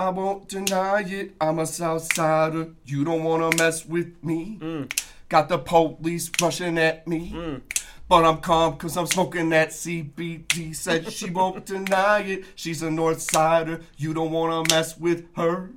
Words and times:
I 0.00 0.10
won't 0.10 0.48
deny 0.48 1.00
it. 1.00 1.34
I'm 1.40 1.58
a 1.58 1.64
Southsider. 1.64 2.72
You 2.84 3.04
don't 3.04 3.24
wanna 3.24 3.50
mess 3.56 3.84
with 3.84 4.22
me. 4.22 4.56
Mm. 4.60 5.00
Got 5.28 5.48
the 5.48 5.58
police 5.58 6.30
rushing 6.40 6.78
at 6.78 7.08
me. 7.08 7.32
Mm. 7.32 7.62
But 8.08 8.24
I'm 8.24 8.38
calm 8.38 8.76
cause 8.76 8.96
I'm 8.96 9.08
smoking 9.08 9.48
that 9.48 9.70
CBD. 9.70 10.76
Said 10.76 11.12
she 11.12 11.30
won't 11.38 11.66
deny 11.66 12.20
it. 12.20 12.44
She's 12.54 12.80
a 12.80 12.92
North 12.92 13.22
Sider. 13.22 13.80
You 13.96 14.14
don't 14.14 14.30
wanna 14.30 14.62
mess 14.72 14.96
with 14.96 15.26
her. 15.34 15.72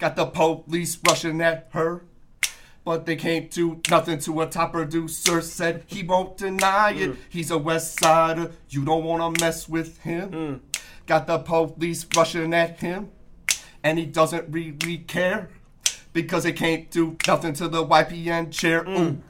Got 0.00 0.16
the 0.16 0.26
police 0.26 0.98
rushing 1.06 1.40
at 1.40 1.68
her. 1.74 2.02
But 2.84 3.06
they 3.06 3.14
can't 3.14 3.52
do 3.52 3.80
nothing 3.88 4.18
to 4.18 4.40
a 4.40 4.46
top 4.46 4.72
producer. 4.72 5.40
Said 5.40 5.84
he 5.86 6.02
won't 6.02 6.36
deny 6.36 6.90
it. 6.90 7.12
Mm. 7.12 7.16
He's 7.28 7.52
a 7.52 7.58
West 7.58 8.00
Sider. 8.00 8.50
You 8.68 8.84
don't 8.84 9.04
wanna 9.04 9.32
mess 9.40 9.68
with 9.68 9.98
him. 9.98 10.60
Got 11.06 11.28
the 11.28 11.38
police 11.38 12.04
rushing 12.16 12.52
at 12.52 12.80
him. 12.80 13.10
And 13.84 13.98
he 13.98 14.06
doesn't 14.06 14.50
really 14.50 14.98
care. 14.98 15.50
Because 16.14 16.44
they 16.44 16.52
can't 16.52 16.90
do 16.90 17.16
nothing 17.26 17.52
to 17.54 17.68
the 17.68 17.84
YPN 17.84 18.50
chair. 18.50 18.82
Mm. 18.82 18.98
Ooh. 18.98 19.22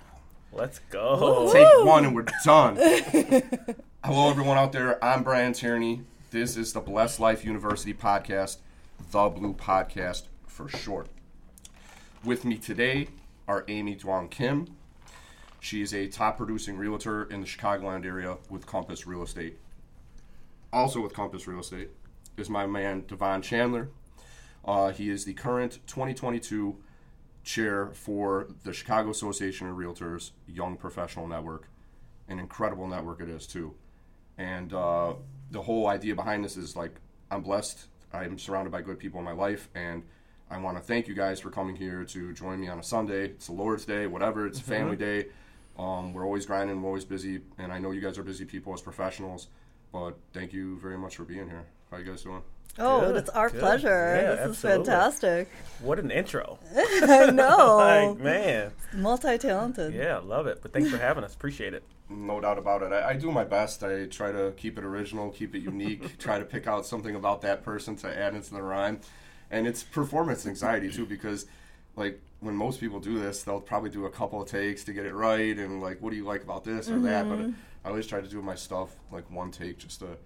Let's 0.52 0.78
go. 0.90 1.50
Take 1.52 1.84
one 1.84 2.04
and 2.04 2.14
we're 2.14 2.26
done. 2.44 2.76
Hello, 4.04 4.30
everyone 4.30 4.56
out 4.56 4.70
there. 4.70 5.02
I'm 5.04 5.24
Brian 5.24 5.52
Tierney. 5.52 6.02
This 6.30 6.56
is 6.56 6.72
the 6.72 6.80
Blessed 6.80 7.18
Life 7.18 7.44
University 7.44 7.92
podcast, 7.92 8.58
the 8.98 9.04
BLU 9.04 9.56
Podcast 9.56 10.24
for 10.46 10.68
short. 10.68 11.08
With 12.22 12.44
me 12.44 12.56
today 12.56 13.08
are 13.48 13.64
Amy 13.66 13.96
Duong 13.96 14.30
Kim. 14.30 14.76
She 15.58 15.82
is 15.82 15.92
a 15.92 16.06
top 16.06 16.36
producing 16.36 16.76
realtor 16.76 17.24
in 17.24 17.40
the 17.40 17.46
Chicagoland 17.46 18.04
area 18.04 18.36
with 18.48 18.66
Compass 18.66 19.06
Real 19.06 19.22
Estate. 19.22 19.58
Also 20.72 21.00
with 21.00 21.12
Compass 21.12 21.48
Real 21.48 21.60
Estate 21.60 21.90
is 22.36 22.48
my 22.48 22.66
man 22.66 23.04
Devon 23.08 23.42
Chandler. 23.42 23.88
Uh, 24.64 24.90
he 24.90 25.10
is 25.10 25.24
the 25.24 25.34
current 25.34 25.80
2022 25.86 26.76
chair 27.42 27.90
for 27.92 28.48
the 28.64 28.72
Chicago 28.72 29.10
Association 29.10 29.68
of 29.68 29.76
Realtors 29.76 30.30
Young 30.46 30.76
Professional 30.76 31.26
Network. 31.26 31.68
An 32.28 32.38
incredible 32.38 32.88
network 32.88 33.20
it 33.20 33.28
is 33.28 33.46
too. 33.46 33.74
And 34.38 34.72
uh, 34.72 35.14
the 35.50 35.62
whole 35.62 35.86
idea 35.86 36.14
behind 36.14 36.44
this 36.44 36.56
is 36.56 36.74
like 36.74 36.94
I'm 37.30 37.42
blessed. 37.42 37.86
I'm 38.12 38.38
surrounded 38.38 38.70
by 38.70 38.80
good 38.80 38.98
people 38.98 39.18
in 39.18 39.24
my 39.24 39.32
life, 39.32 39.68
and 39.74 40.02
I 40.50 40.58
want 40.58 40.76
to 40.76 40.82
thank 40.82 41.08
you 41.08 41.14
guys 41.14 41.40
for 41.40 41.50
coming 41.50 41.76
here 41.76 42.04
to 42.04 42.32
join 42.32 42.60
me 42.60 42.68
on 42.68 42.78
a 42.78 42.82
Sunday. 42.82 43.26
It's 43.26 43.46
the 43.46 43.52
Lord's 43.52 43.84
Day, 43.84 44.06
whatever. 44.06 44.46
It's 44.46 44.60
a 44.60 44.62
family 44.62 44.96
day. 44.96 45.26
Um, 45.78 46.12
we're 46.12 46.24
always 46.24 46.46
grinding. 46.46 46.80
We're 46.80 46.88
always 46.88 47.04
busy, 47.04 47.40
and 47.58 47.72
I 47.72 47.78
know 47.78 47.90
you 47.90 48.00
guys 48.00 48.16
are 48.18 48.22
busy 48.22 48.44
people 48.44 48.72
as 48.72 48.80
professionals. 48.80 49.48
But 49.92 50.16
thank 50.32 50.52
you 50.52 50.78
very 50.80 50.98
much 50.98 51.16
for 51.16 51.24
being 51.24 51.48
here. 51.48 51.66
How 51.90 51.98
you 51.98 52.04
guys 52.04 52.22
doing? 52.22 52.42
Oh, 52.78 53.00
Good, 53.00 53.16
it's 53.16 53.30
our 53.30 53.50
good. 53.50 53.60
pleasure. 53.60 53.88
Yeah, 53.88 54.30
this 54.30 54.40
absolutely. 54.40 54.80
is 54.82 54.86
fantastic. 54.88 55.48
What 55.80 55.98
an 55.98 56.10
intro. 56.10 56.58
I 56.74 57.30
know. 57.32 57.76
Like, 57.84 58.18
man. 58.18 58.72
Multi 58.92 59.38
talented. 59.38 59.94
Yeah, 59.94 60.18
love 60.18 60.46
it. 60.46 60.60
But 60.62 60.72
thanks 60.72 60.90
for 60.90 60.98
having 60.98 61.24
us. 61.24 61.34
Appreciate 61.34 61.74
it. 61.74 61.84
No 62.08 62.40
doubt 62.40 62.58
about 62.58 62.82
it. 62.82 62.92
I, 62.92 63.10
I 63.10 63.14
do 63.14 63.30
my 63.30 63.44
best. 63.44 63.82
I 63.84 64.06
try 64.06 64.32
to 64.32 64.52
keep 64.56 64.78
it 64.78 64.84
original, 64.84 65.30
keep 65.30 65.54
it 65.54 65.60
unique, 65.60 66.18
try 66.18 66.38
to 66.38 66.44
pick 66.44 66.66
out 66.66 66.86
something 66.86 67.14
about 67.14 67.42
that 67.42 67.62
person 67.62 67.96
to 67.96 68.18
add 68.18 68.34
into 68.34 68.52
the 68.52 68.62
rhyme. 68.62 69.00
And 69.50 69.66
it's 69.66 69.82
performance 69.82 70.46
anxiety 70.46 70.90
too, 70.90 71.06
because 71.06 71.46
like 71.96 72.20
when 72.40 72.56
most 72.56 72.80
people 72.80 73.00
do 73.00 73.18
this, 73.18 73.42
they'll 73.42 73.60
probably 73.60 73.90
do 73.90 74.06
a 74.06 74.10
couple 74.10 74.42
of 74.42 74.48
takes 74.48 74.84
to 74.84 74.92
get 74.92 75.06
it 75.06 75.14
right, 75.14 75.56
and 75.56 75.80
like, 75.80 76.00
what 76.02 76.10
do 76.10 76.16
you 76.16 76.24
like 76.24 76.42
about 76.42 76.64
this 76.64 76.88
or 76.90 76.98
that? 77.00 77.28
But 77.28 77.38
mm-hmm. 77.38 77.52
I 77.84 77.88
always 77.88 78.06
try 78.06 78.20
to 78.20 78.28
do 78.28 78.42
my 78.42 78.54
stuff 78.54 78.90
like 79.10 79.30
one 79.30 79.50
take, 79.50 79.78
just 79.78 80.00
to 80.00 80.16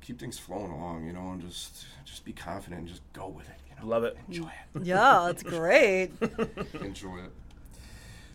keep 0.00 0.18
things 0.18 0.38
flowing 0.38 0.70
along, 0.72 1.06
you 1.06 1.12
know, 1.12 1.30
and 1.32 1.40
just 1.40 1.84
just 2.04 2.24
be 2.24 2.32
confident 2.32 2.80
and 2.80 2.88
just 2.88 3.02
go 3.12 3.28
with 3.28 3.48
it. 3.48 3.56
You 3.68 3.76
know, 3.80 3.88
Love 3.88 4.04
it. 4.04 4.16
enjoy 4.28 4.46
it. 4.74 4.82
Yeah, 4.82 5.28
it's 5.30 5.42
great. 5.42 6.10
enjoy 6.80 7.18
it. 7.18 7.30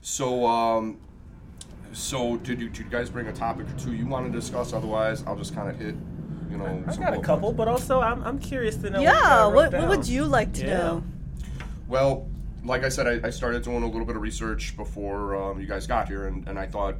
So, 0.01 0.45
um, 0.45 0.97
so 1.93 2.37
did 2.37 2.61
you, 2.61 2.69
did 2.69 2.77
you 2.79 2.85
guys 2.91 3.09
bring 3.09 3.27
a 3.27 3.33
topic 3.33 3.67
or 3.67 3.79
two 3.79 3.93
you 3.93 4.05
want 4.05 4.31
to 4.31 4.31
discuss? 4.31 4.73
Otherwise, 4.73 5.23
I'll 5.25 5.35
just 5.35 5.55
kind 5.55 5.69
of 5.69 5.77
hit, 5.77 5.95
you 6.51 6.57
know. 6.57 6.83
I 6.87 6.91
some 6.91 7.03
got 7.03 7.13
a 7.15 7.19
couple, 7.21 7.49
points. 7.49 7.57
but 7.57 7.67
also 7.67 8.01
I'm, 8.01 8.23
I'm 8.23 8.37
curious 8.39 8.75
to 8.77 8.89
know. 8.89 9.01
yeah, 9.01 9.45
what, 9.45 9.71
what, 9.71 9.73
what 9.73 9.89
would 9.89 10.07
you 10.07 10.25
like 10.25 10.53
to 10.53 10.61
Yeah. 10.65 10.77
know? 10.77 11.03
Well, 11.87 12.27
like 12.63 12.83
I 12.83 12.89
said, 12.89 13.07
I, 13.23 13.27
I 13.27 13.29
started 13.31 13.63
doing 13.63 13.83
a 13.83 13.87
little 13.87 14.05
bit 14.05 14.15
of 14.15 14.21
research 14.21 14.75
before 14.77 15.35
um, 15.35 15.59
you 15.59 15.67
guys 15.67 15.87
got 15.87 16.07
here, 16.07 16.27
and, 16.27 16.47
and 16.47 16.57
I 16.59 16.65
thought, 16.67 16.95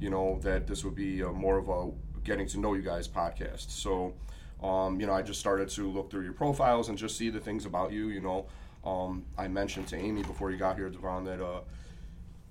you 0.00 0.10
know, 0.10 0.38
that 0.42 0.66
this 0.66 0.84
would 0.84 0.94
be 0.96 1.22
uh 1.22 1.30
more 1.32 1.56
of 1.58 1.68
a 1.68 1.90
getting 2.24 2.46
to 2.48 2.58
know 2.58 2.74
you 2.74 2.82
guys 2.82 3.06
podcast. 3.06 3.70
So, 3.70 4.14
um, 4.62 5.00
you 5.00 5.06
know, 5.06 5.12
I 5.12 5.22
just 5.22 5.40
started 5.40 5.68
to 5.70 5.90
look 5.90 6.10
through 6.10 6.24
your 6.24 6.32
profiles 6.32 6.88
and 6.88 6.98
just 6.98 7.16
see 7.16 7.30
the 7.30 7.40
things 7.40 7.66
about 7.66 7.92
you. 7.92 8.08
You 8.08 8.20
know, 8.20 8.46
um, 8.84 9.24
I 9.38 9.48
mentioned 9.48 9.88
to 9.88 9.96
Amy 9.96 10.22
before 10.22 10.50
you 10.50 10.56
got 10.56 10.76
here, 10.76 10.88
Devon, 10.88 11.24
that. 11.24 11.40
Uh, 11.40 11.60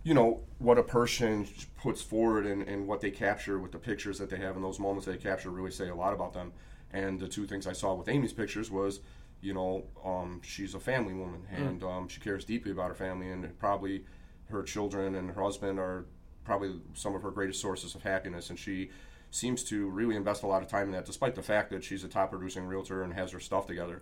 you 0.04 0.14
know 0.14 0.42
what 0.60 0.78
a 0.78 0.84
person 0.84 1.48
puts 1.82 2.02
forward 2.02 2.46
and, 2.46 2.68
and 2.68 2.88
what 2.88 3.02
they 3.02 3.10
capture 3.10 3.58
with 3.58 3.72
the 3.72 3.78
pictures 3.78 4.20
that 4.20 4.30
they 4.30 4.38
have 4.38 4.56
and 4.56 4.64
those 4.64 4.80
moments 4.80 5.06
they 5.06 5.16
capture 5.16 5.50
really 5.50 5.72
say 5.72 5.88
a 5.90 5.96
lot 5.96 6.14
about 6.14 6.34
them 6.34 6.52
and 6.92 7.20
the 7.20 7.28
two 7.28 7.46
things 7.46 7.66
i 7.66 7.72
saw 7.72 7.94
with 7.94 8.10
amy's 8.10 8.34
pictures 8.34 8.70
was 8.70 9.00
you 9.42 9.54
know 9.54 9.84
um, 10.06 10.42
she's 10.44 10.76
a 10.76 10.80
family 10.80 11.14
woman 11.14 11.42
and 11.56 11.84
um, 11.84 12.08
she 12.08 12.20
cares 12.20 12.46
deeply 12.46 12.72
about 12.72 12.90
her 12.90 12.96
family 12.96 13.30
and 13.30 13.58
probably 13.60 14.04
her 14.50 14.62
children 14.62 15.16
and 15.16 15.32
her 15.32 15.42
husband 15.42 15.80
are 15.80 16.06
probably 16.44 16.76
some 16.94 17.16
of 17.16 17.22
her 17.22 17.32
greatest 17.32 17.62
sources 17.62 17.96
of 17.96 18.04
happiness 18.04 18.50
and 18.50 18.60
she 18.60 18.90
seems 19.34 19.64
to 19.64 19.90
really 19.90 20.16
invest 20.16 20.44
a 20.44 20.48
lot 20.48 20.62
of 20.62 20.68
time 20.68 20.86
in 20.88 20.92
that 20.92 21.06
despite 21.06 21.34
the 21.36 21.42
fact 21.42 21.70
that 21.72 21.84
she's 21.84 22.04
a 22.04 22.08
top 22.08 22.30
producing 22.32 22.66
realtor 22.66 23.04
and 23.04 23.14
has 23.14 23.32
her 23.32 23.40
stuff 23.40 23.66
together 23.68 24.02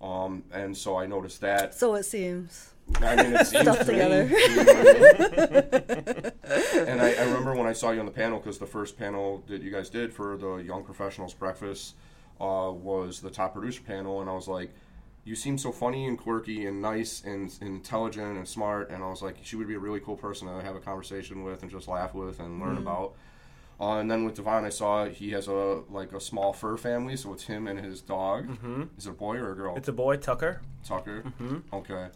um, 0.00 0.42
and 0.52 0.76
so 0.76 0.96
i 0.96 1.06
noticed 1.06 1.40
that 1.40 1.74
So 1.74 1.94
it 1.94 2.04
seems. 2.04 2.70
I 3.00 3.16
mean, 3.16 3.34
it 3.34 3.46
seems 3.50 3.62
Stuff 3.62 3.78
to 3.78 3.84
me, 3.86 3.92
together. 3.92 4.24
you 4.24 4.64
know 4.64 4.72
I 4.72 5.92
mean? 6.82 6.88
and 6.88 7.00
I, 7.00 7.14
I 7.18 7.22
remember 7.24 7.54
when 7.54 7.66
I 7.66 7.72
saw 7.72 7.90
you 7.92 8.00
on 8.00 8.04
the 8.06 8.12
panel 8.12 8.38
because 8.38 8.58
the 8.58 8.66
first 8.66 8.98
panel 8.98 9.42
that 9.48 9.62
you 9.62 9.70
guys 9.70 9.88
did 9.88 10.12
for 10.12 10.36
the 10.36 10.56
Young 10.56 10.84
Professionals 10.84 11.32
Breakfast 11.32 11.94
uh, 12.40 12.70
was 12.72 13.20
the 13.20 13.30
top 13.30 13.54
producer 13.54 13.80
panel, 13.82 14.20
and 14.20 14.28
I 14.28 14.34
was 14.34 14.48
like, 14.48 14.74
"You 15.24 15.34
seem 15.34 15.56
so 15.56 15.72
funny 15.72 16.06
and 16.06 16.18
quirky 16.18 16.66
and 16.66 16.82
nice 16.82 17.22
and, 17.24 17.50
and 17.62 17.70
intelligent 17.70 18.36
and 18.36 18.46
smart," 18.46 18.90
and 18.90 19.02
I 19.02 19.08
was 19.08 19.22
like, 19.22 19.36
"She 19.42 19.56
would 19.56 19.68
be 19.68 19.74
a 19.76 19.78
really 19.78 20.00
cool 20.00 20.16
person 20.16 20.46
to 20.48 20.62
have 20.62 20.76
a 20.76 20.80
conversation 20.80 21.42
with 21.42 21.62
and 21.62 21.70
just 21.70 21.88
laugh 21.88 22.12
with 22.14 22.38
and 22.40 22.60
learn 22.60 22.76
about." 22.76 23.14
Uh, 23.80 23.98
and 23.98 24.10
then 24.10 24.24
with 24.24 24.36
Devon, 24.36 24.64
I 24.64 24.68
saw 24.68 25.06
he 25.06 25.30
has 25.32 25.48
a 25.48 25.82
like 25.90 26.12
a 26.12 26.20
small 26.20 26.52
fur 26.52 26.76
family, 26.76 27.16
so 27.16 27.32
it's 27.32 27.44
him 27.44 27.66
and 27.66 27.78
his 27.80 28.00
dog. 28.00 28.48
Is 28.96 29.06
it 29.06 29.10
a 29.10 29.12
boy 29.12 29.36
or 29.36 29.52
a 29.52 29.56
girl? 29.56 29.76
It's 29.76 29.88
a 29.88 29.92
boy, 29.92 30.16
Tucker. 30.16 30.60
Tucker. 30.84 31.24
Okay. 31.72 32.08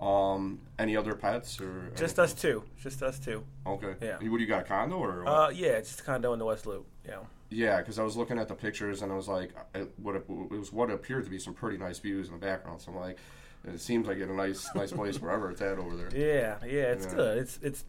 Um, 0.00 0.58
any 0.78 0.96
other 0.96 1.14
pets 1.14 1.60
or 1.60 1.90
Just 1.96 2.18
us 2.18 2.34
two. 2.34 2.64
Just 2.82 3.02
us 3.02 3.18
two. 3.20 3.44
Okay. 3.66 3.94
Yeah. 4.02 4.14
What 4.16 4.22
do 4.22 4.38
you 4.38 4.46
got? 4.46 4.62
A 4.62 4.64
condo 4.64 4.96
or? 4.96 5.22
What? 5.24 5.30
Uh, 5.32 5.48
yeah, 5.54 5.68
it's 5.72 5.90
just 5.90 6.00
a 6.00 6.02
condo 6.02 6.32
in 6.32 6.38
the 6.40 6.44
West 6.44 6.66
Loop. 6.66 6.84
Yeah. 7.08 7.18
yeah, 7.50 7.78
because 7.78 7.98
I 7.98 8.02
was 8.02 8.16
looking 8.16 8.38
at 8.38 8.48
the 8.48 8.54
pictures 8.54 9.02
and 9.02 9.12
I 9.12 9.14
was 9.14 9.28
like, 9.28 9.52
it, 9.74 9.92
what 9.98 10.16
it, 10.16 10.24
it 10.28 10.50
was 10.58 10.72
what 10.72 10.90
appeared 10.90 11.24
to 11.24 11.30
be 11.30 11.38
some 11.38 11.54
pretty 11.54 11.78
nice 11.78 12.00
views 12.00 12.26
in 12.28 12.34
the 12.34 12.40
background. 12.40 12.80
So 12.80 12.90
I'm 12.92 12.98
like, 12.98 13.18
it 13.64 13.80
seems 13.80 14.08
like 14.08 14.18
a 14.18 14.26
nice 14.26 14.68
nice 14.74 14.90
place 14.92 15.20
wherever 15.20 15.50
it's 15.50 15.62
at 15.62 15.78
over 15.78 15.94
there. 15.96 16.10
Yeah, 16.14 16.58
yeah, 16.66 16.82
it's 16.92 17.06
Yeah. 17.06 17.14
good. 17.14 17.38
It's 17.38 17.58
it's 17.62 17.84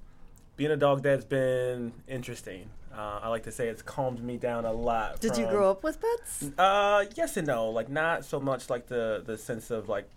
being 0.56 0.70
a 0.72 0.78
dog 0.78 1.02
dad's 1.02 1.26
been 1.26 1.94
interesting. 2.08 2.70
Uh, 2.96 3.20
I 3.24 3.28
like 3.30 3.44
to 3.44 3.52
say 3.52 3.68
it's 3.70 3.82
calmed 3.82 4.24
me 4.24 4.38
down 4.38 4.66
a 4.66 4.72
lot. 4.72 5.20
Did 5.20 5.36
you 5.38 5.48
grow 5.48 5.72
up 5.72 5.84
with 5.84 6.00
pets? 6.00 6.50
Uh, 6.58 7.06
yes 7.16 7.38
and 7.38 7.48
no. 7.48 7.70
Like 7.70 7.90
not 7.90 8.24
so 8.26 8.40
much 8.40 8.70
like 8.70 8.88
the 8.88 9.24
the 9.26 9.38
sense 9.38 9.72
of 9.72 9.90
like, 9.90 10.08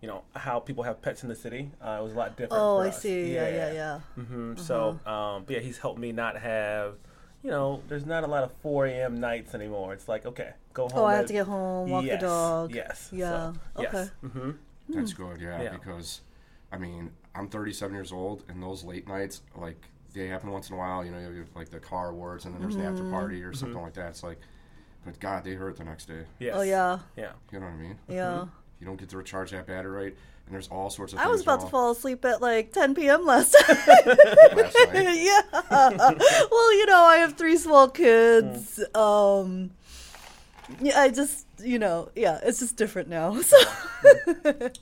you 0.00 0.08
know, 0.08 0.22
how 0.34 0.60
people 0.60 0.84
have 0.84 1.02
pets 1.02 1.22
in 1.22 1.28
the 1.28 1.34
city. 1.36 1.70
Uh, 1.82 1.98
it 2.00 2.02
was 2.02 2.12
a 2.12 2.16
lot 2.16 2.30
different. 2.36 2.62
Oh, 2.62 2.78
for 2.78 2.84
I 2.84 2.88
us. 2.88 3.02
see. 3.02 3.34
Yeah, 3.34 3.48
yeah, 3.48 3.72
yeah. 3.72 4.00
hmm 4.22 4.56
So, 4.56 4.98
um, 5.06 5.44
but 5.44 5.50
yeah, 5.56 5.60
he's 5.60 5.78
helped 5.78 5.98
me 6.00 6.12
not 6.12 6.36
have. 6.38 6.94
You 7.42 7.50
know, 7.50 7.82
there's 7.88 8.06
not 8.06 8.24
a 8.24 8.26
lot 8.26 8.42
of 8.42 8.52
4 8.62 8.86
a.m. 8.86 9.20
nights 9.20 9.54
anymore. 9.54 9.92
It's 9.92 10.08
like, 10.08 10.24
okay, 10.24 10.54
go 10.72 10.88
home. 10.88 10.98
Oh, 11.00 11.04
I 11.04 11.12
have 11.16 11.22
at- 11.24 11.26
to 11.26 11.32
get 11.34 11.46
home, 11.46 11.90
walk 11.90 12.04
yes, 12.04 12.20
the 12.20 12.26
dog. 12.26 12.74
Yes. 12.74 13.08
Yeah. 13.12 13.52
So, 13.76 13.82
Okay. 13.82 13.90
Yes. 13.92 14.10
hmm 14.32 14.50
That's 14.88 15.12
good. 15.12 15.40
Yeah, 15.42 15.60
Yeah. 15.62 15.72
because 15.72 16.22
I 16.72 16.78
mean, 16.78 17.10
I'm 17.34 17.48
37 17.48 17.94
years 17.94 18.12
old, 18.12 18.44
and 18.48 18.62
those 18.62 18.82
late 18.84 19.06
nights, 19.06 19.42
like 19.54 19.76
they 20.14 20.28
happen 20.28 20.50
once 20.50 20.70
in 20.70 20.76
a 20.76 20.78
while. 20.78 21.04
You 21.04 21.10
know, 21.10 21.18
you 21.18 21.38
have, 21.38 21.48
like 21.54 21.68
the 21.68 21.80
car 21.80 22.10
awards, 22.10 22.44
and 22.44 22.54
then 22.54 22.62
there's 22.62 22.76
the 22.76 22.84
after 22.84 23.02
mm-hmm. 23.02 23.12
party 23.12 23.42
or 23.42 23.52
something 23.52 23.76
mm-hmm. 23.76 23.84
like 23.84 23.94
that. 23.94 24.10
It's 24.10 24.22
like, 24.22 24.38
but 25.04 25.18
God, 25.20 25.44
they 25.44 25.54
hurt 25.54 25.76
the 25.76 25.84
next 25.84 26.06
day. 26.06 26.24
Yes. 26.38 26.54
Oh, 26.56 26.62
yeah. 26.62 27.00
Yeah. 27.16 27.32
You 27.52 27.60
know 27.60 27.66
what 27.66 27.74
I 27.74 27.76
mean? 27.76 27.98
Yeah. 28.08 28.46
You 28.80 28.86
don't 28.86 28.96
get 28.98 29.08
to 29.10 29.16
recharge 29.16 29.50
that 29.52 29.66
battery 29.66 30.04
right, 30.06 30.16
and 30.46 30.54
there's 30.54 30.68
all 30.68 30.90
sorts 30.90 31.12
of. 31.12 31.18
I 31.18 31.26
was 31.26 31.40
things 31.40 31.42
about 31.42 31.60
to 31.62 31.66
fall 31.68 31.92
asleep 31.92 32.24
at 32.24 32.42
like 32.42 32.72
10 32.72 32.94
p.m. 32.94 33.24
last 33.24 33.52
time. 33.66 33.76
Last 33.76 34.76
night. 34.92 35.14
yeah. 35.16 35.40
well, 35.70 36.74
you 36.74 36.86
know, 36.86 37.02
I 37.02 37.18
have 37.18 37.34
three 37.34 37.56
small 37.56 37.88
kids. 37.88 38.80
Mm. 38.94 39.00
Um, 39.00 39.70
yeah, 40.80 41.00
I 41.00 41.10
just, 41.10 41.46
you 41.62 41.78
know, 41.78 42.08
yeah, 42.14 42.40
it's 42.42 42.58
just 42.60 42.76
different 42.76 43.08
now. 43.08 43.40
So, 43.42 43.56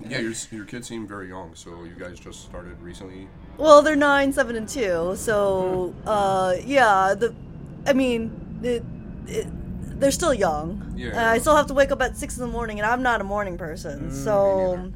Yeah, 0.09 0.19
your 0.19 0.33
your 0.51 0.65
kids 0.65 0.89
seem 0.89 1.07
very 1.07 1.29
young, 1.29 1.55
so 1.55 1.85
you 1.85 1.95
guys 1.99 2.19
just 2.19 2.43
started 2.45 2.81
recently. 2.81 3.29
well, 3.57 3.83
they're 3.83 3.97
nine, 3.97 4.33
seven, 4.33 4.57
and 4.57 4.69
two. 4.69 5.15
So, 5.17 5.95
uh, 6.07 6.55
yeah, 6.65 7.15
the, 7.15 7.35
I 7.87 7.93
mean, 7.93 8.59
it, 8.63 8.83
it, 9.27 9.47
they're 10.01 10.11
still 10.11 10.35
young. 10.35 10.93
Yeah. 10.97 11.11
And 11.11 11.21
I 11.21 11.39
still 11.39 11.55
have 11.57 11.67
to 11.69 11.75
wake 11.75 11.93
up 11.93 12.03
at 12.03 12.17
six 12.17 12.37
in 12.37 12.43
the 12.47 12.51
morning, 12.53 12.81
and 12.81 12.87
I'm 12.87 13.03
not 13.03 13.21
a 13.21 13.25
morning 13.25 13.57
person. 13.57 14.11
Mm, 14.11 14.25
so, 14.25 14.93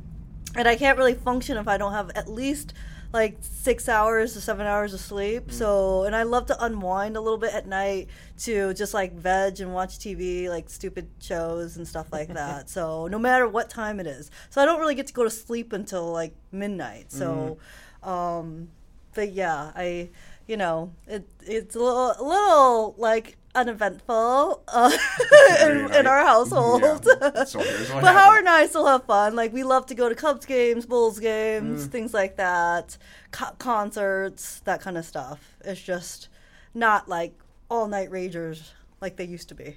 and 0.56 0.66
I 0.68 0.74
can't 0.74 0.98
really 0.98 1.14
function 1.14 1.56
if 1.56 1.68
I 1.68 1.76
don't 1.78 1.92
have 1.92 2.10
at 2.16 2.28
least 2.28 2.72
like 3.12 3.37
six 3.41 3.88
hours 3.88 4.35
to 4.35 4.41
seven 4.41 4.67
hours 4.67 4.93
of 4.94 5.00
sleep. 5.00 5.47
Mm. 5.49 5.53
So, 5.53 6.05
and 6.05 6.14
I 6.14 6.25
love 6.25 6.47
to 6.47 6.64
unwind 6.64 7.17
a 7.17 7.20
little 7.20 7.38
bit 7.38 7.55
at 7.55 7.67
night 7.67 8.08
to 8.41 8.75
just 8.75 8.93
like 8.94 9.14
veg 9.14 9.61
and 9.61 9.73
watch 9.73 9.99
TV, 9.99 10.49
like 10.49 10.69
stupid 10.69 11.08
shows 11.20 11.76
and 11.76 11.87
stuff 11.87 12.12
like 12.12 12.29
that. 12.35 12.69
so, 12.69 13.06
no 13.06 13.19
matter 13.19 13.47
what 13.49 13.70
time 13.70 14.00
it 14.00 14.06
is. 14.06 14.31
So, 14.50 14.61
I 14.61 14.64
don't 14.64 14.81
really 14.81 14.94
get 14.94 15.06
to 15.08 15.12
go 15.14 15.25
to 15.25 15.31
sleep 15.31 15.73
until 15.73 16.11
like 16.12 16.35
midnight. 16.53 17.12
So, 17.12 17.58
Mm-hmm. 18.03 18.08
um, 18.08 18.69
but 19.14 19.32
yeah, 19.32 19.73
I, 19.75 20.11
you 20.46 20.56
know, 20.56 20.93
it 21.06 21.28
it's 21.43 21.75
a 21.75 21.78
little, 21.78 22.12
a 22.19 22.22
little 22.22 22.94
like 22.98 23.37
uneventful 23.54 24.62
uh, 24.69 24.90
in, 25.62 25.93
in 25.94 26.06
our 26.06 26.25
household. 26.25 26.82
Yeah. 26.82 27.44
So 27.44 27.58
but 28.00 28.14
Howard 28.14 28.40
and 28.40 28.48
I 28.48 28.66
still 28.66 28.87
have 28.87 29.04
fun. 29.04 29.34
Like 29.34 29.52
we 29.52 29.62
love 29.64 29.87
to 29.87 29.94
go 29.94 30.08
to 30.08 30.14
Cubs 30.14 30.46
games, 30.46 30.87
Bulls 30.87 31.19
games, 31.19 31.87
things 31.87 32.12
like 32.14 32.37
that, 32.37 32.96
co- 33.31 33.54
concerts, 33.58 34.60
that 34.60 34.81
kind 34.81 34.96
of 34.98 35.04
stuff. 35.04 35.56
It's 35.64 35.81
just 35.82 36.28
not 36.75 37.08
like 37.08 37.32
all 37.69 37.88
night 37.88 38.10
ragers 38.10 38.70
like 39.00 39.16
they 39.16 39.25
used 39.25 39.48
to 39.48 39.54
be. 39.54 39.76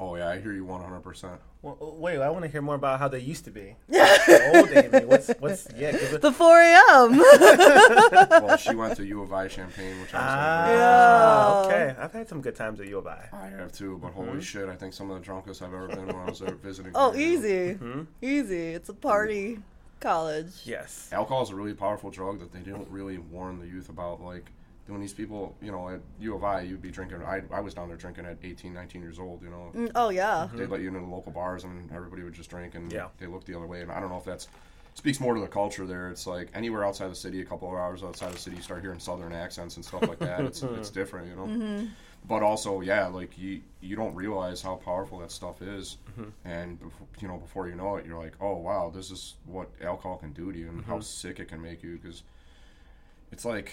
Oh 0.00 0.16
yeah, 0.16 0.28
I 0.28 0.40
hear 0.40 0.52
you 0.52 0.64
100. 0.64 1.00
percent 1.00 1.40
wait, 1.62 2.18
I 2.18 2.28
want 2.28 2.44
to 2.44 2.50
hear 2.50 2.60
more 2.60 2.74
about 2.74 2.98
how 2.98 3.08
they 3.08 3.20
used 3.20 3.44
to 3.46 3.50
be. 3.50 3.74
The 3.88 4.50
old 4.54 4.68
Amy. 4.70 5.06
What's 5.06 5.28
what's 5.38 5.66
yeah? 5.76 5.92
'cause 5.92 6.12
it- 6.14 6.20
The 6.20 6.32
4 6.32 6.60
a.m. 6.60 7.18
Well, 8.44 8.56
she 8.58 8.74
went 8.74 8.96
to 8.96 9.04
U 9.06 9.22
of 9.22 9.32
I 9.32 9.48
Champaign, 9.48 10.00
which 10.00 10.12
I'm 10.14 10.20
Ah, 10.22 11.62
so 11.64 11.70
Yeah. 11.70 11.74
okay. 11.86 12.00
I've 12.00 12.12
had 12.12 12.28
some 12.28 12.40
good 12.42 12.54
times 12.56 12.80
at 12.80 12.88
U 12.88 12.98
of 12.98 13.06
I. 13.06 13.28
I 13.32 13.46
have 13.46 13.72
too, 13.72 13.98
but 14.02 14.12
holy 14.12 14.42
shit, 14.42 14.68
I 14.68 14.76
think 14.76 14.92
some 14.92 15.10
of 15.10 15.18
the 15.18 15.24
drunkest 15.24 15.62
I've 15.62 15.72
ever 15.72 15.88
been 15.88 16.06
when 16.06 16.16
I 16.16 16.24
was 16.26 16.40
there 16.40 16.54
visiting. 16.54 16.92
oh, 16.94 17.12
her. 17.12 17.18
easy. 17.18 17.74
Mm-hmm. 17.74 18.02
Easy. 18.20 18.68
It's 18.74 18.88
a 18.90 18.94
party 18.94 19.58
college. 20.00 20.52
Yes. 20.64 21.08
Alcohol 21.12 21.42
is 21.44 21.50
a 21.50 21.54
really 21.54 21.72
powerful 21.74 22.10
drug 22.10 22.40
that 22.40 22.52
they 22.52 22.60
don't 22.60 22.88
really 22.90 23.18
warn 23.18 23.58
the 23.58 23.66
youth 23.66 23.88
about. 23.88 24.20
Like, 24.22 24.50
when 24.86 25.00
these 25.00 25.12
people, 25.14 25.56
you 25.62 25.72
know, 25.72 25.88
at 25.88 26.00
U 26.20 26.34
of 26.34 26.44
I, 26.44 26.60
you'd 26.62 26.82
be 26.82 26.90
drinking. 26.90 27.22
I, 27.22 27.42
I 27.50 27.60
was 27.60 27.72
down 27.74 27.88
there 27.88 27.96
drinking 27.96 28.26
at 28.26 28.36
18, 28.42 28.72
19 28.74 29.00
years 29.00 29.18
old, 29.18 29.42
you 29.42 29.48
know. 29.50 29.70
Mm, 29.74 29.90
Oh, 29.94 30.10
yeah. 30.10 30.46
Mm-hmm. 30.46 30.58
They'd 30.58 30.68
let 30.68 30.80
you 30.82 30.88
into 30.88 31.00
the 31.00 31.06
local 31.06 31.32
bars 31.32 31.64
and 31.64 31.90
everybody 31.92 32.22
would 32.22 32.34
just 32.34 32.50
drink 32.50 32.74
and 32.74 32.92
Yeah. 32.92 33.08
they 33.18 33.26
looked 33.26 33.46
the 33.46 33.54
other 33.56 33.66
way. 33.66 33.80
And 33.80 33.90
I 33.90 33.98
don't 34.00 34.10
know 34.10 34.18
if 34.18 34.24
that's 34.24 34.46
speaks 34.94 35.20
more 35.20 35.34
to 35.34 35.40
the 35.40 35.48
culture 35.48 35.86
there. 35.86 36.10
It's 36.10 36.26
like 36.26 36.48
anywhere 36.54 36.84
outside 36.84 37.10
the 37.10 37.14
city, 37.16 37.40
a 37.40 37.44
couple 37.44 37.68
of 37.68 37.74
hours 37.74 38.02
outside 38.02 38.32
the 38.32 38.38
city, 38.38 38.56
you 38.56 38.62
start 38.62 38.80
hearing 38.80 39.00
southern 39.00 39.32
accents 39.32 39.76
and 39.76 39.84
stuff 39.84 40.02
like 40.02 40.20
that. 40.20 40.40
It's 40.42 40.62
it's 40.78 40.90
different, 40.90 41.28
you 41.28 41.36
know. 41.36 41.46
Mm-hmm. 41.46 41.86
But 42.26 42.42
also, 42.42 42.80
yeah, 42.80 43.06
like 43.08 43.36
you 43.36 43.60
you 43.80 43.96
don't 43.96 44.14
realize 44.14 44.62
how 44.62 44.76
powerful 44.76 45.18
that 45.18 45.30
stuff 45.30 45.60
is, 45.62 45.98
mm-hmm. 46.12 46.30
and 46.46 46.80
bef- 46.80 47.20
you 47.22 47.28
know 47.28 47.36
before 47.38 47.68
you 47.68 47.74
know 47.74 47.96
it, 47.96 48.06
you're 48.06 48.22
like, 48.22 48.32
oh 48.40 48.54
wow, 48.56 48.90
this 48.94 49.10
is 49.10 49.34
what 49.46 49.68
alcohol 49.82 50.16
can 50.16 50.32
do 50.32 50.52
to 50.52 50.58
you 50.58 50.68
and 50.68 50.84
how 50.84 51.00
sick 51.00 51.38
it 51.40 51.48
can 51.48 51.60
make 51.60 51.82
you 51.82 51.98
because 51.98 52.22
it's 53.32 53.44
like 53.44 53.72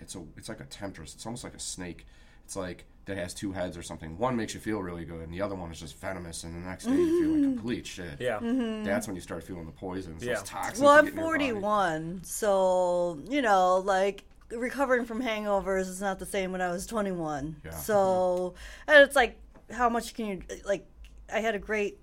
it's 0.00 0.14
a 0.14 0.22
it's 0.36 0.48
like 0.48 0.60
a 0.60 0.64
temptress. 0.64 1.14
It's 1.14 1.26
almost 1.26 1.44
like 1.44 1.54
a 1.54 1.60
snake. 1.60 2.06
It's 2.44 2.56
like 2.56 2.84
that 3.06 3.16
has 3.16 3.34
two 3.34 3.52
heads 3.52 3.76
or 3.76 3.82
something. 3.82 4.16
One 4.18 4.36
makes 4.36 4.54
you 4.54 4.60
feel 4.60 4.80
really 4.80 5.04
good, 5.04 5.20
and 5.20 5.32
the 5.32 5.40
other 5.40 5.54
one 5.54 5.70
is 5.70 5.80
just 5.80 5.98
venomous. 5.98 6.44
And 6.44 6.54
the 6.54 6.68
next 6.68 6.84
day 6.84 6.92
you 6.92 7.20
feel 7.20 7.30
like 7.30 7.40
mm-hmm. 7.40 7.54
complete 7.54 7.86
shit. 7.86 8.20
Yeah. 8.20 8.38
Mm-hmm. 8.38 8.84
That's 8.84 9.06
when 9.06 9.16
you 9.16 9.22
start 9.22 9.42
feeling 9.44 9.66
the 9.66 9.72
poisons, 9.72 10.24
Yeah. 10.24 10.34
those 10.34 10.44
toxins. 10.44 10.80
Well, 10.80 10.90
I'm 10.90 11.04
get 11.04 11.14
in 11.14 11.18
your 11.18 11.26
body. 11.26 11.50
41, 11.50 12.20
so 12.24 13.20
you 13.28 13.42
know, 13.42 13.78
like 13.78 14.24
recovering 14.50 15.04
from 15.04 15.22
hangovers 15.22 15.88
is 15.88 16.00
not 16.00 16.18
the 16.18 16.26
same 16.26 16.52
when 16.52 16.60
I 16.60 16.70
was 16.70 16.86
21. 16.86 17.56
Yeah. 17.64 17.70
So, 17.72 18.54
and 18.86 18.98
it's 18.98 19.16
like, 19.16 19.38
how 19.70 19.88
much 19.88 20.14
can 20.14 20.26
you 20.26 20.42
like? 20.64 20.86
I 21.32 21.40
had 21.40 21.54
a 21.54 21.58
great. 21.58 21.98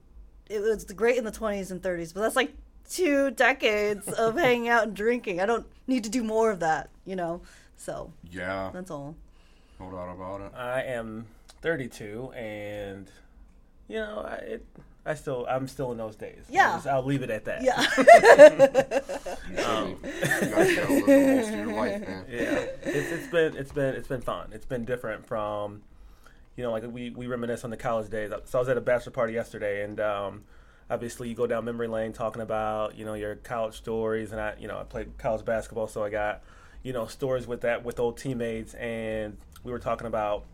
It 0.49 0.61
was 0.61 0.85
great 0.85 1.17
in 1.17 1.25
the 1.25 1.31
20s 1.31 1.71
and 1.71 1.81
30s, 1.81 2.13
but 2.13 2.21
that's 2.21 2.37
like 2.37 2.53
two 2.89 3.31
decades 3.31 4.07
of 4.07 4.35
hanging 4.37 4.69
out 4.69 4.83
and 4.83 4.95
drinking. 4.95 5.41
I 5.41 5.45
don't 5.45 5.67
need 5.87 6.05
to 6.05 6.09
do 6.09 6.23
more 6.23 6.51
of 6.51 6.61
that, 6.61 6.89
you 7.05 7.15
know. 7.15 7.41
So 7.77 8.11
Yeah, 8.31 8.71
that's 8.73 8.91
all. 8.91 9.15
no 9.79 9.91
doubt 9.91 10.09
about 10.15 10.41
it. 10.41 10.51
I 10.57 10.81
am 10.83 11.27
32, 11.61 12.31
and 12.35 13.07
you 13.87 13.97
know, 13.97 14.25
I, 14.27 14.33
it, 14.35 14.65
I 15.05 15.13
still, 15.13 15.45
I'm 15.49 15.67
still 15.69 15.91
in 15.93 15.97
those 15.97 16.15
days. 16.17 16.43
Yeah. 16.49 16.67
I'll, 16.71 16.75
just- 16.77 16.87
I'll 16.87 17.05
leave 17.05 17.21
it 17.23 17.29
at 17.29 17.45
that. 17.45 17.63
Yeah. 17.63 17.81
Um, 19.65 19.97
you 20.03 20.49
gotta 20.49 20.75
get 20.75 20.79
out 20.83 20.87
the 20.87 21.35
most 21.35 21.49
of 21.49 21.55
your 21.55 21.73
life, 21.73 22.03
yeah. 22.29 22.65
It's, 22.83 23.11
it's 23.11 23.27
been, 23.27 23.55
it's 23.55 23.71
been, 23.71 23.95
it's 23.95 24.07
been 24.07 24.21
fun. 24.21 24.49
It's 24.51 24.65
been 24.65 24.83
different 24.85 25.25
from, 25.25 25.81
you 26.57 26.63
know, 26.63 26.71
like 26.71 26.83
we 26.91 27.09
we 27.11 27.27
reminisce 27.27 27.63
on 27.63 27.69
the 27.69 27.77
college 27.77 28.09
days. 28.09 28.31
So 28.45 28.59
I 28.59 28.61
was 28.61 28.69
at 28.69 28.77
a 28.77 28.81
bachelor 28.81 29.11
party 29.13 29.33
yesterday, 29.33 29.83
and 29.83 29.99
um, 29.99 30.43
obviously 30.89 31.29
you 31.29 31.35
go 31.35 31.47
down 31.47 31.63
memory 31.65 31.87
lane 31.87 32.11
talking 32.13 32.41
about 32.41 32.97
you 32.97 33.05
know 33.05 33.13
your 33.13 33.35
college 33.35 33.75
stories, 33.75 34.31
and 34.31 34.41
I, 34.41 34.55
you 34.59 34.67
know, 34.67 34.77
I 34.79 34.83
played 34.83 35.17
college 35.17 35.45
basketball, 35.45 35.87
so 35.87 36.03
I 36.03 36.09
got, 36.09 36.41
you 36.83 36.93
know, 36.93 37.05
stories 37.07 37.47
with 37.47 37.61
that 37.61 37.83
with 37.83 37.99
old 37.99 38.17
teammates, 38.17 38.73
and 38.75 39.37
we 39.63 39.71
were 39.71 39.79
talking 39.79 40.07
about 40.07 40.45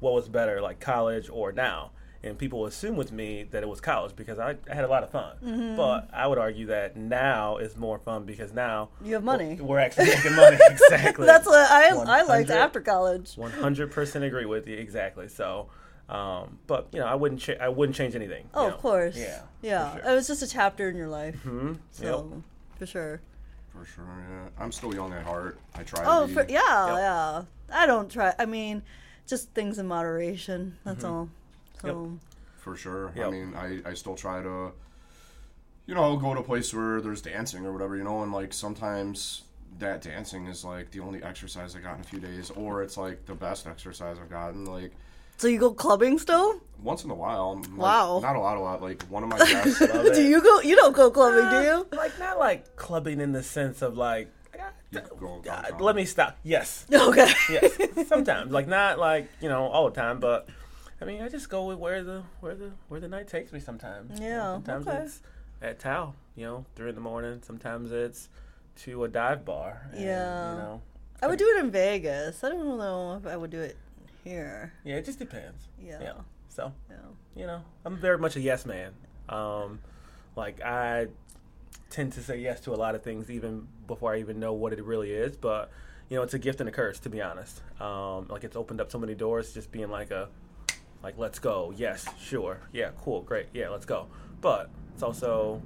what 0.00 0.12
was 0.14 0.28
better, 0.28 0.60
like 0.60 0.80
college 0.80 1.28
or 1.30 1.52
now. 1.52 1.90
And 2.20 2.36
people 2.36 2.66
assume 2.66 2.96
with 2.96 3.12
me 3.12 3.44
that 3.52 3.62
it 3.62 3.68
was 3.68 3.80
college 3.80 4.16
because 4.16 4.40
I, 4.40 4.56
I 4.68 4.74
had 4.74 4.82
a 4.84 4.88
lot 4.88 5.04
of 5.04 5.10
fun. 5.10 5.36
Mm-hmm. 5.44 5.76
But 5.76 6.08
I 6.12 6.26
would 6.26 6.36
argue 6.38 6.66
that 6.66 6.96
now 6.96 7.58
is 7.58 7.76
more 7.76 7.96
fun 8.00 8.24
because 8.24 8.52
now 8.52 8.88
You 9.04 9.14
have 9.14 9.22
money. 9.22 9.54
We're, 9.54 9.64
we're 9.66 9.78
actually 9.78 10.06
making 10.06 10.34
money. 10.34 10.58
exactly. 10.68 11.26
That's 11.26 11.46
what 11.46 11.70
I 11.70 11.90
I 11.90 12.22
liked 12.22 12.50
after 12.50 12.80
college. 12.80 13.34
One 13.36 13.52
hundred 13.52 13.92
percent 13.92 14.24
agree 14.24 14.46
with 14.46 14.66
you. 14.66 14.76
Exactly. 14.76 15.28
So, 15.28 15.68
um, 16.08 16.58
but 16.66 16.88
you 16.92 16.98
know, 16.98 17.06
I 17.06 17.14
wouldn't. 17.14 17.40
Cha- 17.40 17.60
I 17.60 17.68
wouldn't 17.68 17.94
change 17.96 18.16
anything. 18.16 18.42
you 18.44 18.50
Oh, 18.52 18.68
know. 18.68 18.74
of 18.74 18.80
course. 18.80 19.16
Yeah. 19.16 19.42
Yeah. 19.62 19.92
for 19.92 20.10
It 20.10 20.14
was 20.14 20.26
just 20.26 20.42
a 20.42 20.48
chapter 20.48 20.88
in 20.88 20.96
your 20.96 21.08
life. 21.08 21.40
Mhm. 21.44 21.78
So, 21.92 22.42
for 22.80 22.86
sure. 22.86 23.20
For 23.78 23.84
sure, 23.84 24.24
yeah. 24.28 24.48
I'm 24.58 24.72
still 24.72 24.94
young 24.94 25.12
at 25.12 25.22
heart. 25.24 25.58
I 25.74 25.82
try 25.82 26.02
Oh, 26.06 26.22
to 26.22 26.26
be. 26.28 26.34
for, 26.34 26.40
yeah, 26.48 26.86
Yep. 26.88 26.96
yeah. 26.98 27.42
I 27.72 27.86
don't 27.86 28.10
try. 28.10 28.34
I 28.38 28.46
mean, 28.46 28.82
just 29.26 29.50
things 29.50 29.78
in 29.78 29.86
moderation. 29.86 30.76
That's 30.84 31.04
Mm-hmm. 31.04 31.14
all. 31.14 31.28
So, 31.82 32.18
For 32.58 32.76
sure. 32.76 33.12
I 33.16 33.30
mean, 33.30 33.54
I, 33.54 33.80
I 33.88 33.94
still 33.94 34.16
try 34.16 34.42
to, 34.42 34.72
you 35.86 35.94
know, 35.94 36.16
go 36.16 36.34
to 36.34 36.40
a 36.40 36.42
place 36.44 36.74
where 36.74 37.00
there's 37.00 37.22
dancing 37.22 37.64
or 37.66 37.72
whatever, 37.72 37.96
you 37.96 38.04
know, 38.04 38.22
and 38.22 38.32
like 38.32 38.52
sometimes 38.52 39.42
that 39.78 40.02
dancing 40.02 40.46
is 40.46 40.64
like 40.64 40.90
the 40.90 41.00
only 41.00 41.22
exercise 41.22 41.76
I 41.76 41.80
got 41.80 41.94
in 41.94 42.00
a 42.00 42.04
few 42.04 42.18
days, 42.18 42.50
or 42.50 42.82
it's 42.82 42.96
like 42.96 43.26
the 43.26 43.34
best 43.34 43.66
exercise 43.66 44.16
I've 44.20 44.30
gotten. 44.30 44.64
Like 44.64 44.92
so 45.38 45.48
you 45.48 45.58
go 45.58 45.72
clubbing 45.72 46.18
still? 46.18 46.60
once 46.80 47.02
in 47.02 47.10
a 47.10 47.14
while. 47.14 47.56
Like, 47.56 47.76
Wow. 47.76 48.20
Not 48.22 48.36
a 48.36 48.40
lot, 48.40 48.56
a 48.56 48.60
lot. 48.60 48.80
Like 48.80 49.02
one 49.04 49.24
of 49.24 49.28
my 49.30 49.38
guests. 49.38 49.78
Do 50.14 50.22
you 50.22 50.40
go? 50.40 50.60
You 50.60 50.76
don't 50.76 50.94
go 50.94 51.10
clubbing, 51.10 51.50
do 51.50 51.56
Uh, 51.56 51.62
you? 51.90 51.96
Like 51.96 52.16
not 52.20 52.38
like 52.38 52.76
clubbing 52.76 53.20
in 53.20 53.32
the 53.32 53.42
sense 53.42 53.82
of 53.82 53.96
like. 53.96 54.28
You 54.90 55.00
could 55.00 55.18
go 55.18 55.42
Uh, 55.50 55.64
let 55.80 55.96
me 55.96 56.04
stop. 56.06 56.38
Yes. 56.44 56.86
Okay. 56.92 57.28
Yes. 57.50 57.76
Sometimes, 58.08 58.52
like 58.52 58.68
not 58.68 58.98
like 58.98 59.28
you 59.42 59.48
know 59.48 59.66
all 59.66 59.90
the 59.90 59.94
time, 60.00 60.18
but 60.20 60.48
I 61.00 61.04
mean, 61.04 61.20
I 61.20 61.28
just 61.28 61.50
go 61.50 61.66
with 61.66 61.78
where 61.78 62.02
the 62.04 62.22
where 62.40 62.54
the 62.54 62.70
where 62.88 62.98
the 63.00 63.08
night 63.08 63.28
takes 63.28 63.52
me. 63.52 63.60
Sometimes. 63.60 64.18
You 64.18 64.28
know, 64.28 64.34
Yeah, 64.36 64.52
sometimes 64.54 64.86
okay. 64.88 64.98
it's 65.04 65.20
at 65.60 65.78
Tao. 65.80 66.14
You 66.36 66.44
know, 66.46 66.64
three 66.76 66.88
in 66.88 66.94
the 66.94 67.00
morning. 67.02 67.42
Sometimes 67.44 67.90
it's 67.92 68.28
to 68.84 69.04
a 69.04 69.08
dive 69.08 69.44
bar. 69.44 69.88
and, 69.92 70.00
Yeah. 70.00 70.52
You 70.52 70.58
know. 70.58 70.82
I 71.20 71.26
would 71.26 71.38
do 71.38 71.48
it 71.56 71.58
in 71.64 71.70
Vegas. 71.72 72.42
I 72.44 72.48
don't 72.48 72.78
know 72.78 73.16
if 73.20 73.26
I 73.26 73.36
would 73.36 73.50
do 73.50 73.60
it 73.60 73.76
here. 74.28 74.72
Yeah, 74.84 74.96
it 74.96 75.04
just 75.04 75.18
depends. 75.18 75.64
Yeah. 75.80 75.98
Yeah. 76.00 76.12
So 76.48 76.72
Yeah. 76.90 76.96
you 77.34 77.46
know, 77.46 77.62
I'm 77.84 77.96
very 77.96 78.18
much 78.18 78.36
a 78.36 78.40
yes 78.40 78.66
man. 78.66 78.92
Um, 79.28 79.80
like 80.36 80.60
I 80.62 81.08
tend 81.90 82.12
to 82.14 82.20
say 82.20 82.38
yes 82.38 82.60
to 82.60 82.72
a 82.72 82.76
lot 82.76 82.94
of 82.94 83.02
things 83.02 83.30
even 83.30 83.66
before 83.86 84.14
I 84.14 84.18
even 84.20 84.38
know 84.38 84.52
what 84.52 84.72
it 84.72 84.84
really 84.84 85.10
is. 85.12 85.36
But 85.36 85.70
you 86.08 86.16
know, 86.16 86.22
it's 86.22 86.34
a 86.34 86.38
gift 86.38 86.60
and 86.60 86.68
a 86.68 86.72
curse 86.72 86.98
to 87.00 87.08
be 87.10 87.20
honest. 87.20 87.62
Um, 87.80 88.28
like 88.28 88.44
it's 88.44 88.56
opened 88.56 88.80
up 88.80 88.90
so 88.90 88.98
many 88.98 89.14
doors, 89.14 89.52
just 89.52 89.72
being 89.72 89.90
like 89.90 90.10
a 90.10 90.28
like 91.02 91.16
let's 91.16 91.38
go, 91.38 91.72
yes, 91.76 92.06
sure, 92.20 92.60
yeah, 92.72 92.90
cool, 93.02 93.22
great, 93.22 93.46
yeah, 93.54 93.68
let's 93.68 93.86
go. 93.86 94.06
But 94.40 94.68
it's 94.94 95.02
also 95.02 95.62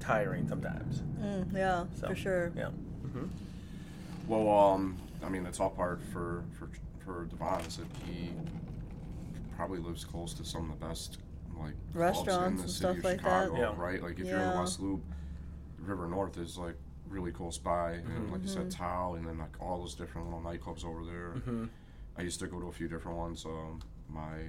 tiring 0.00 0.48
sometimes. 0.48 1.02
Mm, 1.20 1.52
yeah, 1.54 1.84
So, 2.00 2.08
for 2.08 2.14
sure. 2.14 2.52
Yeah. 2.56 2.70
Well, 4.26 4.48
um, 4.48 4.96
I 5.24 5.28
mean, 5.28 5.42
the 5.44 5.50
tough 5.50 5.76
part 5.76 6.00
for 6.12 6.44
for 6.58 6.68
for 7.10 7.24
Devon 7.24 7.60
is 7.66 7.76
that 7.78 7.86
he 8.06 8.30
probably 9.56 9.78
lives 9.78 10.04
close 10.04 10.32
to 10.34 10.44
some 10.44 10.70
of 10.70 10.78
the 10.78 10.86
best 10.86 11.18
like 11.58 11.74
clubs 11.92 11.94
in 11.94 12.00
Restaurants 12.00 12.26
the 12.26 12.62
and 12.62 12.70
city 12.70 12.70
stuff 12.70 12.96
of 12.98 13.04
like 13.04 13.22
that. 13.22 13.44
Chicago, 13.46 13.58
Yeah. 13.58 13.74
right? 13.82 14.02
Like 14.02 14.12
if 14.18 14.26
you're 14.26 14.36
in 14.36 14.50
Yeah. 14.50 14.60
West 14.60 14.80
Loop, 14.80 15.02
River 15.78 16.06
North 16.06 16.38
is 16.38 16.56
like 16.56 16.76
really 17.08 17.32
close 17.32 17.58
by, 17.58 17.92
and 17.94 18.30
like 18.30 18.42
you 18.42 18.48
said, 18.48 18.70
Tao, 18.70 19.14
and 19.14 19.26
then 19.26 19.38
like 19.38 19.60
all 19.60 19.80
those 19.80 19.94
different 19.94 20.26
little 20.28 20.40
nightclubs 20.42 20.84
over 20.84 21.04
there. 21.04 21.34
Mm-hmm. 21.38 21.64
I 22.16 22.22
used 22.22 22.38
to 22.40 22.46
go 22.46 22.60
to 22.60 22.66
a 22.68 22.72
few 22.72 22.86
different 22.88 23.18
ones. 23.18 23.44
Um, 23.44 23.80
my 24.08 24.44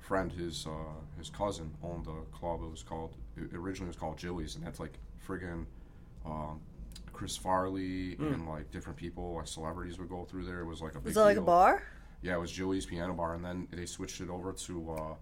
friend, 0.00 0.32
his 0.32 0.66
uh, 0.66 0.70
his 1.16 1.30
cousin 1.30 1.72
owned 1.82 2.06
a 2.08 2.36
club. 2.36 2.62
It 2.64 2.70
was 2.70 2.82
called 2.82 3.14
it 3.36 3.54
originally 3.54 3.88
was 3.88 3.96
called 3.96 4.18
Jilly's, 4.18 4.56
and 4.56 4.66
that's 4.66 4.80
like 4.80 4.98
friggin' 5.26 5.64
um, 6.26 6.60
Chris 7.20 7.36
Farley 7.36 8.14
hmm. 8.14 8.32
and 8.32 8.48
like 8.48 8.70
different 8.70 8.96
people, 8.96 9.34
like 9.34 9.46
celebrities 9.46 9.98
would 9.98 10.08
go 10.08 10.24
through 10.24 10.46
there. 10.46 10.60
It 10.60 10.64
was 10.64 10.80
like 10.80 10.94
a 10.94 11.00
big 11.00 11.10
Is 11.10 11.16
that 11.16 11.24
like 11.24 11.36
a 11.36 11.42
bar? 11.42 11.82
Yeah, 12.22 12.36
it 12.36 12.40
was 12.40 12.50
Jilly's 12.50 12.86
Piano 12.86 13.12
Bar, 13.12 13.34
and 13.34 13.44
then 13.44 13.68
they 13.72 13.84
switched 13.84 14.22
it 14.22 14.30
over 14.30 14.54
to. 14.54 14.92
Uh, 14.92 15.14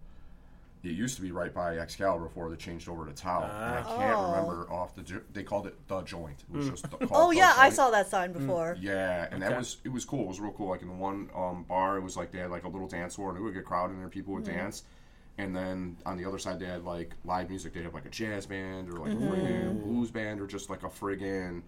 it 0.85 0.91
used 0.93 1.17
to 1.17 1.23
be 1.23 1.33
right 1.33 1.53
by 1.53 1.77
Excalibur 1.79 2.27
before 2.27 2.51
they 2.51 2.57
changed 2.57 2.89
over 2.89 3.05
to 3.05 3.13
Tao. 3.13 3.43
and 3.43 3.51
I 3.51 3.83
can't 3.83 4.17
Oh. 4.17 4.31
remember 4.31 4.73
off 4.73 4.95
the. 4.95 5.03
jo- 5.03 5.23
They 5.33 5.43
called 5.43 5.67
it 5.67 5.75
the 5.89 6.03
joint. 6.03 6.45
It 6.49 6.57
was 6.57 6.67
hmm. 6.67 6.71
just 6.71 6.83
the, 6.85 6.89
called 7.05 7.11
Oh 7.13 7.31
The 7.33 7.39
yeah, 7.39 7.55
I 7.57 7.71
saw 7.71 7.91
that 7.91 8.09
sign 8.09 8.31
hmm. 8.31 8.39
before. 8.39 8.77
Yeah, 8.81 9.27
and 9.33 9.43
that 9.43 9.57
was 9.57 9.79
it 9.83 9.89
was 9.89 10.05
cool. 10.05 10.23
It 10.23 10.29
was 10.29 10.39
real 10.39 10.53
cool. 10.53 10.69
Like 10.69 10.83
in 10.83 10.89
the 10.89 10.95
one 10.95 11.31
um, 11.35 11.65
bar, 11.65 11.97
it 11.97 12.03
was 12.03 12.17
like 12.17 12.31
they 12.31 12.39
had 12.39 12.53
like 12.53 12.63
a 12.63 12.69
little 12.69 12.87
dance 12.87 13.17
floor, 13.17 13.31
and 13.31 13.39
it 13.39 13.43
would 13.43 13.55
get 13.55 13.65
crowded, 13.65 13.95
and 13.95 14.03
there 14.03 14.09
people 14.09 14.35
would 14.35 14.45
dance. 14.45 14.85
And 15.37 15.55
then 15.55 15.97
on 16.07 16.17
the 16.17 16.25
other 16.25 16.39
side, 16.39 16.61
they 16.61 16.67
had 16.67 16.85
like 16.85 17.11
live 17.25 17.49
music. 17.49 17.73
They 17.73 17.83
had 17.83 17.93
like 17.93 18.07
a 18.07 18.11
jazz 18.11 18.47
band 18.47 18.89
or 18.89 18.99
like 18.99 19.11
a 19.11 19.17
mm-hmm. 19.17 19.33
friggin' 19.33 19.83
blues 19.83 20.13
band 20.13 20.41
or 20.41 20.47
just 20.47 20.71
like 20.71 20.85
a 20.85 20.89
friggin' 20.89 21.63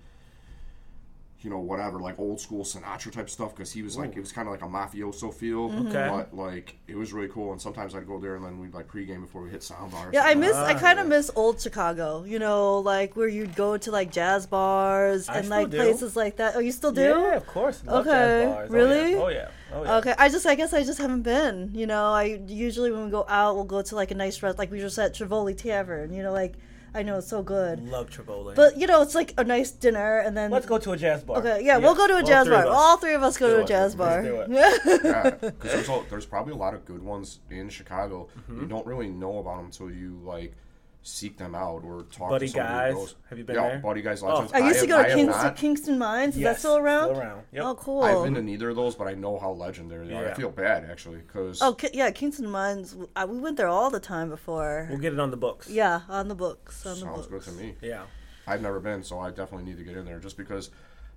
you 1.42 1.49
know 1.50 1.59
whatever 1.59 1.99
like 2.00 2.18
old 2.18 2.38
school 2.40 2.64
Sinatra 2.64 3.11
type 3.12 3.30
stuff 3.30 3.54
because 3.54 3.73
he 3.73 3.82
was 3.82 3.97
like 3.97 4.16
it 4.16 4.20
was 4.20 4.30
kind 4.32 4.47
of 4.47 4.52
like 4.52 4.62
a 4.62 4.66
mafioso 4.66 5.32
feel, 5.32 5.70
Okay. 5.87 6.09
but 6.09 6.35
like 6.37 6.76
it 6.87 6.97
was 6.97 7.12
really 7.12 7.28
cool. 7.28 7.52
And 7.52 7.61
sometimes 7.61 7.94
I'd 7.94 8.06
go 8.06 8.18
there 8.18 8.37
and 8.37 8.44
then 8.44 8.59
we'd 8.59 8.75
like 8.75 8.88
pregame 8.88 9.23
before 9.23 9.42
we 9.42 9.50
hit 9.50 9.62
sound 9.62 9.92
bars. 9.92 10.11
Yeah, 10.12 10.23
I 10.25 10.35
miss. 10.35 10.54
I 10.54 10.75
Ah, 10.75 10.78
kind 10.78 10.99
of 10.99 11.06
yeah. 11.06 11.16
miss 11.16 11.30
old 11.35 11.61
Chicago. 11.61 12.25
You 12.25 12.38
know, 12.38 12.78
like 12.78 13.16
where 13.16 13.28
you'd 13.28 13.54
go 13.56 13.76
to 13.78 13.90
like 13.90 14.12
jazz 14.12 14.47
bars 14.47 15.28
I 15.28 15.38
and 15.38 15.49
like 15.49 15.70
do. 15.70 15.78
places 15.78 16.16
like 16.16 16.37
that. 16.37 16.56
Oh, 16.56 16.61
you 16.61 16.73
still 16.73 16.92
do? 16.92 17.00
Yeah, 17.02 17.37
of 17.37 17.47
course. 17.47 17.82
Love 17.85 18.06
Okay, 18.06 18.11
jazz 18.44 18.54
bars. 18.54 18.70
really? 18.70 19.14
Oh 19.14 19.28
yeah. 19.28 19.49
Oh 19.73 19.85
yeah. 19.85 19.97
Okay, 19.99 20.14
I 20.18 20.28
just 20.28 20.47
I 20.47 20.54
guess 20.56 20.73
I 20.75 20.82
just 20.85 20.99
haven't 20.99 21.23
been. 21.23 21.70
You 21.73 21.87
know, 21.87 22.06
I 22.12 22.40
usually 22.47 22.90
when 22.90 23.04
we 23.06 23.11
go 23.11 23.25
out, 23.28 23.54
we'll 23.54 23.64
go 23.64 23.82
to 23.82 23.94
like 23.94 24.11
a 24.11 24.14
nice 24.14 24.35
restaurant, 24.42 24.59
like 24.59 24.70
we 24.70 24.80
just 24.80 24.99
at 24.99 25.14
Trivoli 25.14 25.54
Tavern. 25.54 26.12
You 26.12 26.23
know, 26.23 26.32
like 26.32 26.54
I 26.94 27.02
know 27.02 27.18
it's 27.18 27.28
so 27.28 27.42
good, 27.42 27.88
Love 27.88 28.11
Trivoli. 28.11 28.54
but 28.54 28.76
you 28.76 28.87
know, 28.87 29.02
it's 29.02 29.14
like 29.14 29.35
a 29.38 29.44
nice 29.44 29.70
dinner, 29.70 30.18
and 30.18 30.37
then 30.37 30.50
let's 30.50 30.66
go 30.66 30.78
to 30.78 30.92
a 30.92 30.97
jazz 30.97 31.23
bar. 31.23 31.38
Okay, 31.38 31.64
yeah, 31.64 31.78
we'll 31.78 31.94
go 31.94 32.06
to 32.06 32.14
a 32.14 32.16
all 32.16 32.23
jazz 32.23 32.47
three 32.47 32.56
bar. 32.56 32.66
All 32.66 32.97
three 32.97 33.14
of 33.14 33.23
us 33.23 33.37
go 33.37 33.49
Do 33.49 33.56
to 33.56 33.62
a 33.62 33.66
jazz 33.66 33.94
bar. 33.94 34.23
Let's 34.23 34.85
do 34.85 35.00
yeah, 35.04 35.30
because 35.30 35.87
there's, 35.87 36.11
there's 36.11 36.26
probably 36.26 36.52
a 36.52 36.56
lot 36.56 36.75
of 36.75 36.85
good 36.85 37.02
ones 37.02 37.40
in 37.50 37.68
Chicago. 37.68 38.28
Mm-hmm. 38.40 38.62
You 38.62 38.66
don't 38.66 38.87
really 38.87 39.09
know 39.09 39.38
about 39.38 39.56
them 39.56 39.66
until 39.66 39.90
you 39.90 40.20
like 40.25 40.54
seek 41.02 41.38
them 41.38 41.54
out 41.54 41.83
or 41.83 42.02
talk 42.12 42.28
Buddy 42.28 42.47
to 42.47 42.52
somebody 42.52 42.75
Guys. 42.75 42.92
who 42.92 42.99
goes. 43.00 43.14
Have 43.30 43.38
you 43.38 43.45
been 43.45 43.57
yeah, 43.57 43.69
there? 43.69 43.78
Buddy 43.78 44.02
Guys. 44.02 44.23
Oh. 44.23 44.49
I 44.52 44.59
used 44.59 44.80
to 44.85 44.87
have- 44.87 44.88
go 44.88 45.02
to 45.02 45.09
have 45.09 45.16
Kingston, 45.16 45.54
Kingston 45.54 45.99
Mines. 45.99 46.37
Is 46.37 46.42
that 46.42 46.59
still 46.59 46.76
around? 46.76 47.09
Still 47.14 47.21
around. 47.21 47.42
Yep. 47.52 47.64
Oh, 47.64 47.75
cool. 47.76 48.02
I've 48.02 48.25
been 48.25 48.35
to 48.35 48.42
neither 48.42 48.69
of 48.69 48.76
those, 48.76 48.95
but 48.95 49.07
I 49.09 49.14
know 49.14 49.38
how 49.38 49.52
legendary 49.52 50.09
they 50.09 50.14
are. 50.14 50.28
I 50.30 50.35
feel 50.35 50.50
bad 50.50 50.85
actually 50.90 51.19
because 51.19 51.62
Oh, 51.62 51.73
Ki- 51.73 51.88
yeah, 51.95 52.11
Kingston 52.11 52.50
Mines. 52.50 52.95
uh, 53.16 53.26
We 53.28 53.38
went 53.38 53.57
there 53.57 53.69
all 53.69 53.88
the 53.90 54.00
time 54.00 54.28
before. 54.28 54.87
We'll 54.90 54.99
get 54.99 55.12
it 55.14 55.19
on 55.21 55.30
the 55.30 55.37
books. 55.38 55.71
Yeah, 55.71 56.02
on 56.09 56.28
the 56.28 56.35
books. 56.35 56.85
On 56.85 56.92
the 56.95 57.00
sounds 57.00 57.26
books. 57.26 57.47
good 57.47 57.54
to 57.57 57.59
me. 57.62 57.75
Yeah. 57.80 58.02
I've 58.47 58.61
never 58.62 58.80
been, 58.80 59.02
so 59.02 59.19
I 59.21 59.30
definitely 59.30 59.64
need 59.64 59.78
to 59.78 59.85
get 59.85 59.97
in 59.97 60.04
there 60.04 60.19
just 60.19 60.37
because 60.37 60.71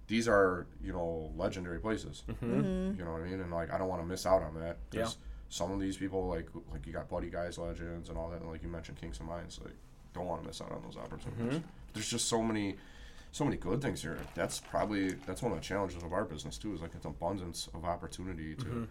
these 0.07 0.27
are 0.27 0.65
you 0.83 0.93
know 0.93 1.31
legendary 1.35 1.79
places. 1.79 2.23
Mm-hmm. 2.29 2.99
You 2.99 3.03
know 3.05 3.11
what 3.13 3.21
I 3.21 3.25
mean? 3.25 3.39
And 3.41 3.51
like 3.51 3.71
I 3.73 3.77
don't 3.77 3.87
want 3.87 4.01
to 4.01 4.07
miss 4.07 4.25
out 4.25 4.43
on 4.43 4.53
that. 4.61 4.77
Yeah. 4.91 5.09
Some 5.53 5.71
of 5.71 5.79
these 5.79 5.97
people 5.97 6.27
like 6.27 6.47
like 6.71 6.87
you 6.87 6.93
got 6.93 7.07
Buddy 7.07 7.29
Guys 7.29 7.59
legends 7.59 8.09
and 8.09 8.17
all 8.17 8.27
that, 8.31 8.41
and 8.41 8.49
like 8.49 8.63
you 8.63 8.69
mentioned 8.69 8.99
Kingston 8.99 9.27
Mines, 9.27 9.59
like 9.63 9.75
don't 10.15 10.25
want 10.25 10.41
to 10.41 10.47
miss 10.47 10.59
out 10.61 10.71
on 10.71 10.81
those 10.81 10.97
opportunities. 10.97 11.59
Mm-hmm. 11.59 11.67
There's 11.93 12.09
just 12.09 12.27
so 12.27 12.41
many. 12.41 12.75
So 13.31 13.43
many 13.43 13.57
good 13.57 13.81
things 13.81 13.99
here. 14.01 14.19
That's 14.35 14.59
probably 14.59 15.09
that's 15.27 15.41
one 15.43 15.51
of 15.51 15.57
the 15.59 15.63
challenges 15.63 16.01
of 16.03 16.11
our 16.13 16.23
business 16.23 16.57
too. 16.57 16.73
Is 16.73 16.81
like 16.81 16.91
it's 16.95 17.05
abundance 17.05 17.69
of 17.75 17.85
opportunity 17.85 18.55
to. 18.55 18.65
Mm-hmm. 18.65 18.83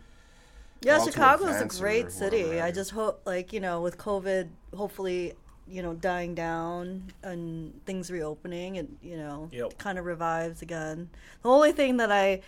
Yeah, 0.83 0.99
go 0.99 1.05
to 1.07 1.13
Chicago 1.13 1.47
is 1.47 1.61
a 1.61 1.81
great 1.81 2.13
city. 2.13 2.57
have 2.57 2.65
I 2.65 2.71
just 2.71 2.93
hope, 2.93 3.23
like 3.25 3.53
you 3.53 3.59
know, 3.61 3.81
with 3.81 3.99
COVID, 3.99 4.49
hopefully, 4.77 5.35
you 5.69 5.83
know, 5.83 5.95
dying 5.95 6.35
down 6.37 7.13
and 7.25 7.73
things 7.87 8.09
reopening, 8.11 8.79
and 8.79 8.97
you 9.03 9.17
know, 9.17 9.49
Yep. 9.53 9.79
kind 9.79 9.99
of 9.99 10.05
revives 10.05 10.63
again. 10.63 11.09
The 11.43 11.49
only 11.49 11.73
thing 11.73 11.97
that 11.99 12.11
I, 12.11 12.41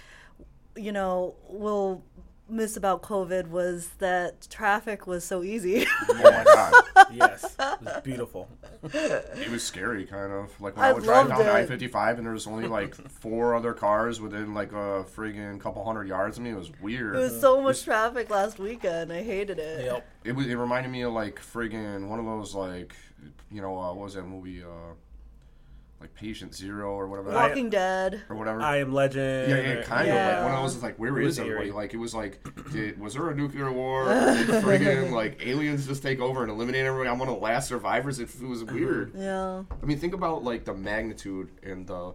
you 0.76 0.90
know, 0.92 1.34
will 1.48 2.02
miss 2.48 2.76
about 2.76 3.02
COVID 3.02 3.48
was 3.48 3.88
that 3.98 4.46
traffic 4.50 5.06
was 5.06 5.24
so 5.24 5.42
easy. 5.42 5.86
Oh 6.08 6.14
my 6.14 6.44
god, 6.94 7.08
Yes. 7.12 7.56
It 7.58 7.82
was 7.82 8.00
beautiful. 8.02 8.48
it 8.82 9.50
was 9.50 9.62
scary, 9.62 10.04
kind 10.04 10.32
of 10.32 10.60
like 10.60 10.76
when 10.76 10.84
I 10.84 10.88
I, 10.88 10.92
would 10.92 11.04
drive 11.04 11.28
down 11.28 11.40
it. 11.40 11.46
I 11.48 11.66
fifty 11.66 11.88
five 11.88 12.18
and 12.18 12.26
there 12.26 12.34
was 12.34 12.46
only 12.46 12.66
like 12.66 12.94
four 13.10 13.54
other 13.54 13.72
cars 13.72 14.20
within 14.20 14.52
like 14.54 14.72
a 14.72 15.04
friggin' 15.16 15.60
couple 15.60 15.84
hundred 15.84 16.08
yards 16.08 16.36
of 16.38 16.44
me. 16.44 16.50
It 16.50 16.56
was 16.56 16.70
weird. 16.80 17.14
There 17.14 17.22
was 17.22 17.40
so 17.40 17.60
much 17.62 17.82
traffic 17.84 18.30
last 18.30 18.58
weekend. 18.58 19.12
I 19.12 19.22
hated 19.22 19.58
it. 19.58 19.84
Yep. 19.86 20.06
It 20.24 20.32
was. 20.32 20.46
It 20.46 20.56
reminded 20.56 20.90
me 20.92 21.02
of 21.02 21.12
like 21.12 21.40
friggin' 21.40 22.08
one 22.08 22.18
of 22.18 22.26
those 22.26 22.54
like, 22.54 22.94
you 23.50 23.62
know, 23.62 23.78
uh, 23.78 23.88
what 23.94 24.04
was 24.04 24.14
that 24.14 24.24
movie? 24.24 24.62
Uh, 24.62 24.94
like 26.04 26.14
Patient 26.14 26.54
Zero 26.54 26.92
or 26.92 27.08
whatever. 27.08 27.30
that- 27.30 27.48
Walking 27.48 27.70
Dead. 27.70 28.20
or 28.28 28.36
whatever. 28.36 28.60
I 28.60 28.76
am 28.78 28.92
legend. 28.92 29.50
yeah, 29.50 29.56
yeah, 29.56 29.82
kind 29.84 30.08
of 30.08 30.14
like 30.14 30.42
one 30.42 30.44
of 30.44 30.52
Yeah. 30.52 30.60
those. 30.62 30.76
Is 30.76 30.82
like, 30.82 30.98
where 30.98 31.18
It 31.18 31.22
is 31.22 31.26
was 31.26 31.38
everybody? 31.38 31.70
Like, 31.70 31.94
it 31.94 31.96
was 31.96 32.14
like, 32.14 32.46
did, 32.72 33.00
was 33.00 33.14
there 33.14 33.30
a 33.30 33.34
nuclear 33.34 33.72
war? 33.72 34.04
Did 34.06 34.48
friggin' 34.62 35.10
like 35.22 35.40
aliens 35.46 35.86
just 35.86 36.02
take 36.02 36.20
over 36.20 36.42
and 36.42 36.50
eliminate 36.50 36.84
everybody? 36.84 37.08
I'm 37.08 37.18
one 37.18 37.28
of 37.28 37.36
the 37.36 37.40
last 37.40 37.68
survivors. 37.68 38.18
It, 38.18 38.28
it 38.34 38.46
was 38.46 38.62
uh-huh. 38.62 38.74
weird. 38.74 39.12
Yeah. 39.16 39.62
I 39.82 39.86
mean, 39.86 39.98
think 39.98 40.12
about 40.12 40.44
like 40.44 40.66
the 40.66 40.74
magnitude 40.74 41.48
and 41.62 41.86
the, 41.86 42.14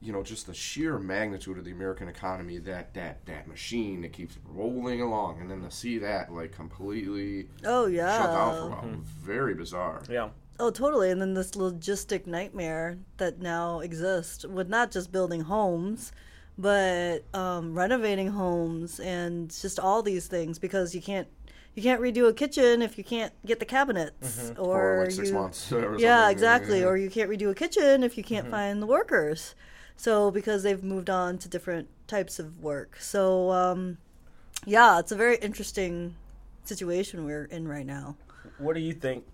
you 0.00 0.12
know, 0.12 0.22
just 0.22 0.46
the 0.46 0.54
sheer 0.54 0.96
magnitude 1.00 1.58
of 1.58 1.64
the 1.64 1.72
American 1.72 2.06
economy. 2.06 2.58
That 2.58 2.94
that 2.94 3.26
that 3.26 3.48
machine 3.48 4.02
that 4.02 4.12
keeps 4.12 4.38
rolling 4.44 5.00
along, 5.00 5.40
and 5.40 5.50
then 5.50 5.62
to 5.62 5.70
see 5.72 5.98
that 5.98 6.32
like 6.32 6.52
completely 6.52 7.48
Oh 7.64 7.86
yeah. 7.86 8.16
shut 8.16 8.30
down 8.30 8.54
for 8.54 8.60
a 8.60 8.68
while, 8.88 9.00
very 9.02 9.54
bizarre. 9.54 10.02
Yeah. 10.08 10.28
Oh, 10.58 10.70
totally. 10.70 11.10
And 11.10 11.20
then 11.20 11.34
this 11.34 11.52
logistic 11.52 12.26
nightmare 12.26 12.98
that 13.18 13.40
now 13.40 13.80
exists 13.80 14.44
with 14.44 14.68
not 14.68 14.90
just 14.90 15.12
building 15.12 15.42
homes, 15.42 16.12
but 16.56 17.24
um, 17.34 17.74
renovating 17.74 18.28
homes 18.28 18.98
and 19.00 19.50
just 19.50 19.78
all 19.78 20.02
these 20.02 20.26
things 20.26 20.58
because 20.58 20.94
you 20.94 21.02
can't 21.02 21.28
you 21.74 21.82
can't 21.82 22.00
redo 22.00 22.26
a 22.26 22.32
kitchen 22.32 22.80
if 22.80 22.96
you 22.96 23.04
can't 23.04 23.34
get 23.44 23.60
the 23.60 23.66
cabinets 23.66 24.50
or 24.58 24.78
for 24.78 25.00
like 25.02 25.10
six 25.10 25.28
you, 25.28 25.34
months. 25.34 25.70
or 25.70 25.98
yeah, 25.98 26.30
exactly. 26.30 26.80
Yeah. 26.80 26.86
Or 26.86 26.96
you 26.96 27.10
can't 27.10 27.28
redo 27.28 27.50
a 27.50 27.54
kitchen 27.54 28.02
if 28.02 28.16
you 28.16 28.24
can't 28.24 28.48
find 28.48 28.80
the 28.80 28.86
workers. 28.86 29.54
So 29.94 30.30
because 30.30 30.62
they've 30.62 30.82
moved 30.82 31.10
on 31.10 31.36
to 31.38 31.48
different 31.48 31.88
types 32.06 32.38
of 32.38 32.62
work. 32.62 32.96
So 32.98 33.50
um, 33.50 33.98
yeah, 34.64 34.98
it's 34.98 35.12
a 35.12 35.16
very 35.16 35.36
interesting 35.36 36.14
situation 36.64 37.26
we're 37.26 37.44
in 37.44 37.68
right 37.68 37.86
now. 37.86 38.16
What 38.56 38.74
do 38.74 38.80
you 38.80 38.94
think? 38.94 39.24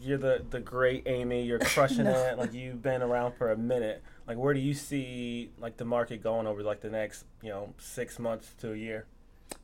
You're 0.00 0.18
the 0.18 0.44
the 0.50 0.60
great 0.60 1.04
Amy. 1.06 1.42
You're 1.42 1.58
crushing 1.58 2.06
it. 2.06 2.38
Like 2.38 2.52
you've 2.52 2.82
been 2.82 3.02
around 3.02 3.34
for 3.34 3.50
a 3.52 3.56
minute. 3.56 4.02
Like 4.26 4.36
where 4.36 4.54
do 4.54 4.60
you 4.60 4.74
see 4.74 5.50
like 5.58 5.76
the 5.76 5.84
market 5.84 6.22
going 6.22 6.46
over 6.46 6.62
like 6.62 6.80
the 6.80 6.90
next 6.90 7.24
you 7.42 7.50
know 7.50 7.72
six 7.78 8.18
months 8.18 8.54
to 8.60 8.72
a 8.72 8.76
year? 8.76 9.06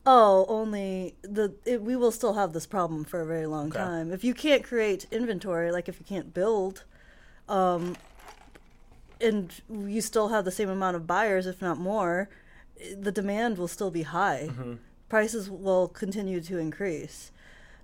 Oh, 0.06 0.44
only 0.48 1.14
the 1.22 1.54
it, 1.64 1.82
we 1.82 1.96
will 1.96 2.10
still 2.10 2.34
have 2.34 2.52
this 2.52 2.66
problem 2.66 3.04
for 3.04 3.20
a 3.20 3.26
very 3.26 3.46
long 3.46 3.68
Okay. 3.68 3.78
time. 3.78 4.12
If 4.12 4.24
you 4.24 4.34
can't 4.34 4.64
create 4.64 5.06
inventory, 5.10 5.70
like 5.72 5.88
if 5.88 5.98
you 5.98 6.06
can't 6.06 6.32
build, 6.34 6.84
um, 7.48 7.96
and 9.20 9.52
you 9.70 10.00
still 10.00 10.28
have 10.28 10.44
the 10.44 10.50
same 10.50 10.68
amount 10.68 10.96
of 10.96 11.06
buyers, 11.06 11.46
if 11.46 11.60
not 11.62 11.78
more, 11.78 12.28
the 12.98 13.12
demand 13.12 13.58
will 13.58 13.68
still 13.68 13.90
be 13.90 14.02
high. 14.02 14.50
Prices 15.08 15.48
will 15.50 15.88
continue 15.88 16.40
to 16.42 16.58
increase. 16.58 17.30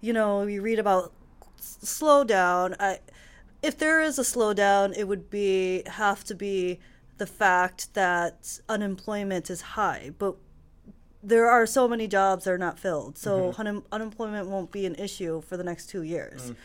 You 0.01 0.13
know, 0.13 0.43
you 0.43 0.63
read 0.63 0.79
about 0.79 1.13
slowdown. 1.61 2.75
I, 2.81 2.99
if 3.63 3.79
there 3.79 4.01
is 4.01 4.19
a 4.19 4.23
slowdown, 4.23 4.97
it 4.97 5.07
would 5.07 5.31
be 5.31 5.83
have 5.87 6.25
to 6.25 6.35
be 6.35 6.79
the 7.19 7.27
fact 7.27 7.93
that 7.95 8.61
unemployment 8.69 9.51
is 9.51 9.61
high, 9.61 10.13
but 10.19 10.37
there 11.23 11.51
are 11.51 11.67
so 11.67 11.87
many 11.87 12.07
jobs 12.07 12.45
that 12.45 12.53
are 12.53 12.59
not 12.59 12.79
filled, 12.79 13.19
so 13.19 13.53
mm-hmm. 13.53 13.61
unem- 13.61 13.83
unemployment 13.93 14.49
won't 14.49 14.73
be 14.73 14.87
an 14.87 14.95
issue 14.95 15.43
for 15.43 15.57
the 15.57 15.65
next 15.65 15.91
two 15.91 16.03
years. 16.03 16.53
Mm. 16.53 16.57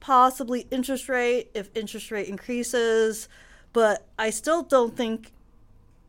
Possibly 0.00 0.66
interest 0.70 1.08
rate 1.08 1.50
if 1.54 1.70
interest 1.76 2.10
rate 2.10 2.26
increases, 2.26 3.28
but 3.72 4.06
I 4.18 4.30
still 4.30 4.62
don't 4.62 4.96
think 4.96 5.32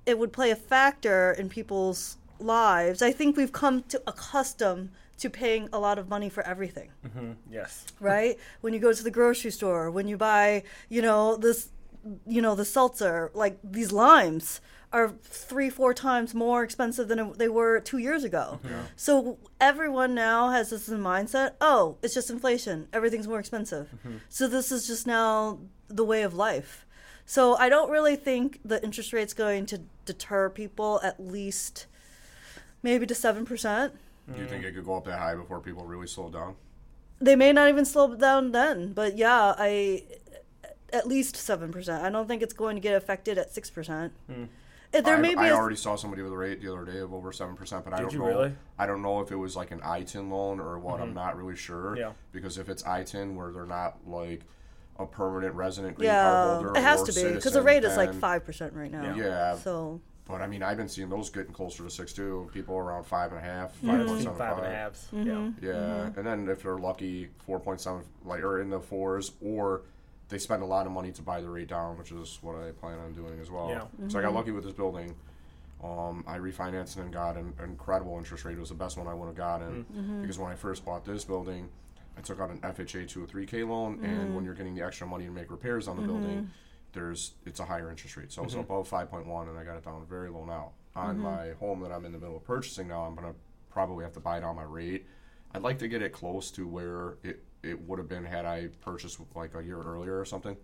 it 0.05 0.17
would 0.17 0.33
play 0.33 0.50
a 0.50 0.55
factor 0.55 1.36
in 1.38 1.48
people's 1.50 2.17
lives. 2.39 3.03
I 3.03 3.12
think 3.12 3.38
we've 3.38 3.51
come 3.51 3.83
to 3.83 4.01
accustom 4.07 4.91
to 5.21 5.29
paying 5.29 5.69
a 5.71 5.79
lot 5.79 5.97
of 5.99 6.07
money 6.09 6.29
for 6.29 6.43
everything 6.47 6.89
Mm, 7.05 7.35
yes. 7.49 7.85
right? 7.99 8.37
when 8.61 8.73
you 8.73 8.79
go 8.79 8.91
to 8.93 9.03
the 9.03 9.11
grocery 9.11 9.51
store, 9.51 9.89
when 9.91 10.07
you 10.07 10.17
buy, 10.17 10.63
you 10.89 11.01
know, 11.01 11.35
this, 11.37 11.69
you 12.27 12.41
know, 12.41 12.55
the 12.55 12.65
seltzer, 12.65 13.31
like 13.33 13.57
these 13.63 13.91
limes 13.91 14.61
are 14.93 15.13
three, 15.23 15.69
four 15.69 15.93
times 15.93 16.33
more 16.33 16.63
expensive 16.63 17.07
than 17.07 17.33
they 17.37 17.47
were 17.47 17.79
two 17.79 17.97
years 17.97 18.23
ago. 18.25 18.59
So 18.95 19.37
everyone 19.59 20.13
now 20.15 20.49
has 20.49 20.69
this 20.71 20.89
mindset 20.89 21.51
oh, 21.61 21.97
it's 22.03 22.13
just 22.13 22.29
inflation. 22.29 22.87
Everything's 22.91 23.27
more 23.27 23.39
expensive. 23.39 23.87
So 24.29 24.47
this 24.47 24.71
is 24.71 24.85
just 24.87 25.05
now 25.07 25.59
the 25.87 26.03
way 26.03 26.23
of 26.23 26.33
life. 26.33 26.85
So 27.25 27.55
I 27.55 27.69
don't 27.69 27.89
really 27.89 28.15
think 28.17 28.59
the 28.65 28.83
interest 28.83 29.13
rate's 29.13 29.33
going 29.33 29.65
to 29.67 29.77
deter 30.05 30.49
people 30.49 30.99
at 31.03 31.19
least 31.19 31.85
maybe 32.83 33.05
to 33.05 33.13
7%. 33.13 33.91
Do 34.33 34.41
you 34.41 34.47
think 34.47 34.63
it 34.63 34.73
could 34.73 34.85
go 34.85 34.95
up 34.95 35.05
that 35.05 35.19
high 35.19 35.35
before 35.35 35.59
people 35.59 35.85
really 35.85 36.07
slow 36.07 36.29
down? 36.29 36.55
they 37.23 37.35
may 37.35 37.53
not 37.53 37.69
even 37.69 37.85
slow 37.85 38.15
down 38.15 38.51
then 38.51 38.93
but 38.93 39.15
yeah 39.15 39.53
i 39.59 40.03
at 40.91 41.07
least 41.07 41.35
7% 41.35 42.01
i 42.01 42.09
don't 42.09 42.27
think 42.27 42.41
it's 42.41 42.53
going 42.53 42.75
to 42.75 42.79
get 42.81 42.95
affected 42.95 43.37
at 43.37 43.53
6% 43.53 44.11
Uh, 44.93 44.99
There 45.01 45.15
I, 45.17 45.21
may 45.21 45.29
be 45.35 45.37
I 45.37 45.47
a- 45.49 45.53
already 45.53 45.75
saw 45.75 45.95
somebody 45.95 46.21
with 46.23 46.33
a 46.33 46.37
rate 46.37 46.61
the 46.61 46.73
other 46.73 46.83
day 46.83 46.97
of 46.97 47.13
over 47.13 47.31
seven 47.31 47.55
percent, 47.55 47.85
but 47.85 47.93
I 47.93 47.97
Did 47.97 48.03
don't 48.03 48.13
you 48.13 48.19
know. 48.19 48.25
really? 48.25 48.53
I 48.77 48.85
don't 48.87 49.01
know 49.01 49.21
if 49.21 49.31
it 49.31 49.37
was 49.37 49.55
like 49.55 49.71
an 49.71 49.79
ITIN 49.81 50.29
loan 50.29 50.59
or 50.59 50.77
what. 50.79 50.99
I'm 50.99 51.13
not 51.13 51.37
really 51.37 51.55
sure. 51.55 51.95
Yeah. 51.97 52.11
Because 52.33 52.57
if 52.57 52.67
it's 52.67 52.83
ITIN, 52.83 53.35
where 53.35 53.51
they're 53.53 53.65
not 53.65 53.99
like 54.05 54.41
a 54.99 55.05
permanent 55.05 55.53
resident 55.55 55.95
green 55.95 56.07
Yeah, 56.09 56.23
card 56.23 56.63
holder, 56.65 56.77
it 56.79 56.81
has 56.83 57.01
or 57.01 57.05
to 57.05 57.13
be 57.13 57.35
because 57.35 57.53
the 57.53 57.61
rate 57.61 57.85
is 57.85 57.95
like 57.95 58.13
five 58.13 58.43
percent 58.43 58.73
right 58.73 58.91
now. 58.91 59.15
Yeah. 59.15 59.55
So 59.55 60.01
But 60.31 60.41
I 60.41 60.47
mean, 60.47 60.63
I've 60.63 60.77
been 60.77 60.88
seeing 60.88 61.09
those 61.09 61.29
getting 61.29 61.51
closer 61.53 61.83
to 61.83 61.89
six 61.89 62.13
too. 62.13 62.50
People 62.53 62.77
around 62.77 63.03
five 63.03 63.31
and 63.31 63.39
a 63.39 63.43
half, 63.43 63.75
Mm-hmm. 63.77 63.88
five 63.88 64.00
I've 64.00 64.05
point 64.07 64.17
seen 64.19 64.23
seven 64.27 64.38
five 64.39 64.57
and 64.59 64.65
halves. 64.67 65.07
Mm-hmm. 65.13 65.65
Yeah. 65.65 65.73
Yeah, 65.73 66.05
and 66.15 66.25
then 66.25 66.47
if 66.50 66.63
they're 66.63 66.77
lucky, 66.77 67.29
four 67.45 67.59
point 67.59 67.81
seven, 67.81 68.03
like 68.23 68.41
or 68.41 68.61
in 68.61 68.69
the 68.69 68.79
fours, 68.79 69.33
or 69.43 69.81
they 70.29 70.38
spend 70.38 70.63
a 70.63 70.65
lot 70.65 70.85
of 70.85 70.93
money 70.93 71.11
to 71.11 71.21
buy 71.21 71.41
the 71.41 71.50
rate 71.50 71.67
down, 71.67 71.97
which 71.97 72.11
is 72.13 72.39
what 72.41 72.55
I 72.55 72.71
plan 72.71 72.97
on 73.00 73.11
doing 73.13 73.39
as 73.41 73.51
well. 73.51 73.69
Yeah. 73.69 74.07
So 74.07 74.17
I 74.17 74.21
got 74.21 74.33
lucky 74.33 74.51
with 74.51 74.63
this 74.63 74.73
building. 74.73 75.13
Um, 75.83 76.23
I 76.27 76.38
refinanced 76.38 76.97
and 76.97 77.11
got 77.11 77.35
an 77.38 77.53
incredible 77.61 78.17
interest 78.17 78.45
rate. 78.45 78.55
It 78.55 78.59
was 78.59 78.69
the 78.69 78.75
best 78.75 78.97
one 78.97 79.07
I 79.07 79.13
would 79.15 79.25
have 79.25 79.35
gotten 79.35 80.19
because 80.21 80.38
when 80.39 80.51
I 80.51 80.55
first 80.55 80.85
bought 80.85 81.03
this 81.05 81.25
building, 81.25 81.67
I 82.17 82.21
took 82.21 82.39
out 82.39 82.51
an 82.51 82.59
FHA 82.59 83.07
203k 83.11 83.67
loan, 83.67 84.00
and 84.05 84.35
when 84.35 84.45
you're 84.45 84.53
getting 84.53 84.75
the 84.75 84.83
extra 84.83 85.07
money 85.07 85.25
to 85.25 85.31
make 85.31 85.50
repairs 85.51 85.88
on 85.88 85.95
the 85.97 86.03
building, 86.03 86.50
there's 86.93 87.33
it's 87.45 87.60
a 87.60 87.65
higher 87.65 87.89
interest 87.89 88.17
rate. 88.17 88.31
So 88.31 88.43
it's 88.43 88.53
above 88.55 88.89
5.1, 88.89 89.50
and 89.50 89.57
I 89.57 89.63
got 89.63 89.77
it 89.77 89.86
down 89.86 90.05
very 90.10 90.29
low 90.29 90.45
now. 90.45 90.71
On 90.95 91.17
my 91.19 91.51
home 91.60 91.79
that 91.81 91.91
I'm 91.91 92.03
in 92.05 92.12
the 92.12 92.17
middle 92.19 92.36
of 92.36 92.43
purchasing 92.43 92.88
now, 92.88 93.03
I'm 93.03 93.15
gonna 93.15 93.33
probably 93.69 94.03
have 94.03 94.13
to 94.13 94.19
buy 94.19 94.39
down 94.39 94.55
my 94.57 94.63
rate. 94.63 95.05
I'd 95.53 95.62
like 95.62 95.79
to 95.79 95.88
get 95.88 96.01
it 96.01 96.12
close 96.12 96.51
to 96.51 96.67
where 96.67 97.15
it, 97.24 97.43
it 97.63 97.79
would 97.88 98.00
have 98.00 98.07
been 98.10 98.25
had 98.25 98.45
I 98.45 98.69
purchased 98.81 99.19
like 99.36 99.55
a 99.55 99.63
year 99.63 99.81
earlier 99.81 100.19
or 100.19 100.25
something. 100.25 100.57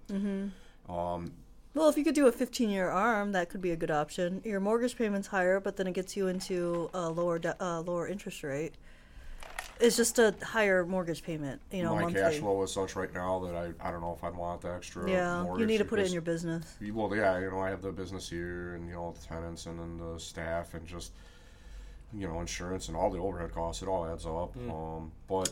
Um, 0.90 1.32
well, 1.74 1.90
if 1.90 1.98
you 1.98 2.04
could 2.04 2.16
do 2.16 2.28
a 2.28 2.32
fifteen 2.32 2.70
year 2.70 2.90
arm, 2.90 3.32
that 3.34 3.50
could 3.50 3.62
be 3.62 3.72
a 3.72 3.76
good 3.76 3.92
option. 3.92 4.42
Your 4.44 4.60
mortgage 4.60 4.98
payment's 4.98 5.28
higher, 5.28 5.60
but 5.60 5.76
then 5.78 5.88
it 5.88 5.94
gets 5.94 6.18
you 6.18 6.28
into 6.28 6.90
a 6.94 7.10
lower 7.10 7.40
de- 7.40 7.64
uh, 7.64 7.82
lower 7.82 8.08
interest 8.08 8.44
rate. 8.44 8.76
It's 9.80 9.96
just 9.96 10.18
a 10.20 10.34
higher 10.42 10.86
mortgage 10.86 11.24
payment, 11.24 11.62
you 11.72 11.84
know, 11.84 11.94
my 11.96 12.02
monthly. 12.04 12.22
cash 12.22 12.38
flow 12.38 12.64
is 12.64 12.72
such 12.72 12.96
right 12.96 13.14
now 13.14 13.40
that 13.40 13.56
I, 13.56 13.88
I 13.88 13.92
don't 13.92 14.02
know 14.02 14.16
if 14.18 14.24
I'd 14.24 14.36
want 14.36 14.62
the 14.62 14.74
extra. 14.74 15.10
yeah, 15.10 15.44
you 15.58 15.66
need 15.66 15.78
to 15.78 15.86
put 15.86 16.00
it 16.00 16.08
in 16.08 16.14
your 16.14 16.22
business. 16.22 16.76
Well, 16.92 17.16
yeah, 17.16 17.40
you 17.40 17.52
know, 17.52 17.60
I 17.60 17.70
have 17.70 17.82
the 17.82 17.92
business 17.92 18.30
here, 18.30 18.74
and 18.76 18.88
you 18.88 18.94
know, 18.94 19.14
the 19.20 19.26
tenants, 19.26 19.66
and 19.68 19.80
then 19.80 19.98
the 19.98 20.20
staff, 20.20 20.74
and 20.74 20.86
just 20.88 21.12
you 22.14 22.28
know, 22.28 22.40
insurance 22.40 22.88
and 22.88 22.98
all 22.98 23.10
the 23.10 23.20
overhead 23.20 23.54
costs. 23.54 23.82
It 23.82 23.88
all 23.88 24.06
adds 24.06 24.26
up. 24.26 24.56
Um, 24.70 25.12
but, 25.28 25.52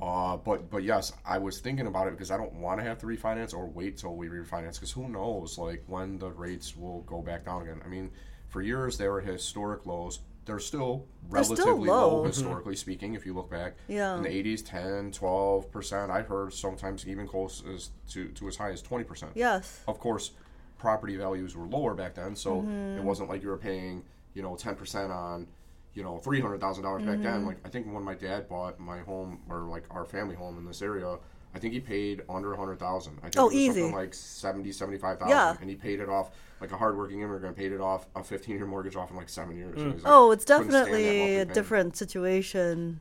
uh, 0.00 0.36
but, 0.36 0.70
but 0.70 0.82
yes, 0.84 1.12
I 1.24 1.38
was 1.38 1.60
thinking 1.60 1.86
about 1.86 2.06
it 2.06 2.12
because 2.12 2.30
I 2.30 2.36
don't 2.36 2.54
want 2.54 2.80
to 2.80 2.86
have 2.86 2.98
to 2.98 3.06
refinance 3.06 3.52
or 3.54 3.66
wait 3.66 3.98
till 3.98 4.14
we 4.14 4.28
refinance 4.28 4.74
because 4.74 4.92
who 4.92 5.08
knows, 5.08 5.58
like 5.58 5.82
when 5.86 6.18
the 6.18 6.30
rates 6.30 6.76
will 6.76 7.02
go 7.02 7.20
back 7.20 7.44
down 7.44 7.62
again. 7.62 7.80
I 7.84 7.88
mean, 7.88 8.10
for 8.48 8.62
years 8.62 8.96
they 8.96 9.08
were 9.08 9.20
historic 9.20 9.86
lows. 9.86 10.20
They're 10.48 10.58
still 10.58 11.04
They're 11.30 11.44
still 11.44 11.56
relatively 11.56 11.88
low, 11.90 12.16
low. 12.16 12.24
historically 12.24 12.74
speaking, 12.74 13.12
if 13.14 13.26
you 13.26 13.34
look 13.34 13.50
back. 13.50 13.74
Yeah. 13.86 14.16
In 14.16 14.22
the 14.22 14.30
80s, 14.30 14.64
10, 14.64 15.12
12%. 15.12 16.10
I've 16.10 16.26
heard 16.26 16.54
sometimes 16.54 17.06
even 17.06 17.26
close 17.28 17.62
as 17.72 17.90
to, 18.12 18.28
to 18.30 18.48
as 18.48 18.56
high 18.56 18.70
as 18.70 18.82
20%. 18.82 19.24
Yes. 19.34 19.80
Of 19.86 20.00
course, 20.00 20.30
property 20.78 21.16
values 21.16 21.54
were 21.54 21.66
lower 21.66 21.92
back 21.94 22.14
then, 22.14 22.34
so 22.34 22.62
Mm-hmm. 22.62 22.98
it 22.98 23.04
wasn't 23.04 23.28
like 23.28 23.42
you 23.42 23.48
were 23.50 23.58
paying, 23.58 24.02
you 24.34 24.42
know, 24.42 24.56
ten 24.56 24.74
percent 24.74 25.12
on, 25.12 25.46
you 25.92 26.02
know, 26.02 26.16
three 26.16 26.40
hundred 26.40 26.60
thousand 26.62 26.84
dollars 26.84 27.02
back 27.02 27.16
Mm-hmm. 27.16 27.22
then. 27.24 27.44
Like 27.46 27.58
I 27.66 27.68
think 27.68 27.92
when 27.92 28.02
my 28.02 28.14
dad 28.14 28.48
bought 28.48 28.80
my 28.80 29.00
home 29.00 29.40
or 29.50 29.60
like 29.64 29.84
our 29.90 30.06
family 30.06 30.34
home 30.34 30.56
in 30.56 30.64
this 30.64 30.80
area, 30.80 31.18
I 31.54 31.58
think 31.58 31.72
he 31.72 31.80
paid 31.80 32.22
under 32.28 32.52
a 32.52 32.56
hundred 32.56 32.78
thousand. 32.78 33.18
I 33.18 33.22
think 33.30 33.36
Oh, 33.38 33.42
it 33.42 33.44
was 33.46 33.54
easy. 33.54 33.80
something 33.80 33.94
like 33.96 34.14
70, 34.14 34.70
75,000. 34.72 35.28
Yeah. 35.30 35.56
and 35.60 35.68
he 35.70 35.76
paid 35.76 36.00
it 36.00 36.08
off 36.08 36.30
like 36.60 36.72
a 36.72 36.76
hardworking 36.76 37.20
immigrant 37.22 37.56
paid 37.56 37.72
it 37.72 37.80
off 37.80 38.06
a 38.16 38.22
fifteen 38.22 38.56
year 38.56 38.66
mortgage 38.66 38.96
off 38.96 39.10
in 39.10 39.16
like 39.16 39.28
seven 39.28 39.56
years. 39.56 39.80
And 39.80 39.92
he's 39.94 40.02
like, 40.02 40.12
Oh, 40.12 40.30
it's 40.32 40.44
couldn't 40.44 40.62
stand 40.70 40.74
that 40.74 40.90
monthly 40.90 41.02
definitely 41.04 41.36
a 41.36 41.44
different 41.46 41.96
situation 41.96 43.00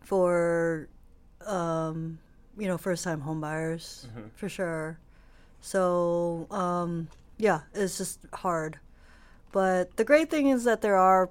for, 0.00 0.88
um, 1.46 2.18
you 2.58 2.66
know, 2.66 2.78
first 2.78 3.04
time 3.04 3.22
homebuyers 3.22 4.06
Mm-hmm. 4.06 4.28
for 4.34 4.48
sure. 4.48 4.98
So, 5.60 6.46
um, 6.50 7.08
yeah, 7.38 7.60
it's 7.74 7.96
just 7.98 8.20
hard. 8.34 8.78
But 9.52 9.96
the 9.96 10.04
great 10.04 10.30
thing 10.30 10.48
is 10.48 10.64
that 10.64 10.80
there 10.82 10.96
are 10.96 11.30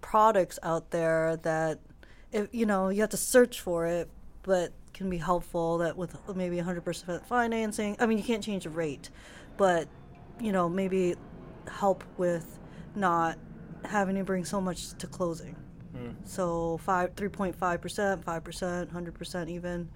products 0.00 0.58
out 0.62 0.90
there 0.90 1.36
that, 1.38 1.78
if 2.32 2.48
you 2.52 2.66
know, 2.66 2.88
you 2.88 3.00
have 3.02 3.10
to 3.10 3.16
search 3.16 3.60
for 3.60 3.86
it, 3.86 4.08
but 4.42 4.72
can 4.98 5.08
be 5.08 5.16
helpful. 5.18 5.78
That 5.78 5.96
with 5.96 6.14
maybe 6.34 6.56
100% 6.58 7.24
financing. 7.26 7.96
I 7.98 8.06
mean, 8.06 8.18
you 8.18 8.24
can't 8.24 8.44
change 8.44 8.64
the 8.64 8.70
rate, 8.70 9.10
but 9.56 9.88
you 10.40 10.52
know, 10.52 10.68
maybe 10.68 11.14
help 11.70 12.04
with 12.18 12.58
not 12.94 13.38
having 13.84 14.16
to 14.16 14.24
bring 14.24 14.44
so 14.44 14.60
much 14.60 14.92
to 14.98 15.06
closing. 15.06 15.56
So 16.24 16.78
five, 16.78 17.14
three 17.16 17.28
point 17.28 17.56
five 17.56 17.80
percent, 17.80 18.22
five 18.24 18.44
percent, 18.44 18.90
hundred 18.90 19.14
percent 19.14 19.48
even. 19.48 19.88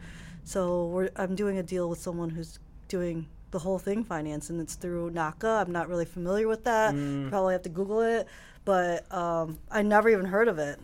So 0.44 0.86
we're, 0.86 1.10
I'm 1.16 1.34
doing 1.34 1.58
a 1.58 1.62
deal 1.62 1.88
with 1.88 2.00
someone 2.00 2.30
who's 2.30 2.58
doing 2.88 3.28
the 3.52 3.58
whole 3.58 3.78
thing 3.78 4.02
finance, 4.02 4.50
and 4.50 4.60
it's 4.60 4.74
through 4.74 5.10
NACA. 5.10 5.60
I'm 5.64 5.70
not 5.72 5.88
really 5.88 6.04
familiar 6.06 6.48
with 6.48 6.64
that. 6.64 6.94
Probably 7.28 7.52
have 7.52 7.62
to 7.62 7.68
Google 7.68 8.00
it, 8.00 8.26
but 8.64 9.12
um, 9.12 9.58
I 9.70 9.82
never 9.82 10.08
even 10.08 10.24
heard 10.24 10.48
of 10.48 10.58
it. 10.58 10.80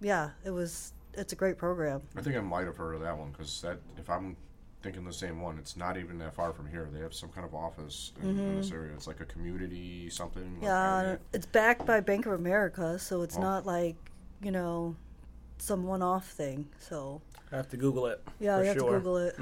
Yeah, 0.00 0.30
it 0.44 0.50
was. 0.50 0.92
It's 1.16 1.32
a 1.32 1.36
great 1.36 1.58
program. 1.58 2.02
I 2.16 2.22
think 2.22 2.36
I 2.36 2.40
might 2.40 2.66
have 2.66 2.76
heard 2.76 2.94
of 2.94 3.00
that 3.02 3.16
one 3.16 3.30
because 3.30 3.60
that 3.62 3.78
if 3.98 4.08
I'm 4.10 4.36
thinking 4.82 5.04
the 5.04 5.12
same 5.12 5.40
one, 5.40 5.58
it's 5.58 5.76
not 5.76 5.96
even 5.96 6.18
that 6.18 6.34
far 6.34 6.52
from 6.52 6.68
here. 6.68 6.88
They 6.92 7.00
have 7.00 7.14
some 7.14 7.30
kind 7.30 7.46
of 7.46 7.54
office 7.54 8.12
in, 8.22 8.38
in 8.38 8.56
this 8.56 8.70
area. 8.70 8.92
It's 8.94 9.06
like 9.06 9.20
a 9.20 9.24
community 9.24 10.10
something. 10.10 10.42
Mm-hmm. 10.42 10.64
Yeah, 10.64 11.02
that. 11.02 11.20
it's 11.32 11.46
backed 11.46 11.86
by 11.86 12.00
Bank 12.00 12.26
of 12.26 12.32
America, 12.32 12.98
so 12.98 13.22
it's 13.22 13.36
Oh. 13.38 13.42
not 13.42 13.66
like 13.66 13.96
you 14.42 14.50
know 14.50 14.96
some 15.58 15.84
one-off 15.84 16.28
thing. 16.30 16.68
So 16.78 17.22
I 17.52 17.56
have 17.56 17.68
to 17.70 17.76
Google 17.76 18.06
it. 18.06 18.22
yeah, 18.40 18.56
for 18.56 18.62
you 18.62 18.68
have 18.68 18.76
sure. 18.78 18.92
to 18.92 18.98
Google 18.98 19.16
it. 19.18 19.36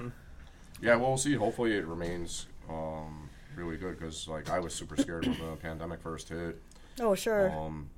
Yeah, 0.81 0.97
well, 0.97 1.09
we'll 1.11 1.17
see. 1.19 1.35
Hopefully, 1.35 1.75
it 1.77 1.87
remains 1.87 2.47
um, 2.69 3.29
really 3.57 3.77
good 3.77 3.99
because, 3.99 4.27
like, 4.29 4.51
I 4.51 4.59
was 4.59 4.75
super 4.75 4.97
scared 4.97 5.27
when 5.27 5.39
the 5.39 5.57
pandemic 5.57 6.01
first 6.01 6.29
hit. 6.29 6.61
Oh 7.01 7.15
sure. 7.15 7.51
Um, 7.51 7.89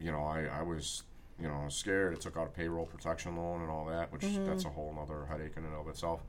you 0.00 0.10
know, 0.10 0.22
I, 0.24 0.46
I 0.46 0.62
was, 0.62 1.04
you 1.40 1.48
know, 1.48 1.64
scared. 1.68 2.14
It 2.14 2.20
took 2.20 2.36
out 2.36 2.46
a 2.46 2.50
payroll 2.50 2.86
protection 2.86 3.36
loan 3.36 3.62
and 3.62 3.70
all 3.70 3.86
that, 3.86 4.12
which 4.12 4.22
Mm-hmm. 4.22 4.46
that's 4.46 4.64
a 4.64 4.70
whole 4.70 4.96
other 5.00 5.26
headache 5.26 5.52
in 5.56 5.64
and 5.64 5.74
of 5.74 5.88
itself. 5.88 6.22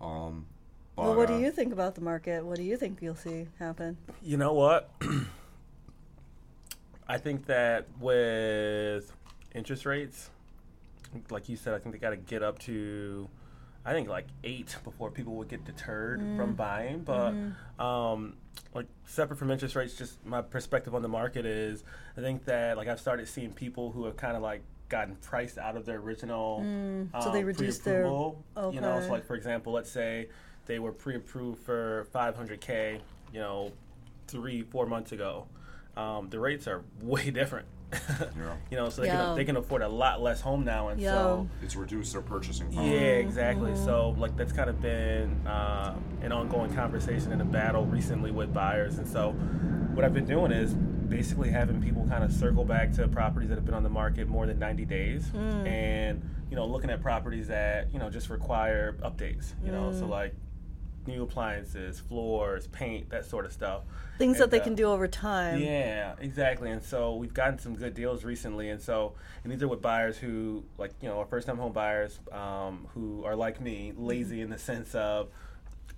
Um, 0.00 0.46
but, 0.96 1.04
well, 1.04 1.16
what 1.16 1.28
do 1.28 1.34
uh, 1.34 1.38
you 1.38 1.50
think 1.50 1.72
about 1.72 1.94
the 1.94 2.00
market? 2.00 2.44
What 2.44 2.56
do 2.56 2.62
you 2.62 2.76
think 2.76 2.98
you'll 3.00 3.14
see 3.14 3.46
happen? 3.58 3.96
You 4.22 4.36
know 4.36 4.52
what? 4.52 4.90
I 7.08 7.18
think 7.18 7.46
that 7.46 7.86
with 7.98 9.12
interest 9.54 9.84
rates, 9.84 10.30
like 11.28 11.48
you 11.48 11.56
said, 11.56 11.74
I 11.74 11.78
think 11.78 11.94
they 11.94 11.98
got 11.98 12.10
to 12.10 12.16
get 12.16 12.42
up 12.42 12.58
to, 12.60 13.28
I 13.84 13.92
think 13.92 14.08
like 14.08 14.26
eight 14.44 14.76
before 14.84 15.10
people 15.10 15.34
would 15.34 15.48
get 15.48 15.64
deterred 15.64 16.20
from 16.36 16.54
buying. 16.54 17.00
But 17.00 17.34
um, 17.82 18.34
like 18.74 18.86
separate 19.04 19.36
from 19.38 19.50
interest 19.50 19.74
rates, 19.76 19.94
just 19.94 20.24
my 20.24 20.42
perspective 20.42 20.94
on 20.94 21.02
the 21.02 21.08
market 21.08 21.44
is, 21.46 21.82
I 22.16 22.20
think 22.20 22.44
that 22.44 22.76
like 22.76 22.88
I've 22.88 23.00
started 23.00 23.26
seeing 23.28 23.52
people 23.52 23.90
who 23.90 24.04
have 24.04 24.16
kind 24.16 24.36
of 24.36 24.42
like 24.42 24.62
gotten 24.88 25.16
priced 25.16 25.56
out 25.58 25.76
of 25.76 25.86
their 25.86 25.98
original. 25.98 26.58
so 27.22 27.30
they 27.32 27.40
um, 27.40 27.46
reduced 27.46 27.84
their- 27.84 28.02
pre-approval. 28.02 28.44
You 28.74 28.80
know, 28.80 29.00
so 29.00 29.10
like 29.10 29.24
for 29.26 29.34
example, 29.36 29.72
let's 29.72 29.90
say 29.90 30.28
they 30.66 30.78
were 30.78 30.92
pre-approved 30.92 31.62
for 31.62 32.06
500k. 32.14 33.00
You 33.32 33.40
know, 33.40 33.72
three 34.26 34.62
four 34.62 34.86
months 34.86 35.12
ago. 35.12 35.46
Um, 35.96 36.28
the 36.30 36.38
rates 36.40 36.66
are 36.68 36.82
way 37.02 37.30
different. 37.30 37.66
Yeah. 38.20 38.54
You 38.70 38.76
know, 38.76 38.88
so 38.88 39.02
they, 39.02 39.08
Yeah. 39.08 39.16
can, 39.26 39.36
they 39.36 39.44
can 39.44 39.56
afford 39.56 39.82
a 39.82 39.88
lot 39.88 40.22
less 40.22 40.40
home 40.40 40.64
now, 40.64 40.88
and 40.88 41.00
Yeah. 41.00 41.12
so 41.12 41.48
It's 41.62 41.76
reduced 41.76 42.12
their 42.12 42.22
purchasing 42.22 42.70
power. 42.72 42.84
yeah, 42.84 42.90
exactly. 43.18 43.74
So 43.76 44.14
like 44.18 44.36
that's 44.36 44.52
kind 44.52 44.70
of 44.70 44.80
been 44.80 45.46
uh, 45.46 45.94
an 46.22 46.32
ongoing 46.32 46.72
conversation 46.74 47.32
and 47.32 47.42
a 47.42 47.44
battle 47.44 47.84
recently 47.84 48.30
with 48.30 48.52
buyers, 48.54 48.98
and 48.98 49.06
so 49.08 49.30
what 49.94 50.04
I've 50.04 50.14
been 50.14 50.26
doing 50.26 50.52
is 50.52 50.74
basically 50.74 51.50
having 51.50 51.82
people 51.82 52.06
kind 52.08 52.22
of 52.22 52.32
circle 52.32 52.64
back 52.64 52.92
to 52.92 53.08
properties 53.08 53.48
that 53.48 53.56
have 53.56 53.64
been 53.66 53.74
on 53.74 53.82
the 53.82 53.88
market 53.90 54.28
more 54.28 54.46
than 54.46 54.58
90 54.60 54.84
days, 54.84 55.28
and 55.34 56.22
you 56.50 56.56
know 56.56 56.66
looking 56.66 56.90
at 56.90 57.02
properties 57.02 57.48
that 57.48 57.92
you 57.92 57.98
know 57.98 58.08
just 58.10 58.30
require 58.30 58.92
updates. 59.02 59.52
You 59.64 59.72
know, 59.72 59.92
so 59.92 60.06
like 60.06 60.34
new 61.06 61.22
appliances, 61.22 62.00
floors, 62.00 62.66
paint, 62.68 63.10
that 63.10 63.24
sort 63.24 63.44
of 63.44 63.52
stuff. 63.52 63.82
Things 64.18 64.38
that 64.38 64.50
they 64.50 64.60
uh, 64.60 64.64
can 64.64 64.74
do 64.74 64.84
over 64.84 65.08
time. 65.08 65.60
yeah, 65.60 66.14
exactly. 66.20 66.70
And 66.70 66.82
so 66.82 67.14
we've 67.14 67.32
gotten 67.32 67.58
some 67.58 67.74
good 67.74 67.94
deals 67.94 68.24
recently. 68.24 68.70
And 68.70 68.80
so, 68.80 69.14
and 69.42 69.52
these 69.52 69.62
are 69.62 69.68
with 69.68 69.80
buyers 69.80 70.18
who, 70.18 70.64
like, 70.78 70.92
you 71.00 71.08
know, 71.08 71.18
are 71.20 71.26
first 71.26 71.46
time 71.46 71.56
home 71.56 71.72
buyers 71.72 72.18
um, 72.32 72.86
who 72.94 73.24
are 73.24 73.34
like 73.34 73.60
me, 73.60 73.92
lazy 73.96 74.40
in 74.40 74.50
the 74.50 74.58
sense 74.58 74.94
of, 74.94 75.28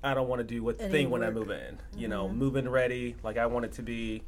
I 0.04 0.14
don't 0.14 0.28
want 0.28 0.40
to 0.40 0.44
do 0.44 0.68
a 0.68 0.74
Any 0.74 0.90
thing 0.90 1.10
when 1.10 1.22
I 1.22 1.30
move 1.30 1.50
in. 1.50 1.78
You 1.96 2.08
know, 2.08 2.28
move 2.28 2.56
in 2.56 2.68
ready. 2.68 3.16
Like, 3.22 3.36
I 3.36 3.46
want 3.46 3.64
it 3.64 3.72
to 3.72 3.82
be 3.82 4.22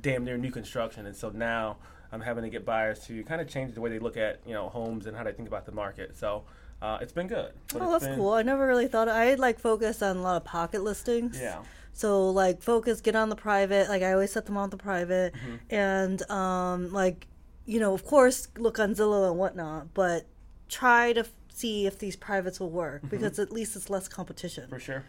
damn 0.00 0.24
near 0.24 0.36
new 0.36 0.50
construction. 0.50 1.06
And 1.06 1.16
so 1.16 1.30
now 1.30 1.76
I'm 2.12 2.20
having 2.20 2.44
to 2.44 2.50
get 2.50 2.64
buyers 2.64 3.00
to 3.06 3.22
kind 3.24 3.40
of 3.40 3.48
change 3.48 3.74
the 3.74 3.80
way 3.80 3.90
they 3.90 3.98
look 3.98 4.16
at, 4.16 4.40
you 4.46 4.54
know, 4.54 4.68
homes 4.68 5.06
and 5.06 5.16
how 5.16 5.24
they 5.24 5.32
think 5.32 5.48
about 5.48 5.66
the 5.66 5.72
market. 5.72 6.16
So, 6.16 6.44
uh, 6.82 6.98
it's 7.00 7.12
been 7.12 7.26
good. 7.28 7.52
Oh, 7.74 7.90
that's 7.92 8.06
been- 8.06 8.16
cool. 8.16 8.32
I 8.32 8.42
never 8.42 8.66
really 8.66 8.86
thought 8.88 9.08
I 9.08 9.34
like 9.34 9.58
focused 9.58 10.02
on 10.02 10.16
a 10.16 10.22
lot 10.22 10.36
of 10.36 10.44
pocket 10.44 10.82
listings. 10.82 11.38
Yeah. 11.40 11.58
So 11.92 12.30
like 12.30 12.62
focus, 12.62 13.00
get 13.00 13.16
on 13.16 13.28
the 13.28 13.36
private. 13.36 13.88
Like 13.88 14.02
I 14.02 14.12
always 14.12 14.30
set 14.32 14.46
them 14.46 14.56
on 14.56 14.70
the 14.70 14.76
private, 14.76 15.34
Mm-hmm. 15.34 15.74
and 15.74 16.30
um, 16.30 16.92
like 16.92 17.26
you 17.66 17.80
know, 17.80 17.92
of 17.92 18.04
course, 18.04 18.48
look 18.56 18.78
on 18.78 18.94
Zillow 18.94 19.28
and 19.28 19.38
whatnot, 19.38 19.92
but 19.94 20.26
try 20.68 21.12
to 21.12 21.20
f- 21.20 21.32
see 21.52 21.86
if 21.86 21.98
these 21.98 22.14
privates 22.16 22.60
will 22.60 22.70
work 22.70 23.02
because 23.10 23.38
at 23.38 23.52
least 23.52 23.74
it's 23.76 23.90
less 23.90 24.06
competition. 24.08 24.64
Mm-hmm. 24.64 24.74
For 24.74 24.80
sure. 24.80 25.04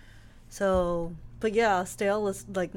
So, 0.49 1.15
but 1.39 1.53
yeah, 1.53 1.83
stale 1.83 2.21
list 2.23 2.47
like 2.55 2.71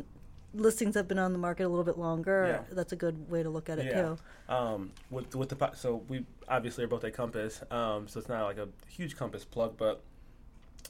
listings 0.55 0.95
have 0.95 1.09
been 1.09 1.19
on 1.19 1.33
the 1.33 1.39
market 1.39 1.65
a 1.65 1.69
little 1.69 1.85
bit 1.85 1.99
longer. 1.99 2.65
Yeah. 2.69 2.75
That's 2.75 2.93
a 2.93 2.97
good 2.97 3.31
way 3.31 3.43
to 3.43 3.51
look 3.51 3.69
at 3.69 3.79
it 3.79 3.87
Yeah. 3.87 4.03
too. 4.03 4.19
Um, 4.53 4.93
with 5.11 5.35
with 5.35 5.49
the 5.49 5.71
so 5.75 6.03
we 6.09 6.27
obviously 6.49 6.85
are 6.85 6.89
both 6.89 7.05
at 7.05 7.15
Compass, 7.15 7.63
um, 7.71 8.09
so 8.09 8.21
it's 8.21 8.29
not 8.29 8.45
like 8.45 8.59
a 8.59 8.69
huge 8.89 9.17
Compass 9.17 9.45
plug, 9.45 9.77
but 9.77 10.03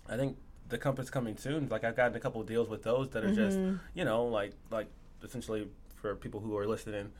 I 0.08 0.16
think 0.16 0.36
the 0.68 0.78
Compass 0.78 1.10
coming 1.10 1.36
soon. 1.36 1.68
Like 1.68 1.84
I've 1.84 1.96
gotten 1.96 2.16
a 2.16 2.20
couple 2.20 2.40
of 2.40 2.46
deals 2.46 2.68
with 2.68 2.82
those 2.82 3.10
that 3.10 3.24
are 3.24 3.34
just 3.34 3.58
you 3.94 4.04
know 4.04 4.24
like 4.26 4.52
like 4.70 4.88
essentially 5.22 5.68
for 5.96 6.14
people 6.16 6.40
who 6.40 6.56
are 6.56 6.66
listening. 6.66 7.12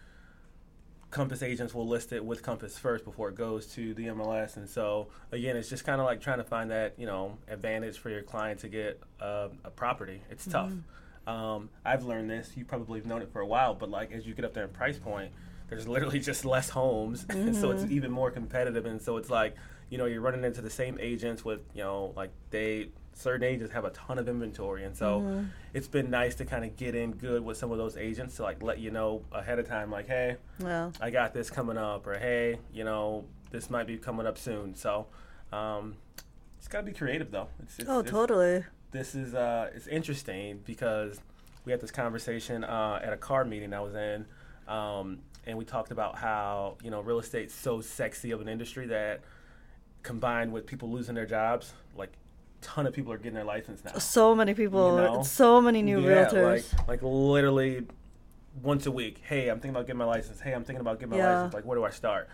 Compass 1.10 1.42
agents 1.42 1.74
will 1.74 1.86
list 1.86 2.10
it 2.14 2.24
with 2.24 2.42
Compass 2.42 2.78
first 2.78 3.04
before 3.04 3.28
it 3.28 3.34
goes 3.34 3.66
to 3.74 3.92
the 3.92 4.06
MLS, 4.06 4.56
and 4.56 4.66
so 4.66 5.08
again, 5.30 5.56
it's 5.58 5.68
just 5.68 5.84
kind 5.84 6.00
of 6.00 6.06
like 6.06 6.22
trying 6.22 6.38
to 6.38 6.44
find 6.44 6.70
that 6.70 6.94
you 6.98 7.04
know 7.06 7.36
advantage 7.48 7.98
for 7.98 8.08
your 8.08 8.22
client 8.22 8.60
to 8.60 8.68
get 8.68 8.98
uh, 9.20 9.48
a 9.62 9.70
property. 9.70 10.22
It's 10.30 10.46
tough. 10.46 10.72
Um, 11.26 11.68
I've 11.84 12.04
learned 12.04 12.30
this. 12.30 12.52
You 12.56 12.64
probably 12.64 12.98
have 13.00 13.06
known 13.06 13.22
it 13.22 13.30
for 13.32 13.40
a 13.40 13.46
while, 13.46 13.74
but 13.74 13.90
like 13.90 14.12
as 14.12 14.26
you 14.26 14.34
get 14.34 14.44
up 14.44 14.54
there 14.54 14.64
in 14.64 14.70
price 14.70 14.98
point, 14.98 15.32
there's 15.68 15.86
literally 15.88 16.18
just 16.30 16.44
less 16.44 16.68
homes, 16.70 17.24
and 17.30 17.54
so 17.56 17.70
it's 17.70 17.84
even 17.90 18.10
more 18.10 18.30
competitive. 18.30 18.86
And 18.86 19.00
so 19.00 19.16
it's 19.16 19.30
like 19.30 19.54
you 19.90 19.98
know 19.98 20.06
you're 20.06 20.20
running 20.20 20.44
into 20.44 20.62
the 20.62 20.70
same 20.70 20.98
agents 21.00 21.44
with 21.44 21.60
you 21.74 21.82
know 21.82 22.12
like 22.16 22.30
they 22.50 22.88
certain 23.14 23.42
agents 23.46 23.72
have 23.74 23.84
a 23.84 23.90
ton 23.90 24.18
of 24.18 24.26
inventory, 24.28 24.84
and 24.84 24.96
so 24.96 25.44
it's 25.74 25.86
been 25.88 26.10
nice 26.10 26.34
to 26.36 26.44
kind 26.44 26.64
of 26.64 26.76
get 26.76 26.94
in 26.94 27.12
good 27.12 27.44
with 27.44 27.56
some 27.58 27.70
of 27.70 27.78
those 27.78 27.96
agents 27.96 28.36
to 28.36 28.42
like 28.42 28.62
let 28.62 28.78
you 28.78 28.90
know 28.90 29.22
ahead 29.32 29.58
of 29.58 29.68
time, 29.68 29.90
like 29.90 30.08
hey, 30.08 30.36
Well, 30.60 30.92
I 31.00 31.10
got 31.10 31.34
this 31.34 31.50
coming 31.50 31.76
up, 31.76 32.06
or 32.06 32.18
hey, 32.18 32.58
you 32.72 32.84
know 32.84 33.24
this 33.50 33.68
might 33.70 33.86
be 33.86 33.98
coming 33.98 34.26
up 34.26 34.38
soon. 34.38 34.74
So 34.74 35.06
um, 35.52 35.96
it's 36.58 36.68
got 36.68 36.78
to 36.80 36.86
be 36.86 36.92
creative 36.92 37.30
though. 37.30 37.48
It's, 37.62 37.78
it's, 37.78 37.88
oh, 37.88 38.00
it's- 38.00 38.10
totally. 38.10 38.64
This 38.92 39.14
is 39.14 39.34
uh, 39.34 39.70
it's 39.74 39.86
interesting 39.86 40.60
because 40.64 41.20
we 41.64 41.72
had 41.72 41.80
this 41.80 41.90
conversation 41.90 42.62
uh, 42.64 43.00
at 43.02 43.12
a 43.12 43.16
car 43.16 43.44
meeting 43.44 43.72
I 43.74 43.80
was 43.80 43.94
in, 43.94 44.26
um, 44.68 45.18
and 45.46 45.58
we 45.58 45.64
talked 45.64 45.90
about 45.90 46.16
how 46.16 46.76
you 46.84 46.90
know 46.90 47.00
real 47.00 47.18
estate's 47.18 47.54
so 47.54 47.80
sexy 47.80 48.30
of 48.30 48.40
an 48.40 48.48
industry 48.48 48.86
that 48.86 49.20
combined 50.02 50.52
with 50.52 50.66
people 50.66 50.90
losing 50.90 51.14
their 51.14 51.26
jobs, 51.26 51.72
like 51.96 52.12
ton 52.60 52.86
of 52.86 52.92
people 52.94 53.12
are 53.12 53.16
getting 53.18 53.34
their 53.34 53.44
license 53.44 53.84
now. 53.84 53.92
So 53.98 54.34
many 54.34 54.54
people, 54.54 54.86
You 54.86 54.96
know? 54.96 55.22
so 55.24 55.60
many 55.60 55.82
new 55.82 56.00
yeah, 56.00 56.26
realtors. 56.26 56.72
like 56.86 56.88
like 56.88 57.00
literally 57.02 57.86
once 58.62 58.86
a 58.86 58.90
week. 58.90 59.20
Hey, 59.24 59.48
I'm 59.48 59.56
thinking 59.56 59.70
about 59.70 59.86
getting 59.86 59.98
my 59.98 60.04
license. 60.04 60.40
Hey, 60.40 60.52
I'm 60.52 60.64
thinking 60.64 60.80
about 60.80 60.98
getting 61.00 61.10
my 61.10 61.16
Yeah. 61.16 61.28
license. 61.36 61.54
Like, 61.54 61.64
where 61.64 61.76
do 61.76 61.84
I 61.84 61.90
start? 61.90 62.28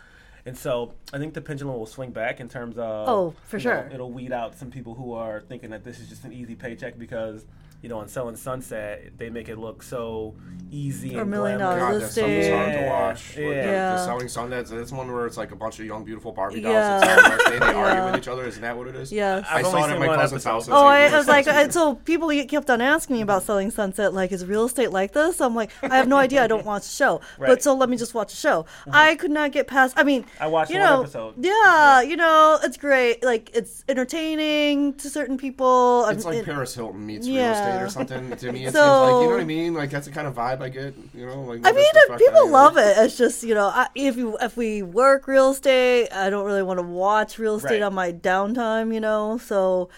And 0.46 0.56
so 0.56 0.94
I 1.12 1.18
think 1.18 1.34
the 1.34 1.40
pendulum 1.40 1.76
will 1.78 1.86
swing 1.86 2.10
back 2.10 2.40
in 2.40 2.48
terms 2.48 2.78
of 2.78 3.08
Oh, 3.08 3.34
for 3.44 3.58
you 3.58 3.64
know, 3.64 3.70
sure. 3.82 3.90
it'll 3.92 4.12
weed 4.12 4.32
out 4.32 4.56
some 4.56 4.70
people 4.70 4.94
who 4.94 5.12
are 5.12 5.40
thinking 5.40 5.70
that 5.70 5.84
this 5.84 5.98
is 5.98 6.08
just 6.08 6.24
an 6.24 6.32
easy 6.32 6.54
paycheck 6.54 6.98
because 6.98 7.44
you 7.82 7.88
know 7.88 7.98
on 7.98 8.08
selling 8.08 8.36
Sunset 8.36 9.12
they 9.18 9.30
make 9.30 9.48
it 9.48 9.56
look 9.56 9.82
so 9.82 10.34
easy 10.70 11.16
Or 11.16 11.22
and 11.22 11.30
million 11.30 11.60
dollar 11.60 11.78
glamorous. 11.78 12.00
God, 12.02 12.06
that 12.08 12.12
stuff 12.12 12.28
is 12.28 12.48
hard 12.48 12.72
to 12.72 12.86
watch. 12.86 13.36
Like, 13.36 13.44
yeah. 13.44 13.50
the- 13.50 13.56
Yeah. 13.68 13.92
The 13.94 14.04
selling 14.04 14.28
sun, 14.28 14.50
that's, 14.50 14.70
that's 14.70 14.92
one 14.92 15.10
where 15.10 15.24
it's 15.26 15.36
like 15.38 15.50
a 15.52 15.56
bunch 15.56 15.78
of 15.80 15.86
young, 15.86 16.04
beautiful 16.04 16.32
Barbie 16.32 16.60
dolls 16.60 16.74
Yeah. 16.74 16.98
that 17.00 17.06
sell 17.06 17.22
the 17.22 17.28
next 17.36 17.44
day. 17.50 17.58
They 17.58 17.72
argue 17.78 18.04
with 18.12 18.16
each 18.20 18.28
other. 18.28 18.44
Isn't 18.44 18.60
that 18.62 18.76
what 18.76 18.86
it 18.88 18.94
is? 18.96 19.10
Yes. 19.10 19.46
I 19.48 19.62
saw 19.62 19.76
it 19.78 19.82
at 19.84 19.90
seen 19.90 19.98
my 20.00 20.06
cousin's 20.08 20.44
episode. 20.44 20.50
house. 20.50 20.68
Oh, 20.68 20.86
I, 20.86 21.06
I 21.06 21.16
was 21.16 21.26
like- 21.28 21.46
like, 21.46 21.56
I, 21.56 21.68
so 21.68 21.94
people 21.94 22.28
kept 22.48 22.68
on 22.68 22.80
asking 22.82 23.16
me 23.16 23.22
about 23.22 23.44
selling 23.44 23.70
Sunset. 23.70 24.12
Like, 24.12 24.30
is 24.32 24.44
real 24.44 24.64
estate 24.66 24.90
like 24.90 25.12
this? 25.12 25.40
I'm 25.40 25.54
like, 25.54 25.70
I 25.82 25.96
have 25.96 26.08
no 26.08 26.16
idea. 26.18 26.44
I 26.44 26.48
don't 26.48 26.66
watch 26.66 26.82
the 26.82 26.88
show, 26.90 27.20
but 27.38 27.62
so 27.62 27.74
let 27.74 27.88
me 27.88 27.96
just 27.96 28.12
watch 28.12 28.30
the 28.30 28.36
show. 28.36 28.60
Uh-huh. 28.86 28.90
I 28.92 29.14
could 29.14 29.30
not 29.30 29.52
get 29.52 29.68
past. 29.68 29.94
I 29.96 30.02
mean, 30.02 30.26
I 30.40 30.48
watched 30.48 30.70
you 30.70 30.80
one 30.80 30.86
know, 30.90 31.00
episode. 31.02 31.34
Yeah, 31.38 32.02
you 32.02 32.16
know, 32.16 32.58
it's 32.62 32.76
great. 32.76 33.24
Like, 33.24 33.50
it's 33.54 33.84
entertaining 33.88 34.94
to 34.94 35.08
certain 35.08 35.38
people. 35.38 36.04
It's 36.08 36.26
I'm- 36.26 36.34
like 36.34 36.42
it- 36.42 36.44
Paris 36.44 36.74
Hilton 36.74 37.06
meets 37.06 37.26
real 37.26 37.36
Yeah. 37.36 37.67
Estate 37.68 37.82
or 37.84 37.88
something. 37.88 38.36
To 38.36 38.52
me, 38.52 38.66
it 38.66 38.72
So- 38.72 38.78
seems 38.80 39.12
like 39.12 39.22
you 39.22 39.28
know 39.28 39.34
what 39.34 39.40
I 39.40 39.44
mean. 39.44 39.74
Like 39.74 39.90
that's 39.90 40.06
the 40.06 40.12
kind 40.12 40.26
of 40.26 40.34
vibe 40.34 40.60
I 40.60 40.68
get. 40.68 40.94
You 41.14 41.26
know, 41.26 41.42
like 41.42 41.60
I 41.64 41.72
mean, 41.72 41.84
if 41.94 42.18
people 42.18 42.48
love 42.50 42.76
it. 42.76 42.96
It's 42.98 43.16
just 43.18 43.42
you 43.42 43.54
know, 43.54 43.66
I, 43.68 43.88
if 43.94 44.16
you 44.16 44.36
if 44.40 44.56
we 44.56 44.82
work 44.82 45.26
real 45.28 45.50
estate, 45.50 46.08
I 46.12 46.30
don't 46.30 46.44
really 46.46 46.62
want 46.62 46.78
to 46.78 46.86
watch 46.86 47.38
real 47.38 47.56
estate 47.56 47.80
Right. 47.80 47.82
on 47.82 47.94
my 47.94 48.12
downtime. 48.12 48.92
You 48.94 49.00
know, 49.00 49.38
so 49.38 49.88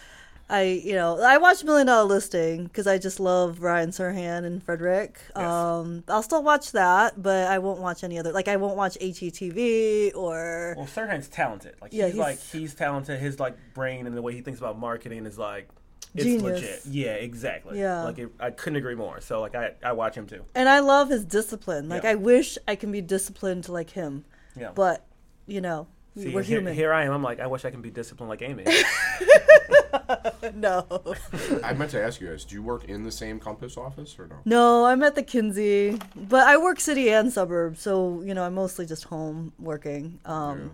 I 0.48 0.62
you 0.62 0.94
know 0.94 1.20
I 1.22 1.38
watch 1.38 1.62
Million 1.62 1.86
Dollar 1.86 2.04
Listing 2.08 2.64
because 2.64 2.86
I 2.88 2.98
just 2.98 3.20
love 3.20 3.62
Ryan 3.62 3.90
Serhant 3.90 4.44
and 4.44 4.60
Fredrik. 4.66 5.14
Yes. 5.36 5.44
Um, 5.46 6.02
I'll 6.08 6.24
still 6.24 6.42
watch 6.42 6.72
that, 6.72 7.22
but 7.22 7.46
I 7.46 7.58
won't 7.58 7.80
watch 7.80 8.02
any 8.02 8.18
other. 8.18 8.32
Like 8.32 8.48
I 8.48 8.56
won't 8.56 8.76
watch 8.76 8.98
HGTV 9.00 10.14
or 10.16 10.74
Well, 10.76 10.86
Serhant's 10.86 11.28
talented. 11.28 11.74
Like 11.80 11.92
Yeah, 11.92 12.06
he's, 12.06 12.14
he's- 12.14 12.22
like 12.26 12.40
he's 12.40 12.74
talented. 12.74 13.20
His 13.20 13.38
like 13.40 13.56
brain 13.74 14.06
and 14.06 14.16
the 14.16 14.22
way 14.22 14.32
he 14.34 14.40
thinks 14.40 14.58
about 14.60 14.78
marketing 14.78 15.24
is 15.26 15.38
like 15.38 15.68
it's 16.14 16.24
Genius. 16.24 16.42
legit. 16.42 16.80
Yeah, 16.86 17.12
exactly. 17.14 17.78
Yeah. 17.78 18.02
Like 18.04 18.18
it, 18.18 18.30
I 18.40 18.50
couldn't 18.50 18.76
agree 18.76 18.94
more. 18.94 19.20
So 19.20 19.40
like 19.40 19.54
I 19.54 19.72
I 19.82 19.92
watch 19.92 20.14
him 20.16 20.26
too. 20.26 20.44
and 20.54 20.68
I 20.68 20.80
love 20.80 21.08
his 21.10 21.24
discipline. 21.24 21.88
Like 21.88 22.02
Yeah. 22.04 22.10
I 22.10 22.14
wish 22.16 22.58
I 22.66 22.74
can 22.76 22.90
be 22.92 23.00
disciplined 23.00 23.68
like 23.68 23.90
him, 23.90 24.24
Yeah. 24.56 24.72
but 24.74 25.04
you 25.46 25.60
know. 25.60 25.86
See, 26.16 26.34
we're 26.34 26.42
here, 26.42 26.58
human. 26.58 26.74
here 26.74 26.92
I 26.92 27.04
am. 27.04 27.12
I'm 27.12 27.22
like, 27.22 27.38
I 27.38 27.46
wish 27.46 27.64
I 27.64 27.70
can 27.70 27.80
be 27.82 27.90
disciplined 27.90 28.28
like 28.30 28.42
Amy. 28.42 28.64
no. 30.54 30.86
I 31.62 31.72
meant 31.72 31.92
to 31.92 32.02
ask 32.02 32.20
you 32.20 32.28
guys: 32.28 32.44
Do 32.44 32.54
you 32.56 32.62
work 32.62 32.84
in 32.84 33.04
the 33.04 33.12
same 33.12 33.38
Compass 33.38 33.76
office 33.76 34.18
or 34.18 34.26
no? 34.26 34.36
No, 34.44 34.84
I'm 34.86 35.02
at 35.02 35.14
the 35.14 35.22
Kinzie, 35.22 35.98
but 36.16 36.46
I 36.48 36.56
work 36.56 36.80
city 36.80 37.10
and 37.10 37.32
suburbs, 37.32 37.80
so 37.80 38.22
you 38.22 38.34
know 38.34 38.42
I'm 38.44 38.54
mostly 38.54 38.86
just 38.86 39.04
home 39.04 39.52
working. 39.58 40.18
Um, 40.24 40.72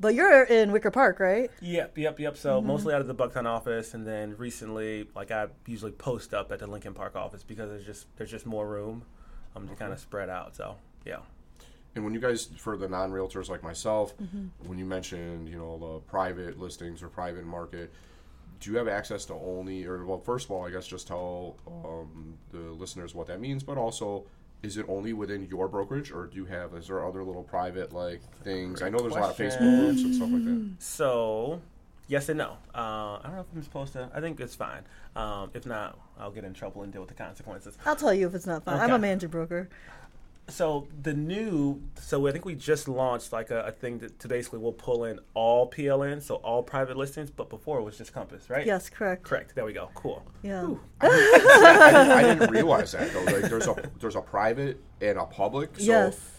But 0.00 0.14
you're 0.14 0.44
in 0.44 0.70
Wicker 0.70 0.90
Park, 0.92 1.18
right? 1.18 1.50
yep, 1.60 1.98
yep, 1.98 2.20
yep. 2.20 2.36
So 2.36 2.60
mostly 2.60 2.94
out 2.94 3.00
of 3.00 3.08
the 3.08 3.14
Bucktown 3.14 3.46
office, 3.46 3.94
and 3.94 4.06
then 4.06 4.36
recently, 4.38 5.08
like 5.16 5.30
I 5.32 5.48
usually 5.66 5.90
post 5.92 6.32
up 6.34 6.52
at 6.52 6.60
the 6.60 6.66
Lincoln 6.68 6.94
Park 6.94 7.16
office 7.16 7.42
because 7.42 7.68
there's 7.70 7.84
just 7.84 8.06
there's 8.16 8.30
just 8.30 8.46
more 8.46 8.68
room, 8.68 9.02
um, 9.56 9.66
to 9.68 9.74
kind 9.74 9.92
of 9.92 9.98
spread 9.98 10.28
out. 10.28 10.54
So 10.54 10.76
yeah. 11.04 11.18
And 11.94 12.04
when 12.04 12.14
you 12.14 12.20
guys, 12.20 12.44
for 12.58 12.76
the 12.76 12.86
non-realtors 12.88 13.48
like 13.48 13.62
myself, 13.64 14.16
Mm-hmm. 14.18 14.68
when 14.68 14.78
you 14.78 14.84
mentioned, 14.84 15.48
you 15.48 15.56
know, 15.58 15.78
the 15.78 15.98
private 16.10 16.58
listings 16.60 17.02
or 17.02 17.08
private 17.08 17.44
market, 17.44 17.92
do 18.60 18.70
you 18.70 18.76
have 18.76 18.86
access 18.86 19.24
to 19.24 19.34
only, 19.34 19.84
or 19.84 20.04
well, 20.04 20.18
first 20.20 20.44
of 20.46 20.52
all, 20.52 20.64
I 20.64 20.70
guess 20.70 20.86
just 20.86 21.08
tell 21.08 21.56
um, 21.66 22.34
the 22.52 22.58
listeners 22.58 23.14
what 23.16 23.26
that 23.28 23.40
means, 23.40 23.64
but 23.64 23.78
also, 23.78 24.26
is 24.62 24.76
it 24.76 24.84
only 24.88 25.12
within 25.12 25.46
your 25.46 25.68
brokerage, 25.68 26.10
or 26.10 26.26
do 26.26 26.36
you 26.36 26.44
have, 26.46 26.74
is 26.74 26.88
there 26.88 27.04
other 27.06 27.22
little 27.22 27.44
private 27.44 27.92
like 27.92 28.20
things? 28.42 28.82
I 28.82 28.88
know 28.90 28.98
there's 28.98 29.14
a 29.14 29.20
lot 29.20 29.30
of 29.30 29.36
Facebook 29.36 29.78
groups 29.78 30.02
and 30.04 30.14
stuff 30.14 30.32
like 30.32 30.44
that. 30.44 30.70
So, 30.80 31.60
yes 32.08 32.28
and 32.28 32.38
no. 32.38 32.56
Uh, 32.74 33.18
I 33.18 33.20
don't 33.24 33.34
know 33.34 33.40
if 33.40 33.46
I'm 33.54 33.62
supposed 33.62 33.92
to. 33.92 34.10
I 34.12 34.20
think 34.20 34.40
it's 34.40 34.54
fine. 34.56 34.82
Um, 35.14 35.50
if 35.54 35.64
not, 35.66 35.98
I'll 36.18 36.30
get 36.30 36.44
in 36.44 36.54
trouble 36.54 36.82
and 36.82 36.92
deal 36.92 37.02
with 37.02 37.08
the 37.08 37.14
consequences. 37.14 37.78
I'll 37.86 37.96
tell 37.96 38.12
you 38.14 38.26
if 38.26 38.34
it's 38.34 38.46
not 38.46 38.64
fine. 38.64 38.80
I'm 38.80 38.90
a 38.90 38.94
Okay. 38.94 39.00
managing 39.02 39.30
broker. 39.30 39.68
So 40.48 40.88
the 41.02 41.12
new, 41.12 41.82
so 42.00 42.26
I 42.26 42.32
think 42.32 42.46
we 42.46 42.54
just 42.54 42.88
launched 42.88 43.32
like 43.32 43.50
a, 43.50 43.64
a 43.64 43.72
thing 43.72 43.98
that 43.98 44.18
to 44.20 44.28
basically 44.28 44.58
we'll 44.60 44.72
pull 44.72 45.04
in 45.04 45.20
all 45.34 45.70
PLN, 45.70 46.22
so 46.22 46.36
all 46.36 46.62
private 46.62 46.96
listings. 46.96 47.30
But 47.30 47.50
before 47.50 47.78
it 47.78 47.82
was 47.82 47.98
just 47.98 48.14
Compass, 48.14 48.48
right? 48.48 48.64
Yes, 48.66 48.88
correct. 48.88 49.24
Correct. 49.24 49.54
There 49.54 49.66
we 49.66 49.74
go. 49.74 49.90
Cool. 49.94 50.24
Yeah. 50.42 50.74
I, 51.00 51.08
didn't, 51.10 52.10
I 52.10 52.22
didn't 52.22 52.50
realize 52.50 52.92
that 52.92 53.12
though. 53.12 53.24
Like, 53.24 53.50
there's 53.50 53.66
a 53.66 53.90
there's 54.00 54.16
a 54.16 54.22
private 54.22 54.82
and 55.02 55.18
a 55.18 55.26
public. 55.26 55.76
So 55.76 55.84
yes. 55.84 56.37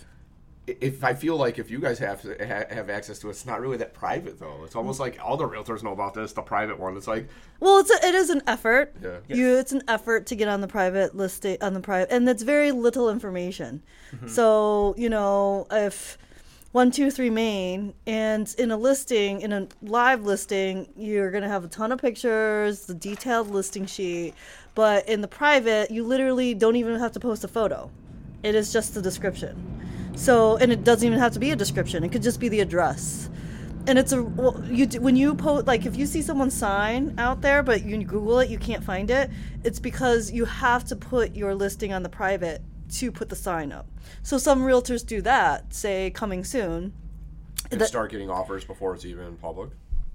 If 0.82 1.03
I 1.03 1.13
feel 1.13 1.38
like 1.38 1.60
if 1.60 1.69
you 1.69 1.79
guys 1.79 1.99
have 1.99 2.21
have 2.39 2.89
access 2.89 3.19
to 3.19 3.27
it, 3.27 3.32
it's 3.32 3.45
not 3.45 3.62
really 3.62 3.77
that 3.77 3.93
private 3.93 4.39
though. 4.39 4.62
It's 4.63 4.75
almost 4.75 4.99
like 4.99 5.19
all 5.23 5.38
the 5.38 5.47
realtors 5.47 5.84
know 5.84 5.91
about 5.91 6.13
this. 6.13 6.34
The 6.34 6.41
private 6.41 6.79
one, 6.79 6.95
it's 6.97 7.08
like 7.08 7.27
Well, 7.60 7.79
it's 7.79 7.91
a, 7.91 8.08
it 8.08 8.15
is 8.15 8.29
an 8.29 8.41
effort. 8.47 8.95
Yeah. 9.01 9.17
You, 9.27 9.58
it's 9.58 9.71
an 9.71 9.84
effort 9.88 10.25
to 10.27 10.36
get 10.36 10.47
on 10.47 10.62
the 10.62 10.67
private 10.67 11.15
listing 11.15 11.58
on 11.62 11.73
the 11.73 11.79
private, 11.79 12.12
and 12.12 12.27
it's 12.27 12.43
very 12.43 12.71
little 12.71 13.10
information. 13.10 13.82
Mm-hmm. 14.15 14.27
So 14.27 14.95
you 14.97 15.10
know, 15.10 15.67
if 15.71 16.17
one, 16.71 16.91
two, 16.91 17.10
three 17.10 17.32
main, 17.32 17.93
and 18.05 18.53
in 18.60 18.69
a 18.71 18.77
listing, 18.77 19.41
in 19.41 19.51
a 19.51 19.67
live 19.82 20.23
listing, 20.23 20.88
you're 20.95 21.32
gonna 21.32 21.49
have 21.49 21.63
a 21.63 21.67
ton 21.67 21.91
of 21.91 21.99
pictures, 21.99 22.86
the 22.86 22.93
detailed 22.93 23.49
listing 23.49 23.86
sheet. 23.86 24.34
But 24.75 25.10
in 25.10 25.21
the 25.21 25.27
private, 25.27 25.91
you 25.91 26.03
literally 26.03 26.53
don't 26.53 26.75
even 26.75 26.99
have 26.99 27.12
to 27.13 27.19
post 27.19 27.43
a 27.43 27.47
photo. 27.47 27.89
It 28.43 28.55
is 28.55 28.71
just 28.71 28.93
the 28.93 29.01
description. 29.01 29.79
So, 30.19 30.58
and 30.58 30.71
it 30.71 30.84
doesn't 30.84 31.05
even 31.05 31.19
have 31.19 31.32
to 31.34 31.39
be 31.39 31.51
a 31.51 31.55
description. 31.55 32.03
It 32.03 32.12
could 32.12 32.21
just 32.23 32.39
be 32.39 32.49
the 32.49 32.60
address 32.60 33.29
and 33.88 33.97
it's 33.97 34.12
a 34.12 34.21
well, 34.21 34.62
you 34.69 34.86
when 34.99 35.15
you 35.15 35.34
post 35.34 35.65
like 35.65 35.86
if 35.86 35.95
you 35.95 36.05
see 36.05 36.21
someone's 36.21 36.53
sign 36.53 37.15
out 37.17 37.39
there 37.41 37.63
but 37.63 37.86
you 37.86 37.97
google 38.03 38.39
it 38.39 38.49
you 38.49 38.58
can't 38.58 38.84
find 38.84 39.10
it 39.10 39.32
it's 39.63 39.79
because 39.79 40.32
you 40.32 40.43
have 40.43 40.84
to 40.84 40.97
put 40.97 41.34
your 41.34 41.55
listing 41.55 41.93
on 41.93 42.03
the 42.03 42.10
private 42.10 42.62
to 42.91 43.10
put 43.10 43.29
the 43.29 43.36
sign 43.38 43.71
up 43.71 43.88
so 44.21 44.38
some 44.38 44.62
realtors 44.63 45.03
do 45.05 45.21
that 45.21 45.73
say 45.73 46.12
coming 46.12 46.43
soon 46.43 46.91
and 47.71 47.79
That- 47.79 47.88
start 47.88 48.12
getting 48.12 48.29
offers 48.29 48.65
before 48.65 48.95
it's 48.95 49.05
even 49.05 49.38
public. 49.38 49.69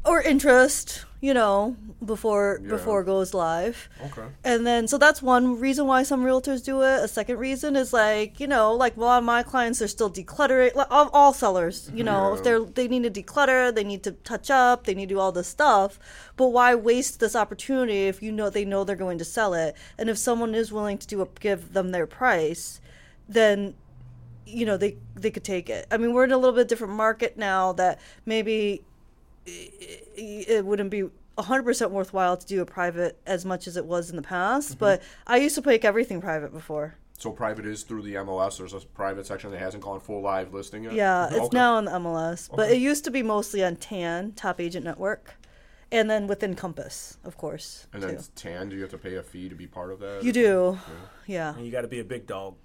Or 0.04 0.20
interest, 0.20 1.04
you 1.20 1.32
know, 1.32 1.76
before 2.04 2.60
Yeah. 2.62 2.68
before 2.68 3.00
it 3.00 3.04
goes 3.06 3.32
live. 3.32 3.88
Okay. 4.04 4.28
And 4.44 4.66
then, 4.66 4.86
so 4.86 4.98
that's 4.98 5.22
one 5.22 5.58
reason 5.58 5.86
why 5.86 6.02
some 6.02 6.22
realtors 6.22 6.62
do 6.62 6.82
it. 6.82 7.02
A 7.02 7.08
second 7.08 7.38
reason 7.38 7.76
is 7.76 7.92
like, 7.94 8.38
you 8.38 8.46
know, 8.46 8.74
like 8.74 8.96
a 8.96 9.00
lot 9.00 9.18
of 9.18 9.24
my 9.24 9.42
clients 9.42 9.80
are 9.80 9.88
still 9.88 10.10
decluttering. 10.10 10.74
Like 10.74 10.88
all, 10.90 11.08
all 11.14 11.32
sellers, 11.32 11.90
you 11.94 12.04
know, 12.04 12.34
if 12.34 12.42
they're 12.42 12.60
they 12.60 12.86
need 12.88 13.04
to 13.04 13.22
declutter, 13.22 13.74
they 13.74 13.84
need 13.84 14.02
to 14.02 14.12
touch 14.12 14.50
up, 14.50 14.84
they 14.84 14.94
need 14.94 15.08
to 15.08 15.14
do 15.14 15.20
all 15.20 15.32
this 15.32 15.48
stuff. 15.48 15.98
But 16.36 16.48
why 16.48 16.74
waste 16.74 17.20
this 17.20 17.34
opportunity 17.34 18.06
if 18.06 18.22
you 18.22 18.30
know 18.30 18.50
they 18.50 18.66
know 18.66 18.84
they're 18.84 18.96
going 18.96 19.18
to 19.18 19.24
sell 19.24 19.54
it? 19.54 19.74
And 19.98 20.10
if 20.10 20.18
someone 20.18 20.54
is 20.54 20.70
willing 20.72 20.98
to 20.98 21.06
do 21.06 21.22
a, 21.22 21.26
give 21.40 21.72
them 21.72 21.90
their 21.92 22.06
price, 22.06 22.80
then 23.26 23.74
you 24.46 24.66
know 24.66 24.76
they 24.76 24.98
they 25.14 25.30
could 25.30 25.44
take 25.44 25.70
it. 25.70 25.86
I 25.90 25.96
mean, 25.96 26.12
we're 26.12 26.24
in 26.24 26.32
a 26.32 26.36
little 26.36 26.54
bit 26.54 26.68
different 26.68 26.92
market 26.92 27.38
now 27.38 27.72
that 27.72 27.98
maybe 28.26 28.84
it, 29.46 30.48
it 30.48 30.64
wouldn't 30.66 30.90
be 30.90 31.04
100% 31.38 31.90
worthwhile 31.90 32.36
to 32.36 32.46
do 32.46 32.60
a 32.62 32.66
private 32.66 33.18
as 33.26 33.44
much 33.44 33.66
as 33.66 33.76
it 33.76 33.84
was 33.84 34.10
in 34.10 34.16
the 34.16 34.22
past, 34.22 34.70
Mm-hmm. 34.72 34.78
but 34.78 35.02
I 35.26 35.38
used 35.38 35.54
to 35.56 35.62
make 35.66 35.84
everything 35.84 36.20
private 36.20 36.52
before. 36.52 36.94
So 37.16 37.30
private 37.30 37.64
is 37.66 37.82
through 37.84 38.02
the 38.02 38.14
MLS. 38.14 38.58
There's 38.58 38.74
a 38.74 38.80
private 38.80 39.26
section 39.26 39.50
that 39.52 39.58
hasn't 39.60 39.82
gone 39.82 40.00
full 40.00 40.20
live 40.20 40.52
listing 40.52 40.84
yet. 40.84 40.94
Yeah, 40.94 41.26
it's 41.26 41.36
Okay. 41.38 41.56
now 41.56 41.74
on 41.76 41.84
the 41.84 41.92
MLS, 41.92 42.48
but 42.50 42.66
Okay. 42.66 42.76
it 42.76 42.80
used 42.80 43.04
to 43.04 43.10
be 43.10 43.22
mostly 43.22 43.64
on 43.64 43.76
TAN, 43.76 44.32
Top 44.32 44.60
Agent 44.60 44.84
Network, 44.84 45.34
and 45.92 46.10
then 46.10 46.26
within 46.26 46.54
Compass, 46.56 47.18
of 47.24 47.36
course. 47.36 47.86
And 47.92 48.02
then 48.02 48.16
too. 48.16 48.22
TAN, 48.34 48.68
do 48.68 48.74
you 48.76 48.82
have 48.82 48.90
to 48.90 48.98
pay 48.98 49.14
a 49.14 49.22
fee 49.22 49.48
to 49.48 49.54
be 49.54 49.66
part 49.68 49.92
of 49.92 50.00
that? 50.00 50.24
You 50.24 50.32
do. 50.32 50.78
Yeah. 51.26 51.54
And 51.54 51.64
you 51.64 51.70
got 51.70 51.82
to 51.82 51.88
be 51.88 52.00
a 52.00 52.04
big 52.04 52.26
dog. 52.26 52.56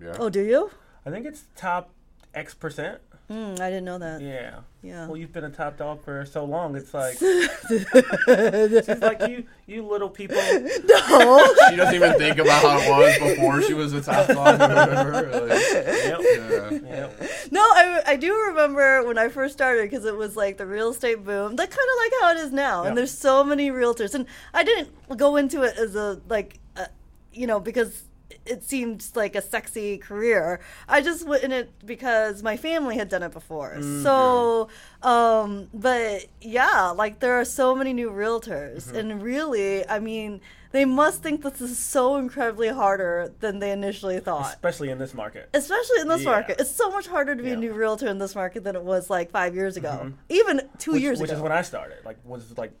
Yeah. 0.00 0.14
Oh, 0.18 0.28
do 0.28 0.42
you? 0.42 0.70
I 1.06 1.10
think 1.10 1.24
it's 1.24 1.44
top 1.56 1.90
X 2.34 2.52
percent. 2.54 3.00
Mm, 3.30 3.58
I 3.60 3.70
didn't 3.70 3.84
know 3.84 3.98
that. 3.98 4.20
Yeah. 4.20 4.60
Yeah. 4.82 5.06
Well, 5.08 5.16
you've 5.16 5.32
been 5.32 5.42
a 5.44 5.50
top 5.50 5.76
dog 5.78 6.04
for 6.04 6.24
so 6.26 6.44
long. 6.44 6.76
It's 6.76 6.94
like, 6.94 7.16
it's 7.20 8.88
like 9.00 9.20
you, 9.28 9.44
you 9.66 9.84
little 9.86 10.08
people. 10.08 10.36
No. 10.86 11.54
she 11.70 11.76
doesn't 11.76 11.94
even 11.94 12.14
think 12.18 12.38
about 12.38 12.62
how 12.62 12.78
it 12.78 12.88
was 13.20 13.34
before 13.34 13.62
she 13.62 13.74
was 13.74 13.92
a 13.94 14.00
top 14.00 14.28
dog. 14.28 14.60
or 14.60 15.12
whatever. 15.12 15.46
Like, 15.46 15.60
Yep. 15.60 16.20
yeah. 16.22 16.70
Yep. 16.70 17.30
No, 17.50 17.60
I, 17.60 18.02
I 18.06 18.16
do 18.16 18.32
remember 18.48 19.04
when 19.06 19.18
I 19.18 19.28
first 19.28 19.54
started 19.54 19.90
because 19.90 20.04
it 20.04 20.16
was 20.16 20.36
like 20.36 20.56
the 20.58 20.66
real 20.66 20.90
estate 20.90 21.24
boom. 21.24 21.56
That 21.56 21.70
kind 21.70 21.88
of 21.92 21.98
like 21.98 22.12
how 22.20 22.30
it 22.32 22.36
is 22.46 22.52
now. 22.52 22.82
Yeah. 22.82 22.88
And 22.90 22.98
there's 22.98 23.10
so 23.16 23.42
many 23.42 23.70
realtors. 23.70 24.14
And 24.14 24.26
I 24.54 24.62
didn't 24.62 24.90
go 25.16 25.36
into 25.36 25.62
it 25.62 25.76
as 25.76 25.96
a, 25.96 26.20
like, 26.28 26.58
uh, 26.76 26.86
you 27.32 27.46
know, 27.46 27.58
because 27.58 28.04
it 28.48 28.62
seemed 28.64 29.04
like 29.14 29.34
a 29.36 29.42
sexy 29.42 29.98
career. 29.98 30.60
I 30.88 31.00
just 31.02 31.26
went 31.26 31.44
in 31.44 31.52
it 31.52 31.70
because 31.84 32.42
my 32.42 32.56
family 32.56 32.96
had 32.96 33.08
done 33.08 33.22
it 33.22 33.32
before. 33.32 33.76
Mm, 33.78 34.02
so, 34.02 34.68
um, 35.02 35.68
but 35.74 36.26
yeah, 36.40 36.90
like 36.90 37.20
there 37.20 37.34
are 37.40 37.44
so 37.44 37.74
many 37.74 37.92
new 37.92 38.10
realtors. 38.10 38.86
Mm-hmm. 38.86 38.96
And 38.96 39.22
really, 39.22 39.88
I 39.88 39.98
mean, 39.98 40.40
they 40.72 40.84
must 40.84 41.22
think 41.22 41.42
this 41.42 41.60
is 41.60 41.78
so 41.78 42.16
incredibly 42.16 42.68
harder 42.68 43.32
than 43.40 43.60
they 43.60 43.70
initially 43.72 44.18
thought 44.20 44.52
Especially 44.52 44.90
in 44.90 44.98
this 44.98 45.14
market. 45.14 45.48
especially 45.54 46.00
in 46.00 46.08
this 46.08 46.22
Yeah. 46.22 46.30
market. 46.30 46.60
It's 46.60 46.70
so 46.70 46.90
much 46.90 47.06
harder 47.06 47.34
to 47.34 47.42
be 47.42 47.50
a 47.50 47.56
new 47.56 47.72
realtor 47.72 48.08
in 48.08 48.18
this 48.18 48.34
market 48.34 48.64
than 48.64 48.76
it 48.76 48.82
was 48.82 49.08
like 49.08 49.30
five 49.30 49.54
years 49.54 49.76
ago, 49.76 50.12
even 50.28 50.60
two 50.78 50.92
which, 50.92 51.02
years 51.02 51.20
which 51.20 51.30
ago. 51.30 51.34
Which 51.34 51.38
is 51.38 51.42
when 51.42 51.52
I 51.52 51.62
started. 51.62 52.04
Like 52.04 52.18
was 52.24 52.56
like 52.58 52.72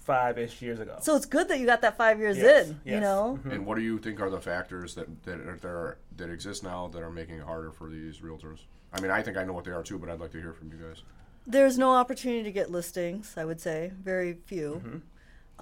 five 0.00 0.38
ish 0.38 0.60
years 0.62 0.80
ago. 0.80 0.96
so 1.02 1.14
it's 1.16 1.26
good 1.26 1.46
that 1.48 1.58
you 1.60 1.66
got 1.66 1.80
that 1.82 1.96
five 1.96 2.18
years 2.18 2.36
Yes, 2.38 2.68
in. 2.68 2.80
You 2.84 2.92
yes. 2.94 3.02
know, 3.02 3.38
And 3.50 3.64
what 3.66 3.76
do 3.76 3.82
you 3.82 3.98
think 3.98 4.20
are 4.20 4.30
the 4.30 4.40
factors 4.40 4.94
that 4.96 5.08
that 5.24 5.38
are, 5.40 5.56
that, 5.60 5.68
are, 5.68 5.98
that 6.16 6.30
exist 6.30 6.62
now 6.64 6.88
that 6.88 7.02
are 7.02 7.10
making 7.10 7.36
it 7.36 7.44
harder 7.44 7.70
for 7.70 7.88
these 7.88 8.18
realtors? 8.18 8.60
I 8.92 9.00
mean, 9.00 9.10
I 9.10 9.22
think 9.22 9.36
I 9.36 9.44
know 9.44 9.52
what 9.52 9.64
they 9.64 9.70
are 9.72 9.82
too, 9.82 9.98
but 9.98 10.08
I'd 10.08 10.18
like 10.20 10.32
to 10.32 10.40
hear 10.40 10.52
from 10.52 10.68
you 10.72 10.78
guys. 10.86 11.02
there's 11.46 11.78
no 11.78 11.90
opportunity 11.92 12.42
to 12.44 12.52
get 12.52 12.70
listings. 12.70 13.34
I 13.36 13.44
would 13.44 13.60
say 13.60 13.92
very 14.02 14.38
few. 14.46 14.82
Mm-hmm. 14.84 14.98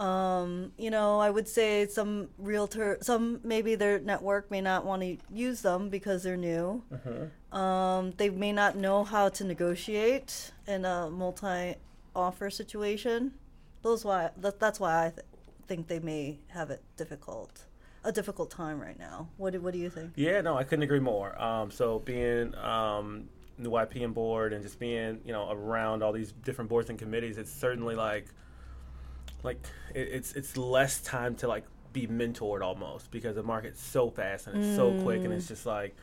Um, 0.03 0.73
you 0.79 0.91
know, 0.91 1.19
I 1.19 1.29
would 1.29 1.49
say 1.49 1.87
some 1.89 2.29
realtor, 2.39 2.99
some 3.01 3.41
maybe 3.43 3.75
their 3.75 3.99
network 3.99 4.49
may 4.51 4.61
not 4.61 4.85
want 4.85 5.03
to 5.03 5.17
use 5.33 5.61
them 5.63 5.89
because 5.91 6.23
they're 6.23 6.37
new. 6.37 6.85
Mm-hmm. 6.95 7.57
Um, 7.59 8.13
they 8.17 8.31
may 8.31 8.53
not 8.53 8.77
know 8.77 9.03
how 9.03 9.29
to 9.31 9.43
negotiate 9.45 10.53
in 10.69 10.85
a 10.85 11.11
multi-offer 11.11 12.49
situation. 12.51 13.33
Those 13.89 14.05
why 14.05 14.31
that, 14.37 14.61
that's 14.61 14.79
why 14.79 15.07
I 15.07 15.11
th- 15.11 15.27
think 15.67 15.89
they 15.89 15.99
may 15.99 16.39
have 16.49 16.69
it 16.71 16.83
difficult, 16.99 17.65
a 18.05 18.13
difficult 18.13 18.51
time 18.51 18.79
right 18.79 18.99
now. 18.99 19.29
What 19.39 19.55
do, 19.55 19.63
what 19.63 19.73
do 19.73 19.79
you 19.79 19.89
think? 19.89 20.13
Yeah, 20.15 20.43
no, 20.43 20.59
I 20.59 20.65
couldn't 20.65 20.83
agree 20.83 21.01
more. 21.01 21.41
Um, 21.41 21.71
so 21.71 22.01
being 22.01 22.55
um, 22.57 23.31
new 23.57 23.71
YPN 23.71 24.13
board 24.13 24.53
and 24.53 24.63
just 24.63 24.79
being 24.79 25.21
you 25.25 25.33
know 25.33 25.51
around 25.51 26.03
all 26.03 26.13
these 26.13 26.33
different 26.33 26.69
boards 26.69 26.91
and 26.91 26.99
committees, 26.99 27.39
it's 27.39 27.51
certainly 27.51 27.95
like 27.95 28.27
like 29.43 29.57
it, 29.95 30.09
it's 30.13 30.35
it's 30.35 30.59
less 30.59 31.01
time 31.01 31.35
to 31.37 31.49
like 31.49 31.65
be 31.95 32.07
mentored 32.07 32.61
almost 32.61 33.11
because 33.11 33.37
the 33.37 33.43
market's 33.43 33.83
so 33.83 34.11
fast 34.11 34.47
and 34.49 34.63
it's 34.63 34.77
so 34.77 34.93
quick 35.03 35.25
and 35.25 35.33
it's 35.33 35.49
just 35.49 35.65
like 35.65 35.97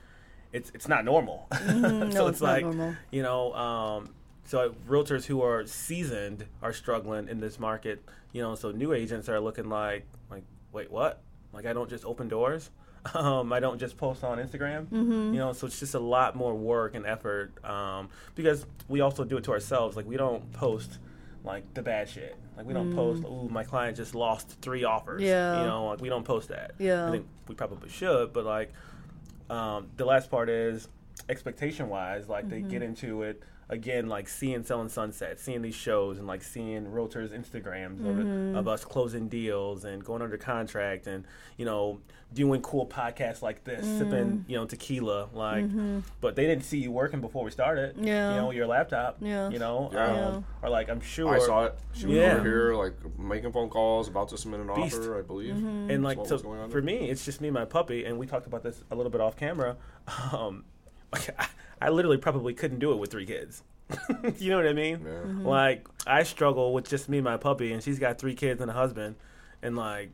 it's 0.51 0.71
it's 0.73 0.87
not 0.87 1.05
normal. 1.05 1.47
so 1.51 1.57
Mm. 1.59 2.13
no, 2.15 2.27
it's, 2.29 2.37
it's 2.37 2.41
like 2.41 2.63
normal. 2.63 2.95
you 3.11 3.21
know. 3.21 3.53
Um, 3.53 4.14
so 4.45 4.73
realtors 4.87 5.25
who 5.25 5.41
are 5.41 5.65
seasoned 5.65 6.45
are 6.61 6.73
struggling 6.73 7.27
in 7.27 7.39
this 7.39 7.59
market. 7.59 8.03
You 8.31 8.41
know, 8.41 8.55
so 8.55 8.71
new 8.71 8.93
agents 8.93 9.29
are 9.29 9.39
looking 9.39 9.69
like 9.69 10.05
like 10.29 10.43
wait 10.71 10.91
what? 10.91 11.21
Like 11.53 11.65
I 11.65 11.73
don't 11.73 11.89
just 11.89 12.05
open 12.05 12.27
doors. 12.27 12.69
Um, 13.13 13.53
I 13.53 13.59
don't 13.59 13.77
just 13.77 13.97
post 13.97 14.23
on 14.23 14.39
Instagram. 14.39 14.87
Mm-hmm. 14.87 15.33
You 15.35 15.39
know, 15.39 15.53
so 15.53 15.67
it's 15.67 15.79
just 15.79 15.93
a 15.93 15.99
lot 15.99 16.35
more 16.35 16.55
work 16.55 16.95
and 16.95 17.05
effort 17.05 17.63
um, 17.63 18.09
because 18.33 18.65
we 18.87 19.01
also 19.01 19.23
do 19.23 19.37
it 19.37 19.43
to 19.43 19.51
ourselves. 19.51 19.95
Like 19.95 20.07
we 20.07 20.17
don't 20.17 20.51
post 20.53 20.97
like 21.43 21.71
the 21.75 21.83
bad 21.83 22.09
shit. 22.09 22.35
Like 22.57 22.65
we 22.65 22.73
don't 22.73 22.95
post, 22.95 23.23
ooh, 23.23 23.47
my 23.47 23.63
client 23.63 23.95
just 23.95 24.15
lost 24.15 24.57
three 24.59 24.85
offers. 24.85 25.21
Mm. 25.21 25.25
Yeah. 25.25 25.61
You 25.61 25.67
know, 25.67 25.85
like 25.85 26.01
we 26.01 26.09
don't 26.09 26.23
post 26.23 26.49
that. 26.49 26.71
Yeah. 26.79 27.07
I 27.07 27.11
think 27.11 27.27
we 27.47 27.53
probably 27.53 27.89
should, 27.89 28.33
but 28.33 28.43
like 28.43 28.73
um, 29.51 29.85
the 29.97 30.05
last 30.05 30.31
part 30.31 30.49
is 30.49 30.87
expectation 31.29 31.89
wise, 31.89 32.27
like 32.27 32.49
they 32.49 32.61
Mm-hmm. 32.61 32.69
get 32.69 32.81
into 32.81 33.21
it 33.21 33.43
again, 33.69 34.07
like 34.07 34.27
seeing 34.27 34.63
Selling 34.63 34.89
Sunset, 34.89 35.39
seeing 35.39 35.61
these 35.61 35.75
shows, 35.75 36.17
and 36.17 36.27
like 36.27 36.43
seeing 36.43 36.85
realtors' 36.87 37.31
Instagrams 37.31 37.99
Mm-hmm. 37.99 38.49
of, 38.51 38.55
of 38.57 38.67
us 38.67 38.85
closing 38.85 39.27
deals 39.27 39.85
and 39.85 40.03
going 40.03 40.21
under 40.21 40.37
contract, 40.37 41.07
and 41.07 41.25
you 41.57 41.65
know 41.65 41.99
doing 42.33 42.61
cool 42.61 42.85
podcasts 42.85 43.41
like 43.41 43.63
this, 43.63 43.85
Mm. 43.85 43.97
sipping 43.97 44.45
you 44.47 44.57
know 44.57 44.65
tequila, 44.65 45.29
like. 45.33 45.65
But 46.21 46.35
they 46.35 46.45
didn't 46.45 46.63
see 46.65 46.79
you 46.79 46.91
working 46.91 47.21
before 47.21 47.43
we 47.43 47.51
started. 47.51 47.95
Mm-hmm. 47.95 48.03
Yeah. 48.07 48.29
You 48.35 48.41
know 48.41 48.51
your 48.51 48.67
laptop. 48.67 49.17
Yeah. 49.21 49.49
You 49.49 49.59
know. 49.59 49.89
Yeah. 49.93 50.27
Um, 50.27 50.45
or 50.61 50.69
like 50.69 50.89
I'm 50.89 51.01
sure. 51.01 51.33
I 51.33 51.39
saw 51.39 51.65
it. 51.65 51.75
She 51.93 52.07
was 52.07 52.15
Yeah. 52.17 52.33
over 52.35 52.43
here, 52.43 52.75
like 52.75 52.93
making 53.17 53.51
phone 53.51 53.69
calls, 53.69 54.07
about 54.07 54.29
to 54.29 54.37
submit 54.37 54.59
an 54.59 54.73
Beast. 54.75 54.97
offer, 54.97 55.17
I 55.19 55.21
believe. 55.21 55.53
Mm-hmm. 55.55 55.89
and 55.91 56.03
like 56.03 56.17
what 56.17 56.27
so 56.27 56.35
was 56.35 56.41
going 56.41 56.59
on 56.59 56.69
for 56.69 56.81
me 56.81 57.09
it's 57.09 57.23
just 57.23 57.39
me 57.41 57.47
and 57.47 57.53
my 57.53 57.65
puppy 57.65 58.03
and 58.05 58.17
we 58.17 58.25
talked 58.25 58.47
about 58.47 58.63
this 58.63 58.83
a 58.91 58.95
little 58.95 59.11
bit 59.11 59.21
off 59.21 59.35
camera 59.37 59.77
um 60.33 60.63
like 61.13 61.29
I, 61.39 61.47
I 61.85 61.89
literally 61.89 62.17
probably 62.17 62.53
couldn't 62.53 62.79
do 62.79 62.91
it 62.91 62.97
with 62.97 63.11
three 63.11 63.25
kids 63.25 63.63
you 64.39 64.49
know 64.49 64.57
what 64.57 64.67
i 64.67 64.73
mean 64.73 64.99
Yeah. 65.03 65.11
Mm-hmm. 65.11 65.45
like 65.45 65.87
i 66.07 66.23
struggle 66.23 66.73
with 66.73 66.89
just 66.89 67.07
me 67.07 67.17
and 67.19 67.25
my 67.25 67.37
puppy 67.37 67.71
and 67.73 67.83
she's 67.83 67.99
got 67.99 68.17
three 68.17 68.33
kids 68.33 68.59
and 68.61 68.69
a 68.71 68.73
husband 68.73 69.15
and 69.61 69.75
like 69.75 70.09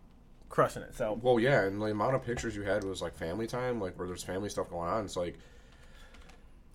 crushing 0.50 0.84
it 0.84 0.94
so 0.96 1.18
Well, 1.22 1.40
yeah, 1.40 1.64
and 1.64 1.82
the 1.82 1.86
amount 1.86 2.16
of 2.16 2.26
pictures 2.26 2.54
you 2.58 2.64
had 2.64 2.84
was 2.84 3.02
like 3.02 3.16
family 3.16 3.48
time, 3.48 3.80
like 3.80 3.98
where 3.98 4.06
there's 4.08 4.24
family 4.24 4.50
stuff 4.50 4.70
going 4.70 4.90
on. 4.90 5.06
It's 5.06 5.16
like 5.16 5.38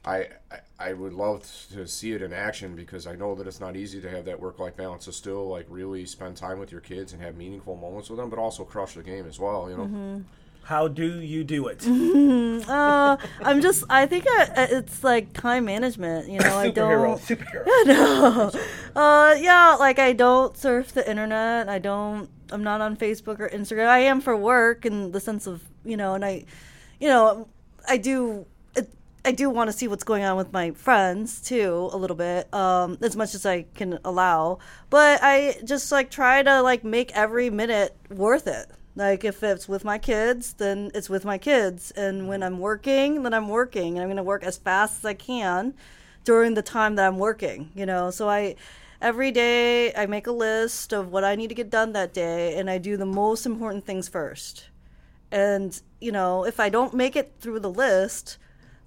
I, 0.04 0.28
I 0.50 0.58
I 0.78 0.92
would 0.92 1.12
love 1.12 1.42
to 1.72 1.86
see 1.86 2.12
it 2.12 2.22
in 2.22 2.32
action 2.32 2.76
because 2.76 3.06
I 3.06 3.16
know 3.16 3.34
that 3.34 3.46
it's 3.46 3.60
not 3.60 3.76
easy 3.76 4.00
to 4.00 4.08
have 4.10 4.24
that 4.26 4.40
work 4.40 4.58
life 4.58 4.76
balance 4.76 5.04
to 5.06 5.12
still 5.12 5.48
like 5.48 5.66
really 5.68 6.06
spend 6.06 6.36
time 6.36 6.58
with 6.58 6.70
your 6.70 6.80
kids 6.80 7.12
and 7.12 7.20
have 7.20 7.36
meaningful 7.36 7.76
moments 7.76 8.08
with 8.08 8.18
them, 8.18 8.30
but 8.30 8.38
also 8.38 8.64
crush 8.64 8.94
the 8.94 9.02
game 9.02 9.26
as 9.26 9.38
well. 9.40 9.68
You 9.68 9.76
know, 9.76 9.84
Mm-hmm. 9.84 10.20
How 10.66 10.88
do 10.88 11.20
you 11.20 11.44
do 11.44 11.68
it 11.68 11.86
Uh, 12.68 13.16
I'm 13.42 13.60
just, 13.60 13.84
I 13.88 14.06
think 14.06 14.24
I, 14.28 14.48
I- 14.56 14.68
it's 14.78 15.04
like 15.04 15.32
time 15.32 15.66
management. 15.66 16.28
You 16.28 16.40
know, 16.40 16.56
I 16.56 16.70
don't. 16.80 17.20
superhero 17.20 17.64
no. 17.86 18.50
Uh, 19.00 19.34
yeah, 19.38 19.76
like 19.78 19.98
I 19.98 20.12
don't 20.12 20.56
surf 20.56 20.92
the 20.92 21.08
internet. 21.08 21.68
I 21.68 21.78
don't. 21.78 22.28
I'm 22.50 22.62
not 22.64 22.80
on 22.80 22.96
Facebook 22.96 23.38
or 23.40 23.48
Instagram. 23.50 23.86
I 23.88 24.00
am 24.00 24.20
for 24.20 24.36
work 24.36 24.84
in 24.86 25.12
the 25.12 25.20
sense 25.20 25.46
of 25.46 25.62
you 25.84 25.96
know, 25.96 26.14
and 26.14 26.24
I, 26.24 26.44
you 26.98 27.08
know, 27.08 27.46
I 27.88 27.96
do. 27.98 28.46
I 29.24 29.32
do 29.32 29.50
want 29.50 29.68
to 29.68 29.72
see 29.76 29.88
what's 29.88 30.04
going 30.04 30.22
on 30.22 30.36
with 30.36 30.52
my 30.52 30.70
friends 30.70 31.40
too, 31.42 31.90
a 31.92 31.96
little 31.96 32.14
bit, 32.16 32.52
um, 32.54 32.96
as 33.02 33.16
much 33.16 33.34
as 33.34 33.44
I 33.44 33.66
can 33.74 33.98
allow. 34.04 34.58
But 34.88 35.18
I 35.20 35.56
just 35.64 35.90
like 35.90 36.10
try 36.12 36.42
to 36.44 36.62
like 36.62 36.84
make 36.84 37.10
every 37.12 37.50
minute 37.50 37.94
worth 38.08 38.46
it. 38.46 38.66
Like 38.96 39.24
if 39.24 39.42
it's 39.42 39.68
with 39.68 39.84
my 39.84 39.98
kids, 39.98 40.54
then 40.54 40.90
it's 40.94 41.08
with 41.08 41.24
my 41.24 41.38
kids, 41.38 41.92
and 41.92 42.28
when 42.28 42.42
I'm 42.42 42.58
working, 42.58 43.22
then 43.22 43.34
I'm 43.34 43.48
working, 43.48 43.94
and 43.94 44.00
I'm 44.00 44.08
going 44.08 44.16
to 44.16 44.22
work 44.22 44.42
as 44.42 44.56
fast 44.56 44.98
as 45.00 45.04
I 45.04 45.14
can 45.14 45.74
during 46.24 46.54
the 46.54 46.62
time 46.62 46.96
that 46.96 47.06
I'm 47.06 47.18
working, 47.18 47.70
you 47.74 47.86
know. 47.86 48.10
So 48.10 48.28
I 48.28 48.56
every 49.00 49.30
day 49.30 49.94
I 49.94 50.06
make 50.06 50.26
a 50.26 50.32
list 50.32 50.92
of 50.92 51.12
what 51.12 51.24
I 51.24 51.36
need 51.36 51.48
to 51.48 51.54
get 51.54 51.70
done 51.70 51.92
that 51.92 52.12
day 52.12 52.58
and 52.58 52.68
I 52.68 52.78
do 52.78 52.96
the 52.96 53.06
most 53.06 53.46
important 53.46 53.86
things 53.86 54.08
first. 54.08 54.68
And, 55.30 55.80
you 56.00 56.12
know, 56.12 56.44
if 56.44 56.60
I 56.60 56.68
don't 56.68 56.94
make 56.94 57.16
it 57.16 57.34
through 57.40 57.60
the 57.60 57.70
list, 57.70 58.38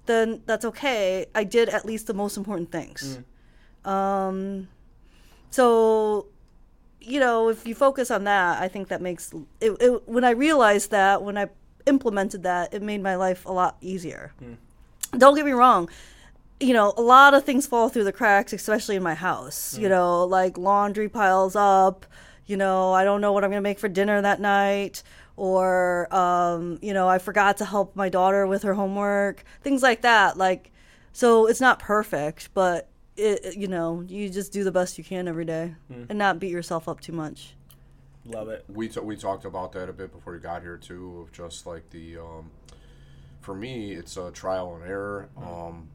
then 0.06 0.42
that's 0.46 0.64
okay. 0.64 1.26
I 1.34 1.44
did 1.44 1.68
at 1.68 1.84
least 1.84 2.06
the 2.06 2.14
most 2.14 2.36
important 2.36 2.70
things. 2.70 3.20
Um 3.84 4.68
so 5.50 6.26
you 7.00 7.20
know, 7.20 7.48
if 7.48 7.66
you 7.66 7.74
focus 7.74 8.10
on 8.10 8.24
that, 8.24 8.60
I 8.60 8.68
think 8.68 8.88
that 8.88 9.00
makes 9.00 9.32
it, 9.60 9.72
it 9.80 10.08
when 10.08 10.24
I 10.24 10.30
realized 10.30 10.90
that 10.90 11.22
when 11.22 11.38
I 11.38 11.48
implemented 11.86 12.42
that, 12.42 12.74
it 12.74 12.82
made 12.82 13.02
my 13.02 13.16
life 13.16 13.46
a 13.46 13.52
lot 13.52 13.76
easier. 13.80 14.32
Don't 15.16 15.34
get 15.34 15.44
me 15.44 15.52
wrong. 15.52 15.88
You 16.60 16.74
know, 16.74 16.92
a 16.96 17.02
lot 17.02 17.32
of 17.32 17.44
things 17.44 17.66
fall 17.66 17.88
through 17.88 18.04
the 18.04 18.12
cracks, 18.12 18.52
especially 18.52 18.96
in 18.96 19.02
my 19.02 19.14
house. 19.14 19.78
You 19.78 19.88
know, 19.88 20.24
like 20.24 20.58
laundry 20.58 21.08
piles 21.08 21.56
up. 21.56 22.04
You 22.46 22.56
know, 22.56 22.92
I 22.92 23.04
don't 23.04 23.20
know 23.20 23.32
what 23.32 23.44
I'm 23.44 23.50
going 23.50 23.62
to 23.62 23.68
make 23.68 23.78
for 23.78 23.88
dinner 23.88 24.20
that 24.20 24.40
night. 24.40 25.02
Or, 25.36 26.14
um, 26.14 26.78
you 26.82 26.92
know, 26.92 27.08
I 27.08 27.18
forgot 27.18 27.56
to 27.58 27.64
help 27.64 27.96
my 27.96 28.10
daughter 28.10 28.46
with 28.46 28.62
her 28.64 28.74
homework. 28.74 29.42
Things 29.62 29.82
like 29.82 30.02
that. 30.02 30.36
Like, 30.36 30.70
so 31.12 31.46
it's 31.46 31.62
not 31.62 31.78
perfect, 31.78 32.50
but 32.52 32.89
it, 33.20 33.56
you 33.56 33.68
know, 33.68 34.02
you 34.06 34.28
just 34.30 34.52
do 34.52 34.64
the 34.64 34.72
best 34.72 34.98
you 34.98 35.04
can 35.04 35.28
every 35.28 35.44
day 35.44 35.74
and 36.08 36.18
not 36.18 36.38
beat 36.38 36.50
yourself 36.50 36.88
up 36.88 37.00
too 37.00 37.12
much. 37.12 37.54
Love 38.26 38.48
it. 38.48 38.64
we 38.68 38.88
t- 38.88 39.00
we 39.00 39.16
talked 39.16 39.44
about 39.44 39.72
that 39.72 39.88
a 39.88 39.92
bit 39.92 40.12
before 40.12 40.34
you 40.34 40.40
got 40.40 40.62
here 40.62 40.76
too 40.76 41.20
of 41.22 41.32
just 41.32 41.66
like 41.66 41.88
the 41.90 42.18
um, 42.18 42.50
for 43.40 43.54
me 43.54 43.92
it's 43.92 44.16
a 44.18 44.30
trial 44.30 44.74
and 44.76 44.84
error 44.84 45.30
um, 45.38 45.88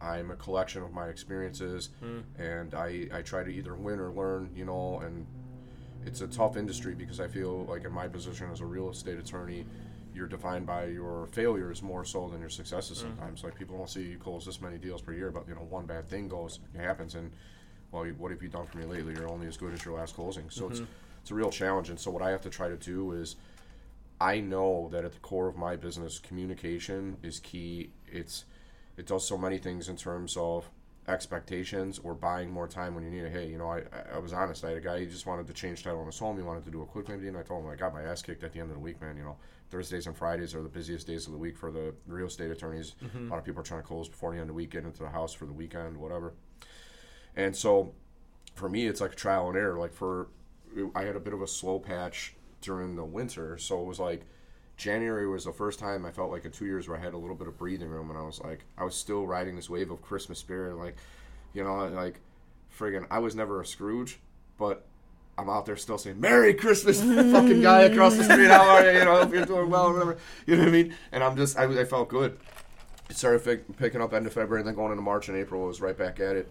i'm 0.00 0.32
a 0.32 0.36
collection 0.36 0.82
of 0.82 0.92
my 0.92 1.06
experiences 1.06 1.90
and 2.36 2.74
I, 2.74 3.08
I 3.12 3.22
try 3.22 3.44
to 3.44 3.50
either 3.50 3.74
win 3.76 4.00
or 4.00 4.10
learn 4.10 4.50
you 4.56 4.64
know 4.64 4.98
and 5.04 5.24
it's 6.04 6.20
a 6.20 6.26
tough 6.26 6.56
industry 6.56 6.94
because 6.96 7.20
i 7.20 7.28
feel 7.28 7.64
like 7.66 7.84
in 7.84 7.92
my 7.92 8.08
position 8.08 8.50
as 8.52 8.60
a 8.60 8.66
real 8.66 8.90
estate 8.90 9.18
attorney 9.18 9.64
you're 10.18 10.26
defined 10.26 10.66
by 10.66 10.84
your 10.86 11.26
failures 11.32 11.82
more 11.82 12.04
so 12.04 12.28
than 12.28 12.40
your 12.40 12.50
successes 12.50 12.98
mm. 12.98 13.02
sometimes 13.02 13.44
like 13.44 13.54
people 13.54 13.78
don't 13.78 13.88
see 13.88 14.02
you 14.02 14.18
close 14.18 14.44
this 14.44 14.60
many 14.60 14.76
deals 14.76 15.00
per 15.00 15.12
year 15.12 15.30
but 15.30 15.46
you 15.48 15.54
know 15.54 15.66
one 15.70 15.86
bad 15.86 16.08
thing 16.08 16.28
goes 16.28 16.58
it 16.74 16.80
happens 16.80 17.14
and 17.14 17.30
well, 17.90 18.04
what 18.18 18.30
have 18.30 18.42
you 18.42 18.48
done 18.48 18.66
for 18.66 18.78
me 18.78 18.84
lately? 18.84 19.14
You're 19.14 19.30
only 19.30 19.46
as 19.46 19.56
good 19.56 19.72
as 19.72 19.84
your 19.84 19.94
last 19.94 20.14
closing. 20.14 20.50
So 20.50 20.68
it's 20.68 20.80
mm-hmm. 20.80 20.90
it's 21.22 21.30
a 21.30 21.34
real 21.34 21.50
challenge. 21.50 21.90
And 21.90 21.98
so 21.98 22.10
what 22.10 22.22
I 22.22 22.30
have 22.30 22.42
to 22.42 22.50
try 22.50 22.68
to 22.68 22.76
do 22.76 23.12
is, 23.12 23.36
I 24.20 24.40
know 24.40 24.88
that 24.92 25.04
at 25.04 25.12
the 25.12 25.20
core 25.20 25.48
of 25.48 25.56
my 25.56 25.76
business, 25.76 26.18
communication 26.18 27.16
is 27.22 27.40
key. 27.40 27.90
It's 28.06 28.44
it 28.96 29.06
does 29.06 29.26
so 29.26 29.38
many 29.38 29.58
things 29.58 29.88
in 29.88 29.96
terms 29.96 30.36
of 30.36 30.68
expectations 31.08 31.98
or 32.04 32.14
buying 32.14 32.50
more 32.50 32.68
time 32.68 32.94
when 32.94 33.02
you 33.02 33.10
need 33.10 33.24
it. 33.24 33.32
Hey, 33.32 33.48
you 33.48 33.58
know, 33.58 33.68
I, 33.68 33.82
I- 34.14 34.18
was 34.18 34.32
honest. 34.32 34.64
I 34.64 34.68
had 34.68 34.76
a 34.76 34.80
guy, 34.80 35.00
he 35.00 35.06
just 35.06 35.26
wanted 35.26 35.46
to 35.46 35.52
change 35.52 35.82
title 35.82 36.00
on 36.00 36.06
his 36.06 36.18
home. 36.18 36.36
He 36.36 36.42
wanted 36.42 36.64
to 36.66 36.70
do 36.70 36.82
a 36.82 36.86
quitclaim 36.86 37.20
deed, 37.20 37.28
and 37.28 37.36
I 37.38 37.42
told 37.42 37.64
him 37.64 37.70
I 37.70 37.76
got 37.76 37.94
my 37.94 38.02
ass 38.02 38.22
kicked 38.22 38.44
at 38.44 38.52
the 38.52 38.60
end 38.60 38.70
of 38.70 38.76
the 38.76 38.80
week, 38.80 39.00
man. 39.00 39.16
You 39.16 39.24
know, 39.24 39.36
Thursdays 39.70 40.06
and 40.06 40.16
Fridays 40.16 40.54
are 40.54 40.62
the 40.62 40.68
busiest 40.68 41.06
days 41.06 41.26
of 41.26 41.32
the 41.32 41.38
week 41.38 41.56
for 41.56 41.70
the 41.70 41.94
real 42.06 42.26
estate 42.26 42.50
attorneys. 42.50 42.94
Mm-hmm. 43.02 43.26
A 43.26 43.30
lot 43.30 43.38
of 43.38 43.44
people 43.44 43.60
are 43.60 43.64
trying 43.64 43.80
to 43.80 43.86
close 43.86 44.08
before 44.08 44.30
the 44.32 44.36
end 44.36 44.42
of 44.42 44.48
the 44.48 44.54
week, 44.54 44.70
get 44.70 44.84
into 44.84 45.02
the 45.02 45.08
house 45.08 45.32
for 45.32 45.46
the 45.46 45.52
weekend, 45.52 45.96
whatever. 45.96 46.34
And 47.36 47.56
so 47.56 47.94
for 48.54 48.68
me, 48.68 48.86
it's 48.86 49.00
like 49.00 49.14
trial 49.14 49.48
and 49.48 49.56
error. 49.56 49.78
Like 49.78 49.94
for, 49.94 50.28
I 50.94 51.02
had 51.04 51.16
a 51.16 51.20
bit 51.20 51.32
of 51.32 51.40
a 51.40 51.46
slow 51.46 51.78
patch 51.78 52.34
during 52.60 52.96
the 52.96 53.04
winter, 53.04 53.56
so 53.56 53.80
it 53.80 53.86
was 53.86 53.98
like 54.00 54.26
January 54.78 55.28
was 55.28 55.44
the 55.44 55.52
first 55.52 55.80
time 55.80 56.06
I 56.06 56.12
felt 56.12 56.30
like 56.30 56.44
in 56.44 56.52
two 56.52 56.64
years 56.64 56.88
where 56.88 56.96
I 56.96 57.00
had 57.00 57.12
a 57.12 57.18
little 57.18 57.34
bit 57.34 57.48
of 57.48 57.58
breathing 57.58 57.88
room, 57.88 58.10
and 58.10 58.18
I 58.18 58.22
was 58.22 58.40
like, 58.40 58.64
I 58.78 58.84
was 58.84 58.94
still 58.94 59.26
riding 59.26 59.56
this 59.56 59.68
wave 59.68 59.90
of 59.90 60.00
Christmas 60.00 60.38
spirit, 60.38 60.76
like, 60.76 60.96
you 61.52 61.64
know, 61.64 61.88
like, 61.88 62.20
friggin', 62.78 63.04
I 63.10 63.18
was 63.18 63.34
never 63.34 63.60
a 63.60 63.66
Scrooge, 63.66 64.20
but 64.56 64.86
I'm 65.36 65.50
out 65.50 65.66
there 65.66 65.76
still 65.76 65.98
saying 65.98 66.20
"Merry 66.20 66.54
Christmas," 66.54 67.00
fucking 67.02 67.60
guy 67.60 67.82
across 67.82 68.16
the 68.16 68.24
street. 68.24 68.48
How 68.48 68.68
are 68.68 68.84
you? 68.84 68.98
You 68.98 69.04
know, 69.04 69.16
I 69.16 69.24
hope 69.24 69.34
you're 69.34 69.44
doing 69.44 69.68
well, 69.68 69.86
or 69.86 69.92
whatever. 69.92 70.18
You 70.46 70.56
know 70.56 70.62
what 70.62 70.68
I 70.68 70.72
mean? 70.72 70.94
And 71.10 71.24
I'm 71.24 71.36
just, 71.36 71.58
I, 71.58 71.64
I 71.80 71.84
felt 71.84 72.08
good. 72.08 72.38
It 73.10 73.16
started 73.16 73.44
pick, 73.44 73.76
picking 73.76 74.00
up 74.00 74.14
end 74.14 74.26
of 74.26 74.32
February, 74.32 74.60
and 74.60 74.68
then 74.68 74.76
going 74.76 74.92
into 74.92 75.02
March 75.02 75.28
and 75.28 75.36
April, 75.36 75.64
I 75.64 75.66
was 75.66 75.80
right 75.80 75.96
back 75.96 76.20
at 76.20 76.36
it. 76.36 76.48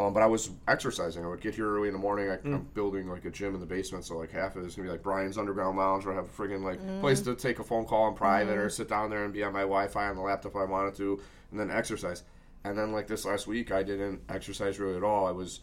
Um, 0.00 0.14
but 0.14 0.22
I 0.22 0.26
was 0.26 0.50
exercising. 0.66 1.24
I 1.24 1.28
would 1.28 1.42
get 1.42 1.54
here 1.54 1.68
early 1.68 1.88
in 1.88 1.92
the 1.92 2.00
morning. 2.00 2.30
I, 2.30 2.36
mm. 2.36 2.54
I'm 2.54 2.68
building 2.72 3.08
like 3.08 3.26
a 3.26 3.30
gym 3.30 3.54
in 3.54 3.60
the 3.60 3.66
basement, 3.66 4.04
so 4.04 4.16
like 4.16 4.30
half 4.30 4.56
of 4.56 4.64
it 4.64 4.66
is 4.66 4.74
gonna 4.74 4.88
be 4.88 4.92
like 4.92 5.02
Brian's 5.02 5.36
Underground 5.36 5.76
Lounge, 5.76 6.06
where 6.06 6.14
I 6.14 6.16
have 6.16 6.24
a 6.24 6.28
friggin' 6.28 6.64
like 6.64 6.80
mm. 6.80 7.00
place 7.00 7.20
to 7.22 7.34
take 7.34 7.58
a 7.58 7.64
phone 7.64 7.84
call 7.84 8.08
in 8.08 8.14
private, 8.14 8.56
or 8.56 8.66
mm. 8.66 8.72
sit 8.72 8.88
down 8.88 9.10
there 9.10 9.24
and 9.24 9.32
be 9.32 9.42
on 9.42 9.52
my 9.52 9.60
Wi-Fi 9.60 10.08
on 10.08 10.16
the 10.16 10.22
laptop 10.22 10.52
if 10.52 10.56
I 10.56 10.64
wanted 10.64 10.94
to, 10.96 11.20
and 11.50 11.60
then 11.60 11.70
exercise. 11.70 12.22
And 12.64 12.78
then 12.78 12.92
like 12.92 13.08
this 13.08 13.26
last 13.26 13.46
week, 13.46 13.72
I 13.72 13.82
didn't 13.82 14.20
exercise 14.30 14.78
really 14.78 14.96
at 14.96 15.04
all. 15.04 15.26
I 15.26 15.32
was 15.32 15.60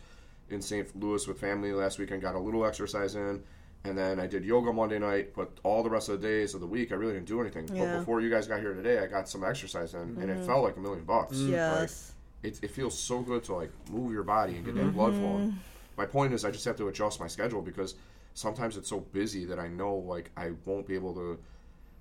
in 0.49 0.61
St. 0.61 0.95
Louis 0.95 1.27
with 1.27 1.39
family 1.39 1.71
last 1.71 1.97
weekend, 1.97 2.21
got 2.21 2.35
a 2.35 2.39
little 2.39 2.63
exercise 2.63 3.15
in, 3.15 3.41
and 3.85 3.97
then 3.97 4.19
I 4.19 4.27
did 4.27 4.45
yoga 4.45 4.71
Monday 4.71 4.99
night. 4.99 5.33
But 5.35 5.49
all 5.63 5.81
the 5.81 5.89
rest 5.89 6.09
of 6.09 6.21
the 6.21 6.27
days 6.27 6.53
of 6.53 6.61
the 6.61 6.67
week, 6.67 6.91
I 6.91 6.95
really 6.95 7.13
didn't 7.13 7.27
do 7.27 7.41
anything. 7.41 7.67
Yeah. 7.73 7.85
But 7.85 7.99
before 7.99 8.21
you 8.21 8.29
guys 8.29 8.47
got 8.47 8.59
here 8.59 8.75
today, 8.75 8.99
I 8.99 9.07
got 9.07 9.27
some 9.27 9.43
exercise 9.43 9.95
in, 9.95 10.01
and 10.01 10.29
it 10.29 10.37
mm-hmm. 10.37 10.45
felt 10.45 10.63
like 10.63 10.77
a 10.77 10.79
million 10.79 11.05
bucks. 11.05 11.37
Like, 11.37 11.51
Yes. 11.51 12.13
It, 12.47 12.59
it 12.63 12.71
feels 12.71 12.97
so 12.97 13.19
good 13.21 13.43
to 13.45 13.53
like 13.55 13.71
move 13.91 14.11
your 14.13 14.23
body 14.23 14.55
and 14.55 14.65
get 14.65 14.75
that 14.75 14.93
blood 14.93 15.13
Mm-hmm. 15.13 15.21
flowing. 15.21 15.59
My 15.97 16.05
point 16.05 16.33
is, 16.33 16.45
I 16.45 16.51
just 16.51 16.65
have 16.65 16.77
to 16.77 16.87
adjust 16.89 17.19
my 17.19 17.27
schedule 17.27 17.61
because 17.61 17.95
sometimes 18.33 18.77
it's 18.77 18.89
so 18.89 18.99
busy 18.99 19.45
that 19.45 19.59
I 19.59 19.67
know 19.67 19.95
like 19.95 20.31
I 20.37 20.51
won't 20.65 20.85
be 20.87 20.95
able 20.95 21.13
to. 21.15 21.39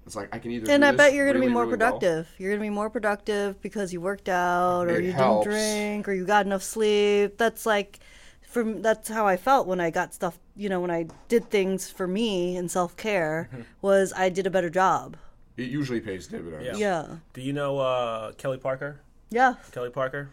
It's 0.05 0.15
like 0.15 0.29
I 0.35 0.39
can 0.39 0.51
either. 0.53 0.71
And 0.71 0.83
do 0.83 0.89
I 0.89 0.91
this 0.93 0.99
bet 0.99 1.15
you're 1.15 1.25
going 1.25 1.35
to 1.35 1.41
really, 1.41 1.49
be 1.51 1.55
more 1.55 1.65
really 1.65 1.77
well- 1.79 1.91
productive. 1.93 2.29
You're 2.39 2.51
going 2.51 2.61
to 2.61 2.65
be 2.65 2.71
more 2.71 2.91
productive 2.91 3.61
because 3.63 3.93
you 3.93 4.01
worked 4.01 4.29
out 4.29 4.87
or 4.89 4.99
It 5.01 5.05
you 5.05 5.13
helps. 5.13 5.47
didn't 5.47 5.57
drink 6.03 6.09
or 6.09 6.13
you 6.13 6.25
got 6.27 6.47
enough 6.47 6.63
sleep. 6.63 7.39
That's 7.39 7.67
like 7.67 7.99
from 8.43 8.83
that's 8.83 9.09
how 9.09 9.27
I 9.27 9.37
felt 9.37 9.67
when 9.67 9.81
I 9.81 9.91
got 9.91 10.15
stuff, 10.15 10.39
you 10.55 10.69
know, 10.69 10.81
when 10.81 10.91
I 10.93 11.07
did 11.29 11.51
things 11.51 11.91
for 11.91 12.07
me 12.07 12.57
and 12.57 12.71
self-care 12.71 13.49
Mm-hmm. 13.53 13.63
was 13.83 14.13
I 14.17 14.29
did 14.29 14.47
a 14.47 14.51
better 14.51 14.71
job. 14.71 15.17
It 15.57 15.71
usually 15.71 16.01
pays 16.01 16.27
dividends. 16.27 16.67
Yeah. 16.67 16.77
Yeah. 16.77 17.17
Do 17.33 17.41
you 17.41 17.53
know 17.55 17.79
uh, 17.79 18.33
Kelly 18.33 18.59
Parker? 18.59 19.01
Yeah. 19.31 19.55
Kelly 19.73 19.91
Parker. 19.91 20.31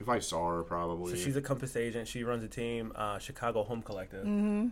If 0.00 0.08
I 0.08 0.20
saw 0.20 0.48
her, 0.50 0.62
probably. 0.62 1.10
So 1.16 1.16
she's 1.16 1.34
a 1.36 1.42
Compass 1.42 1.74
agent. 1.74 2.06
She 2.06 2.22
runs 2.22 2.44
a 2.44 2.48
team, 2.48 2.92
uh, 2.94 3.18
Chicago 3.18 3.64
Home 3.64 3.82
Collective. 3.82 4.24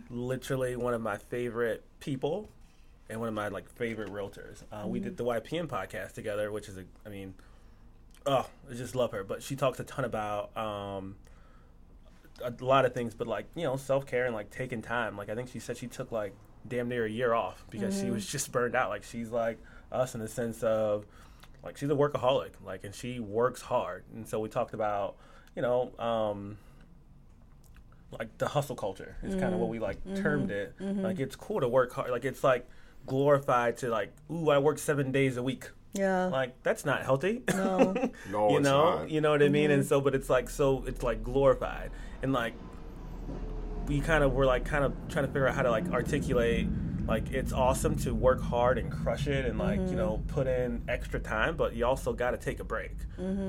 Literally 0.09 0.75
one 0.77 0.93
of 0.93 1.01
my 1.01 1.17
favorite 1.17 1.83
people, 1.99 2.49
and 3.09 3.19
one 3.19 3.27
of 3.27 3.35
my 3.35 3.49
like 3.49 3.69
favorite 3.69 4.09
realtors. 4.09 4.63
Uh, 4.71 4.87
We 4.87 4.99
did 4.99 5.17
the 5.17 5.25
YPN 5.25 5.67
podcast 5.67 6.13
together, 6.13 6.51
which 6.51 6.69
is 6.69 6.77
a, 6.77 6.85
I 7.05 7.09
mean, 7.09 7.33
oh, 8.25 8.47
I 8.69 8.73
just 8.73 8.95
love 8.95 9.11
her. 9.11 9.23
But 9.25 9.43
she 9.43 9.57
talks 9.57 9.79
a 9.81 9.83
ton 9.83 10.05
about 10.05 10.55
um, 10.55 11.15
a 12.41 12.53
lot 12.63 12.85
of 12.85 12.93
things, 12.93 13.13
but 13.13 13.27
like 13.27 13.47
you 13.55 13.63
know, 13.63 13.75
self 13.75 14.05
care 14.05 14.25
and 14.25 14.33
like 14.33 14.49
taking 14.49 14.81
time. 14.81 15.17
Like 15.17 15.27
I 15.29 15.35
think 15.35 15.49
she 15.49 15.59
said 15.59 15.75
she 15.77 15.87
took 15.87 16.09
like 16.11 16.33
damn 16.65 16.87
near 16.87 17.05
a 17.05 17.09
year 17.09 17.33
off 17.33 17.65
because 17.69 17.99
she 17.99 18.11
was 18.11 18.25
just 18.25 18.51
burned 18.53 18.75
out. 18.75 18.89
Like 18.89 19.03
she's 19.03 19.29
like 19.29 19.57
us 19.91 20.13
in 20.15 20.21
the 20.21 20.27
sense 20.29 20.63
of 20.63 21.05
like 21.63 21.77
she's 21.77 21.89
a 21.89 21.93
workaholic 21.95 22.51
like 22.65 22.83
and 22.83 22.93
she 22.93 23.19
works 23.19 23.61
hard. 23.61 24.03
And 24.13 24.27
so 24.27 24.39
we 24.39 24.49
talked 24.49 24.73
about 24.73 25.15
you 25.55 25.61
know 25.61 25.91
um 25.99 26.57
like 28.11 28.37
the 28.37 28.47
hustle 28.47 28.75
culture 28.75 29.17
is 29.23 29.35
kind 29.35 29.53
of 29.53 29.59
what 29.59 29.69
we 29.69 29.79
like 29.79 30.03
mm-hmm. 30.03 30.21
termed 30.21 30.51
it. 30.51 30.77
Mm-hmm. 30.79 31.01
Like 31.01 31.19
it's 31.19 31.35
cool 31.35 31.59
to 31.59 31.67
work 31.67 31.91
hard. 31.93 32.11
Like 32.11 32.25
it's 32.25 32.43
like 32.43 32.67
glorified 33.05 33.77
to 33.77 33.89
like 33.89 34.13
ooh 34.29 34.49
i 34.49 34.57
work 34.57 34.79
seven 34.79 35.11
days 35.11 35.37
a 35.37 35.43
week. 35.43 35.69
Yeah. 35.93 36.25
like 36.25 36.61
that's 36.63 36.85
not 36.85 37.03
healthy. 37.03 37.43
No. 37.53 37.93
no, 38.31 38.49
you 38.49 38.57
it's 38.57 38.63
know? 38.63 38.99
not. 38.99 39.09
you 39.09 39.21
know 39.21 39.31
what 39.31 39.41
i 39.41 39.49
mean? 39.49 39.71
And 39.71 39.81
mm-hmm. 39.81 39.89
so 39.89 40.01
but 40.01 40.15
it's 40.15 40.29
like 40.29 40.49
so 40.49 40.83
it's 40.85 41.03
like 41.03 41.23
glorified. 41.23 41.91
And 42.21 42.33
like 42.33 42.53
we 43.87 43.99
kind 43.99 44.23
of 44.23 44.33
were 44.33 44.45
like 44.45 44.65
kind 44.65 44.83
of 44.83 44.93
trying 45.09 45.25
to 45.25 45.31
figure 45.31 45.47
out 45.47 45.55
how 45.55 45.63
to 45.63 45.71
like 45.71 45.89
articulate 45.91 46.67
like 47.07 47.31
it's 47.31 47.53
awesome 47.53 47.95
to 47.95 48.13
work 48.13 48.41
hard 48.41 48.77
and 48.77 48.91
crush 48.91 49.27
it 49.27 49.45
and 49.45 49.57
like 49.57 49.79
you 49.89 49.95
know 49.95 50.21
put 50.27 50.45
in 50.47 50.81
extra 50.87 51.19
time 51.19 51.55
but 51.55 51.73
you 51.75 51.85
also 51.85 52.13
got 52.13 52.31
to 52.31 52.37
take 52.37 52.59
a 52.59 52.63
break 52.63 52.95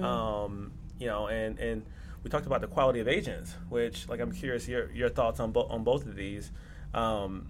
um 0.04 0.72
you 0.98 1.06
know 1.06 1.26
and 1.26 1.58
and 1.58 1.84
we 2.22 2.30
talked 2.30 2.46
about 2.46 2.60
the 2.60 2.66
quality 2.68 3.00
of 3.00 3.08
agents 3.08 3.54
which 3.68 4.08
like 4.08 4.20
i'm 4.20 4.32
curious 4.32 4.66
your 4.68 4.90
your 4.92 5.08
thoughts 5.08 5.40
on 5.40 5.52
both 5.52 5.70
on 5.70 5.82
both 5.84 6.06
of 6.06 6.14
these 6.14 6.50
um 6.94 7.48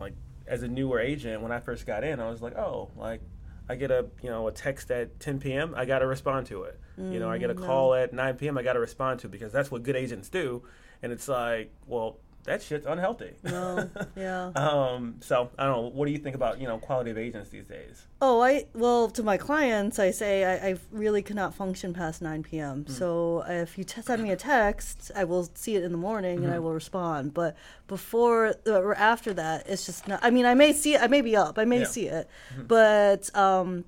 like 0.00 0.14
as 0.46 0.62
a 0.62 0.68
newer 0.68 0.98
agent 0.98 1.42
when 1.42 1.52
i 1.52 1.60
first 1.60 1.86
got 1.86 2.02
in 2.04 2.20
i 2.20 2.28
was 2.28 2.40
like 2.42 2.56
oh 2.56 2.90
like 2.96 3.20
I 3.68 3.76
get 3.76 3.92
a 3.92 4.06
you 4.20 4.30
know 4.30 4.48
a 4.48 4.52
text 4.52 4.90
at 4.90 5.20
10 5.20 5.38
p.m. 5.38 5.74
I 5.76 5.84
got 5.84 6.00
to 6.00 6.06
respond 6.08 6.48
to 6.48 6.64
it. 6.64 6.80
you 6.98 7.20
know, 7.20 7.30
I 7.30 7.38
get 7.38 7.50
a 7.50 7.54
call 7.54 7.94
at 7.94 8.12
9 8.12 8.34
p.m. 8.34 8.58
I 8.58 8.64
got 8.64 8.72
to 8.72 8.80
respond 8.80 9.20
to 9.20 9.28
it 9.28 9.30
because 9.30 9.52
that's 9.52 9.70
what 9.70 9.84
good 9.84 9.94
agents 9.94 10.28
do. 10.28 10.64
And 11.04 11.12
it's 11.12 11.28
like, 11.28 11.72
well, 11.86 12.18
that 12.44 12.62
shit's 12.62 12.86
unhealthy. 12.86 13.32
No. 13.44 13.88
Yeah. 14.16 14.46
um, 14.56 15.16
so 15.20 15.50
I 15.58 15.64
don't 15.64 15.72
know. 15.72 15.88
What 15.90 16.06
do 16.06 16.12
you 16.12 16.18
think 16.18 16.34
about 16.34 16.60
you 16.60 16.66
know 16.66 16.78
quality 16.78 17.10
of 17.10 17.18
agents 17.18 17.50
these 17.50 17.64
days? 17.66 18.06
Oh, 18.20 18.40
I 18.40 18.66
well 18.74 19.08
to 19.10 19.22
my 19.22 19.36
clients, 19.36 19.98
I 19.98 20.10
say 20.10 20.44
I, 20.44 20.70
I 20.70 20.74
really 20.90 21.22
cannot 21.22 21.54
function 21.54 21.94
past 21.94 22.20
9 22.22 22.42
p.m. 22.42 22.86
So 22.86 23.44
if 23.48 23.78
you 23.78 23.84
t- 23.84 24.02
send 24.02 24.22
me 24.22 24.30
a 24.30 24.36
text, 24.36 25.10
I 25.14 25.24
will 25.24 25.48
see 25.54 25.76
it 25.76 25.84
in 25.84 25.92
the 25.92 25.98
morning 25.98 26.44
and 26.44 26.52
I 26.52 26.58
will 26.58 26.72
respond. 26.74 27.32
But 27.34 27.56
before 27.88 28.54
uh, 28.66 28.72
or 28.80 28.94
after 28.94 29.32
that, 29.34 29.66
it's 29.68 29.86
just 29.86 30.08
not. 30.08 30.20
I 30.22 30.30
mean, 30.30 30.44
I 30.46 30.54
may 30.54 30.72
see 30.72 30.94
it. 30.94 31.00
I 31.02 31.06
may 31.06 31.20
be 31.22 31.36
up. 31.36 31.58
I 31.58 31.64
may 31.64 31.80
Yeah. 31.80 31.84
see 31.86 32.06
it, 32.08 32.28
but 32.58 33.34
um, 33.36 33.84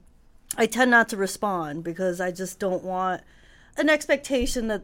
I 0.56 0.66
tend 0.66 0.90
not 0.90 1.08
to 1.10 1.16
respond 1.16 1.84
because 1.84 2.20
I 2.20 2.30
just 2.30 2.58
don't 2.58 2.84
want 2.84 3.22
an 3.76 3.88
expectation 3.88 4.68
that 4.68 4.82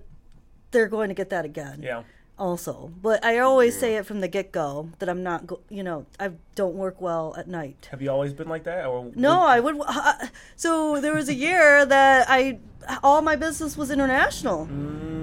they're 0.70 0.88
going 0.88 1.08
to 1.08 1.14
get 1.14 1.30
that 1.30 1.44
again 1.46 1.80
Yeah. 1.82 2.02
Also 2.38 2.90
but 3.02 3.24
i 3.24 3.38
always 3.38 3.78
say 3.78 3.96
it 3.96 4.06
from 4.06 4.20
the 4.20 4.28
get-go 4.28 4.88
that 4.98 5.08
i'm 5.08 5.22
not 5.22 5.46
go- 5.46 5.60
you 5.68 5.82
know 5.82 6.06
i 6.20 6.30
don't 6.54 6.74
work 6.74 7.00
well 7.00 7.34
at 7.36 7.46
night 7.48 7.88
Have 7.90 8.00
you 8.02 8.10
always 8.10 8.32
been 8.32 8.48
like 8.48 8.64
that? 8.64 8.86
Or 8.86 9.10
no 9.14 9.40
i 9.42 9.60
would 9.60 9.76
uh, 9.86 10.26
so 10.56 11.00
there 11.00 11.14
was 11.14 11.28
a 11.28 11.34
year 11.34 11.84
that 11.86 12.26
i 12.28 12.58
all 13.02 13.20
my 13.22 13.36
business 13.36 13.76
was 13.76 13.90
international 13.90 14.68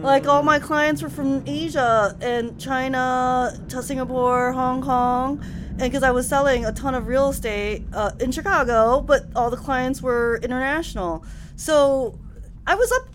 Like 0.03 0.27
all 0.27 0.43
my 0.43 0.59
clients 0.59 1.01
were 1.01 1.09
from 1.09 1.41
Asia 1.47 2.15
and 2.21 2.59
China, 2.59 3.57
to 3.69 3.81
Singapore, 3.81 4.51
Hong 4.53 4.79
Kong, 4.83 5.41
and 5.79 5.79
because 5.79 6.03
I 6.03 6.11
was 6.11 6.27
selling 6.29 6.63
a 6.63 6.71
ton 6.71 6.93
of 6.93 7.07
real 7.07 7.29
estate 7.29 7.81
uh, 7.91 8.11
in 8.19 8.31
Chicago, 8.31 9.01
but 9.01 9.21
all 9.35 9.49
the 9.49 9.57
clients 9.57 10.03
were 10.03 10.39
international. 10.43 11.23
So 11.55 12.19
I 12.67 12.75
was 12.75 12.91
up 12.91 13.07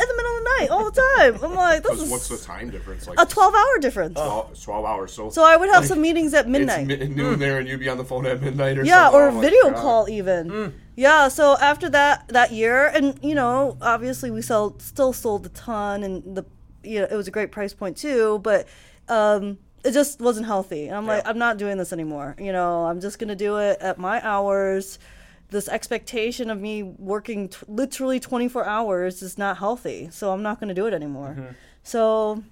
in 0.00 0.08
the 0.08 0.14
middle 0.16 0.32
of 0.32 0.38
the 0.44 0.50
night 0.58 0.68
all 0.70 0.90
the 0.90 1.02
time. 1.16 1.44
I'm 1.44 1.54
like, 1.66 1.82
this 1.82 2.00
is 2.02 2.10
what's 2.10 2.28
the 2.28 2.36
time 2.38 2.70
difference? 2.70 3.06
Like 3.06 3.20
a 3.20 3.26
12 3.26 3.54
hour 3.54 3.78
difference. 3.80 4.14
12, 4.14 4.62
12 4.62 4.84
hours. 4.84 5.12
So, 5.12 5.30
So 5.30 5.42
I 5.44 5.56
would 5.56 5.68
have 5.70 5.80
like, 5.82 5.88
some 5.88 6.00
meetings 6.00 6.34
at 6.34 6.48
midnight. 6.48 6.90
It's 6.90 7.08
mi- 7.08 7.14
noon 7.14 7.38
there, 7.38 7.58
and 7.58 7.68
you'd 7.68 7.80
be 7.80 7.88
on 7.88 7.96
the 7.98 8.04
phone 8.04 8.26
at 8.26 8.40
midnight 8.42 8.78
or 8.78 8.84
yeah 8.84 9.04
something. 9.10 9.20
or 9.20 9.28
Oh 9.28 9.32
my 9.32 9.40
video 9.40 9.70
God. 9.70 9.76
call 9.76 10.08
even 10.08 10.74
yeah 10.98 11.28
so 11.28 11.56
after 11.58 11.90
that 11.90 12.26
that 12.28 12.52
year 12.52 12.86
and 12.86 13.18
you 13.22 13.34
know 13.34 13.76
obviously 13.82 14.30
we 14.30 14.40
sell 14.40 14.78
still 14.78 15.12
sold 15.12 15.44
a 15.44 15.50
ton 15.50 16.02
and 16.02 16.34
the 16.36 16.44
you 16.82 16.98
know 17.00 17.06
it 17.10 17.14
was 17.14 17.28
a 17.28 17.30
great 17.30 17.52
price 17.52 17.74
point 17.74 17.98
too 17.98 18.38
but 18.42 18.66
um 19.08 19.58
it 19.84 19.92
just 19.92 20.20
wasn't 20.20 20.46
healthy 20.46 20.86
and 20.86 20.96
i'm 20.96 21.06
like 21.06 21.22
i'm 21.26 21.36
not 21.36 21.58
doing 21.58 21.76
this 21.76 21.92
anymore 21.92 22.34
you 22.38 22.50
know 22.50 22.86
i'm 22.86 22.98
just 23.02 23.18
gonna 23.18 23.36
do 23.36 23.58
it 23.58 23.78
at 23.82 23.98
my 23.98 24.26
hours 24.26 24.98
this 25.50 25.68
expectation 25.68 26.50
of 26.50 26.60
me 26.60 26.82
working 26.82 27.48
t- 27.48 27.58
literally 27.68 28.18
24 28.18 28.64
hours 28.66 29.22
is 29.22 29.38
not 29.38 29.58
healthy 29.58 30.08
so 30.10 30.32
i'm 30.32 30.42
not 30.42 30.58
gonna 30.60 30.74
do 30.74 30.86
it 30.86 30.94
anymore 30.94 31.36
mm-hmm. 31.38 31.52
so 31.82 32.42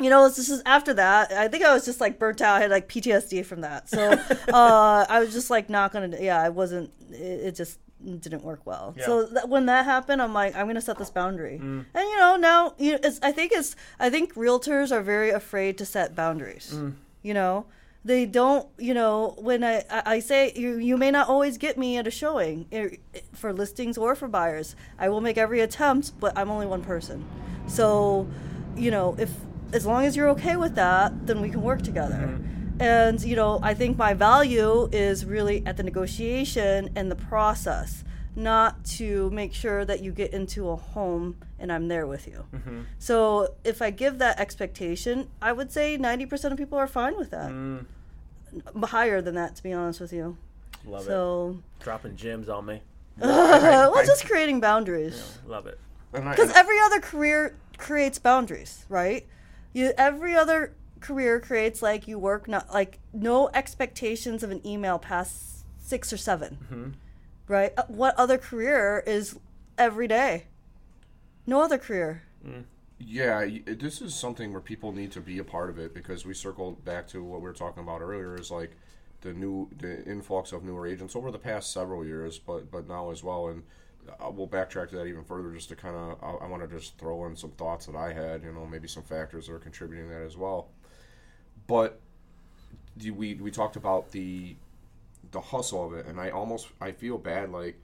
you 0.00 0.10
know, 0.10 0.28
this 0.28 0.48
is 0.48 0.62
after 0.64 0.94
that. 0.94 1.32
I 1.32 1.48
think 1.48 1.64
I 1.64 1.74
was 1.74 1.84
just 1.84 2.00
like 2.00 2.18
burnt 2.18 2.40
out. 2.40 2.56
I 2.56 2.60
had 2.60 2.70
like 2.70 2.88
PTSD 2.88 3.44
from 3.44 3.62
that. 3.62 3.88
So 3.88 4.12
uh, 4.52 5.06
I 5.08 5.20
was 5.20 5.32
just 5.32 5.50
like 5.50 5.68
not 5.68 5.92
gonna. 5.92 6.16
Yeah, 6.20 6.40
I 6.40 6.50
wasn't. 6.50 6.92
It, 7.10 7.16
it 7.46 7.54
just 7.54 7.80
didn't 8.04 8.44
work 8.44 8.60
well. 8.64 8.94
So 9.04 9.20
Yeah. 9.20 9.26
that, 9.32 9.48
when 9.48 9.66
that 9.66 9.84
happened, 9.84 10.22
I'm 10.22 10.32
like, 10.32 10.54
I'm 10.54 10.66
gonna 10.66 10.80
set 10.80 10.98
this 10.98 11.10
boundary. 11.10 11.58
Mm. 11.60 11.84
And 11.94 12.08
you 12.08 12.16
know, 12.16 12.36
now 12.36 12.74
you 12.78 12.92
know, 12.92 12.98
it's. 13.02 13.18
I 13.22 13.32
think 13.32 13.52
it's. 13.52 13.74
I 13.98 14.08
think 14.08 14.34
realtors 14.34 14.92
are 14.92 15.02
very 15.02 15.30
afraid 15.30 15.78
to 15.78 15.84
set 15.84 16.14
boundaries. 16.14 16.72
Mm. 16.74 16.94
You 17.22 17.34
know. 17.34 17.66
They 18.08 18.24
don't, 18.24 18.66
you 18.78 18.94
know, 18.94 19.34
when 19.36 19.62
I, 19.62 19.84
I 19.90 20.20
say 20.20 20.54
you, 20.56 20.78
you 20.78 20.96
may 20.96 21.10
not 21.10 21.28
always 21.28 21.58
get 21.58 21.76
me 21.76 21.98
at 21.98 22.06
a 22.06 22.10
showing 22.10 22.64
eh, 22.72 22.96
for 23.34 23.52
listings 23.52 23.98
or 23.98 24.14
for 24.14 24.28
buyers. 24.28 24.74
I 24.98 25.10
will 25.10 25.20
make 25.20 25.36
every 25.36 25.60
attempt, 25.60 26.18
but 26.18 26.32
I'm 26.34 26.50
only 26.50 26.64
one 26.64 26.82
person. 26.82 27.28
So, 27.66 28.26
you 28.74 28.90
know, 28.90 29.14
if 29.18 29.30
as 29.74 29.84
long 29.84 30.06
as 30.06 30.16
you're 30.16 30.30
okay 30.30 30.56
with 30.56 30.74
that, 30.76 31.26
then 31.26 31.42
we 31.42 31.50
can 31.50 31.60
work 31.60 31.82
together. 31.82 32.30
Mm-hmm. 32.32 32.80
And 32.80 33.22
you 33.22 33.36
know, 33.36 33.60
I 33.62 33.74
think 33.74 33.98
my 33.98 34.14
value 34.14 34.88
is 34.90 35.26
really 35.26 35.62
at 35.66 35.76
the 35.76 35.82
negotiation 35.82 36.88
and 36.96 37.10
the 37.10 37.16
process, 37.16 38.04
not 38.34 38.86
to 38.96 39.28
make 39.32 39.52
sure 39.52 39.84
that 39.84 40.00
you 40.02 40.12
get 40.12 40.32
into 40.32 40.70
a 40.70 40.76
home 40.76 41.36
and 41.58 41.70
I'm 41.70 41.88
there 41.88 42.06
with 42.06 42.26
you. 42.26 42.46
Mm-hmm. 42.54 42.80
So 42.98 43.54
if 43.64 43.82
I 43.82 43.90
give 43.90 44.16
that 44.20 44.40
expectation, 44.40 45.28
I 45.42 45.52
would 45.52 45.70
say 45.70 45.98
90% 45.98 46.52
of 46.52 46.56
people 46.56 46.78
are 46.78 46.86
fine 46.86 47.18
with 47.18 47.30
that. 47.32 47.50
B- 47.50 47.86
Higher 48.82 49.20
than 49.20 49.34
that, 49.34 49.56
to 49.56 49.62
be 49.62 49.72
honest 49.72 50.00
with 50.00 50.12
you. 50.12 50.36
Love 50.86 51.02
it. 51.02 51.06
So, 51.06 51.58
Dropping 51.80 52.16
gems 52.16 52.48
on 52.48 52.66
me. 52.66 52.82
well, 53.18 54.06
just 54.06 54.26
creating 54.26 54.60
boundaries. 54.60 55.38
Love 55.46 55.66
it. 55.66 55.78
Because 56.12 56.50
every 56.52 56.78
other 56.80 57.00
career 57.00 57.56
creates 57.76 58.18
boundaries, 58.18 58.84
right? 58.88 59.26
You 59.72 59.92
every 59.98 60.34
other 60.34 60.74
career 61.00 61.38
creates 61.40 61.82
like 61.82 62.08
you 62.08 62.18
work 62.18 62.48
not 62.48 62.72
like 62.72 62.98
no 63.12 63.50
expectations 63.54 64.42
of 64.42 64.50
an 64.50 64.66
email 64.66 64.98
past 64.98 65.64
six 65.78 66.12
or 66.12 66.16
7 66.16 66.96
right? 67.46 67.72
Uh, 67.76 67.84
What 67.88 68.14
other 68.16 68.36
career 68.38 69.02
is 69.06 69.38
every 69.76 70.08
day? 70.08 70.44
No 71.46 71.60
other 71.62 71.78
career. 71.78 72.22
Yeah, 73.00 73.46
this 73.64 74.02
is 74.02 74.14
something 74.14 74.52
where 74.52 74.60
people 74.60 74.92
need 74.92 75.12
to 75.12 75.20
be 75.20 75.38
a 75.38 75.44
part 75.44 75.70
of 75.70 75.78
it 75.78 75.94
because 75.94 76.26
we 76.26 76.34
circled 76.34 76.84
back 76.84 77.06
to 77.08 77.22
what 77.22 77.40
we 77.40 77.44
were 77.44 77.52
talking 77.52 77.82
about 77.82 78.00
earlier 78.00 78.34
is 78.38 78.50
like 78.50 78.72
the 79.20 79.32
new 79.32 79.68
the 79.78 80.04
influx 80.04 80.52
of 80.52 80.64
newer 80.64 80.86
agents 80.86 81.14
over 81.14 81.30
the 81.30 81.38
past 81.38 81.72
several 81.72 82.04
years, 82.04 82.38
but 82.38 82.70
but 82.72 82.88
now 82.88 83.10
as 83.10 83.22
well. 83.22 83.48
And 83.48 83.62
uh, 84.20 84.30
we'll 84.30 84.48
backtrack 84.48 84.90
to 84.90 84.96
that 84.96 85.06
even 85.06 85.22
further 85.24 85.52
just 85.52 85.68
to 85.68 85.76
kind 85.76 85.94
of 85.94 86.18
I, 86.22 86.44
I 86.44 86.48
want 86.48 86.68
to 86.68 86.68
just 86.76 86.98
throw 86.98 87.24
in 87.26 87.36
some 87.36 87.50
thoughts 87.52 87.86
that 87.86 87.94
I 87.94 88.12
had, 88.12 88.42
you 88.42 88.52
know, 88.52 88.66
maybe 88.66 88.88
some 88.88 89.04
factors 89.04 89.46
that 89.46 89.54
are 89.54 89.58
contributing 89.60 90.08
that 90.10 90.22
as 90.22 90.36
well. 90.36 90.68
But 91.66 92.00
the- 92.96 93.10
we 93.12 93.34
we 93.34 93.50
talked 93.50 93.76
about 93.76 94.12
the 94.12 94.56
the 95.32 95.40
hustle 95.40 95.86
of 95.86 95.94
it, 95.94 96.06
and 96.06 96.20
I 96.20 96.30
almost 96.30 96.68
I 96.80 96.92
feel 96.92 97.18
bad 97.18 97.50
like 97.52 97.78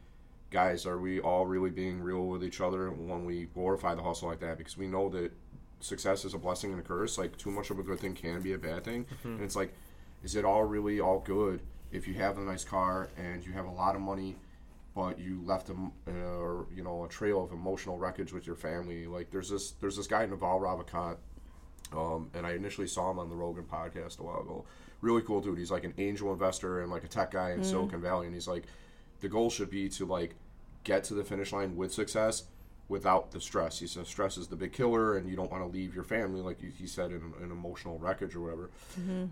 guys, 0.55 0.87
are 0.87 0.99
we 0.99 1.19
all 1.19 1.47
really 1.47 1.71
being 1.71 2.01
real 2.01 2.27
with 2.27 2.45
each 2.45 2.61
other 2.61 2.89
when 2.91 3.25
we 3.25 3.47
glorify 3.47 3.93
the 3.95 4.03
hustle 4.03 4.29
like 4.29 4.39
that? 4.39 4.57
Because 4.57 4.79
we 4.79 4.87
know 4.87 5.09
that 5.09 5.33
success 5.81 6.25
is 6.25 6.33
a 6.33 6.39
blessing 6.39 6.71
and 6.71 6.79
a 6.79 6.83
curse. 6.83 7.19
Like 7.19 7.37
too 7.37 7.51
much 7.51 7.71
of 7.71 7.81
a 7.81 7.83
good 7.83 7.99
thing 7.99 8.15
can 8.15 8.41
be 8.41 8.53
a 8.53 8.59
bad 8.59 8.85
thing, 8.85 9.05
and 9.25 9.43
it's 9.43 9.57
like, 9.57 9.75
is 10.23 10.37
it 10.37 10.45
all 10.45 10.63
really 10.63 11.01
all 11.01 11.19
good 11.19 11.61
if 11.91 12.07
you 12.07 12.15
have 12.15 12.39
a 12.39 12.41
nice 12.41 12.65
car 12.65 13.11
and 13.19 13.45
you 13.45 13.53
have 13.53 13.67
a 13.67 13.71
lot 13.71 13.97
of 13.97 14.01
money, 14.01 14.37
but 14.95 15.19
you 15.19 15.43
left 15.45 15.67
them 15.67 15.91
uh, 16.07 16.65
you 16.73 16.85
know 16.85 17.05
a 17.05 17.09
trail 17.09 17.43
of 17.43 17.51
emotional 17.51 17.99
wreckage 17.99 18.33
with 18.33 18.47
your 18.47 18.57
family? 18.57 19.09
Like 19.09 19.33
there's 19.33 19.51
this 19.51 19.73
there's 19.81 19.97
this 19.97 20.07
guy 20.07 20.25
Naval 20.25 20.61
Ravikant 20.61 21.17
um, 21.93 22.31
and 22.33 22.47
I 22.47 22.53
initially 22.53 22.87
saw 22.87 23.11
him 23.11 23.19
on 23.19 23.29
the 23.29 23.37
Rogan 23.37 23.65
podcast 23.65 24.21
a 24.21 24.23
while 24.23 24.41
ago. 24.41 24.65
Really 25.01 25.23
cool 25.23 25.41
dude. 25.41 25.59
He's 25.59 25.73
like 25.73 25.85
an 25.85 25.95
angel 25.99 26.33
investor 26.33 26.81
and 26.81 26.91
like 26.91 27.05
a 27.05 27.09
tech 27.09 27.33
guy 27.33 27.51
in 27.51 27.65
Silicon 27.65 28.01
Valley, 28.01 28.27
and 28.27 28.35
he's 28.35 28.49
like, 28.49 28.65
the 29.21 29.29
goal 29.29 29.51
should 29.51 29.71
be 29.71 29.89
to 29.91 30.07
like 30.07 30.35
get 30.85 31.05
to 31.05 31.15
the 31.15 31.25
finish 31.25 31.53
line 31.53 31.77
with 31.77 31.93
success 31.93 32.45
without 32.89 33.31
the 33.31 33.41
stress. 33.41 33.79
He 33.79 33.87
says 33.87 34.07
stress 34.09 34.37
is 34.37 34.47
the 34.49 34.57
big 34.57 34.73
killer, 34.73 35.17
and 35.17 35.29
you 35.29 35.37
don't 35.37 35.51
want 35.51 35.63
to 35.65 35.69
leave 35.69 35.95
your 35.95 36.05
family, 36.05 36.41
like 36.43 36.61
he- 36.61 36.69
he 36.71 36.87
said, 36.87 37.11
in 37.13 37.33
an 37.43 37.51
emotional 37.51 37.99
wreckage 37.99 38.37
or 38.37 38.41
whatever. 38.43 38.71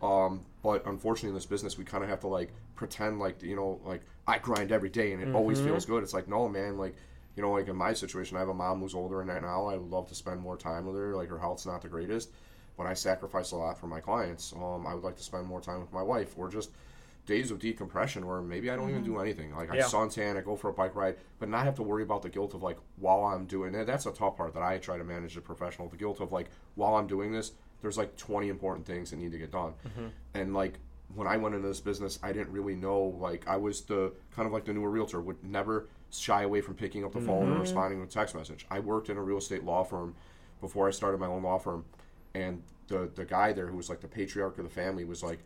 Um, 0.03 0.41
but 0.63 0.87
unfortunately, 0.87 1.29
in 1.31 1.35
this 1.35 1.47
business, 1.47 1.77
we 1.77 1.85
kind 1.85 2.03
of 2.03 2.09
have 2.11 2.21
to 2.21 2.29
like 2.29 2.53
pretend 2.75 3.19
like 3.19 3.43
you 3.43 3.55
know, 3.55 3.81
like 3.85 4.03
I 4.27 4.39
grind 4.39 4.73
every 4.73 4.89
day 4.89 5.13
and 5.13 5.23
it 5.23 5.35
always 5.35 5.61
feels 5.61 5.85
good. 5.85 6.03
It's 6.03 6.15
like 6.15 6.29
no, 6.29 6.49
man, 6.49 6.79
like. 6.79 6.97
You 7.35 7.43
know, 7.43 7.53
like 7.53 7.67
in 7.67 7.77
my 7.77 7.95
situation, 7.95 8.37
I 8.37 8.41
have 8.41 8.51
a 8.51 8.55
mom 8.55 8.81
who's 8.81 8.95
older 8.95 9.17
than 9.17 9.29
that 9.29 9.41
now. 9.41 9.65
I 9.65 9.79
would 9.79 9.91
love 9.91 10.07
to 10.09 10.15
spend 10.15 10.39
more 10.39 10.55
time 10.59 10.85
with 10.85 10.95
her. 10.97 11.17
Like 11.17 11.31
her 11.31 11.39
health's 11.39 11.65
not 11.65 11.81
the 11.81 11.89
greatest, 11.89 12.29
but 12.77 12.87
I 12.87 12.93
sacrifice 12.93 13.53
a 13.53 13.57
lot 13.57 13.79
for 13.81 13.87
my 13.87 14.01
clients. 14.01 14.53
Um, 14.53 14.87
I 14.87 14.93
would 14.93 15.03
like 15.03 15.17
to 15.17 15.23
spend 15.23 15.47
more 15.47 15.63
time 15.63 15.81
with 15.81 15.91
my 15.95 16.03
wife, 16.03 16.35
or 16.37 16.51
just 16.51 16.73
days 17.25 17.51
of 17.51 17.59
decompression 17.59 18.27
where 18.27 18.43
maybe 18.43 18.71
I 18.71 18.77
don't 18.77 18.91
even 18.91 19.05
do 19.05 19.13
mm-hmm. 19.13 19.21
anything. 19.21 19.55
Like 19.55 19.71
I 19.71 19.77
Yeah. 19.77 19.85
suntan, 19.85 20.37
I 20.37 20.41
go 20.41 20.57
for 20.57 20.71
a 20.71 20.73
bike 20.73 20.95
ride, 20.95 21.17
but 21.39 21.49
not 21.49 21.65
have 21.65 21.77
to 21.77 21.83
worry 21.83 22.03
about 22.03 22.23
the 22.23 22.29
guilt 22.29 22.55
of 22.55 22.63
like 22.63 22.79
while 22.97 23.25
I'm 23.25 23.47
doing 23.47 23.75
it. 23.75 23.87
That's 23.87 24.07
a 24.07 24.13
tough 24.13 24.37
part 24.37 24.55
that 24.55 24.63
I 24.63 24.79
try 24.79 24.99
to 24.99 25.05
manage 25.05 25.33
as 25.33 25.37
a 25.39 25.41
professional. 25.41 25.89
The 25.89 25.97
guilt 25.97 26.21
of 26.21 26.33
like 26.33 26.51
while 26.75 26.97
I'm 26.97 27.07
doing 27.07 27.33
this, 27.33 27.53
there's 27.81 27.97
like 27.97 28.17
20 28.17 28.49
important 28.49 28.87
things 28.87 29.11
that 29.11 29.17
need 29.17 29.33
to 29.33 29.39
get 29.39 29.53
done, 29.53 29.75
mm-hmm. 29.87 30.09
and 30.35 30.55
like 30.55 30.79
when 31.15 31.27
I 31.27 31.37
went 31.37 31.55
into 31.55 31.69
this 31.69 31.81
business, 31.81 32.19
I 32.23 32.33
didn't 32.33 32.53
really 32.53 32.75
know. 32.75 33.17
Like 33.19 33.47
I 33.47 33.57
was 33.57 33.83
the 33.83 34.13
kind 34.35 34.47
of 34.47 34.53
like 34.53 34.65
the 34.65 34.73
newer 34.73 34.91
realtor 34.91 35.21
would 35.21 35.43
never 35.45 35.89
shy 36.11 36.43
away 36.43 36.61
from 36.61 36.75
picking 36.75 37.05
up 37.05 37.13
the 37.13 37.21
phone 37.21 37.45
and 37.45 37.53
mm-hmm. 37.53 37.61
responding 37.61 37.99
to 37.99 38.05
a 38.05 38.09
text 38.09 38.35
message. 38.35 38.67
I 38.71 38.81
worked 38.81 39.11
in 39.11 39.17
a 39.17 39.23
real 39.23 39.39
estate 39.39 39.65
law 39.65 39.85
firm 39.85 40.15
before 40.61 40.87
I 40.89 40.91
started 40.91 41.19
my 41.19 41.27
own 41.27 41.43
law 41.43 41.59
firm, 41.59 41.85
and 42.35 42.63
the 42.89 43.11
the 43.15 43.25
guy 43.25 43.53
there 43.53 43.69
who 43.69 43.77
was 43.77 43.89
like 43.89 44.01
the 44.01 44.09
patriarch 44.09 44.59
of 44.59 44.65
the 44.65 44.71
family 44.71 45.05
was 45.05 45.23
like 45.23 45.41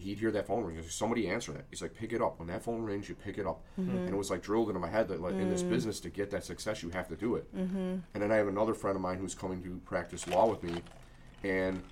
he'd 0.00 0.18
hear 0.18 0.30
that 0.30 0.46
phone 0.46 0.64
ring. 0.64 0.76
He's 0.76 0.86
like, 0.86 0.92
somebody 0.92 1.28
answer 1.28 1.52
that. 1.52 1.66
He's 1.70 1.82
like, 1.82 1.94
pick 1.94 2.12
it 2.12 2.22
up. 2.22 2.38
When 2.38 2.48
that 2.48 2.62
phone 2.62 2.82
rings, 2.82 3.08
you 3.08 3.14
pick 3.14 3.38
it 3.38 3.46
up. 3.46 3.62
Mm-hmm. 3.78 3.96
And 3.96 4.08
it 4.08 4.16
was 4.16 4.30
like 4.30 4.42
drilled 4.42 4.68
into 4.68 4.80
my 4.80 4.88
head 4.88 5.08
that 5.08 5.20
like 5.20 5.34
in 5.34 5.50
this 5.50 5.62
mm. 5.62 5.70
business 5.70 6.00
to 6.00 6.10
get 6.10 6.30
that 6.30 6.44
success, 6.44 6.82
you 6.82 6.90
have 6.90 7.08
to 7.08 7.16
do 7.16 7.36
it. 7.36 7.54
Mm-hmm. 7.54 7.96
And 8.14 8.22
then 8.22 8.32
I 8.32 8.36
have 8.36 8.48
another 8.48 8.74
friend 8.74 8.96
of 8.96 9.02
mine 9.02 9.18
who's 9.18 9.34
coming 9.34 9.62
to 9.62 9.80
practice 9.84 10.26
law 10.26 10.48
with 10.48 10.62
me, 10.62 10.82
and 11.44 11.82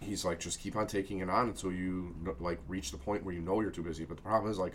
he's 0.00 0.24
like, 0.24 0.38
just 0.38 0.60
keep 0.60 0.76
on 0.76 0.86
taking 0.86 1.18
it 1.18 1.28
on 1.28 1.48
until 1.48 1.72
you 1.72 2.14
like 2.40 2.60
reach 2.68 2.90
the 2.90 2.98
point 2.98 3.24
where 3.24 3.34
you 3.34 3.40
know 3.40 3.60
you're 3.60 3.70
too 3.70 3.82
busy. 3.82 4.04
But 4.04 4.18
the 4.18 4.22
problem 4.22 4.50
is 4.50 4.58
like, 4.58 4.74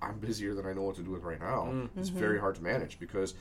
I'm 0.00 0.18
busier 0.18 0.54
than 0.54 0.66
I 0.66 0.72
know 0.72 0.82
what 0.82 0.96
to 0.96 1.02
do 1.02 1.10
with 1.10 1.22
right 1.22 1.40
now. 1.40 1.68
Mm. 1.70 1.90
It's 1.96 2.10
mm-hmm. 2.10 2.18
very 2.18 2.40
hard 2.40 2.54
to 2.56 2.62
manage 2.62 2.98
because 2.98 3.34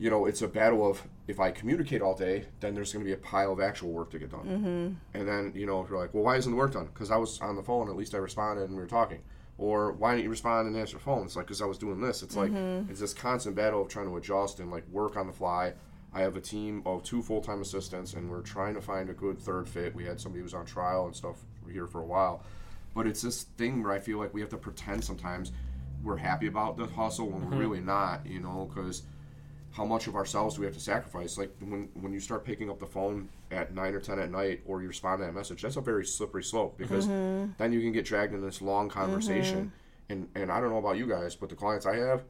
you 0.00 0.08
know, 0.08 0.24
it's 0.24 0.40
a 0.40 0.48
battle 0.48 0.90
of 0.90 1.06
if 1.28 1.38
I 1.38 1.50
communicate 1.50 2.00
all 2.00 2.16
day, 2.16 2.46
then 2.60 2.74
there's 2.74 2.90
going 2.90 3.04
to 3.04 3.06
be 3.06 3.12
a 3.12 3.18
pile 3.18 3.52
of 3.52 3.60
actual 3.60 3.90
work 3.90 4.10
to 4.12 4.18
get 4.18 4.30
done. 4.30 4.46
Mm-hmm. 4.46 5.18
And 5.18 5.28
then, 5.28 5.52
you 5.54 5.66
know, 5.66 5.82
if 5.82 5.90
you're 5.90 5.98
like, 5.98 6.14
well, 6.14 6.24
why 6.24 6.36
isn't 6.36 6.50
the 6.50 6.56
work 6.56 6.72
done? 6.72 6.86
Because 6.86 7.10
I 7.10 7.18
was 7.18 7.38
on 7.42 7.54
the 7.54 7.62
phone, 7.62 7.90
at 7.90 7.96
least 7.96 8.14
I 8.14 8.18
responded 8.18 8.62
and 8.62 8.70
we 8.70 8.80
were 8.80 8.88
talking. 8.88 9.20
Or 9.58 9.92
why 9.92 10.12
didn't 10.12 10.24
you 10.24 10.30
respond 10.30 10.68
and 10.68 10.76
answer 10.76 10.96
the 10.96 11.02
phone? 11.02 11.26
It's 11.26 11.36
like, 11.36 11.44
because 11.44 11.60
I 11.60 11.66
was 11.66 11.76
doing 11.76 12.00
this. 12.00 12.22
It's 12.22 12.34
like, 12.34 12.50
it's 12.88 13.00
this 13.00 13.12
constant 13.12 13.54
battle 13.54 13.82
of 13.82 13.88
trying 13.88 14.06
to 14.06 14.16
adjust 14.16 14.58
and 14.58 14.70
like 14.70 14.88
work 14.88 15.18
on 15.18 15.26
the 15.26 15.34
fly. 15.34 15.74
I 16.14 16.22
have 16.22 16.34
a 16.34 16.40
team 16.40 16.82
of 16.86 17.02
two 17.02 17.20
full 17.20 17.42
time 17.42 17.60
assistants 17.60 18.14
and 18.14 18.30
we're 18.30 18.40
trying 18.40 18.72
to 18.76 18.80
find 18.80 19.10
a 19.10 19.12
good 19.12 19.38
third 19.38 19.68
fit. 19.68 19.94
We 19.94 20.06
had 20.06 20.18
somebody 20.18 20.38
who 20.38 20.44
was 20.44 20.54
on 20.54 20.64
trial 20.64 21.04
and 21.04 21.14
stuff 21.14 21.44
here 21.70 21.86
for 21.86 22.00
a 22.00 22.06
while. 22.06 22.42
But 22.94 23.06
it's 23.06 23.20
this 23.20 23.42
thing 23.58 23.82
where 23.82 23.92
I 23.92 23.98
feel 23.98 24.16
like 24.16 24.32
we 24.32 24.40
have 24.40 24.50
to 24.50 24.56
pretend 24.56 25.04
sometimes 25.04 25.52
we're 26.02 26.16
happy 26.16 26.46
about 26.46 26.78
the 26.78 26.86
hustle 26.86 27.28
when 27.28 27.50
we're 27.50 27.58
really 27.58 27.80
not, 27.80 28.24
you 28.24 28.40
know, 28.40 28.70
because 28.72 29.02
how 29.72 29.84
much 29.84 30.06
of 30.06 30.16
ourselves 30.16 30.56
do 30.56 30.62
we 30.62 30.66
have 30.66 30.74
to 30.74 30.80
sacrifice? 30.80 31.38
Like 31.38 31.54
when 31.60 31.88
when 31.94 32.12
you 32.12 32.20
start 32.20 32.44
picking 32.44 32.70
up 32.70 32.78
the 32.78 32.86
phone 32.86 33.28
at 33.50 33.74
nine 33.74 33.94
or 33.94 34.00
ten 34.00 34.18
at 34.18 34.30
night, 34.30 34.62
or 34.66 34.82
you 34.82 34.88
respond 34.88 35.20
to 35.20 35.26
that 35.26 35.34
message, 35.34 35.62
that's 35.62 35.76
a 35.76 35.80
very 35.80 36.04
slippery 36.04 36.42
slope 36.42 36.76
because 36.76 37.06
mm-hmm. 37.06 37.52
then 37.58 37.72
you 37.72 37.80
can 37.80 37.92
get 37.92 38.04
dragged 38.04 38.34
in 38.34 38.40
this 38.40 38.60
long 38.60 38.88
conversation. 38.88 39.58
Mm-hmm. 39.58 40.12
And 40.12 40.28
and 40.34 40.52
I 40.52 40.60
don't 40.60 40.70
know 40.70 40.78
about 40.78 40.96
you 40.96 41.06
guys, 41.06 41.36
but 41.36 41.48
the 41.48 41.54
clients 41.54 41.86
I 41.86 41.96
have, 41.96 42.24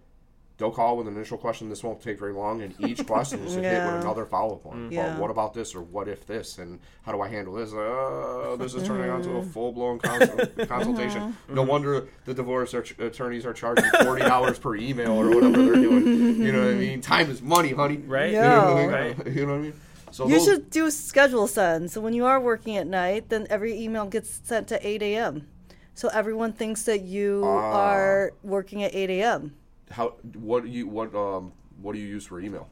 they'll 0.61 0.70
call 0.70 0.96
with 0.96 1.08
an 1.08 1.16
initial 1.16 1.36
question. 1.38 1.68
This 1.68 1.82
won't 1.82 2.00
take 2.00 2.20
very 2.20 2.32
long, 2.32 2.62
and 2.62 2.72
each 2.78 3.04
question 3.12 3.42
is 3.44 3.54
hit 3.54 3.64
Yeah. 3.64 3.92
with 3.96 4.04
another 4.04 4.24
follow 4.26 4.54
up 4.54 4.64
one. 4.64 4.92
Yeah. 4.92 5.06
Well, 5.14 5.22
what 5.22 5.30
about 5.32 5.54
this, 5.54 5.74
or 5.74 5.80
what 5.80 6.06
if 6.06 6.24
this, 6.26 6.58
and 6.58 6.78
how 7.02 7.11
do 7.11 7.20
I 7.20 7.28
handle 7.28 7.54
this? 7.54 7.72
Uh, 7.72 8.54
this 8.61 8.74
is 8.74 8.86
turning 8.86 9.12
into 9.12 9.30
a 9.38 9.42
full 9.42 9.72
blown 9.72 9.98
consult- 9.98 10.56
consultation. 10.68 11.36
No 11.48 11.62
wonder 11.62 12.06
the 12.26 12.34
divorce 12.34 12.74
ar- 12.74 12.84
attorneys 13.00 13.44
are 13.44 13.52
charging 13.54 13.90
forty 14.04 14.22
dollars 14.22 14.61
per 14.61 14.76
email 14.76 15.12
or 15.12 15.28
whatever 15.30 15.64
they're 15.64 15.74
doing. 15.74 16.06
You 16.40 16.52
know 16.52 16.61
what 16.66 16.70
I 16.70 16.74
mean? 16.74 17.00
Time 17.14 17.28
is 17.30 17.42
money, 17.42 17.72
honey. 17.72 17.96
Right? 17.96 18.30
You 18.30 18.40
know 18.40 18.58
what 18.58 18.66
I 18.66 18.70
Yeah. 18.70 18.82
mean? 18.82 18.90
Right. 19.16 19.26
You 19.34 19.46
know 19.46 19.52
what 19.54 19.58
I 19.58 19.62
mean? 19.62 19.72
So 20.12 20.26
You 20.28 20.34
those- 20.36 20.44
should 20.44 20.70
do 20.70 20.90
schedule 20.90 21.46
send. 21.48 21.90
So 21.90 22.00
when 22.00 22.12
you 22.12 22.26
are 22.26 22.38
working 22.40 22.76
at 22.76 22.86
night, 22.86 23.30
then 23.30 23.46
every 23.48 23.80
email 23.80 24.06
gets 24.06 24.40
sent 24.44 24.68
to 24.68 24.86
8 24.86 25.02
a.m. 25.02 25.46
So 25.94 26.08
everyone 26.08 26.52
thinks 26.52 26.82
that 26.84 27.02
you 27.02 27.42
Ah. 27.44 27.90
are 27.90 28.32
working 28.42 28.82
at 28.82 28.94
8 28.94 29.08
a.m. 29.11 29.54
how 29.91 30.14
what 30.34 30.62
do 30.64 30.68
you 30.70 30.86
what 30.88 31.14
um 31.14 31.53
what 31.80 31.95
do 31.95 31.99
you 32.01 32.07
use 32.07 32.26
for 32.26 32.41
email? 32.41 32.68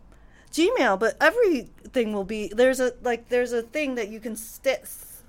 Gmail, 0.53 0.99
but 0.99 1.17
everything 1.21 2.13
will 2.13 2.25
be 2.25 2.49
there's 2.49 2.81
a 2.81 2.93
like 3.03 3.29
there's 3.29 3.53
a 3.53 3.63
thing 3.63 3.95
that 3.97 4.09
you 4.09 4.21
can 4.21 4.35
st- 4.37 4.81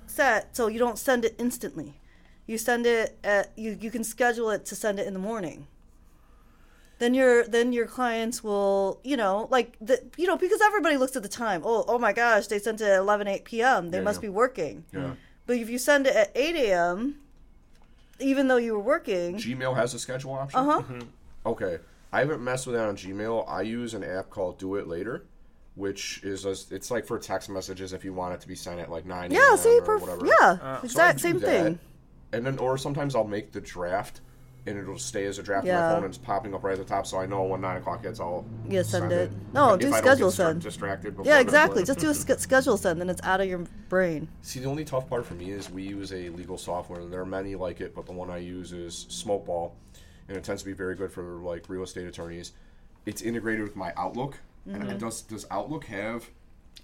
set 0.06 0.56
so 0.56 0.66
you 0.66 0.78
don't 0.78 0.98
send 0.98 1.24
it 1.24 1.34
instantly. 1.38 2.00
You 2.46 2.58
send 2.58 2.86
it 2.86 3.18
at 3.22 3.52
you 3.56 3.76
you 3.80 3.90
can 3.90 4.02
schedule 4.04 4.50
it 4.50 4.64
to 4.66 4.74
send 4.74 4.98
it 4.98 5.06
in 5.06 5.12
the 5.12 5.20
morning. 5.20 5.66
Then 6.98 7.14
your 7.14 7.44
then 7.46 7.72
your 7.72 7.86
clients 7.86 8.42
will 8.44 9.00
you 9.04 9.16
know 9.16 9.48
like 9.50 9.76
the 9.80 10.02
you 10.16 10.26
know 10.26 10.36
because 10.36 10.60
everybody 10.60 10.96
looks 10.96 11.16
at 11.16 11.22
the 11.22 11.28
time. 11.28 11.62
Oh 11.64 11.84
oh 11.88 11.98
my 11.98 12.12
gosh, 12.12 12.46
they 12.46 12.58
sent 12.58 12.80
it 12.80 12.84
at 12.88 12.98
11 12.98 13.26
8 13.28 13.44
p.m. 13.44 13.90
They 13.90 13.98
Yeah, 13.98 14.04
must 14.04 14.18
yeah. 14.18 14.28
be 14.28 14.28
working. 14.30 14.84
Yeah. 14.92 15.14
But 15.46 15.56
if 15.56 15.68
you 15.70 15.78
send 15.78 16.06
it 16.06 16.14
at 16.14 16.30
8 16.34 16.54
a.m., 16.56 17.16
even 18.20 18.48
though 18.48 18.58
you 18.58 18.72
were 18.74 18.80
working, 18.82 19.36
Gmail 19.36 19.74
has 19.76 19.94
a 19.94 19.98
schedule 19.98 20.32
option. 20.34 20.60
uh 20.60 20.64
huh. 20.64 20.82
Okay, 21.46 21.78
I 22.12 22.20
haven't 22.20 22.42
messed 22.42 22.66
with 22.66 22.76
that 22.76 22.86
on 22.88 22.96
Gmail. 22.96 23.48
I 23.48 23.62
use 23.62 23.94
an 23.94 24.04
app 24.04 24.30
called 24.30 24.58
Do 24.58 24.74
It 24.76 24.86
Later, 24.86 25.24
which 25.74 26.22
is 26.22 26.44
a, 26.44 26.50
it's 26.74 26.90
like 26.90 27.06
for 27.06 27.18
text 27.18 27.48
messages 27.48 27.92
if 27.92 28.04
you 28.04 28.12
want 28.12 28.34
it 28.34 28.40
to 28.42 28.48
be 28.48 28.54
sent 28.54 28.78
at 28.80 28.90
like 28.90 29.06
nine. 29.06 29.30
Yeah, 29.30 29.56
see, 29.56 29.78
or 29.78 29.82
perf- 29.82 30.00
whatever. 30.02 30.26
yeah, 30.26 30.32
uh, 30.50 30.56
So 30.58 31.00
I 31.02 31.10
exact 31.10 31.18
do 31.18 31.22
same 31.22 31.38
that, 31.40 31.46
thing. 31.46 31.78
And 32.32 32.46
then, 32.46 32.58
or 32.58 32.76
sometimes 32.78 33.14
I'll 33.16 33.24
make 33.26 33.52
the 33.52 33.60
draft, 33.60 34.20
and 34.66 34.78
it'll 34.78 34.98
stay 34.98 35.24
as 35.24 35.38
a 35.38 35.42
draft 35.42 35.66
on 35.66 35.72
my 35.74 35.80
phone, 35.88 35.96
and 36.04 36.14
it's 36.14 36.18
popping 36.18 36.54
up 36.54 36.62
right 36.62 36.72
at 36.72 36.78
the 36.78 36.84
top, 36.84 37.06
so 37.06 37.18
I 37.18 37.24
know 37.26 37.42
when 37.44 37.62
nine 37.62 37.78
o'clock 37.78 38.04
hits, 38.04 38.20
I'll 38.20 38.44
Yeah, 38.68 38.82
send 38.82 39.10
it. 39.10 39.32
No, 39.54 39.74
If 39.74 39.80
do 39.80 39.86
I 39.86 39.90
don't 39.90 40.02
get 40.02 40.04
schedule 40.12 40.30
send. 40.30 40.60
Distracted. 40.62 41.16
before 41.16 41.32
Yeah, 41.32 41.40
exactly. 41.40 41.82
Just 41.84 41.98
do 42.00 42.10
a 42.10 42.14
sch- 42.14 42.38
schedule 42.40 42.76
send, 42.76 43.00
then 43.00 43.08
it's 43.08 43.22
out 43.24 43.40
of 43.40 43.48
your 43.48 43.64
brain. 43.88 44.28
See, 44.42 44.60
the 44.60 44.68
only 44.68 44.84
tough 44.84 45.08
part 45.08 45.24
for 45.24 45.34
me 45.34 45.50
is 45.50 45.70
we 45.70 45.84
use 45.84 46.12
a 46.12 46.28
legal 46.28 46.58
software. 46.58 47.00
and 47.00 47.10
There 47.12 47.20
are 47.22 47.26
many 47.26 47.54
like 47.54 47.80
it, 47.80 47.94
but 47.94 48.04
the 48.06 48.12
one 48.12 48.30
I 48.30 48.36
use 48.38 48.72
is 48.72 49.06
Smokeball, 49.08 49.72
and 50.30 50.38
it 50.38 50.44
tends 50.44 50.62
to 50.62 50.66
be 50.66 50.72
very 50.72 50.94
good 50.94 51.12
for 51.12 51.22
like 51.40 51.68
real 51.68 51.82
estate 51.82 52.06
attorneys. 52.06 52.52
It's 53.04 53.20
integrated 53.20 53.64
with 53.64 53.76
my 53.76 53.92
Outlook. 53.96 54.38
Mm-hmm. 54.66 54.82
And 54.82 55.00
does 55.00 55.22
does 55.22 55.44
Outlook 55.50 55.84
have? 55.86 56.30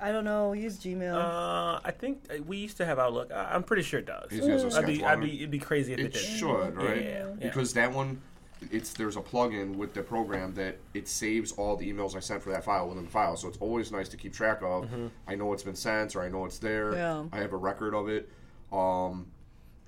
I 0.00 0.12
don't 0.12 0.24
know. 0.24 0.50
We 0.50 0.60
use 0.60 0.78
Gmail. 0.78 1.14
Uh, 1.14 1.80
I 1.82 1.90
think 1.90 2.24
uh, 2.28 2.42
we 2.44 2.58
used 2.58 2.76
to 2.78 2.84
have 2.84 2.98
Outlook. 2.98 3.32
I- 3.32 3.54
I'm 3.54 3.62
pretty 3.62 3.82
sure 3.82 4.00
it 4.00 4.06
does. 4.06 4.30
It 4.32 4.42
has 4.44 4.64
a 4.64 4.78
I'd 4.78 4.86
be, 4.86 5.02
I'd 5.04 5.20
be, 5.20 5.30
it? 5.30 5.34
it'd 5.36 5.50
be 5.50 5.58
crazy 5.58 5.92
if 5.94 5.98
it, 6.00 6.06
It 6.06 6.12
did. 6.12 6.20
should, 6.22 6.74
right? 6.76 7.02
Yeah, 7.02 7.18
yeah. 7.28 7.34
Because 7.38 7.72
that 7.74 7.92
one, 7.92 8.20
it's 8.70 8.92
there's 8.92 9.16
a 9.16 9.20
plugin 9.20 9.76
with 9.76 9.94
the 9.94 10.02
program 10.02 10.52
that 10.54 10.76
it 10.92 11.06
saves 11.08 11.52
all 11.52 11.76
the 11.76 11.90
emails 11.90 12.16
I 12.16 12.20
sent 12.20 12.42
for 12.42 12.50
that 12.50 12.64
file 12.64 12.88
within 12.88 13.04
the 13.04 13.10
file. 13.10 13.36
So 13.36 13.46
it's 13.48 13.58
always 13.58 13.92
nice 13.92 14.08
to 14.08 14.16
keep 14.16 14.34
track 14.34 14.58
of. 14.62 14.84
Mm-hmm. 14.86 15.06
I 15.28 15.34
know 15.36 15.52
it's 15.52 15.62
been 15.62 15.76
sent, 15.76 16.16
or 16.16 16.22
I 16.22 16.28
know 16.28 16.44
it's 16.44 16.58
there. 16.58 16.92
Yeah. 16.92 17.24
I 17.32 17.38
have 17.38 17.52
a 17.52 17.58
record 17.58 17.94
of 17.94 18.08
it. 18.08 18.28
Um, 18.72 19.26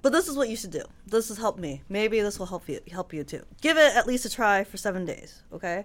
but 0.03 0.13
this 0.13 0.29
is 0.29 0.37
what 0.37 0.49
you 0.49 0.57
should 0.57 0.71
do. 0.71 0.85
This 1.07 1.29
has 1.29 1.39
helped 1.39 1.59
me. 1.59 1.83
Maybe 1.89 2.21
this 2.21 2.39
will 2.39 2.47
help 2.47 2.69
you. 2.69 2.81
Help 2.91 3.13
you 3.13 3.25
too. 3.25 3.45
Give 3.61 3.77
it 3.77 3.97
at 3.97 4.07
least 4.07 4.25
a 4.25 4.31
try 4.31 4.65
for 4.65 4.77
seven 4.77 5.05
days. 5.05 5.43
Okay. 5.53 5.85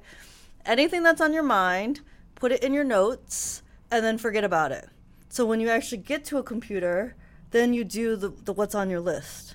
Anything 0.66 1.04
that's 1.04 1.22
on 1.22 1.34
your 1.34 1.44
mind, 1.44 2.02
put 2.36 2.52
it 2.52 2.64
in 2.64 2.74
your 2.74 2.84
notes, 2.84 3.64
and 3.92 4.04
then 4.04 4.18
forget 4.18 4.44
about 4.44 4.72
it. 4.72 4.88
So 5.30 5.46
when 5.46 5.60
you 5.60 5.70
actually 5.70 5.98
get 5.98 6.24
to 6.26 6.38
a 6.38 6.44
computer, 6.44 7.16
then 7.52 7.74
you 7.74 7.84
do 7.84 8.16
the, 8.16 8.30
the 8.30 8.54
what's 8.54 8.76
on 8.76 8.90
your 8.90 9.00
list. 9.00 9.53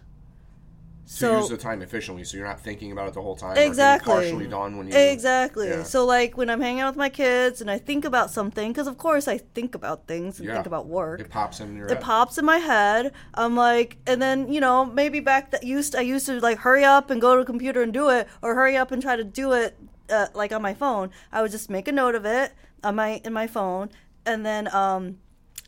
To 1.09 1.15
So 1.15 1.37
use 1.39 1.49
the 1.49 1.57
time 1.57 1.81
efficiently, 1.81 2.23
so 2.25 2.37
you're 2.37 2.47
not 2.47 2.61
thinking 2.61 2.93
about 2.93 3.09
it 3.09 3.15
the 3.15 3.23
whole 3.23 3.35
time. 3.35 3.57
exactly 3.57 4.13
partially 4.13 4.47
done 4.47 4.77
when 4.77 4.89
you 4.89 4.95
exactly 4.95 5.69
Yeah. 5.69 5.83
so 5.83 6.05
like 6.05 6.37
when 6.37 6.51
i'm 6.51 6.61
hanging 6.61 6.81
out 6.83 6.91
with 6.93 6.99
my 6.99 7.09
kids 7.09 7.61
and 7.63 7.71
i 7.71 7.79
think 7.79 8.05
about 8.05 8.31
something 8.31 8.71
because 8.73 8.87
of 8.87 8.99
course 8.99 9.27
i 9.27 9.39
think 9.39 9.75
about 9.75 10.07
things 10.07 10.39
and 10.39 10.47
Yeah. 10.47 10.55
think 10.57 10.67
about 10.67 10.87
work 10.87 11.21
It 11.21 11.31
pops 11.31 11.61
in 11.61 11.77
your 11.77 11.87
it 11.89 11.95
head. 11.95 12.03
pops 12.03 12.37
in 12.37 12.45
my 12.45 12.59
head 12.59 13.13
i'm 13.35 13.57
like 13.57 13.97
and 14.07 14.21
then 14.21 14.53
you 14.53 14.61
know 14.61 14.85
maybe 14.85 15.21
back 15.21 15.51
that 15.53 15.65
used 15.65 15.97
i 15.97 16.01
used 16.03 16.27
to 16.27 16.41
like 16.41 16.59
hurry 16.59 16.85
up 16.85 17.09
and 17.11 17.21
go 17.21 17.35
to 17.37 17.41
a 17.41 17.45
computer 17.47 17.81
and 17.83 17.93
do 17.93 18.11
it 18.11 18.29
or 18.43 18.55
hurry 18.55 18.77
up 18.77 18.93
and 18.93 19.01
try 19.01 19.17
to 19.17 19.25
do 19.25 19.53
it 19.53 19.77
uh, 20.11 20.27
like 20.35 20.53
on 20.53 20.61
my 20.63 20.75
phone 20.75 21.11
i 21.33 21.41
would 21.43 21.51
just 21.51 21.71
make 21.71 21.89
a 21.89 21.93
note 21.93 22.15
of 22.15 22.25
it 22.27 22.53
on 22.85 22.95
my 22.97 23.21
in 23.25 23.33
my 23.33 23.47
phone 23.47 23.89
and 24.27 24.45
then 24.45 24.69
um 24.75 25.17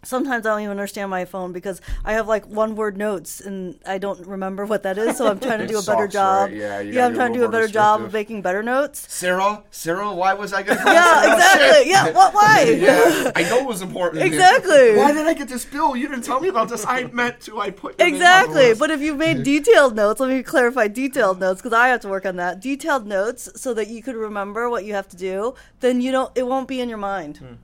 sometimes 0.03 0.47
I 0.47 0.51
don't 0.51 0.61
even 0.61 0.71
understand 0.71 1.11
my 1.11 1.25
phone 1.25 1.53
because 1.53 1.81
I 2.05 2.15
have 2.15 2.27
like 2.29 2.47
one 2.47 2.75
word 2.77 2.97
notes 2.97 3.41
and 3.41 3.79
I 3.87 3.99
don't 3.99 4.27
remember 4.27 4.65
what 4.67 4.83
that 4.85 4.99
is. 4.99 5.17
So 5.17 5.29
I'm 5.29 5.39
trying 5.39 5.59
to 5.61 5.67
do 5.75 5.79
a 5.79 5.83
better 5.83 6.09
job. 6.09 6.49
right? 6.49 6.57
Yeah, 6.57 6.81
yeah, 6.81 7.07
I'm 7.07 7.15
trying 7.15 7.33
to 7.33 7.39
do 7.39 7.45
a 7.45 7.49
better 7.49 7.69
job 7.69 8.03
of 8.03 8.13
making 8.13 8.43
better 8.43 8.63
notes. 8.63 9.13
Sarah, 9.13 9.63
Sarah, 9.71 10.13
why 10.13 10.35
was 10.35 10.53
I 10.53 10.63
gonna? 10.63 10.81
Yeah, 10.91 11.35
exactly. 11.35 11.91
Yeah, 11.91 12.11
what? 12.11 12.35
Why? 12.35 12.63
yeah, 12.79 13.33
I 13.37 13.43
know 13.43 13.59
it 13.59 13.67
was 13.67 13.83
important. 13.83 14.23
Exactly. 14.23 14.97
Why 14.97 15.13
did 15.13 15.27
I 15.27 15.35
get 15.35 15.49
this 15.49 15.65
bill? 15.65 15.97
You 15.97 16.09
didn't 16.09 16.25
tell 16.25 16.41
me 16.41 16.49
about 16.49 16.69
this. 16.69 16.85
I 16.87 17.05
meant 17.05 17.41
to. 17.43 17.61
I 17.61 17.71
put 17.71 17.99
your 17.99 18.07
name 18.07 18.15
on 18.15 18.21
Exactly. 18.21 18.75
But 18.75 18.91
if 18.91 19.01
you 19.01 19.15
made 19.15 19.43
detailed 19.43 19.95
notes, 19.97 20.21
let 20.21 20.31
me 20.31 20.43
clarify 20.43 20.89
detailed 20.89 21.41
notes 21.41 21.61
because 21.63 21.77
I 21.77 21.89
have 21.89 22.01
to 22.01 22.09
work 22.09 22.27
on 22.27 22.37
that. 22.37 22.61
Detailed 22.61 23.07
notes 23.07 23.49
so 23.57 23.75
that 23.75 23.89
you 23.89 24.03
could 24.03 24.17
remember 24.17 24.69
what 24.71 24.85
you 24.85 24.95
have 24.95 25.09
to 25.09 25.17
do, 25.17 25.55
then 25.81 26.01
you 26.01 26.11
don't 26.11 26.31
it 26.37 26.47
won't 26.47 26.69
be 26.69 26.81
in 26.81 26.89
your 26.89 26.99
mind. 26.99 27.39
Hmm. 27.39 27.55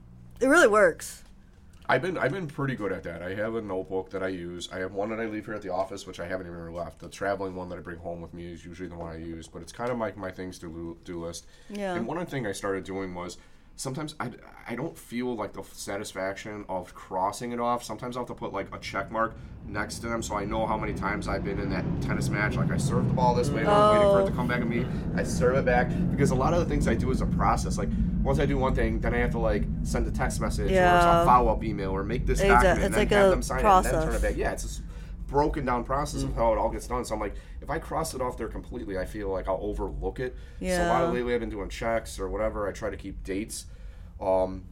It 0.40 0.48
really 0.48 0.68
works. 0.68 1.22
I've 1.88 2.02
been 2.02 2.18
I've 2.18 2.32
been 2.32 2.46
pretty 2.48 2.74
good 2.74 2.92
at 2.92 3.02
that. 3.04 3.22
I 3.22 3.34
have 3.34 3.54
a 3.54 3.60
notebook 3.60 4.10
that 4.10 4.22
I 4.22 4.28
use. 4.28 4.68
I 4.72 4.78
have 4.78 4.92
one 4.92 5.10
that 5.10 5.20
I 5.20 5.26
leave 5.26 5.46
here 5.46 5.54
at 5.54 5.62
the 5.62 5.72
office, 5.72 6.06
which 6.06 6.18
I 6.18 6.26
haven't 6.26 6.46
even 6.46 6.72
left. 6.72 6.98
The 6.98 7.08
traveling 7.08 7.54
one 7.54 7.68
that 7.68 7.78
I 7.78 7.80
bring 7.80 7.98
home 7.98 8.20
with 8.20 8.34
me 8.34 8.52
is 8.52 8.64
usually 8.64 8.88
the 8.88 8.96
one 8.96 9.12
I 9.12 9.18
use, 9.18 9.46
but 9.46 9.62
it's 9.62 9.72
kind 9.72 9.90
of 9.90 9.98
like 9.98 10.16
my 10.16 10.30
things 10.30 10.58
to 10.60 10.66
do, 10.66 10.98
do 11.04 11.24
list. 11.24 11.46
Yeah. 11.68 11.94
And 11.94 12.06
one 12.06 12.16
other 12.16 12.26
thing 12.28 12.46
I 12.46 12.52
started 12.52 12.84
doing 12.84 13.14
was 13.14 13.38
sometimes 13.76 14.14
I, 14.18 14.30
I 14.66 14.74
don't 14.74 14.96
feel 14.96 15.34
like 15.36 15.52
the 15.52 15.62
satisfaction 15.72 16.64
of 16.68 16.94
crossing 16.94 17.52
it 17.52 17.60
off. 17.60 17.84
Sometimes 17.84 18.16
I'll 18.16 18.22
have 18.22 18.28
to 18.28 18.34
put 18.34 18.52
like 18.52 18.74
a 18.74 18.78
check 18.78 19.10
mark 19.12 19.34
next 19.68 19.98
to 19.98 20.08
them 20.08 20.22
so 20.22 20.34
I 20.36 20.44
know 20.44 20.66
how 20.66 20.76
many 20.78 20.94
times 20.94 21.28
I've 21.28 21.44
been 21.44 21.58
in 21.58 21.68
that 21.70 21.84
tennis 22.00 22.28
match. 22.28 22.56
Like 22.56 22.70
I 22.70 22.76
serve 22.78 23.06
the 23.06 23.12
ball 23.14 23.34
this 23.34 23.50
way, 23.50 23.60
and 23.60 23.68
I'm 23.68 23.96
waiting 23.96 24.10
for 24.12 24.20
it 24.22 24.26
to 24.26 24.32
Oh. 24.32 24.34
come 24.36 24.48
back 24.48 24.60
at 24.62 24.68
me. 24.68 24.86
I 25.14 25.22
serve 25.22 25.56
it 25.56 25.64
back 25.64 25.90
because 26.10 26.30
a 26.30 26.34
lot 26.34 26.52
of 26.54 26.60
the 26.60 26.64
things 26.66 26.88
I 26.88 26.94
do 26.94 27.10
is 27.10 27.20
a 27.20 27.26
process. 27.26 27.76
Like 27.78 27.90
once 28.22 28.38
I 28.38 28.46
do 28.46 28.56
one 28.56 28.74
thing, 28.74 29.00
then 29.00 29.14
I 29.14 29.18
have 29.18 29.30
to 29.32 29.38
like 29.38 29.64
send 29.82 30.06
a 30.06 30.10
text 30.10 30.40
message 30.40 30.70
or 30.70 30.74
Yeah. 30.74 31.00
some 31.00 31.26
follow 31.26 31.52
up 31.52 31.62
email 31.62 31.90
or 31.90 32.02
make 32.02 32.26
this 32.26 32.40
document 32.40 32.82
and 32.82 32.94
then 32.94 33.00
like 33.00 33.10
have 33.10 33.26
a 33.26 33.30
them 33.30 33.42
sign 33.42 33.58
it 33.60 33.64
and 33.66 33.84
then 33.84 33.92
turn 34.06 34.14
it 34.14 34.22
back. 34.22 34.36
Yeah, 34.36 34.52
it's 34.52 34.78
a 34.78 34.82
broken 35.30 35.64
down 35.66 35.84
process 35.84 36.22
of 36.22 36.34
how 36.34 36.52
it 36.52 36.58
all 36.58 36.70
gets 36.70 36.86
done. 36.86 37.04
So 37.04 37.14
I'm 37.14 37.20
like, 37.20 37.34
if 37.66 37.70
I 37.70 37.80
cross 37.80 38.14
it 38.14 38.20
off 38.20 38.36
there 38.36 38.46
completely, 38.46 38.96
I 38.96 39.04
feel 39.04 39.28
like 39.28 39.48
I'll 39.48 39.58
overlook 39.60 40.20
it. 40.20 40.36
So 40.60 40.66
a 40.66 40.86
lot 40.86 41.02
of 41.02 41.12
lately 41.12 41.34
I've 41.34 41.40
been 41.40 41.50
doing 41.50 41.68
checks 41.68 42.20
or 42.20 42.28
whatever. 42.28 42.68
I 42.68 42.70
try 42.70 42.90
to 42.90 42.96
keep 42.96 43.24
dates. 43.24 43.66
Um, 44.20 44.66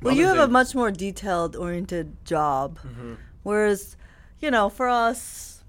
Well, 0.00 0.12
another 0.12 0.20
you 0.20 0.26
have 0.28 0.38
a 0.38 0.46
much 0.46 0.72
more 0.72 0.92
detailed 0.92 1.56
oriented 1.56 2.24
job. 2.24 2.78
Mm-hmm. 2.78 3.14
Whereas, 3.42 3.96
you 4.38 4.52
know, 4.52 4.68
for 4.68 4.88
us, 4.88 5.64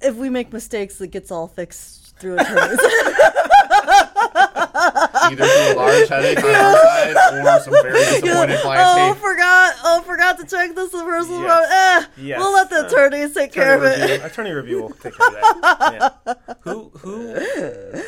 if 0.00 0.16
we 0.16 0.28
make 0.28 0.52
mistakes, 0.52 1.00
it 1.00 1.12
gets 1.12 1.30
all 1.30 1.46
fixed 1.46 2.18
through 2.18 2.38
attorneys. 2.40 2.80
either 4.94 5.44
through 5.44 5.72
a 5.72 5.76
large 5.76 6.08
headache 6.08 6.38
on 6.44 6.54
our 6.54 6.76
side 6.76 7.16
or 7.46 7.60
some 7.60 7.72
very 7.82 7.92
disappointed 8.20 8.58
clients. 8.60 8.90
oh, 8.90 9.12
Hey, 9.14 9.20
forgot! 9.20 9.74
Oh, 9.84 10.02
forgot 10.06 10.38
to 10.38 10.46
check 10.46 10.74
this 10.74 10.90
the 10.90 10.98
first 10.98 11.30
one. 11.30 11.42
Yes. 11.42 11.70
Eh, 11.72 12.22
Yes. 12.22 12.38
we'll 12.38 12.52
let 12.52 12.70
the 12.70 12.86
attorneys 12.86 13.34
take 13.34 13.52
care 13.52 13.76
of 13.76 13.82
Attorney 13.82 14.02
it. 14.04 14.10
review, 14.12 14.26
attorney 14.26 14.50
review 14.52 14.82
will 14.82 14.90
take 14.90 15.16
care 15.16 15.26
of 15.28 15.32
that. 15.62 16.20
Yeah. 16.26 16.34
Who 16.60 16.90
who 16.90 17.34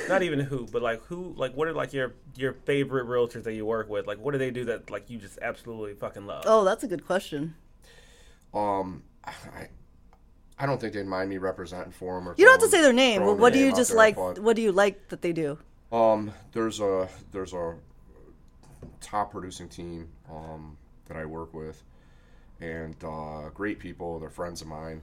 not 0.09 0.23
even 0.23 0.39
who, 0.41 0.67
but 0.71 0.81
like 0.83 1.01
who 1.07 1.35
like 1.37 1.55
what 1.55 1.67
are 1.67 1.73
like 1.73 1.93
your 1.93 2.15
your 2.37 2.53
favorite 2.53 3.07
realtors 3.09 3.43
that 3.45 3.55
you 3.55 3.67
work 3.67 3.89
with? 3.89 4.07
Like 4.07 4.19
what 4.19 4.31
do 4.33 4.39
they 4.39 4.51
do 4.53 4.65
that 4.67 4.91
like 4.91 5.11
you 5.11 5.19
just 5.19 5.39
absolutely 5.43 5.95
fucking 5.95 6.27
love? 6.27 6.45
Oh, 6.47 6.65
that's 6.65 6.85
a 6.85 6.87
good 6.87 7.05
question. 7.05 7.57
um, 8.55 9.03
I, 9.25 9.33
I 10.59 10.67
don't 10.67 10.81
think 10.81 10.93
they'd 10.95 11.05
mind 11.07 11.31
me 11.31 11.39
representing 11.39 11.91
for 11.93 12.15
them. 12.15 12.29
Or 12.29 12.35
You 12.39 12.45
don't 12.45 12.61
have 12.61 12.71
to 12.71 12.77
say 12.77 12.81
their 12.83 12.93
name. 12.93 13.23
throwing 13.23 13.37
But 13.37 13.43
what 13.43 13.53
do 13.53 13.59
you 13.59 13.75
just 13.75 13.93
like? 13.95 14.17
What 14.17 14.55
do 14.55 14.63
you 14.63 14.71
like 14.71 15.09
that 15.09 15.21
they 15.23 15.33
do? 15.33 15.59
Um, 15.95 16.33
there's 16.53 16.81
a 16.81 17.09
there's 17.31 17.53
a 17.53 17.77
top 19.01 19.31
producing 19.31 19.69
team 19.69 20.09
um, 20.29 20.77
that 21.07 21.17
I 21.17 21.25
work 21.25 21.55
with, 21.55 21.83
and 22.61 22.97
uh, 23.05 23.51
great 23.55 23.79
people. 23.79 24.19
They're 24.19 24.29
friends 24.29 24.61
of 24.61 24.67
mine, 24.67 25.03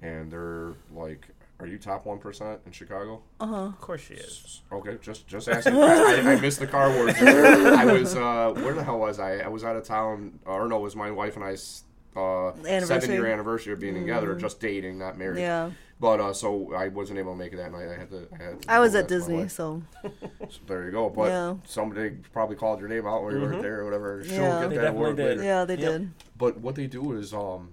and 0.00 0.32
they're 0.32 0.72
like, 0.92 1.28
"Are 1.60 1.66
you 1.66 1.78
top 1.78 2.06
one 2.06 2.18
percent 2.18 2.60
in 2.66 2.72
Chicago?" 2.72 3.22
Of 3.66 3.80
course 3.80 4.00
she 4.00 4.14
is. 4.14 4.62
Okay, 4.72 4.98
just 5.00 5.28
just 5.28 5.48
asking. 5.48 5.76
I, 5.76 6.22
I, 6.24 6.32
I 6.32 6.40
missed 6.40 6.58
the 6.58 6.66
car 6.66 6.90
words. 6.90 7.16
I 7.22 7.84
was 7.84 8.16
uh, 8.16 8.52
where 8.56 8.74
the 8.74 8.82
hell 8.82 8.98
was 8.98 9.20
I? 9.20 9.38
I 9.38 9.48
was 9.48 9.62
out 9.62 9.76
of 9.76 9.84
town. 9.84 10.40
Or 10.44 10.66
no, 10.66 10.78
it 10.78 10.82
was 10.82 10.96
my 10.96 11.12
wife 11.12 11.36
and 11.36 11.44
I's 11.44 11.84
uh, 12.16 12.50
seven 12.88 13.10
year 13.12 13.26
anniversary 13.26 13.74
of 13.74 13.78
being 13.78 13.94
together, 13.94 14.34
just 14.34 14.58
dating, 14.58 14.98
not 14.98 15.16
married. 15.16 15.40
Yeah. 15.40 15.70
But 16.02 16.18
uh, 16.20 16.32
so 16.32 16.74
I 16.74 16.88
wasn't 16.88 17.20
able 17.20 17.30
to 17.32 17.38
make 17.38 17.52
it 17.52 17.58
that 17.58 17.70
night. 17.70 17.86
I 17.88 17.96
had 17.96 18.10
to. 18.10 18.26
I, 18.38 18.42
had 18.42 18.62
to 18.62 18.72
I 18.72 18.80
was 18.80 18.96
at 18.96 19.06
Disney, 19.06 19.46
so 19.46 19.80
So 20.02 20.58
there 20.66 20.84
you 20.84 20.90
go. 20.90 21.08
But 21.08 21.28
Yeah. 21.28 21.54
somebody 21.64 22.10
probably 22.32 22.56
called 22.56 22.80
your 22.80 22.88
name 22.88 23.06
out 23.06 23.22
when 23.22 23.36
you 23.36 23.40
weren't 23.40 23.62
there 23.62 23.82
or 23.82 23.84
whatever. 23.84 24.24
She'll 24.24 24.38
Yeah. 24.42 24.60
get 24.62 24.70
They 24.70 24.76
that 24.78 24.82
definitely 24.82 25.14
did. 25.14 25.38
later. 25.38 25.42
yeah, 25.44 25.64
they 25.64 25.76
Yep. 25.76 25.90
did. 25.92 26.10
But 26.36 26.58
what 26.58 26.74
they 26.74 26.88
do 26.88 27.12
is, 27.12 27.32
um, 27.32 27.72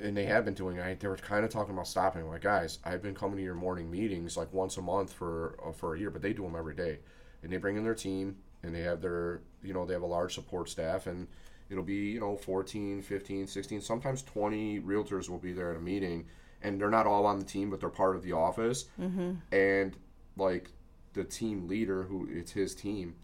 and 0.00 0.14
they 0.14 0.26
have 0.26 0.44
been 0.44 0.52
doing. 0.52 0.80
I 0.80 0.92
they 0.96 1.08
were 1.08 1.16
kind 1.16 1.42
of 1.42 1.50
talking 1.50 1.72
about 1.72 1.88
stopping. 1.88 2.28
Like, 2.28 2.42
guys, 2.42 2.78
I've 2.84 3.00
been 3.00 3.14
coming 3.14 3.38
to 3.38 3.42
your 3.42 3.54
morning 3.54 3.90
meetings 3.90 4.36
like 4.36 4.52
once 4.52 4.76
a 4.76 4.82
month 4.82 5.10
for 5.10 5.56
uh, 5.66 5.72
for 5.72 5.94
a 5.94 5.98
year, 5.98 6.10
but 6.10 6.20
they 6.20 6.34
do 6.34 6.42
them 6.42 6.56
every 6.56 6.74
day, 6.74 6.98
and 7.42 7.50
they 7.50 7.56
bring 7.56 7.78
in 7.78 7.84
their 7.84 7.94
team, 7.94 8.36
and 8.62 8.74
they 8.74 8.82
have 8.82 9.00
their, 9.00 9.40
you 9.62 9.72
know, 9.72 9.86
they 9.86 9.94
have 9.94 10.02
a 10.02 10.06
large 10.06 10.34
support 10.34 10.68
staff, 10.68 11.06
and 11.06 11.26
it'll 11.70 11.84
be 11.84 12.10
you 12.10 12.20
know 12.20 12.36
14, 12.36 13.00
15, 13.00 13.46
16, 13.46 13.80
sometimes 13.80 14.20
20 14.24 14.80
realtors 14.80 15.30
will 15.30 15.38
be 15.38 15.54
there 15.54 15.70
at 15.70 15.78
a 15.78 15.80
meeting, 15.80 16.26
and 16.62 16.80
they're 16.80 16.90
not 16.90 17.06
all 17.06 17.26
on 17.26 17.38
the 17.38 17.44
team, 17.44 17.70
but 17.70 17.80
they're 17.80 17.88
part 17.88 18.16
of 18.16 18.22
the 18.22 18.32
office, 18.32 18.86
mm-hmm. 19.00 19.32
and 19.52 19.96
like 20.36 20.70
the 21.12 21.24
team 21.24 21.66
leader, 21.68 22.04
who 22.04 22.28
it's 22.30 22.52
his 22.52 22.74
team, 22.74 23.14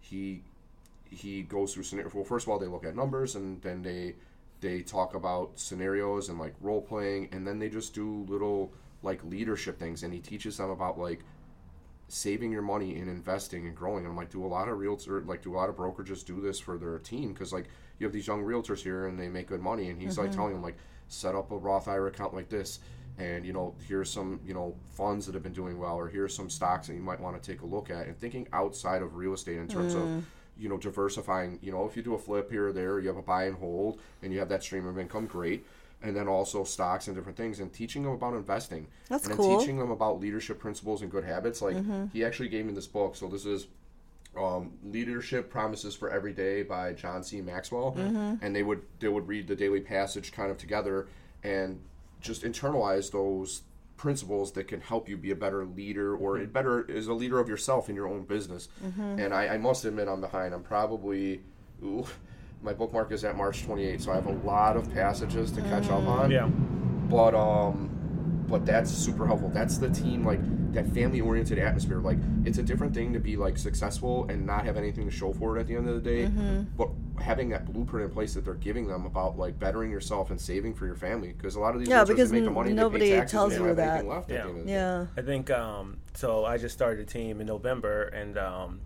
he 0.00 0.42
he 1.04 1.42
goes 1.42 1.74
through 1.74 1.82
scenario. 1.82 2.10
Well, 2.14 2.24
first 2.24 2.46
of 2.46 2.50
all, 2.50 2.58
they 2.58 2.66
look 2.66 2.84
at 2.84 2.94
numbers, 2.94 3.34
and 3.34 3.60
then 3.62 3.82
they 3.82 4.14
they 4.60 4.82
talk 4.82 5.14
about 5.14 5.58
scenarios 5.58 6.28
and 6.28 6.38
like 6.38 6.54
role 6.60 6.82
playing, 6.82 7.28
and 7.32 7.46
then 7.46 7.58
they 7.58 7.68
just 7.68 7.94
do 7.94 8.24
little 8.28 8.72
like 9.02 9.22
leadership 9.24 9.78
things, 9.78 10.02
and 10.02 10.12
he 10.12 10.20
teaches 10.20 10.56
them 10.56 10.70
about 10.70 10.98
like 10.98 11.20
saving 12.08 12.50
your 12.50 12.62
money 12.62 12.96
and 12.98 13.08
investing 13.08 13.66
and 13.66 13.76
growing. 13.76 14.04
And 14.04 14.08
I'm 14.08 14.16
like, 14.16 14.30
do 14.30 14.44
a 14.44 14.46
lot 14.46 14.68
of 14.68 14.78
realtor 14.78 15.20
like 15.22 15.42
do 15.42 15.54
a 15.54 15.56
lot 15.56 15.68
of 15.68 15.76
brokerages 15.76 16.24
do 16.24 16.40
this 16.40 16.58
for 16.58 16.76
their 16.76 16.98
team? 16.98 17.32
Because 17.32 17.52
like 17.52 17.66
you 17.98 18.06
have 18.06 18.12
these 18.12 18.26
young 18.26 18.42
realtors 18.42 18.80
here 18.80 19.06
and 19.06 19.18
they 19.18 19.28
make 19.28 19.46
good 19.46 19.62
money, 19.62 19.90
and 19.90 20.00
he's 20.00 20.18
like 20.18 20.32
telling 20.32 20.52
them 20.52 20.62
like 20.62 20.76
set 21.10 21.34
up 21.34 21.50
a 21.50 21.56
Roth 21.56 21.88
IRA 21.88 22.08
account 22.08 22.34
like 22.34 22.48
this. 22.48 22.80
And 23.18 23.44
you 23.44 23.52
know, 23.52 23.74
here's 23.86 24.10
some 24.10 24.40
you 24.46 24.54
know 24.54 24.74
funds 24.92 25.26
that 25.26 25.34
have 25.34 25.42
been 25.42 25.52
doing 25.52 25.78
well, 25.78 25.96
or 25.96 26.08
here's 26.08 26.34
some 26.34 26.48
stocks 26.48 26.86
that 26.86 26.94
you 26.94 27.02
might 27.02 27.20
want 27.20 27.40
to 27.40 27.52
take 27.52 27.60
a 27.60 27.66
look 27.66 27.90
at, 27.90 28.06
and 28.06 28.18
thinking 28.18 28.48
outside 28.52 29.02
of 29.02 29.16
real 29.16 29.34
estate 29.34 29.58
in 29.58 29.68
terms 29.68 29.94
of 29.94 30.02
mm. 30.02 30.22
you 30.58 30.68
know 30.68 30.78
diversifying. 30.78 31.58
You 31.60 31.72
know, 31.72 31.84
if 31.84 31.96
you 31.96 32.02
do 32.02 32.14
a 32.14 32.18
flip 32.18 32.50
here 32.50 32.68
or 32.68 32.72
there, 32.72 32.98
you 32.98 33.08
have 33.08 33.18
a 33.18 33.22
buy 33.22 33.44
and 33.44 33.56
hold, 33.56 34.00
and 34.22 34.32
you 34.32 34.38
have 34.38 34.48
that 34.48 34.62
stream 34.62 34.86
of 34.86 34.98
income, 34.98 35.26
great. 35.26 35.66
And 36.02 36.16
then 36.16 36.28
also 36.28 36.64
stocks 36.64 37.08
and 37.08 37.16
different 37.16 37.36
things, 37.36 37.60
and 37.60 37.70
teaching 37.70 38.04
them 38.04 38.12
about 38.12 38.32
investing, 38.32 38.86
That's 39.10 39.24
and 39.24 39.32
then 39.32 39.36
cool. 39.36 39.58
teaching 39.58 39.76
them 39.76 39.90
about 39.90 40.18
leadership 40.18 40.58
principles 40.58 41.02
and 41.02 41.10
good 41.10 41.24
habits. 41.24 41.60
Like 41.60 41.76
mm-hmm. 41.76 42.06
he 42.10 42.24
actually 42.24 42.48
gave 42.48 42.64
me 42.64 42.72
this 42.72 42.86
book, 42.86 43.16
so 43.16 43.28
this 43.28 43.44
is 43.44 43.66
um, 44.36 44.72
leadership 44.84 45.50
promises 45.50 45.94
for 45.94 46.10
every 46.10 46.32
day 46.32 46.62
by 46.62 46.92
john 46.92 47.22
c. 47.22 47.40
Maxwell. 47.40 47.94
And 48.42 48.54
they 48.54 48.62
would 48.62 48.82
they 49.00 49.08
would 49.08 49.26
read 49.28 49.48
the 49.48 49.56
daily 49.56 49.80
passage 49.80 50.32
kind 50.32 50.50
of 50.50 50.58
together 50.58 51.08
and 51.42 51.80
just 52.20 52.42
internalize 52.42 53.10
those 53.10 53.62
principles 53.96 54.52
that 54.52 54.64
can 54.68 54.80
help 54.80 55.08
you 55.08 55.16
be 55.16 55.30
a 55.30 55.36
better 55.36 55.64
leader 55.66 56.16
or 56.16 56.38
a 56.38 56.46
better 56.46 56.90
as 56.90 57.06
a 57.06 57.12
leader 57.12 57.38
of 57.38 57.48
yourself 57.48 57.88
in 57.90 57.94
your 57.94 58.08
own 58.08 58.22
business. 58.24 58.68
And 58.96 59.34
I, 59.34 59.48
I 59.48 59.58
must 59.58 59.84
admit 59.84 60.08
i'm 60.08 60.20
behind. 60.20 60.54
I'm 60.54 60.62
probably 60.62 61.42
ooh, 61.84 62.06
my 62.62 62.72
bookmark 62.72 63.10
is 63.12 63.24
at 63.24 63.36
march 63.36 63.62
28 63.64 64.02
so 64.02 64.12
i 64.12 64.14
have 64.14 64.26
a 64.26 64.32
lot 64.46 64.76
of 64.76 64.92
passages 64.92 65.50
to 65.52 65.60
catch 65.62 65.84
up 65.90 66.06
on. 66.06 66.30
Yeah. 66.30 66.46
but 67.08 67.34
um 67.34 67.90
but 68.50 68.66
that's 68.66 68.90
super 68.90 69.26
helpful 69.26 69.48
that's 69.50 69.78
the 69.78 69.88
team 69.88 70.24
like 70.26 70.40
that 70.72 70.86
family 70.92 71.20
oriented 71.20 71.58
atmosphere 71.58 71.98
like 72.00 72.18
it's 72.44 72.58
a 72.58 72.62
different 72.62 72.92
thing 72.92 73.12
to 73.12 73.18
be 73.20 73.36
like 73.36 73.56
successful 73.56 74.26
and 74.28 74.44
not 74.44 74.64
have 74.64 74.76
anything 74.76 75.04
to 75.08 75.10
show 75.10 75.32
for 75.32 75.56
it 75.56 75.60
at 75.60 75.66
the 75.66 75.74
end 75.76 75.88
of 75.88 75.94
the 75.94 76.00
day 76.00 76.24
Mm-hmm. 76.24 76.62
but 76.76 76.88
having 77.20 77.48
that 77.50 77.70
blueprint 77.72 78.08
in 78.08 78.12
place 78.14 78.34
that 78.34 78.44
they're 78.44 78.54
giving 78.54 78.86
them 78.88 79.04
about 79.06 79.38
like 79.38 79.58
bettering 79.58 79.90
yourself 79.90 80.30
and 80.30 80.40
saving 80.40 80.74
for 80.74 80.86
your 80.86 80.94
family 80.96 81.32
because 81.32 81.54
a 81.54 81.60
lot 81.60 81.74
of 81.74 81.80
these 81.80 81.88
Yeah, 81.88 82.02
realtors, 82.04 82.08
because 82.08 82.30
they 82.30 82.38
make 82.38 82.44
the 82.46 82.50
money 82.50 82.72
nobody 82.72 83.10
pay 83.10 83.16
taxes, 83.16 83.30
tells 83.32 83.52
you 83.52 83.58
don't 83.60 83.68
have 83.68 83.78
anything 83.78 84.08
that. 84.08 84.14
left 84.14 84.30
Yeah. 84.30 84.36
the 84.36 84.40
end 84.42 84.50
of 84.50 84.56
the 84.56 84.64
day. 84.64 84.72
Yeah. 84.72 85.06
I 85.16 85.22
think 85.22 85.50
um, 85.50 85.98
so. 86.14 86.44
I 86.46 86.56
just 86.56 86.74
started 86.74 87.00
a 87.02 87.04
team 87.10 87.40
in 87.40 87.46
November, 87.46 88.04
and 88.04 88.38
um, 88.38 88.80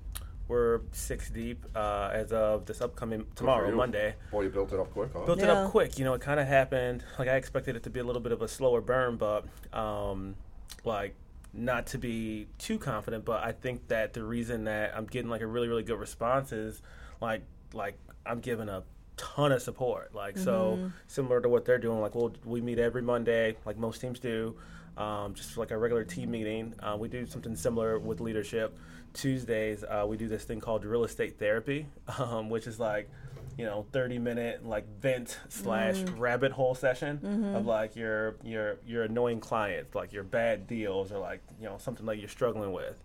we're 0.48 0.80
six 0.92 1.30
deep 1.30 1.64
uh, 1.74 2.10
as 2.12 2.32
of 2.32 2.66
this 2.66 2.80
upcoming 2.80 3.26
tomorrow. 3.34 3.74
Monday. 3.74 4.14
boy 4.30 4.42
you 4.42 4.50
built 4.50 4.72
it 4.72 4.78
up 4.78 4.92
quick 4.92 5.10
huh 5.12 5.24
Built 5.24 5.40
it 5.40 5.48
up 5.48 5.70
quick. 5.70 5.98
You 5.98 6.04
know, 6.04 6.14
it 6.14 6.20
kind 6.20 6.38
of 6.38 6.46
happened. 6.46 7.04
Like 7.18 7.28
I 7.28 7.36
expected 7.36 7.76
it 7.76 7.82
to 7.84 7.90
be 7.90 8.00
a 8.00 8.04
little 8.04 8.20
bit 8.20 8.32
of 8.32 8.42
a 8.42 8.48
slower 8.48 8.80
burn, 8.80 9.16
but 9.16 9.46
um, 9.72 10.36
like 10.84 11.14
not 11.52 11.86
to 11.88 11.98
be 11.98 12.48
too 12.58 12.78
confident. 12.78 13.24
But 13.24 13.42
I 13.42 13.52
think 13.52 13.88
that 13.88 14.12
the 14.12 14.22
reason 14.22 14.64
that 14.64 14.94
I'm 14.96 15.06
getting 15.06 15.30
like 15.30 15.40
a 15.40 15.46
really 15.46 15.68
really 15.68 15.82
good 15.82 15.98
response 15.98 16.52
is 16.52 16.82
like 17.20 17.42
like 17.72 17.98
I'm 18.26 18.40
giving 18.40 18.68
a 18.68 18.82
ton 19.16 19.52
of 19.52 19.62
support. 19.62 20.14
Like 20.14 20.36
so 20.38 20.90
similar 21.06 21.40
to 21.40 21.48
what 21.48 21.64
they're 21.64 21.78
doing. 21.78 22.00
Like 22.00 22.14
we'll 22.14 22.32
we 22.44 22.60
meet 22.60 22.78
every 22.78 23.02
Monday, 23.02 23.56
like 23.64 23.76
most 23.78 24.00
teams 24.00 24.18
do. 24.20 24.56
Um, 24.96 25.34
just 25.34 25.56
like 25.56 25.72
a 25.72 25.76
regular 25.78 26.04
team 26.04 26.30
meeting. 26.30 26.74
Uh, 26.80 26.96
we 26.98 27.08
do 27.08 27.26
something 27.26 27.56
similar 27.56 27.98
with 27.98 28.20
leadership. 28.20 28.78
Tuesdays, 29.12 29.82
uh, 29.84 30.04
we 30.08 30.16
do 30.16 30.28
this 30.28 30.44
thing 30.44 30.60
called 30.60 30.84
real 30.84 31.04
estate 31.04 31.38
therapy, 31.38 31.86
um, 32.18 32.48
which 32.48 32.66
is 32.66 32.78
like, 32.80 33.08
you 33.58 33.64
know, 33.64 33.86
thirty 33.92 34.18
minute 34.18 34.64
like 34.66 34.84
vent 35.00 35.38
slash 35.48 35.96
rabbit 36.16 36.52
hole 36.52 36.74
session 36.74 37.54
of 37.56 37.66
like 37.66 37.94
your 37.96 38.36
your 38.44 38.76
your 38.86 39.04
annoying 39.04 39.40
clients, 39.40 39.94
like 39.94 40.12
your 40.12 40.24
bad 40.24 40.66
deals, 40.66 41.12
or 41.12 41.18
like 41.18 41.40
you 41.60 41.66
know 41.66 41.76
something 41.78 42.06
like 42.06 42.18
you're 42.18 42.28
struggling 42.28 42.72
with. 42.72 42.96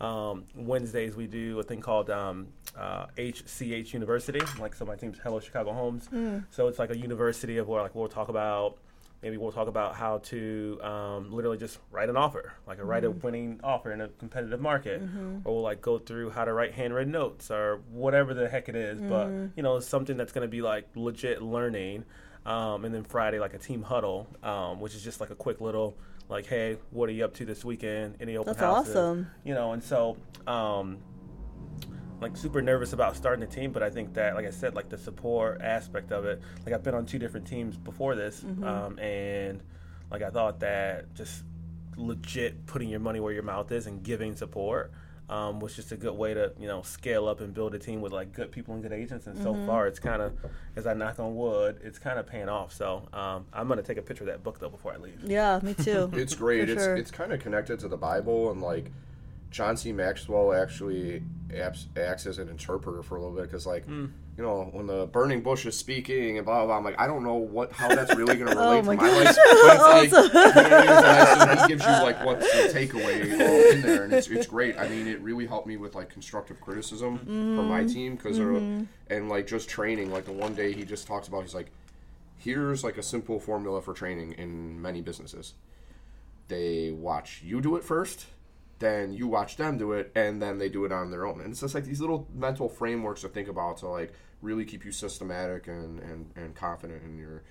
Um, 0.00 0.44
Wednesdays 0.54 1.16
we 1.16 1.26
do 1.26 1.58
a 1.58 1.62
thing 1.62 1.80
called 1.80 2.08
um, 2.10 2.48
uh, 2.76 3.06
HCH 3.16 3.92
University, 3.92 4.40
like 4.60 4.74
so 4.74 4.84
my 4.84 4.94
team's 4.96 5.18
Hello 5.22 5.40
Chicago 5.40 5.72
Homes. 5.72 6.08
So 6.50 6.68
it's 6.68 6.78
like 6.78 6.90
a 6.90 6.96
university 6.98 7.58
of 7.58 7.66
where 7.68 7.82
like 7.82 7.94
we'll 7.94 8.08
talk 8.08 8.28
about 8.28 8.78
maybe 9.20 9.36
we'll 9.36 9.50
talk 9.50 9.66
about 9.66 9.96
how 9.96 10.18
to 10.18 10.78
um, 10.82 11.32
literally 11.32 11.58
just 11.58 11.80
write 11.90 12.08
an 12.08 12.16
offer, 12.16 12.52
like 12.68 12.78
a 12.78 12.84
write 12.84 13.02
a 13.04 13.10
winning 13.10 13.58
offer 13.64 13.90
in 13.90 14.00
a 14.00 14.06
competitive 14.06 14.60
market, 14.60 15.00
or 15.44 15.54
we'll 15.54 15.62
like 15.62 15.82
go 15.82 15.98
through 15.98 16.30
how 16.30 16.44
to 16.44 16.52
write 16.52 16.72
handwritten 16.74 17.10
notes 17.12 17.50
or 17.50 17.80
whatever 17.90 18.32
the 18.34 18.48
heck 18.48 18.68
it 18.68 18.76
is. 18.76 19.00
But 19.00 19.26
you 19.56 19.62
know, 19.64 19.80
something 19.80 20.16
that's 20.16 20.30
going 20.32 20.46
to 20.46 20.50
be 20.50 20.62
like 20.62 20.86
legit 20.94 21.42
learning. 21.42 22.04
Um, 22.46 22.84
and 22.86 22.94
then 22.94 23.02
Friday, 23.04 23.40
like 23.40 23.52
a 23.52 23.58
team 23.58 23.82
huddle, 23.82 24.26
um, 24.44 24.80
which 24.80 24.94
is 24.94 25.02
just 25.02 25.20
like 25.20 25.30
a 25.30 25.34
quick 25.34 25.60
little 25.60 25.96
like, 26.28 26.46
hey, 26.46 26.78
what 26.90 27.08
are 27.08 27.12
you 27.12 27.24
up 27.24 27.34
to 27.34 27.44
this 27.44 27.64
weekend? 27.64 28.16
Any 28.20 28.36
open 28.36 28.52
That's 28.52 28.60
houses? 28.60 28.96
awesome. 28.96 29.30
You 29.44 29.54
know, 29.54 29.72
and 29.72 29.82
so 29.82 30.16
um, 30.46 30.98
like 32.20 32.36
super 32.36 32.60
nervous 32.60 32.92
about 32.92 33.16
starting 33.16 33.40
the 33.40 33.52
team, 33.54 33.72
but 33.72 33.82
I 33.82 33.90
think 33.90 34.14
that, 34.14 34.34
like 34.34 34.46
I 34.46 34.50
said, 34.50 34.74
like 34.74 34.88
the 34.88 34.98
support 34.98 35.60
aspect 35.62 36.12
of 36.12 36.24
it. 36.24 36.40
Like 36.64 36.74
I've 36.74 36.82
been 36.82 36.94
on 36.94 37.06
two 37.06 37.18
different 37.18 37.46
teams 37.46 37.76
before 37.76 38.14
this, 38.14 38.44
um, 38.62 38.98
and 38.98 39.62
like 40.10 40.22
I 40.22 40.30
thought 40.30 40.60
that 40.60 41.14
just 41.14 41.44
legit 41.96 42.66
putting 42.66 42.88
your 42.88 43.00
money 43.00 43.20
where 43.20 43.32
your 43.32 43.42
mouth 43.42 43.72
is 43.72 43.86
and 43.86 44.02
giving 44.02 44.36
support 44.36 44.92
um, 45.28 45.60
was 45.60 45.76
just 45.76 45.92
a 45.92 45.96
good 45.96 46.14
way 46.14 46.32
to 46.34 46.52
you 46.58 46.66
know 46.66 46.82
scale 46.82 47.28
up 47.28 47.40
and 47.40 47.52
build 47.52 47.74
a 47.74 47.78
team 47.78 48.00
with 48.00 48.12
like 48.12 48.32
good 48.32 48.50
people 48.50 48.74
and 48.74 48.82
good 48.82 48.92
agents. 48.92 49.26
And 49.26 49.36
so 49.42 49.54
far, 49.66 49.86
it's 49.86 49.98
kind 49.98 50.22
of 50.22 50.32
as 50.76 50.86
I 50.86 50.94
knock 50.94 51.18
on 51.20 51.36
wood, 51.36 51.80
it's 51.82 51.98
kind 51.98 52.18
of 52.18 52.26
paying 52.26 52.48
off. 52.48 52.72
So 52.72 53.08
um, 53.12 53.46
I'm 53.52 53.68
gonna 53.68 53.82
take 53.82 53.98
a 53.98 54.02
picture 54.02 54.24
of 54.24 54.28
that 54.28 54.42
book 54.42 54.58
though 54.58 54.70
before 54.70 54.92
I 54.92 54.96
leave. 54.96 55.22
Yeah, 55.24 55.60
me 55.62 55.74
too. 55.74 56.10
It's 56.14 56.34
great. 56.34 56.66
For 56.66 56.72
it's 56.72 56.82
sure. 56.82 56.96
it's 56.96 57.10
kind 57.10 57.32
of 57.32 57.40
connected 57.40 57.78
to 57.80 57.88
the 57.88 57.96
Bible 57.96 58.50
and 58.50 58.60
like 58.62 58.90
John 59.50 59.76
C. 59.76 59.92
Maxwell 59.92 60.52
actually 60.52 61.22
acts, 61.56 61.86
acts 61.96 62.26
as 62.26 62.38
an 62.38 62.48
interpreter 62.48 63.02
for 63.02 63.16
a 63.16 63.20
little 63.20 63.34
bit 63.36 63.44
because 63.44 63.66
like 63.66 63.84
Hmm. 63.86 64.06
You 64.38 64.44
know 64.44 64.68
when 64.72 64.86
the 64.86 65.06
burning 65.06 65.42
bush 65.42 65.66
is 65.66 65.76
speaking 65.76 66.36
and 66.38 66.46
blah 66.46 66.58
blah. 66.58 66.66
blah 66.66 66.76
I'm 66.78 66.84
like 66.84 66.98
I 66.98 67.06
don't 67.08 67.24
know 67.24 67.34
what 67.34 67.72
how 67.72 67.88
that's 67.88 68.14
really 68.14 68.36
going 68.36 68.48
to 68.52 68.56
relate 68.56 68.78
Oh 68.78 68.80
to 68.80 68.86
my 68.86 68.94
my 68.94 69.10
life, 69.10 69.36
but 69.36 70.06
it's 70.06 70.12
like 70.12 70.12
you 70.12 70.32
know 70.32 70.44
what 70.44 70.56
I 70.56 70.80
mean? 70.80 70.88
It's 70.88 71.02
nice, 71.02 71.48
and 71.50 71.60
he 71.60 71.66
gives 71.68 71.84
you 71.84 71.90
like 71.90 72.24
what's 72.24 72.52
the 72.52 72.78
takeaway 72.78 73.32
all 73.32 73.72
in 73.72 73.82
there, 73.82 74.04
and 74.04 74.12
it's 74.12 74.28
it's 74.28 74.46
great. 74.46 74.78
I 74.78 74.88
mean, 74.88 75.08
it 75.08 75.20
really 75.20 75.46
helped 75.46 75.66
me 75.66 75.76
with 75.76 75.94
like 75.96 76.08
constructive 76.08 76.60
criticism 76.60 77.18
for 77.18 77.62
my 77.64 77.80
Mm-hmm. 77.80 77.92
team 77.92 78.14
because 78.16 78.38
and 78.38 79.28
like 79.28 79.46
just 79.48 79.68
training. 79.68 80.10
Like 80.12 80.24
the 80.24 80.32
one 80.32 80.54
day 80.54 80.72
he 80.72 80.84
just 80.84 81.06
talks 81.06 81.26
about 81.28 81.42
he's 81.42 81.54
like 81.54 81.70
here's 82.36 82.84
like 82.84 82.96
a 82.96 83.02
simple 83.02 83.40
formula 83.40 83.82
for 83.82 83.92
training 83.92 84.32
in 84.34 84.80
many 84.80 85.00
businesses. 85.00 85.54
They 86.46 86.92
watch 86.92 87.42
you 87.44 87.60
do 87.60 87.74
it 87.76 87.82
first, 87.84 88.26
then 88.78 89.12
you 89.12 89.26
watch 89.26 89.56
them 89.56 89.78
do 89.78 89.92
it, 89.92 90.12
and 90.14 90.40
then 90.40 90.58
they 90.58 90.68
do 90.68 90.84
it 90.84 90.92
on 90.92 91.10
their 91.10 91.26
own. 91.26 91.40
And 91.40 91.50
it's 91.50 91.60
just 91.60 91.74
like 91.74 91.84
these 91.84 92.00
little 92.00 92.28
mental 92.34 92.68
frameworks 92.68 93.22
to 93.22 93.28
think 93.28 93.48
about 93.48 93.78
to 93.78 93.88
like 93.88 94.12
really 94.40 94.64
keep 94.64 94.84
you 94.84 94.92
systematic 94.92 95.66
and, 95.66 95.98
and, 96.00 96.30
and 96.36 96.54
confident 96.54 97.02
in 97.02 97.18
your 97.18 97.42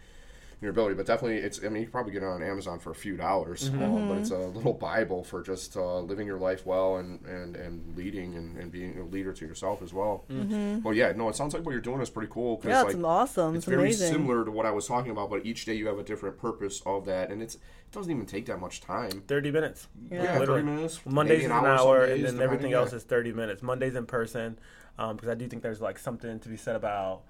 your 0.61 0.71
ability. 0.71 0.95
But 0.95 1.05
definitely, 1.05 1.37
it's 1.37 1.63
I 1.63 1.69
mean 1.69 1.81
you 1.81 1.85
can 1.85 1.91
probably 1.91 2.13
get 2.13 2.23
it 2.23 2.25
on 2.25 2.41
Amazon 2.41 2.79
for 2.79 2.91
a 2.91 2.95
few 2.95 3.15
dollars, 3.15 3.69
mm-hmm. 3.69 3.83
um, 3.83 3.91
but 3.93 3.99
mm-hmm. 3.99 4.21
it's 4.21 4.31
a 4.31 4.37
little 4.37 4.73
bible 4.73 5.23
for 5.23 5.43
just 5.43 5.77
uh, 5.77 5.99
living 5.99 6.25
your 6.25 6.39
life 6.39 6.65
well 6.65 6.97
and 6.97 7.23
and, 7.25 7.55
and 7.55 7.95
leading 7.95 8.35
and, 8.35 8.57
and 8.57 8.71
being 8.71 8.97
a 8.99 9.03
leader 9.03 9.33
to 9.33 9.45
yourself 9.45 9.81
as 9.81 9.93
well. 9.93 10.25
Mm-hmm. 10.31 10.81
Well, 10.81 10.93
yeah, 10.93 11.11
no, 11.11 11.29
it 11.29 11.35
sounds 11.35 11.53
like 11.53 11.65
what 11.65 11.71
you're 11.71 11.81
doing 11.81 12.01
is 12.01 12.09
pretty 12.09 12.31
cool. 12.31 12.57
'cause, 12.57 12.69
yeah, 12.69 12.81
like, 12.81 12.95
it's 12.95 13.03
awesome. 13.03 13.55
it's 13.55 13.63
It's, 13.63 13.65
very 13.65 13.83
amazing. 13.83 14.11
similar 14.13 14.45
to 14.45 14.51
what 14.51 14.65
I 14.65 14.71
was 14.71 14.87
talking 14.87 15.11
about, 15.11 15.29
but 15.29 15.45
each 15.45 15.65
day 15.65 15.75
you 15.75 15.87
have 15.87 15.99
a 15.99 16.03
different 16.03 16.37
purpose 16.37 16.81
of 16.85 17.05
that, 17.05 17.31
and 17.31 17.41
it's 17.41 17.55
it 17.55 17.93
doesn't 17.93 18.11
even 18.11 18.25
take 18.25 18.47
that 18.47 18.59
much 18.59 18.81
time. 18.81 19.23
Thirty 19.27 19.51
minutes. 19.51 19.87
Yeah. 20.09 20.23
Yeah, 20.23 20.39
Literally. 20.39 20.61
thirty 20.61 20.75
minutes. 20.75 20.99
Mondays 21.05 21.29
maybe 21.29 21.45
is 21.45 21.51
an 21.51 21.57
an 21.57 21.65
hour, 21.65 21.77
hour, 21.77 22.07
some 22.07 22.15
and 22.15 22.25
then 22.25 22.41
everything 22.41 22.73
else 22.73 22.91
yeah. 22.91 22.97
is 22.97 23.03
30 23.03 23.31
minutes. 23.33 23.63
Mondays 23.63 23.95
in 23.95 24.05
person, 24.05 24.59
um, 24.97 25.15
because 25.15 25.29
I 25.29 25.35
do 25.35 25.47
think 25.47 25.63
there's 25.63 25.81
like 25.81 25.97
something 25.99 26.39
to 26.39 26.49
be 26.49 26.57
said 26.57 26.75
about 26.75 27.21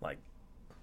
like 0.00 0.18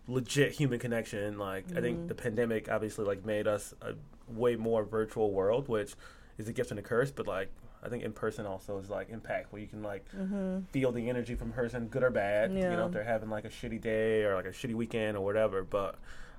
legit 0.08 0.52
human 0.54 0.80
connection. 0.80 1.38
Like 1.38 1.66
I 1.76 1.82
think 1.82 2.08
the 2.08 2.16
pandemic 2.16 2.70
obviously 2.70 3.06
like 3.06 3.26
made 3.26 3.48
us 3.48 3.74
a 3.82 3.94
way 4.32 4.56
more 4.56 4.84
virtual 4.84 5.32
world, 5.32 5.68
which 5.68 5.96
is 6.38 6.48
a 6.48 6.54
gift 6.54 6.72
and 6.72 6.80
a 6.80 6.84
curse. 6.84 7.12
But 7.12 7.28
like 7.28 7.50
I 7.84 7.90
think 7.90 8.04
in 8.04 8.12
person 8.12 8.46
also 8.46 8.78
is 8.80 8.90
like 8.90 9.10
impact 9.10 9.52
where 9.54 9.62
you 9.62 9.68
can 9.68 9.84
like 9.84 10.06
feel 10.72 10.92
the 10.92 11.10
energy 11.10 11.36
from 11.36 11.52
person, 11.52 11.88
good 11.88 12.04
or 12.04 12.10
bad. 12.10 12.52
You 12.54 12.62
know, 12.62 12.88
if 12.88 12.92
they're 12.94 13.04
having 13.04 13.30
like 13.30 13.46
a 13.46 13.50
shitty 13.50 13.82
day 13.82 14.24
or 14.24 14.36
like 14.36 14.46
a 14.46 14.50
shitty 14.52 14.74
weekend 14.76 15.18
or 15.18 15.24
whatever. 15.24 15.64
But 15.64 15.96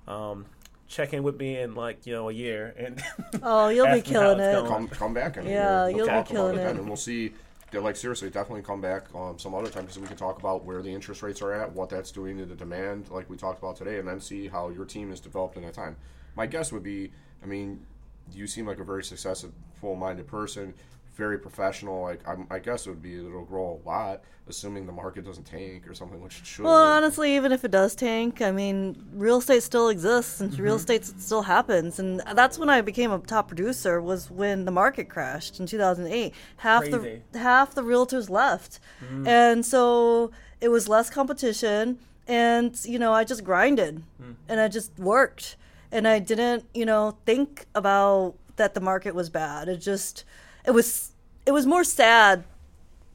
um, 0.06 0.46
check 0.88 1.12
in 1.12 1.22
with 1.22 1.38
me 1.38 1.58
in 1.58 1.74
like 1.74 2.06
you 2.06 2.14
know 2.14 2.28
a 2.30 2.32
year 2.32 2.74
and 2.78 3.02
Oh, 3.42 3.68
you'll 3.68 3.86
be 3.92 3.92
Ask 4.00 4.08
me 4.08 4.14
how 4.14 4.20
killing 4.34 4.40
it. 4.40 4.66
come 4.68 4.88
come 4.88 5.14
back 5.14 5.36
and 5.36 5.46
Yeah, 5.46 5.84
we'll, 5.84 5.86
we'll 5.86 5.96
you'll 5.96 6.06
be 6.06 6.10
talk 6.12 6.30
about 6.30 6.34
killing 6.34 6.58
it 6.58 6.62
it. 6.62 6.76
and 6.76 6.86
we'll 6.86 6.96
see. 6.96 7.32
Like 7.72 7.96
seriously, 7.96 8.30
definitely 8.30 8.62
come 8.62 8.80
back 8.80 9.14
um, 9.14 9.38
some 9.38 9.54
other 9.54 9.68
time 9.68 9.82
because 9.82 9.98
we 9.98 10.06
can 10.06 10.16
talk 10.16 10.38
about 10.38 10.64
where 10.64 10.80
the 10.80 10.88
interest 10.88 11.22
rates 11.22 11.42
are 11.42 11.52
at, 11.52 11.70
what 11.72 11.90
that's 11.90 12.10
doing 12.10 12.38
to 12.38 12.46
the 12.46 12.54
demand, 12.54 13.10
like 13.10 13.28
we 13.28 13.36
talked 13.36 13.58
about 13.58 13.76
today, 13.76 13.98
and 13.98 14.08
then 14.08 14.20
see 14.20 14.48
how 14.48 14.70
your 14.70 14.86
team 14.86 15.12
is 15.12 15.20
developed 15.20 15.56
in 15.56 15.62
that 15.64 15.74
time. 15.74 15.94
My 16.34 16.46
guess 16.46 16.72
would 16.72 16.82
be, 16.82 17.12
I 17.42 17.46
mean, 17.46 17.84
you 18.32 18.46
seem 18.46 18.66
like 18.66 18.78
a 18.78 18.84
very 18.84 19.04
successful-minded 19.04 20.26
person, 20.26 20.72
very 21.18 21.38
professional. 21.38 22.00
Like 22.02 22.26
I'm, 22.26 22.46
I 22.50 22.58
guess 22.60 22.86
it 22.86 22.90
would 22.90 23.02
be 23.02 23.18
it'll 23.18 23.44
grow 23.44 23.80
a 23.84 23.86
lot, 23.88 24.22
assuming 24.48 24.86
the 24.86 24.92
market 24.92 25.24
doesn't 25.26 25.44
tank 25.44 25.86
or 25.88 25.92
something, 25.92 26.20
which 26.22 26.38
it 26.38 26.46
should. 26.46 26.64
Well, 26.64 26.74
honestly, 26.96 27.34
even 27.34 27.50
if 27.52 27.64
it 27.64 27.72
does 27.72 27.94
tank, 27.96 28.40
I 28.40 28.52
mean, 28.52 29.04
real 29.12 29.38
estate 29.38 29.62
still 29.64 29.88
exists 29.88 30.40
and 30.40 30.52
Mm-hmm. 30.52 30.62
real 30.62 30.76
estate 30.76 31.04
still 31.04 31.42
happens. 31.42 31.98
And 31.98 32.20
that's 32.34 32.56
when 32.58 32.70
I 32.70 32.80
became 32.80 33.10
a 33.10 33.18
top 33.18 33.48
producer 33.48 34.00
was 34.00 34.30
when 34.30 34.64
the 34.64 34.70
market 34.70 35.08
crashed 35.10 35.58
in 35.60 35.66
2008. 35.66 36.32
Half 36.58 36.82
Crazy. 36.84 36.96
Mm. 36.96 37.20
the 37.32 37.38
half 37.40 37.74
the 37.74 37.82
realtors 37.82 38.30
left. 38.30 38.78
And 39.26 39.66
so 39.66 40.30
it 40.60 40.68
was 40.68 40.88
less 40.88 41.10
competition 41.10 41.98
and 42.28 42.78
you 42.84 42.98
know, 42.98 43.12
I 43.12 43.24
just 43.24 43.42
grinded 43.42 44.02
Mm. 44.22 44.34
and 44.48 44.60
I 44.60 44.68
just 44.68 44.96
worked 44.98 45.56
and 45.90 46.06
I 46.06 46.18
didn't, 46.20 46.64
you 46.74 46.86
know, 46.86 47.16
think 47.26 47.66
about 47.74 48.34
that 48.56 48.74
the 48.74 48.80
market 48.80 49.14
was 49.14 49.30
bad. 49.30 49.68
It 49.68 49.78
just 49.78 50.24
it 50.68 50.74
was 50.74 51.12
it 51.46 51.52
was 51.52 51.64
more 51.64 51.82
sad 51.82 52.44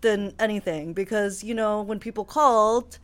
than 0.01 0.33
anything 0.39 0.91
because 0.91 1.43
you 1.43 1.53
know 1.53 1.83
when 1.83 1.99
people 1.99 2.25
called 2.25 2.97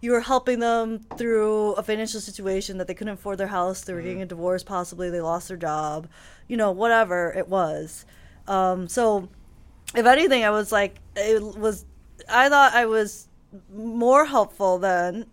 you 0.00 0.10
were 0.10 0.20
helping 0.20 0.58
them 0.58 0.98
through 1.16 1.72
a 1.74 1.82
financial 1.82 2.20
situation 2.20 2.76
that 2.76 2.88
they 2.88 2.92
couldn't 2.92 3.14
afford 3.14 3.38
their 3.38 3.46
house 3.46 3.82
they 3.82 3.94
were 3.94 4.02
getting 4.02 4.20
a 4.20 4.26
divorce 4.26 4.64
possibly 4.64 5.10
they 5.10 5.20
lost 5.20 5.46
their 5.46 5.56
job 5.56 6.08
you 6.48 6.56
know 6.56 6.70
whatever 6.72 7.32
it 7.36 7.48
was. 7.48 8.04
Um, 8.48 8.88
so 8.88 9.28
if 9.94 10.04
anything 10.04 10.44
i 10.44 10.50
was 10.50 10.72
like 10.72 10.98
it 11.14 11.40
was 11.40 11.86
i 12.28 12.48
thought 12.48 12.74
i 12.74 12.84
was 12.84 13.28
more 13.72 14.26
helpful 14.26 14.78
than 14.78 15.26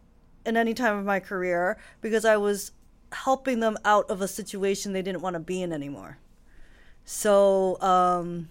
in 0.45 0.55
any 0.55 0.75
time 0.75 0.97
of 0.97 1.03
my 1.03 1.19
career 1.19 1.77
because 1.99 2.25
i 2.25 2.37
was 2.37 2.71
helping 3.11 3.59
them 3.59 3.75
out 3.83 4.09
of 4.09 4.21
a 4.21 4.27
situation 4.27 4.93
they 4.93 5.01
didn't 5.01 5.21
want 5.21 5.33
to 5.33 5.39
be 5.39 5.61
in 5.63 5.73
anymore 5.73 6.19
so 7.05 7.81
um 7.81 8.49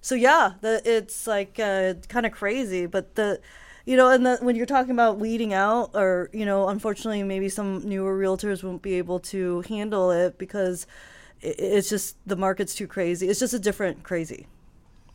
so 0.00 0.14
yeah 0.14 0.52
the, 0.60 0.82
it's 0.84 1.26
like 1.26 1.58
uh, 1.58 1.94
kind 2.08 2.26
of 2.26 2.32
crazy 2.32 2.86
but 2.86 3.14
the 3.14 3.40
you 3.84 3.96
know 3.96 4.08
and 4.10 4.24
the, 4.26 4.36
when 4.40 4.56
you're 4.56 4.66
talking 4.66 4.92
about 4.92 5.18
weeding 5.18 5.52
out 5.52 5.90
or 5.94 6.30
you 6.32 6.44
know 6.44 6.68
unfortunately 6.68 7.22
maybe 7.22 7.48
some 7.48 7.86
newer 7.88 8.18
realtors 8.18 8.62
won't 8.64 8.82
be 8.82 8.94
able 8.94 9.18
to 9.20 9.60
handle 9.62 10.10
it 10.10 10.38
because 10.38 10.86
i 11.42 11.46
it's 11.58 11.88
just 11.88 12.16
the 12.26 12.36
market's 12.36 12.74
too 12.74 12.86
crazy 12.86 13.28
it's 13.28 13.40
just 13.40 13.52
a 13.52 13.58
different 13.58 14.02
crazy 14.04 14.46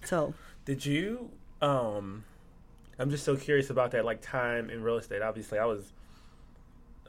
so 0.04 0.34
Did 0.66 0.86
you? 0.86 1.30
Um, 1.62 2.24
I'm 3.00 3.10
just 3.10 3.24
so 3.26 3.36
curious 3.36 3.70
about 3.70 3.92
that, 3.92 4.06
like 4.06 4.22
time 4.22 4.70
in 4.70 4.84
real 4.84 4.98
estate. 4.98 5.22
Obviously, 5.22 5.60
I 5.60 5.66
was, 5.66 5.92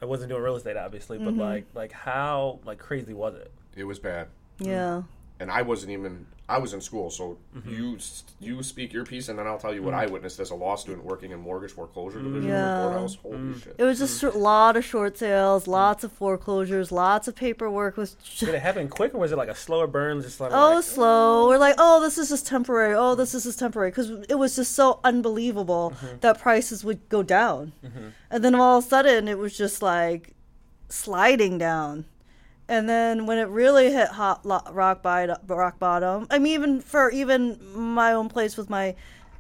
I 0.02 0.04
wasn't 0.04 0.30
doing 0.30 0.42
real 0.42 0.56
estate, 0.56 0.76
obviously, 0.76 1.18
but 1.18 1.34
like, 1.34 1.66
like 1.74 1.92
how 1.92 2.60
like 2.64 2.78
crazy 2.78 3.14
was 3.14 3.34
it? 3.34 3.52
it 3.76 3.84
was 3.84 3.98
bad. 4.00 4.28
yeah 4.58 5.02
and 5.40 5.50
I 5.50 5.62
wasn't 5.62 5.92
even. 5.92 6.26
I 6.50 6.56
was 6.56 6.72
in 6.72 6.80
school, 6.80 7.10
so 7.10 7.36
Mm-hmm. 7.54 7.70
you 7.70 7.98
you 8.40 8.62
speak 8.62 8.92
your 8.92 9.04
piece, 9.04 9.28
and 9.28 9.38
then 9.38 9.46
I'll 9.46 9.58
tell 9.58 9.74
you 9.74 9.82
what 9.82 9.92
mm-hmm. 9.92 10.08
I 10.08 10.12
witnessed 10.12 10.40
as 10.40 10.50
a 10.50 10.54
law 10.54 10.76
student 10.76 11.04
working 11.04 11.30
in 11.30 11.40
mortgage 11.40 11.72
foreclosure 11.72 12.22
division 12.22 12.48
Yeah. 12.48 12.76
of 12.76 12.82
the 12.82 12.88
courthouse. 12.90 13.14
Holy 13.16 13.36
mm. 13.36 13.62
shit! 13.62 13.74
it 13.76 13.84
was 13.84 13.98
just 13.98 14.22
a 14.22 14.30
lot 14.30 14.76
of 14.76 14.84
short 14.84 15.18
sales 15.18 15.64
mm. 15.64 15.68
lots 15.68 16.04
of 16.04 16.12
foreclosures 16.12 16.90
lots 16.90 17.28
of 17.28 17.34
paperwork 17.34 17.96
was 17.96 18.14
Did 18.38 18.50
it 18.50 18.62
happen 18.62 18.88
quick, 18.88 19.14
or 19.14 19.18
was 19.18 19.32
it 19.32 19.36
like 19.36 19.48
a 19.48 19.54
slower 19.54 19.86
burn? 19.86 20.22
Just 20.22 20.40
like, 20.40 20.52
Oh, 20.52 20.76
like, 20.76 20.84
slow. 20.84 21.44
Mm. 21.44 21.48
We're 21.48 21.58
like, 21.58 21.74
oh, 21.78 22.00
this 22.00 22.16
is 22.16 22.30
just 22.30 22.46
temporary. 22.46 22.94
Oh, 22.94 23.14
this 23.14 23.34
is 23.34 23.44
just 23.44 23.58
temporary 23.58 23.90
because 23.90 24.10
it 24.28 24.38
was 24.38 24.56
just 24.56 24.72
so 24.74 25.00
unbelievable 25.04 25.92
mm-hmm. 25.96 26.18
that 26.20 26.38
prices 26.38 26.82
would 26.84 27.08
go 27.08 27.22
down, 27.22 27.72
mm-hmm. 27.84 28.08
and 28.30 28.44
then 28.44 28.54
all 28.54 28.78
of 28.78 28.84
a 28.84 28.88
sudden 28.88 29.28
it 29.28 29.38
was 29.38 29.56
just 29.56 29.82
like 29.82 30.34
sliding 30.88 31.58
down, 31.58 32.06
and 32.68 32.88
then 32.88 33.26
when 33.26 33.38
it 33.38 33.48
really 33.48 33.92
hit 33.92 34.08
hot 34.08 34.44
lo- 34.44 34.62
rock 34.70 35.02
bottom, 35.02 35.36
rock 35.46 35.78
bottom. 35.78 36.26
I 36.30 36.38
mean, 36.38 36.54
even 36.54 36.80
for 36.80 37.10
even 37.10 37.58
my 37.74 38.12
own 38.12 38.28
place 38.28 38.56
with 38.56 38.70
my. 38.70 38.94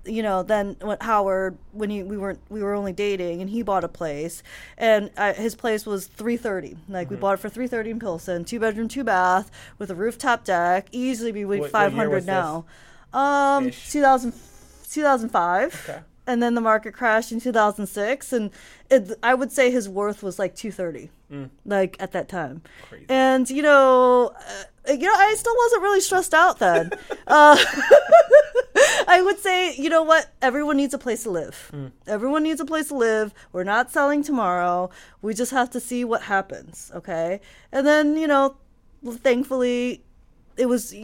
You 0.04 0.22
know, 0.22 0.42
then 0.42 0.76
when 0.80 0.96
Howard, 1.02 1.58
when 1.72 1.90
he, 1.90 2.02
we 2.02 2.16
weren't, 2.16 2.38
we 2.48 2.62
were 2.62 2.72
only 2.72 2.94
dating, 2.94 3.42
and 3.42 3.50
he 3.50 3.62
bought 3.62 3.84
a 3.84 3.88
place, 3.88 4.42
and 4.78 5.10
I, 5.18 5.34
his 5.34 5.54
place 5.54 5.84
was 5.84 6.06
three 6.06 6.38
thirty. 6.38 6.78
Like 6.88 7.10
we 7.10 7.16
bought 7.16 7.34
it 7.34 7.40
for 7.40 7.50
three 7.50 7.66
thirty 7.66 7.90
in 7.90 7.98
Pilsen, 7.98 8.46
two 8.46 8.58
bedroom, 8.58 8.88
two 8.88 9.04
bath, 9.04 9.50
with 9.76 9.90
a 9.90 9.94
rooftop 9.94 10.44
deck. 10.44 10.86
Easily 10.92 11.32
be 11.32 11.44
five 11.68 11.92
hundred 11.92 12.24
now. 12.24 12.64
Um, 13.12 13.68
Ish. 13.68 13.90
2000, 13.92 14.32
2005. 14.90 15.88
Okay. 15.88 16.00
And 16.28 16.42
then 16.42 16.54
the 16.54 16.60
market 16.60 16.92
crashed 16.92 17.32
in 17.32 17.40
2006, 17.40 18.34
and 18.34 18.50
it, 18.90 19.18
I 19.22 19.32
would 19.32 19.50
say 19.50 19.70
his 19.70 19.88
worth 19.88 20.22
was 20.22 20.38
like 20.38 20.54
230, 20.54 21.10
like 21.64 21.96
at 22.00 22.12
that 22.12 22.28
time. 22.28 22.60
Crazy. 22.86 23.06
And 23.08 23.48
you 23.48 23.62
know, 23.62 24.34
uh, 24.38 24.92
you 24.92 25.06
know, 25.06 25.14
I 25.14 25.34
still 25.38 25.56
wasn't 25.56 25.82
really 25.82 26.02
stressed 26.02 26.34
out 26.34 26.58
then. 26.58 26.90
uh, 27.26 27.56
I 29.08 29.22
would 29.24 29.38
say, 29.38 29.74
you 29.76 29.88
know 29.88 30.02
what? 30.02 30.30
Everyone 30.42 30.76
needs 30.76 30.92
a 30.92 30.98
place 30.98 31.22
to 31.22 31.30
live. 31.30 31.72
Everyone 32.06 32.42
needs 32.42 32.60
a 32.60 32.66
place 32.66 32.88
to 32.88 32.94
live. 32.94 33.32
We're 33.52 33.64
not 33.64 33.90
selling 33.90 34.22
tomorrow. 34.22 34.90
We 35.22 35.32
just 35.32 35.52
have 35.52 35.70
to 35.70 35.80
see 35.80 36.04
what 36.04 36.20
happens, 36.20 36.92
okay? 36.94 37.40
And 37.72 37.86
then, 37.86 38.18
you 38.18 38.26
know, 38.26 38.58
thankfully, 39.02 40.04
it 40.58 40.66
was. 40.66 40.94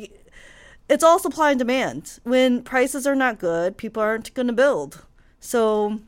It's 0.86 1.02
all 1.02 1.18
supply 1.18 1.52
and 1.52 1.58
demand. 1.58 2.18
When 2.24 2.62
prices 2.62 3.06
are 3.06 3.14
not 3.14 3.38
good, 3.38 3.78
people 3.78 4.02
aren't 4.02 4.34
going 4.34 4.48
to 4.48 4.52
build. 4.52 5.02
So 5.44 6.00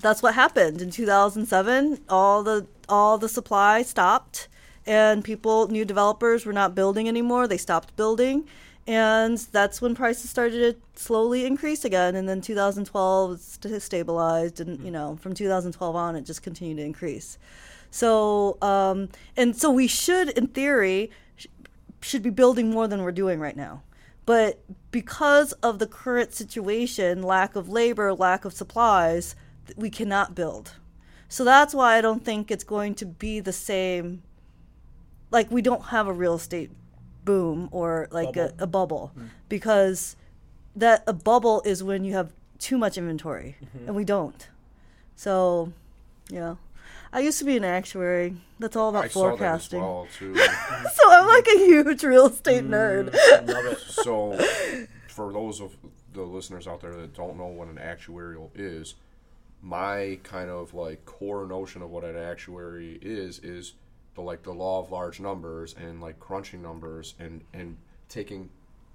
that's 0.00 0.20
what 0.20 0.34
happened 0.34 0.82
in 0.82 0.90
2007. 0.90 2.00
All 2.08 2.42
the 2.42 2.66
all 2.88 3.16
the 3.18 3.28
supply 3.28 3.82
stopped, 3.82 4.48
and 4.84 5.24
people, 5.24 5.68
new 5.68 5.84
developers, 5.84 6.44
were 6.44 6.52
not 6.52 6.74
building 6.74 7.08
anymore. 7.08 7.46
They 7.46 7.56
stopped 7.56 7.94
building, 7.96 8.48
and 8.86 9.38
that's 9.38 9.80
when 9.80 9.94
prices 9.94 10.28
started 10.28 10.74
to 10.74 11.00
slowly 11.00 11.46
increase 11.46 11.84
again. 11.84 12.16
And 12.16 12.28
then 12.28 12.40
2012 12.40 13.40
st- 13.40 13.80
stabilized, 13.80 14.60
and 14.60 14.84
you 14.84 14.90
know 14.90 15.16
from 15.20 15.34
2012 15.34 15.94
on, 15.94 16.16
it 16.16 16.22
just 16.22 16.42
continued 16.42 16.78
to 16.78 16.82
increase. 16.82 17.38
So 17.92 18.58
um, 18.60 19.08
and 19.36 19.56
so 19.56 19.70
we 19.70 19.86
should, 19.86 20.30
in 20.30 20.48
theory, 20.48 21.12
sh- 21.36 21.46
should 22.00 22.24
be 22.24 22.30
building 22.30 22.70
more 22.70 22.88
than 22.88 23.04
we're 23.04 23.12
doing 23.12 23.38
right 23.38 23.56
now. 23.56 23.82
But 24.26 24.58
because 24.94 25.50
of 25.54 25.80
the 25.80 25.88
current 25.88 26.32
situation, 26.32 27.20
lack 27.20 27.56
of 27.56 27.68
labor, 27.68 28.14
lack 28.14 28.44
of 28.44 28.52
supplies, 28.52 29.34
we 29.74 29.90
cannot 29.90 30.36
build. 30.36 30.74
So 31.28 31.42
that's 31.42 31.74
why 31.74 31.96
I 31.96 32.00
don't 32.00 32.24
think 32.24 32.48
it's 32.48 32.62
going 32.62 32.94
to 32.94 33.06
be 33.06 33.40
the 33.40 33.52
same. 33.52 34.22
Like, 35.32 35.50
we 35.50 35.62
don't 35.62 35.86
have 35.86 36.06
a 36.06 36.12
real 36.12 36.34
estate 36.34 36.70
boom 37.24 37.68
or 37.72 38.06
like 38.12 38.34
Bubble. 38.34 38.54
A, 38.56 38.62
a 38.62 38.66
bubble 38.68 39.12
mm-hmm. 39.16 39.26
because 39.48 40.14
that 40.76 41.02
a 41.08 41.12
bubble 41.12 41.60
is 41.62 41.82
when 41.82 42.04
you 42.04 42.12
have 42.12 42.32
too 42.60 42.78
much 42.78 42.96
inventory 42.96 43.56
mm-hmm. 43.64 43.88
and 43.88 43.96
we 43.96 44.04
don't. 44.04 44.48
So, 45.16 45.72
yeah. 46.28 46.54
I 47.14 47.20
used 47.20 47.38
to 47.38 47.44
be 47.44 47.56
an 47.56 47.64
actuary. 47.64 48.34
That's 48.58 48.74
all 48.74 48.88
about 48.88 49.04
I 49.04 49.08
saw 49.08 49.22
that 49.22 49.32
as 49.34 49.38
forecasting. 49.38 49.80
well 49.80 50.08
too. 50.18 50.34
So 50.94 51.10
I'm 51.10 51.28
like 51.28 51.46
a 51.46 51.58
huge 51.58 52.02
real 52.02 52.26
estate 52.26 52.64
nerd. 52.64 53.14
Love 53.46 53.66
it. 53.66 53.78
so, 53.78 54.36
for 55.06 55.32
those 55.32 55.60
of 55.60 55.76
the 56.12 56.22
listeners 56.22 56.66
out 56.66 56.80
there 56.80 56.94
that 56.96 57.14
don't 57.14 57.38
know 57.38 57.46
what 57.46 57.68
an 57.68 57.76
actuarial 57.76 58.50
is, 58.56 58.96
my 59.62 60.18
kind 60.24 60.50
of 60.50 60.74
like 60.74 61.04
core 61.04 61.46
notion 61.46 61.82
of 61.82 61.90
what 61.90 62.02
an 62.02 62.16
actuary 62.16 62.98
is 63.00 63.38
is 63.38 63.74
the 64.16 64.20
like 64.20 64.42
the 64.42 64.52
law 64.52 64.80
of 64.80 64.90
large 64.90 65.20
numbers 65.20 65.74
and 65.78 66.00
like 66.00 66.18
crunching 66.18 66.60
numbers 66.62 67.14
and 67.20 67.42
and 67.52 67.76
taking 68.08 68.50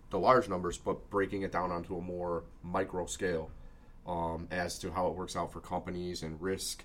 the 0.09 0.19
large 0.19 0.49
numbers 0.49 0.77
but 0.77 1.09
breaking 1.09 1.41
it 1.43 1.51
down 1.51 1.71
onto 1.71 1.95
a 1.97 2.01
more 2.01 2.43
micro 2.63 3.05
scale 3.05 3.49
um, 4.05 4.47
as 4.51 4.77
to 4.79 4.91
how 4.91 5.07
it 5.07 5.15
works 5.15 5.35
out 5.35 5.53
for 5.53 5.61
companies 5.61 6.21
and 6.21 6.41
risk. 6.41 6.83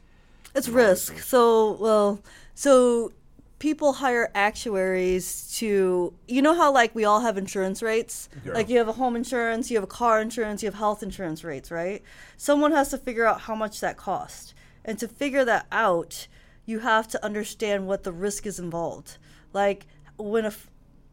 It's 0.54 0.66
and 0.68 0.76
all 0.76 0.82
these 0.82 1.10
risk. 1.10 1.18
So, 1.18 1.72
well, 1.72 2.20
so 2.54 3.12
people 3.58 3.94
hire 3.94 4.30
actuaries 4.34 5.54
to, 5.56 6.12
you 6.28 6.42
know 6.42 6.54
how 6.54 6.72
like 6.72 6.94
we 6.94 7.04
all 7.04 7.20
have 7.20 7.38
insurance 7.38 7.82
rates? 7.82 8.28
Yeah. 8.44 8.52
Like 8.52 8.68
you 8.68 8.78
have 8.78 8.88
a 8.88 8.92
home 8.92 9.16
insurance, 9.16 9.70
you 9.70 9.76
have 9.76 9.84
a 9.84 9.88
car 9.88 10.20
insurance, 10.20 10.62
you 10.62 10.66
have 10.66 10.74
health 10.74 11.02
insurance 11.02 11.42
rates, 11.42 11.70
right? 11.70 12.02
Someone 12.36 12.72
has 12.72 12.90
to 12.90 12.98
figure 12.98 13.26
out 13.26 13.42
how 13.42 13.54
much 13.54 13.80
that 13.80 13.96
cost. 13.96 14.54
And 14.84 14.98
to 14.98 15.08
figure 15.08 15.44
that 15.44 15.66
out, 15.72 16.26
you 16.66 16.80
have 16.80 17.08
to 17.08 17.24
understand 17.24 17.86
what 17.86 18.04
the 18.04 18.12
risk 18.12 18.46
is 18.46 18.58
involved. 18.58 19.18
Like 19.52 19.86
when 20.16 20.44
a 20.44 20.52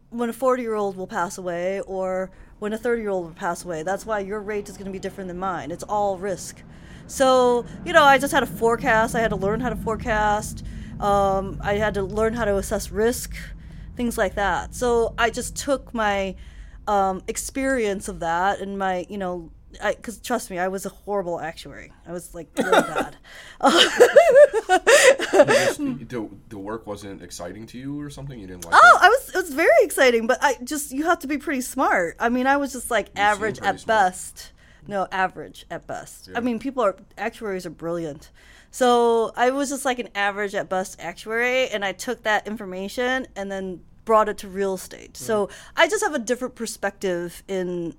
when 0.09 0.29
a 0.29 0.33
40 0.33 0.61
year 0.61 0.75
old 0.75 0.97
will 0.97 1.07
pass 1.07 1.37
away 1.37 1.79
or 1.81 2.31
when 2.59 2.73
a 2.73 2.77
30 2.77 3.01
year 3.01 3.09
old 3.09 3.25
will 3.25 3.33
pass 3.33 3.63
away. 3.63 3.81
That's 3.83 4.05
why 4.05 4.19
your 4.19 4.41
rate 4.41 4.69
is 4.69 4.77
going 4.77 4.85
to 4.85 4.91
be 4.91 4.99
different 4.99 5.29
than 5.29 5.39
mine. 5.39 5.71
It's 5.71 5.83
all 5.83 6.17
risk. 6.17 6.61
So, 7.11 7.65
you 7.85 7.91
know, 7.93 8.03
I 8.03 8.17
just 8.17 8.31
had 8.33 8.39
to 8.39 8.45
forecast. 8.45 9.15
I 9.15 9.19
had 9.19 9.29
to 9.31 9.35
learn 9.35 9.59
how 9.59 9.69
to 9.69 9.75
forecast. 9.75 10.65
Um, 10.99 11.59
I 11.61 11.73
had 11.73 11.93
to 11.95 12.03
learn 12.03 12.33
how 12.33 12.45
to 12.45 12.55
assess 12.57 12.89
risk, 12.91 13.35
things 13.97 14.17
like 14.17 14.35
that. 14.35 14.73
So 14.73 15.13
I 15.17 15.29
just 15.29 15.55
took 15.57 15.93
my 15.93 16.35
um, 16.87 17.21
experience 17.27 18.07
of 18.07 18.21
that 18.21 18.59
and 18.61 18.77
my, 18.79 19.05
you 19.09 19.17
know, 19.17 19.51
because 19.83 20.19
trust 20.19 20.49
me, 20.51 20.57
I 20.59 20.67
was 20.67 20.85
a 20.85 20.89
horrible 20.89 21.39
actuary. 21.39 21.91
I 22.07 22.11
was 22.13 22.33
like 22.33 22.49
really 22.57 22.71
bad. 22.81 23.15
Just- 25.47 25.77
the, 26.09 26.29
the 26.49 26.57
work 26.57 26.87
wasn't 26.87 27.21
exciting 27.21 27.65
to 27.67 27.77
you 27.77 27.99
or 28.01 28.09
something? 28.09 28.39
You 28.39 28.47
didn't 28.47 28.65
like 28.65 28.73
Oh, 28.75 28.97
it? 29.01 29.05
I 29.05 29.09
was. 29.09 29.29
It 29.29 29.35
was 29.35 29.53
very 29.53 29.69
exciting, 29.81 30.27
but 30.27 30.39
I 30.41 30.55
just 30.63 30.91
you 30.91 31.05
have 31.05 31.19
to 31.19 31.27
be 31.27 31.37
pretty 31.37 31.61
smart. 31.61 32.15
I 32.19 32.29
mean, 32.29 32.47
I 32.47 32.57
was 32.57 32.71
just 32.73 32.91
like 32.91 33.09
average 33.15 33.59
at 33.59 33.79
smart. 33.81 33.87
best. 33.87 34.51
No, 34.87 35.07
average 35.11 35.65
at 35.69 35.85
best. 35.87 36.29
I 36.35 36.39
mean, 36.39 36.59
people 36.59 36.83
are 36.83 36.95
actuaries 37.17 37.65
are 37.65 37.69
brilliant. 37.71 38.31
So 38.71 39.31
I 39.35 39.49
was 39.51 39.69
just 39.69 39.85
like 39.85 39.99
an 39.99 40.09
average 40.15 40.55
at 40.55 40.69
best 40.69 40.99
actuary, 40.99 41.67
and 41.69 41.83
I 41.83 41.91
took 41.91 42.23
that 42.23 42.47
information 42.47 43.27
and 43.35 43.51
then 43.51 43.81
brought 44.05 44.29
it 44.29 44.37
to 44.39 44.47
real 44.47 44.73
estate. 44.73 45.15
So 45.17 45.47
Mm. 45.47 45.51
I 45.77 45.87
just 45.87 46.03
have 46.03 46.15
a 46.15 46.19
different 46.19 46.55
perspective 46.55 47.43
in 47.47 47.95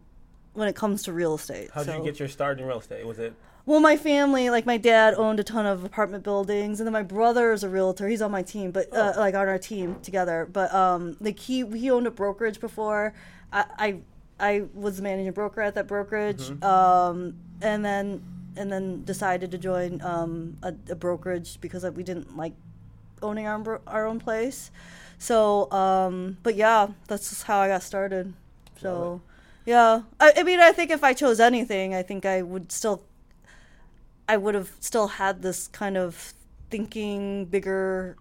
when 0.54 0.68
it 0.68 0.74
comes 0.76 1.02
to 1.04 1.12
real 1.12 1.34
estate. 1.34 1.70
How 1.72 1.82
did 1.84 1.92
So- 1.92 1.98
you 1.98 2.04
get 2.04 2.18
your 2.18 2.28
start 2.28 2.58
in 2.58 2.66
real 2.66 2.78
estate? 2.80 3.06
Was 3.06 3.18
it 3.18 3.34
well, 3.64 3.78
my 3.78 3.96
family, 3.96 4.50
like 4.50 4.66
my 4.66 4.76
dad 4.76 5.14
owned 5.14 5.38
a 5.38 5.44
ton 5.44 5.66
of 5.66 5.84
apartment 5.84 6.24
buildings, 6.24 6.80
and 6.80 6.86
then 6.86 6.92
my 6.92 7.04
brother 7.04 7.52
is 7.52 7.62
a 7.62 7.68
realtor. 7.68 8.08
He's 8.08 8.20
on 8.20 8.32
my 8.32 8.42
team, 8.42 8.72
but 8.72 8.92
uh, 8.92 9.12
like 9.16 9.36
on 9.36 9.46
our 9.46 9.56
team 9.56 9.98
together. 10.02 10.48
But 10.52 10.74
um, 10.74 11.16
like 11.20 11.38
he 11.38 11.64
he 11.78 11.88
owned 11.88 12.08
a 12.08 12.10
brokerage 12.10 12.58
before. 12.60 13.14
I 13.52 13.64
I, 13.78 13.96
I 14.42 14.64
was 14.74 14.96
the 14.96 15.02
managing 15.02 15.32
broker 15.32 15.62
at 15.62 15.74
that 15.76 15.86
brokerage, 15.86 16.50
um, 16.64 17.34
and 17.62 17.84
then 17.84 18.22
and 18.56 18.70
then 18.70 19.04
decided 19.04 19.50
to 19.52 19.58
join 19.58 20.02
um, 20.02 20.58
a, 20.62 20.74
a 20.90 20.94
brokerage 20.94 21.58
because 21.60 21.84
we 21.84 22.02
didn't 22.02 22.36
like 22.36 22.52
owning 23.22 23.46
our 23.46 23.54
own 23.54 23.78
our 23.86 24.06
own 24.06 24.18
place. 24.20 24.70
So, 25.18 25.70
um, 25.70 26.36
but 26.42 26.56
yeah, 26.56 26.88
that's 27.06 27.30
just 27.30 27.44
how 27.44 27.60
I 27.60 27.68
got 27.68 27.82
started. 27.84 28.34
So, 28.80 29.20
yeah, 29.64 30.02
I, 30.18 30.32
I 30.38 30.42
mean, 30.42 30.58
I 30.58 30.72
think 30.72 30.90
if 30.90 31.04
I 31.04 31.14
chose 31.14 31.38
anything, 31.38 31.94
I 31.94 32.02
think 32.02 32.26
I 32.26 32.42
would 32.42 32.72
still, 32.72 33.04
I 34.28 34.36
would 34.36 34.56
have 34.56 34.72
still 34.80 35.06
had 35.06 35.42
this 35.42 35.68
kind 35.68 35.96
of 35.96 36.34
thinking 36.70 37.44
bigger 37.44 38.16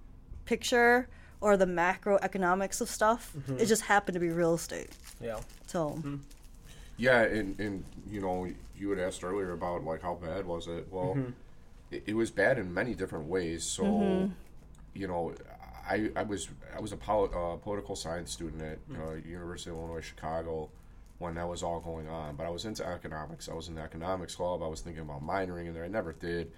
picture 0.45 1.07
or 1.41 1.57
the 1.57 1.65
macroeconomics 1.65 2.79
of 2.81 2.89
stuff. 2.89 3.33
It 3.57 3.65
just 3.65 3.81
happened 3.83 4.13
to 4.13 4.19
be 4.19 4.29
real 4.29 4.53
estate. 4.53 4.91
Yeah? 5.23 5.39
So, 5.67 6.01
Yeah, 6.97 7.21
and, 7.23 7.59
and 7.59 7.83
you 8.09 8.21
know, 8.21 8.47
you 8.77 8.89
had 8.89 8.99
asked 8.99 9.23
earlier 9.23 9.53
about 9.53 9.83
like 9.83 10.01
how 10.01 10.15
bad 10.15 10.45
was 10.45 10.67
it? 10.67 10.87
Well, 10.91 11.15
it, 11.91 12.03
it 12.07 12.13
was 12.15 12.29
bad 12.31 12.57
in 12.57 12.73
many 12.73 12.93
different 12.93 13.25
ways. 13.27 13.63
So, 13.63 13.83
you 14.93 15.07
know, 15.07 15.33
I, 15.89 16.09
I 16.15 16.23
was 16.23 16.49
I 16.75 16.79
was 16.79 16.91
a 16.91 16.97
poli- 16.97 17.31
uh, 17.35 17.55
political 17.57 17.95
science 17.95 18.31
student 18.31 18.61
at 18.61 18.79
uh, 18.99 19.13
University 19.27 19.71
of 19.71 19.77
Illinois 19.77 20.01
Chicago 20.01 20.69
when 21.19 21.35
that 21.35 21.47
was 21.47 21.63
all 21.63 21.79
going 21.79 22.07
on. 22.07 22.35
But 22.35 22.45
I 22.45 22.49
was 22.49 22.65
into 22.65 22.85
economics. 22.85 23.49
I 23.49 23.53
was 23.53 23.67
in 23.67 23.75
the 23.75 23.81
economics 23.81 24.35
club. 24.35 24.61
I 24.63 24.67
was 24.67 24.81
thinking 24.81 25.03
about 25.03 25.25
minoring 25.25 25.67
in 25.67 25.73
there. 25.73 25.83
I 25.83 25.87
never 25.87 26.13
did 26.13 26.51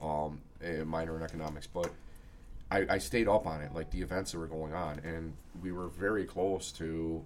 um, 0.00 0.40
a 0.62 0.84
minor 0.84 1.16
in 1.16 1.22
economics, 1.22 1.66
but 1.66 1.90
I, 2.70 2.86
I 2.90 2.98
stayed 2.98 3.28
up 3.28 3.46
on 3.46 3.60
it, 3.62 3.72
like 3.74 3.90
the 3.90 4.02
events 4.02 4.32
that 4.32 4.38
were 4.38 4.46
going 4.46 4.74
on, 4.74 5.00
and 5.04 5.32
we 5.62 5.72
were 5.72 5.88
very 5.88 6.24
close 6.24 6.72
to 6.72 7.24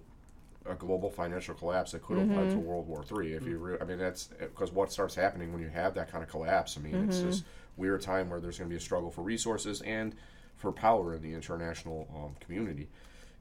a 0.65 0.75
global 0.75 1.09
financial 1.09 1.55
collapse 1.55 1.91
that 1.91 2.03
could 2.03 2.17
have 2.17 2.29
led 2.29 2.49
to 2.51 2.55
mm-hmm. 2.55 2.65
World 2.65 2.87
War 2.87 3.03
Three. 3.03 3.33
If 3.33 3.45
you, 3.45 3.57
mm. 3.57 3.61
re- 3.61 3.77
I 3.81 3.83
mean, 3.85 3.97
that's 3.97 4.29
because 4.39 4.71
what 4.71 4.91
starts 4.91 5.15
happening 5.15 5.51
when 5.51 5.61
you 5.61 5.69
have 5.69 5.93
that 5.95 6.11
kind 6.11 6.23
of 6.23 6.29
collapse. 6.29 6.77
I 6.77 6.81
mean, 6.81 6.95
it's 7.07 7.17
mm-hmm. 7.17 7.27
this 7.27 7.43
weird 7.77 8.01
time 8.01 8.29
where 8.29 8.39
there's 8.39 8.57
going 8.57 8.69
to 8.69 8.73
be 8.73 8.77
a 8.77 8.81
struggle 8.81 9.09
for 9.09 9.21
resources 9.21 9.81
and 9.81 10.15
for 10.57 10.71
power 10.71 11.15
in 11.15 11.21
the 11.21 11.33
international 11.33 12.07
um, 12.15 12.35
community, 12.39 12.89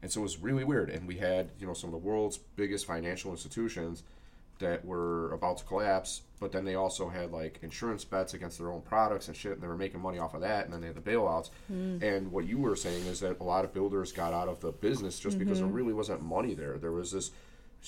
and 0.03 0.11
so 0.11 0.21
it 0.21 0.23
was 0.23 0.39
really 0.39 0.65
weird. 0.65 0.89
And 0.89 1.07
we 1.07 1.17
had, 1.17 1.51
you 1.59 1.67
know, 1.67 1.75
some 1.75 1.89
of 1.89 1.93
the 1.93 2.07
world's 2.09 2.39
biggest 2.39 2.87
financial 2.87 3.31
institutions 3.31 4.03
that 4.61 4.85
were 4.85 5.33
about 5.33 5.59
to 5.59 5.65
collapse, 5.65 6.23
but 6.39 6.53
then 6.53 6.65
they 6.65 6.75
also 6.77 7.09
had 7.09 7.33
like 7.33 7.59
insurance 7.63 8.05
bets 8.05 8.33
against 8.35 8.59
their 8.59 8.71
own 8.71 8.81
products 8.83 9.29
and 9.29 9.37
shit, 9.37 9.53
and 9.53 9.61
they 9.63 9.67
were 9.67 9.77
making 9.77 10.01
money 10.01 10.19
off 10.19 10.35
of 10.35 10.41
that, 10.41 10.65
and 10.65 10.73
then 10.73 10.81
they 10.81 10.87
had 10.87 10.97
the 10.97 11.11
bailouts. 11.11 11.51
Hmm. 11.67 11.99
And 12.03 12.31
what 12.31 12.47
you 12.47 12.59
were 12.59 12.77
saying 12.77 13.05
is 13.07 13.21
that 13.21 13.41
a 13.41 13.45
lot 13.45 13.65
of 13.65 13.75
builders 13.75 14.13
got 14.13 14.33
out 14.33 14.49
of 14.49 14.61
the 14.61 14.73
business 14.73 15.19
just 15.19 15.39
because 15.39 15.59
there 15.59 15.67
mm-hmm. 15.67 15.77
really 15.77 15.93
wasn't 15.93 16.23
money 16.23 16.55
there. 16.55 16.79
There 16.79 16.93
was 16.93 17.13
this 17.13 17.31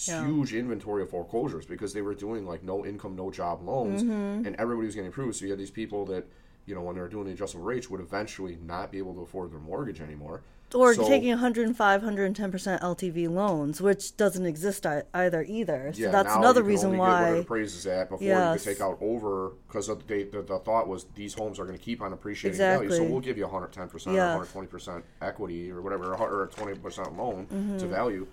Yeah. 0.08 0.24
huge 0.26 0.54
inventory 0.54 1.02
of 1.02 1.10
foreclosures 1.10 1.66
because 1.66 1.92
they 1.92 2.02
were 2.02 2.14
doing 2.14 2.46
like 2.46 2.62
no 2.62 2.84
income, 2.84 3.14
no 3.14 3.30
job 3.30 3.62
loans, 3.62 4.02
mm-hmm. 4.02 4.46
and 4.46 4.56
everybody 4.56 4.86
was 4.86 4.94
getting 4.94 5.10
approved. 5.10 5.36
So 5.36 5.44
you 5.44 5.50
had 5.50 5.60
these 5.60 5.70
people 5.70 6.06
that, 6.06 6.24
you 6.64 6.74
know, 6.74 6.80
when 6.80 6.94
they 6.94 7.02
were 7.02 7.08
doing 7.08 7.26
the 7.26 7.32
adjustable 7.32 7.64
rates, 7.64 7.90
would 7.90 8.00
eventually 8.00 8.56
not 8.64 8.90
be 8.90 8.98
able 8.98 9.14
to 9.14 9.20
afford 9.20 9.52
their 9.52 9.60
mortgage 9.60 10.00
anymore. 10.00 10.42
Or 10.74 10.94
So- 10.94 11.06
taking 11.08 11.30
105, 11.30 12.02
110% 12.02 12.80
LTV 12.80 13.28
loans, 13.28 13.80
which 13.80 14.16
doesn't 14.16 14.46
exist 14.46 14.86
either 14.86 15.42
either. 15.42 15.92
So 15.94 16.10
that's 16.10 16.28
now 16.28 16.38
another 16.38 16.62
reason 16.62 16.86
only 16.86 16.98
Get 16.98 17.02
whatever 17.02 17.54
why. 17.54 17.58
is 17.60 17.86
at 17.86 18.08
before 18.10 18.26
Yes. 18.26 18.54
you 18.60 18.64
can 18.64 18.74
take 18.74 18.82
out 18.82 18.98
over 19.00 19.52
because 19.66 19.86
the, 19.88 19.94
the, 19.96 20.42
the 20.42 20.58
thought 20.58 20.88
was 20.88 21.06
these 21.14 21.34
homes 21.34 21.58
are 21.58 21.64
going 21.64 21.78
to 21.78 21.84
keep 21.84 22.00
on 22.02 22.12
appreciating 22.12 22.60
in 22.60 22.66
value, 22.66 22.90
so 22.90 23.04
we'll 23.04 23.20
give 23.20 23.36
you 23.36 23.44
110 23.44 23.88
percent 23.88 24.16
Yeah. 24.16 24.34
or 24.34 24.38
120 24.44 24.66
percent 24.68 25.04
equity 25.20 25.70
or 25.70 25.80
whatever, 25.82 26.14
or 26.14 26.44
a 26.44 26.48
20 26.48 26.78
percent 26.78 27.16
loan 27.16 27.46
Mm-hmm. 27.52 27.78
to 27.78 27.86
value. 27.86 28.26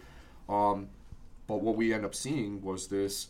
Um, 0.47 0.89
but 1.47 1.61
what 1.61 1.75
we 1.75 1.93
end 1.93 2.05
up 2.05 2.13
seeing 2.15 2.61
was 2.61 2.87
this 2.87 3.27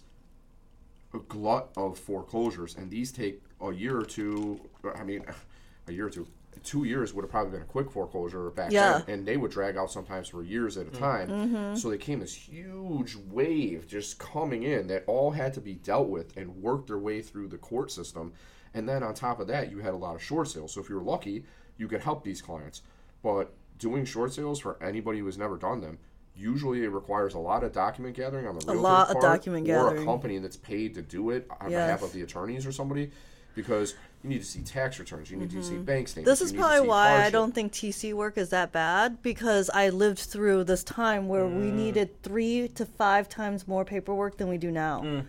a 1.14 1.20
glut 1.20 1.70
of 1.76 1.98
foreclosures, 1.98 2.76
and 2.76 2.92
these 2.92 3.12
take 3.12 3.42
a 3.62 3.72
year 3.74 3.98
or 3.98 4.06
two. 4.06 4.60
I 4.96 5.04
mean, 5.04 5.26
a 5.88 5.92
year 5.92 6.08
or 6.08 6.10
two. 6.10 6.28
Two 6.64 6.84
years 6.84 7.14
would 7.14 7.24
have 7.24 7.32
probably 7.32 7.52
been 7.52 7.62
a 7.62 7.66
quick 7.66 7.90
foreclosure 7.90 8.50
back 8.50 8.72
Yeah. 8.72 9.02
then, 9.06 9.20
and 9.20 9.28
they 9.28 9.38
would 9.38 9.52
drag 9.52 9.78
out 9.78 9.92
sometimes 9.92 10.28
for 10.28 10.44
years 10.44 10.78
at 10.78 10.88
a 10.88 10.90
mm. 10.90 11.00
time. 11.00 11.30
Mm-hmm. 11.30 11.76
So 11.76 11.90
they 11.90 11.98
came 11.98 12.20
this 12.20 12.36
huge 12.36 13.16
wave 13.16 13.88
just 13.88 14.20
coming 14.20 14.64
in 14.64 14.88
that 14.88 15.04
all 15.08 15.32
had 15.32 15.54
to 15.54 15.62
be 15.62 15.76
dealt 15.76 16.10
with 16.10 16.36
and 16.36 16.62
worked 16.62 16.88
their 16.88 16.98
way 16.98 17.22
through 17.22 17.48
the 17.48 17.58
court 17.58 17.92
system. 17.92 18.34
And 18.74 18.90
then 18.90 19.04
on 19.04 19.14
top 19.14 19.40
of 19.40 19.48
that, 19.48 19.72
you 19.72 19.80
had 19.80 19.94
a 19.94 19.98
lot 19.98 20.16
of 20.16 20.22
short 20.22 20.48
sales. 20.48 20.74
So 20.74 20.82
if 20.82 20.90
you 20.90 20.96
were 20.96 21.02
lucky, 21.02 21.46
you 21.78 21.88
could 21.88 22.02
help 22.02 22.24
these 22.24 22.42
clients. 22.42 22.82
But 23.24 23.54
doing 23.78 24.06
short 24.06 24.34
sales 24.34 24.60
for 24.60 24.82
anybody 24.84 25.20
who 25.20 25.26
has 25.26 25.38
never 25.38 25.58
done 25.58 25.82
them, 25.82 25.98
usually 26.36 26.84
it 26.84 26.90
requires 26.90 27.34
a 27.34 27.40
lot 27.40 27.64
of 27.64 27.72
document 27.72 28.16
gathering 28.16 28.48
on 28.48 28.58
the 28.58 28.66
realtor's 28.66 28.84
lot 28.84 29.08
of 29.10 29.14
part, 29.14 29.24
document 29.24 29.70
or 29.70 29.96
a 29.96 30.06
company 30.06 30.38
that's 30.40 30.58
paid 30.58 30.94
to 30.96 31.02
do 31.02 31.32
it 31.32 31.48
on 31.62 31.72
Yes. 31.72 31.86
behalf 31.86 32.04
of 32.04 32.14
the 32.14 32.22
attorneys 32.22 32.66
or 32.66 32.72
somebody, 32.72 33.12
because 33.56 33.96
you 34.24 34.30
need 34.30 34.40
to 34.40 34.46
see 34.46 34.62
tax 34.62 35.00
returns, 35.00 35.32
you 35.32 35.38
need 35.38 35.50
to 35.52 35.64
see 35.64 35.78
bank 35.78 36.08
statements. 36.08 36.18
Mm-hmm. 36.18 36.26
This 36.26 36.42
is 36.42 36.52
probably 36.54 36.88
why 36.88 37.24
I 37.26 37.30
don't 37.30 37.54
think 37.56 37.72
TC 37.72 38.14
work 38.14 38.38
is 38.38 38.50
that 38.50 38.72
bad 38.72 39.22
because 39.22 39.70
I 39.74 39.90
lived 39.90 40.20
through 40.20 40.66
this 40.66 40.84
time 40.84 41.28
where 41.28 41.48
we 41.48 41.72
needed 41.72 42.22
three 42.22 42.68
to 42.76 42.86
five 42.86 43.30
times 43.30 43.68
more 43.68 43.86
paperwork 43.86 44.38
than 44.38 44.48
we 44.50 44.58
do 44.58 44.72
now. 44.72 45.24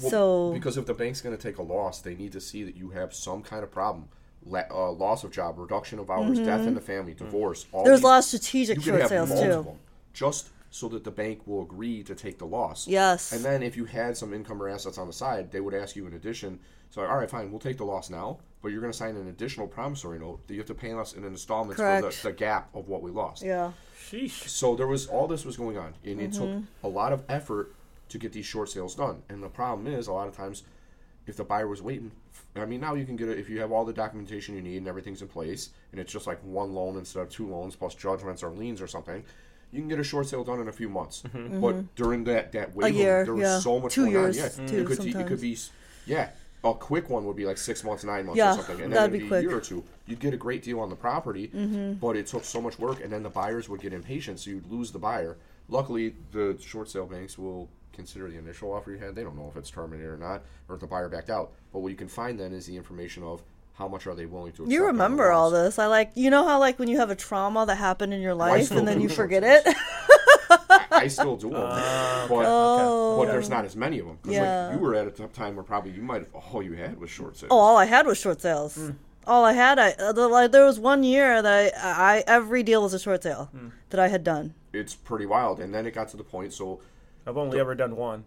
Well, 0.00 0.10
so 0.10 0.50
because 0.52 0.76
if 0.76 0.86
the 0.86 0.94
bank's 0.94 1.20
going 1.20 1.36
to 1.36 1.42
take 1.42 1.58
a 1.58 1.62
loss, 1.62 2.00
they 2.02 2.14
need 2.14 2.32
to 2.32 2.40
see 2.40 2.62
that 2.64 2.76
you 2.76 2.90
have 2.90 3.14
some 3.14 3.42
kind 3.42 3.62
of 3.64 3.70
problem. 3.70 4.08
La- 4.44 4.62
uh, 4.70 4.92
loss 4.92 5.24
of 5.24 5.32
job, 5.32 5.58
reduction 5.58 5.98
of 5.98 6.08
hours, 6.08 6.38
death 6.38 6.66
in 6.68 6.74
the 6.74 6.80
family, 6.80 7.14
divorce. 7.14 7.66
All 7.72 7.80
Mm-hmm. 7.80 7.88
there's 7.88 7.98
these- 8.00 8.04
a 8.04 8.06
lot 8.06 8.18
of 8.18 8.24
strategic 8.26 8.80
short 8.82 9.08
sales 9.08 9.30
too. 9.30 9.66
just 10.12 10.50
so 10.76 10.88
that 10.88 11.04
the 11.04 11.10
bank 11.10 11.40
will 11.46 11.62
agree 11.62 12.02
to 12.02 12.14
take 12.14 12.36
the 12.38 12.44
loss. 12.44 12.86
Yes. 12.86 13.32
And 13.32 13.42
then 13.42 13.62
if 13.62 13.78
you 13.78 13.86
had 13.86 14.14
some 14.14 14.34
income 14.34 14.62
or 14.62 14.68
assets 14.68 14.98
on 14.98 15.06
the 15.06 15.12
side, 15.12 15.50
they 15.50 15.60
would 15.60 15.72
ask 15.72 15.96
you 15.96 16.06
in 16.06 16.12
addition. 16.12 16.58
So, 16.90 17.02
all 17.02 17.16
right, 17.16 17.30
fine, 17.30 17.50
we'll 17.50 17.60
take 17.60 17.78
the 17.78 17.84
loss 17.84 18.10
now, 18.10 18.38
but 18.60 18.68
you're 18.72 18.82
going 18.82 18.92
to 18.92 18.96
sign 18.96 19.16
an 19.16 19.28
additional 19.28 19.66
promissory 19.66 20.18
note 20.18 20.46
that 20.46 20.52
you 20.52 20.60
have 20.60 20.66
to 20.66 20.74
pay 20.74 20.92
us 20.92 21.14
in 21.14 21.24
installments 21.24 21.76
for 21.80 21.86
Correct. 21.86 22.22
the, 22.22 22.28
the 22.28 22.34
gap 22.34 22.68
of 22.74 22.88
what 22.88 23.00
we 23.00 23.10
lost. 23.10 23.42
Yeah. 23.42 23.72
Sheesh. 23.98 24.48
So 24.48 24.76
there 24.76 24.86
was 24.86 25.06
all 25.06 25.26
this 25.26 25.46
was 25.46 25.56
going 25.56 25.78
on, 25.78 25.94
and 26.04 26.20
it 26.20 26.32
Mm-hmm. 26.32 26.58
took 26.58 26.64
a 26.84 26.88
lot 26.88 27.14
of 27.14 27.24
effort 27.30 27.74
to 28.10 28.18
get 28.18 28.32
these 28.34 28.44
short 28.46 28.68
sales 28.68 28.94
done. 28.94 29.22
And 29.30 29.42
the 29.42 29.48
problem 29.48 29.86
is, 29.86 30.08
a 30.08 30.12
lot 30.12 30.28
of 30.28 30.36
times, 30.36 30.62
if 31.26 31.36
the 31.38 31.44
buyer 31.44 31.66
was 31.66 31.80
waiting, 31.80 32.12
I 32.54 32.66
mean, 32.66 32.80
now 32.80 32.92
you 32.94 33.06
can 33.06 33.16
get 33.16 33.28
it 33.30 33.38
if 33.38 33.48
you 33.48 33.60
have 33.60 33.72
all 33.72 33.84
the 33.86 33.92
documentation 33.94 34.54
you 34.54 34.62
need 34.62 34.76
and 34.76 34.88
everything's 34.88 35.22
in 35.22 35.28
place, 35.28 35.70
and 35.90 36.00
it's 36.00 36.12
just 36.12 36.26
like 36.26 36.38
one 36.44 36.74
loan 36.74 36.96
instead 36.98 37.20
of 37.20 37.30
two 37.30 37.48
loans 37.48 37.74
plus 37.74 37.94
judgments 37.94 38.42
or 38.42 38.50
liens 38.50 38.82
or 38.82 38.86
something. 38.86 39.24
You 39.72 39.80
can 39.80 39.88
get 39.88 39.98
a 39.98 40.04
short 40.04 40.26
sale 40.26 40.44
done 40.44 40.60
in 40.60 40.68
a 40.68 40.72
few 40.72 40.88
months, 40.88 41.22
but 41.60 41.94
during 41.96 42.24
that 42.24 42.52
that 42.52 42.74
wave, 42.74 42.92
Mm-hmm. 42.94 43.00
year, 43.02 43.24
there 43.24 43.34
was 43.34 43.42
yeah. 43.42 43.58
so 43.58 43.80
much 43.80 43.94
Two 43.94 44.02
going 44.02 44.12
years, 44.12 44.38
on. 44.38 44.44
Yeah, 44.62 44.66
too, 44.66 44.78
it 44.80 44.86
could, 44.86 45.04
it 45.06 45.26
could 45.26 45.40
be, 45.40 45.58
yeah, 46.06 46.30
a 46.64 46.72
quick 46.72 47.10
one 47.10 47.24
would 47.26 47.36
be 47.36 47.44
like 47.44 47.58
six 47.58 47.82
months, 47.84 48.04
nine 48.04 48.26
months, 48.26 48.38
Yeah, 48.38 48.52
or 48.52 48.56
something, 48.56 48.74
and 48.80 48.84
then 48.84 48.90
that'd 48.90 49.10
it'd 49.14 49.18
be 49.20 49.24
be, 49.24 49.28
quick. 49.28 49.40
a 49.40 49.42
year 49.48 49.56
or 49.56 49.60
two. 49.60 49.84
You'd 50.06 50.20
get 50.20 50.32
a 50.34 50.36
great 50.36 50.62
deal 50.62 50.80
on 50.80 50.88
the 50.88 50.96
property, 50.96 51.48
Mm-hmm. 51.48 51.94
but 51.94 52.16
it 52.16 52.26
took 52.26 52.44
so 52.44 52.60
much 52.60 52.78
work, 52.78 53.02
and 53.02 53.12
then 53.12 53.22
the 53.22 53.28
buyers 53.30 53.68
would 53.68 53.80
get 53.80 53.92
impatient, 53.92 54.40
so 54.40 54.50
you'd 54.50 54.70
lose 54.70 54.92
the 54.92 54.98
buyer. 54.98 55.36
Luckily, 55.68 56.14
the 56.32 56.56
short 56.64 56.88
sale 56.88 57.06
banks 57.06 57.36
will 57.36 57.68
consider 57.92 58.30
the 58.30 58.38
initial 58.38 58.72
offer 58.72 58.92
you 58.92 58.98
had. 58.98 59.14
They 59.16 59.24
don't 59.24 59.36
know 59.36 59.48
if 59.50 59.56
it's 59.56 59.70
terminated 59.70 60.08
or 60.08 60.16
not, 60.16 60.42
or 60.68 60.76
if 60.76 60.80
the 60.80 60.86
buyer 60.86 61.08
backed 61.08 61.30
out. 61.30 61.52
But 61.72 61.80
what 61.80 61.88
you 61.88 61.96
can 61.96 62.08
find 62.08 62.38
then 62.38 62.52
is 62.52 62.66
the 62.66 62.76
information 62.76 63.22
of 63.24 63.42
how 63.76 63.88
much 63.88 64.06
are 64.06 64.14
they 64.14 64.26
willing 64.26 64.52
to? 64.52 64.62
accept 64.62 64.72
You 64.72 64.86
remember 64.86 65.30
all 65.32 65.50
this. 65.50 65.78
I 65.78 65.86
like, 65.86 66.12
you 66.14 66.30
know 66.30 66.46
how, 66.46 66.58
like, 66.58 66.78
when 66.78 66.88
you 66.88 66.96
have 66.98 67.10
a 67.10 67.14
trauma 67.16 67.66
that 67.66 67.76
happened 67.76 68.14
in 68.14 68.20
your 68.20 68.34
life 68.34 68.66
still 68.66 68.78
and 68.78 68.88
then 68.88 69.00
you 69.00 69.08
forget 69.08 69.42
it? 69.44 69.66
I, 70.48 70.86
I 70.90 71.08
still 71.08 71.36
do 71.36 71.50
them, 71.50 71.60
Uh, 71.62 72.26
but 72.28 72.44
oh. 72.46 73.16
but 73.18 73.26
there's 73.32 73.50
not 73.50 73.64
as 73.64 73.76
many 73.76 73.98
of 73.98 74.06
them 74.06 74.18
Yeah. 74.24 74.68
like, 74.68 74.76
you 74.76 74.80
were 74.82 74.94
at 74.94 75.06
a 75.08 75.10
t- 75.10 75.24
time 75.34 75.56
where 75.56 75.64
probably 75.64 75.90
you 75.92 76.02
might 76.02 76.22
have 76.22 76.34
all 76.34 76.62
you 76.62 76.72
had 76.74 76.98
was 76.98 77.10
short 77.10 77.36
sales. 77.36 77.48
Oh, 77.50 77.58
all 77.58 77.76
I 77.76 77.84
had 77.84 78.06
was 78.06 78.18
short 78.18 78.40
sales. 78.40 78.76
Hmm. 78.76 78.90
All 79.26 79.44
I 79.44 79.52
had, 79.54 79.78
I 79.78 79.90
uh, 79.92 80.12
the- 80.12 80.28
like 80.28 80.52
there 80.52 80.64
was 80.64 80.78
one 80.78 81.02
year 81.02 81.42
that 81.42 81.74
I, 81.76 82.16
I 82.18 82.24
every 82.26 82.62
deal 82.62 82.82
was 82.82 82.94
a 82.94 82.98
short 82.98 83.22
sale 83.24 83.46
Hmm. 83.52 83.68
that 83.90 84.00
I 84.00 84.08
had 84.08 84.22
done. 84.24 84.54
It's 84.72 84.94
pretty 84.94 85.26
wild, 85.26 85.58
and 85.60 85.74
then 85.74 85.84
it 85.86 85.92
got 85.94 86.08
to 86.10 86.16
the 86.16 86.24
point. 86.24 86.52
So 86.52 86.80
I've 87.26 87.36
only 87.36 87.58
ever 87.58 87.74
done 87.74 87.96
one. 87.96 88.24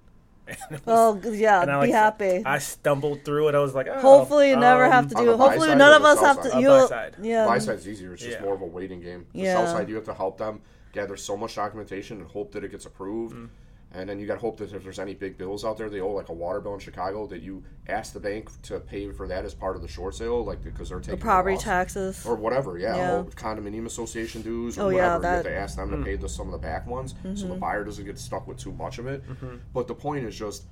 And 0.70 0.82
Oh 0.88 1.20
yeah, 1.32 1.62
and 1.62 1.72
I, 1.72 1.86
be 1.86 1.91
happy. 1.91 2.43
I 2.45 2.58
stumbled 2.60 3.24
through 3.26 3.50
it. 3.50 3.56
I 3.56 3.60
was 3.60 3.74
like, 3.76 3.88
oh, 3.88 4.00
Hopefully, 4.00 4.50
you 4.50 4.56
never 4.56 4.86
um, 4.86 4.91
have 4.91 5.08
to 5.10 5.16
do 5.16 5.32
it. 5.34 5.38
Hopefully, 5.38 5.76
none 5.76 5.93
of 5.93 6.04
us 6.06 6.20
have 6.20 6.38
side? 6.38 6.52
to. 6.52 6.60
You, 6.62 6.68
buy 6.68 7.10
yeah, 7.22 7.45
buy 7.45 7.60
side's 7.60 7.88
easier. 7.88 8.14
It's 8.14 8.24
just 8.24 8.38
Yeah. 8.39 8.43
more 8.45 8.56
of 8.56 8.62
a 8.62 8.66
waiting 8.66 9.02
game. 9.02 9.26
The 9.34 9.39
Yeah. 9.39 9.54
sell 9.54 9.68
side, 9.68 9.89
you 9.89 9.95
have 9.95 10.06
to 10.06 10.14
help 10.14 10.38
them 10.38 10.62
gather 10.91 11.16
so 11.18 11.38
much 11.38 11.56
documentation 11.56 12.20
and 12.20 12.28
hope 12.28 12.52
that 12.54 12.64
it 12.64 12.72
gets 12.72 12.86
approved. 12.86 13.36
Mm. 13.36 13.50
And 13.92 14.08
then 14.08 14.20
you 14.20 14.28
got 14.28 14.36
to 14.36 14.40
hope 14.40 14.58
that 14.58 14.72
if 14.72 14.84
there's 14.84 15.00
any 15.00 15.16
big 15.16 15.36
bills 15.40 15.66
out 15.66 15.76
there, 15.78 15.90
they 15.90 16.00
owe 16.00 16.12
like 16.12 16.30
a 16.30 16.34
water 16.34 16.62
bill 16.62 16.76
in 16.76 16.80
Chicago, 16.80 17.26
that 17.26 17.42
you 17.42 17.64
ask 17.88 18.14
the 18.14 18.20
bank 18.20 18.50
to 18.62 18.80
pay 18.80 19.10
for 19.12 19.28
that 19.28 19.46
as 19.46 19.56
part 19.56 19.76
of 19.76 19.82
the 19.82 19.88
short 19.88 20.14
sale, 20.14 20.46
like 20.46 20.64
because 20.64 20.90
they're 20.90 21.00
taking 21.00 21.14
the 21.14 21.18
the 21.18 21.24
property 21.24 21.56
loss. 21.56 21.64
taxes. 21.64 22.24
or 22.26 22.36
whatever. 22.36 22.78
Yeah, 22.78 22.96
Yeah. 22.96 23.16
or 23.18 23.24
condominium 23.26 23.88
association 23.88 24.44
dues 24.44 24.78
or 24.78 24.84
Oh, 24.84 24.90
yeah, 24.90 25.16
whatever. 25.16 25.28
you 25.28 25.36
have 25.38 25.44
to 25.46 25.56
ask 25.56 25.76
them 25.76 25.90
Hmm. 25.90 25.96
to 25.98 26.04
pay 26.04 26.16
the, 26.18 26.30
some 26.30 26.46
of 26.48 26.52
the 26.52 26.60
back 26.60 26.86
ones, 26.86 27.16
so 27.24 27.30
Mm-hmm. 27.30 27.50
the 27.50 27.56
buyer 27.56 27.84
doesn't 27.84 28.06
get 28.06 28.20
stuck 28.20 28.46
with 28.48 28.60
too 28.60 28.74
much 28.74 29.00
of 29.00 29.08
it. 29.08 29.28
Mm-hmm. 29.28 29.56
But 29.74 29.88
the 29.88 29.96
point 29.96 30.24
is 30.24 30.38
just 30.38 30.66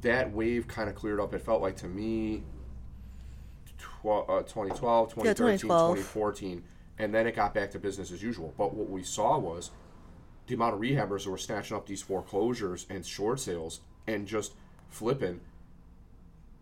that 0.00 0.32
wave 0.32 0.66
kind 0.66 0.88
of 0.88 0.94
cleared 0.94 1.20
up. 1.20 1.34
It 1.34 1.42
felt 1.42 1.60
like 1.60 1.76
to 1.76 1.88
me, 1.88 2.42
tw- 3.78 4.06
uh, 4.28 4.42
2012, 4.44 5.10
2013, 5.10 5.58
2012. 5.58 5.96
2014, 5.96 6.62
and 6.98 7.14
then 7.14 7.26
it 7.26 7.36
got 7.36 7.52
back 7.52 7.70
to 7.72 7.78
business 7.78 8.10
as 8.10 8.22
usual. 8.22 8.54
But 8.56 8.72
what 8.74 8.88
we 8.88 9.02
saw 9.02 9.38
was 9.38 9.70
the 10.46 10.54
amount 10.54 10.74
of 10.74 10.80
rehabbers 10.80 11.24
who 11.24 11.32
are 11.32 11.38
snatching 11.38 11.76
up 11.76 11.86
these 11.86 12.02
foreclosures 12.02 12.86
and 12.90 13.04
short 13.04 13.40
sales 13.40 13.80
and 14.06 14.26
just 14.26 14.52
flipping. 14.90 15.40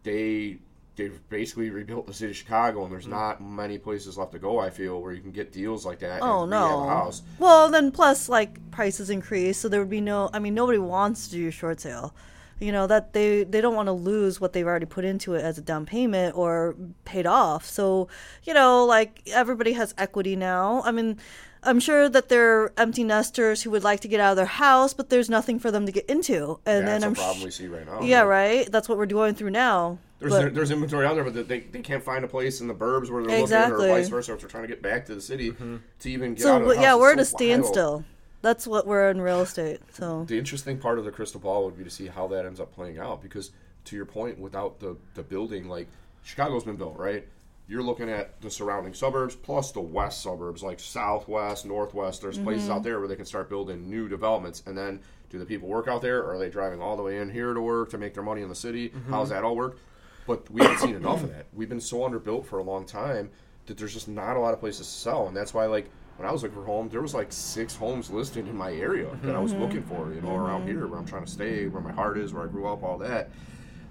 They 0.05 0.59
they've 0.97 1.20
basically 1.30 1.70
rebuilt 1.70 2.07
the 2.07 2.12
city 2.12 2.30
of 2.30 2.37
Chicago, 2.37 2.85
and 2.85 2.93
there's 2.93 3.07
mm. 3.07 3.11
not 3.11 3.41
many 3.41 3.78
places 3.78 4.18
left 4.18 4.33
to 4.33 4.39
go. 4.39 4.59
I 4.59 4.70
feel 4.70 5.01
where 5.01 5.12
you 5.12 5.20
can 5.20 5.33
get 5.33 5.53
deals 5.53 5.87
like 5.87 5.99
that. 6.01 6.22
Oh 6.22 6.43
and 6.43 6.53
rehab 6.53 6.70
a 6.70 6.89
no. 6.91 7.12
Well, 7.39 7.68
then 7.70 7.91
plus 7.91 8.28
like 8.28 8.70
prices 8.70 9.11
increase, 9.11 9.59
so 9.59 9.68
there 9.68 9.80
would 9.80 9.91
be 9.91 10.01
no. 10.01 10.30
I 10.33 10.39
mean, 10.39 10.55
nobody 10.55 10.78
wants 10.78 11.28
to 11.28 11.37
do 11.37 11.49
a 11.49 11.51
short 11.51 11.80
sale. 11.80 12.14
You 12.61 12.70
know 12.70 12.87
that 12.87 13.12
they 13.12 13.45
they 13.45 13.61
don't 13.61 13.74
want 13.74 13.89
to 13.89 13.93
lose 13.93 14.41
what 14.41 14.53
they've 14.53 14.66
already 14.66 14.87
put 14.87 15.05
into 15.05 15.35
it 15.35 15.43
as 15.43 15.59
a 15.59 15.62
down 15.62 15.87
payment 15.87 16.37
or 16.37 16.76
paid 17.05 17.26
off. 17.26 17.66
So 17.66 18.09
you 18.45 18.55
know, 18.55 18.85
like 18.85 19.22
everybody 19.28 19.72
has 19.72 19.95
equity 19.99 20.37
now. 20.37 20.83
I 20.85 20.93
mean. 20.93 21.18
I'm 21.65 21.79
sure 21.81 22.09
that 22.09 22.29
there 22.29 22.63
are 22.63 22.73
empty 22.77 23.05
nesters 23.05 23.63
who 23.63 23.71
would 23.71 23.85
like 23.85 24.01
to 24.01 24.09
get 24.09 24.19
out 24.21 24.31
of 24.33 24.37
their 24.37 24.47
house, 24.47 24.95
but 24.95 25.11
there's 25.11 25.31
nothing 25.31 25.59
for 25.61 25.71
them 25.71 25.87
to 25.87 25.93
get 25.93 26.07
into. 26.07 26.59
And 26.67 26.87
That's 26.87 27.03
then 27.03 27.05
I'm 27.05 27.13
a 27.13 27.15
problem 27.15 27.39
sh- 27.41 27.45
we 27.45 27.51
see 27.53 27.67
right 27.69 27.87
now. 27.87 28.01
yeah, 28.03 28.23
right. 28.23 28.71
That's 28.71 28.89
what 28.89 28.99
we're 28.99 29.07
going 29.07 29.35
through 29.35 29.51
now. 29.51 29.99
There's 30.19 30.33
But- 30.33 30.55
there's 30.55 30.71
inventory 30.71 31.07
out 31.07 31.15
there, 31.15 31.25
but 31.25 31.49
they, 31.49 31.61
they 31.61 31.81
can't 31.81 32.03
find 32.03 32.25
a 32.25 32.29
place 32.29 32.61
in 32.61 32.67
the 32.69 32.75
burbs 32.75 33.11
where 33.11 33.25
they're 33.25 33.41
Exactly. 33.41 33.77
looking, 33.79 33.91
or 33.93 33.99
vice 33.99 34.09
versa, 34.09 34.33
if 34.35 34.41
they're 34.41 34.49
trying 34.49 34.65
to 34.65 34.69
get 34.69 34.83
back 34.83 35.07
to 35.07 35.15
the 35.15 35.21
city 35.21 35.51
mm-hmm. 35.53 35.77
to 36.01 36.11
even 36.11 36.35
get 36.35 36.43
so 36.43 36.55
out 36.57 36.63
of 36.63 36.69
the 36.69 36.75
yeah, 36.75 36.91
house. 36.91 37.01
we're 37.01 37.13
at 37.13 37.19
a 37.19 37.23
It's 37.23 37.33
wild. 37.33 37.41
standstill. 37.43 38.05
That's 38.41 38.67
what 38.67 38.87
we're 38.89 39.09
in 39.11 39.21
real 39.21 39.41
estate. 39.41 39.81
So 39.93 40.25
The 40.27 40.39
interesting 40.39 40.79
part 40.79 40.99
of 40.99 41.05
the 41.05 41.13
crystal 41.13 41.39
ball 41.41 41.65
would 41.65 41.79
be 41.79 41.85
to 41.85 41.91
see 41.91 42.09
how 42.09 42.27
that 42.29 42.45
ends 42.45 42.59
up 42.59 42.73
playing 42.75 42.99
out, 42.99 43.23
because 43.23 43.53
to 43.85 43.97
your 43.97 44.05
point, 44.05 44.39
without 44.39 44.81
the 44.81 44.97
the 45.15 45.23
building, 45.23 45.69
like 45.69 45.87
Chicago's 46.25 46.65
been 46.65 46.77
built, 46.77 46.97
right? 46.99 47.27
You're 47.73 47.83
looking 47.83 48.11
at 48.11 48.39
the 48.43 48.51
surrounding 48.51 48.93
suburbs 48.93 49.35
plus 49.35 49.73
the 49.73 49.81
west 49.81 50.20
suburbs, 50.20 50.62
like 50.62 50.79
southwest, 50.79 51.64
northwest. 51.64 52.20
There's 52.20 52.37
places 52.39 52.64
Mm-hmm. 52.64 52.73
out 52.75 52.83
there 52.83 52.99
where 52.99 53.09
they 53.09 53.16
can 53.16 53.25
start 53.25 53.49
building 53.49 53.89
new 53.89 54.11
developments, 54.11 54.62
and 54.66 54.77
then 54.77 55.01
do 55.31 55.39
the 55.39 55.47
people 55.47 55.68
work 55.70 55.89
out 55.89 56.03
there, 56.03 56.18
or 56.23 56.35
are 56.35 56.39
they 56.39 56.51
driving 56.51 56.83
all 56.83 56.99
the 56.99 57.03
way 57.03 57.16
in 57.18 57.31
here 57.31 57.55
to 57.55 57.62
work 57.62 57.89
to 57.93 57.97
make 57.97 58.12
their 58.12 58.23
money 58.23 58.43
in 58.43 58.51
the 58.51 58.55
city? 58.55 58.91
Mm-hmm. 58.91 59.11
How's 59.11 59.31
that 59.31 59.43
all 59.43 59.57
work? 59.57 59.79
But 60.27 60.51
we 60.51 60.61
haven't 60.61 60.81
seen 60.81 60.95
enough 60.95 61.23
of 61.23 61.31
that. 61.31 61.47
We've 61.55 61.70
been 61.70 61.81
so 61.81 62.01
underbuilt 62.01 62.45
for 62.45 62.59
a 62.59 62.62
long 62.62 62.85
time 62.85 63.31
that 63.64 63.79
there's 63.79 63.95
just 63.95 64.07
not 64.07 64.37
a 64.37 64.39
lot 64.41 64.53
of 64.53 64.61
places 64.61 64.87
to 64.87 64.93
sell, 64.93 65.27
and 65.27 65.35
that's 65.35 65.55
why 65.55 65.64
like 65.64 65.89
when 66.18 66.29
I 66.29 66.31
was 66.33 66.43
looking 66.43 66.59
for 66.59 66.66
home, 66.66 66.91
there 66.91 67.01
was 67.01 67.14
like 67.14 67.33
six 67.33 67.75
homes 67.75 68.11
listed 68.11 68.47
in 68.47 68.55
my 68.55 68.70
area 68.75 69.09
that 69.23 69.35
I 69.35 69.39
was 69.39 69.53
Mm-hmm. 69.53 69.62
looking 69.62 69.83
for, 69.85 70.12
you 70.12 70.20
know, 70.20 70.37
around 70.37 70.68
here 70.68 70.87
where 70.87 70.99
I'm 70.99 71.07
trying 71.07 71.25
to 71.25 71.31
stay, 71.31 71.68
where 71.68 71.81
my 71.83 71.91
heart 71.93 72.18
is, 72.18 72.35
where 72.35 72.45
I 72.45 72.49
grew 72.49 72.68
up, 72.68 72.83
all 72.83 72.99
that. 72.99 73.31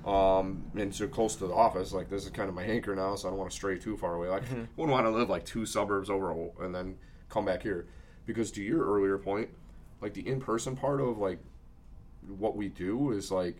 Um, 0.06 0.64
and 0.76 0.94
so 0.94 1.08
close 1.08 1.36
to 1.36 1.48
the 1.48 1.54
office, 1.54 1.94
like 1.94 2.10
this 2.10 2.24
is 2.26 2.32
kind 2.32 2.50
of 2.50 2.56
my 2.56 2.64
anchor 2.64 2.96
now, 2.96 3.16
so 3.16 3.28
I 3.28 3.32
don't 3.32 3.40
want 3.40 3.52
to 3.52 3.56
stray 3.56 3.78
too 3.78 3.98
far 3.98 4.16
away. 4.16 4.30
Like, 4.30 4.44
I 4.44 4.68
wouldn't 4.76 4.92
want 4.92 5.06
to 5.06 5.12
live 5.12 5.30
like 5.30 5.46
two 5.46 5.66
suburbs 5.66 6.10
over 6.10 6.32
and 6.60 6.74
then 6.74 6.98
come 7.30 7.46
back 7.46 7.62
here, 7.62 7.88
because 8.26 8.52
to 8.52 8.64
your 8.64 8.84
earlier 8.86 9.18
point, 9.18 9.50
like 10.02 10.14
the 10.14 10.28
in-person 10.28 10.76
part 10.76 11.02
of 11.02 11.20
like 11.20 11.40
what 12.28 12.56
we 12.56 12.70
do 12.70 13.12
is 13.12 13.32
like 13.32 13.58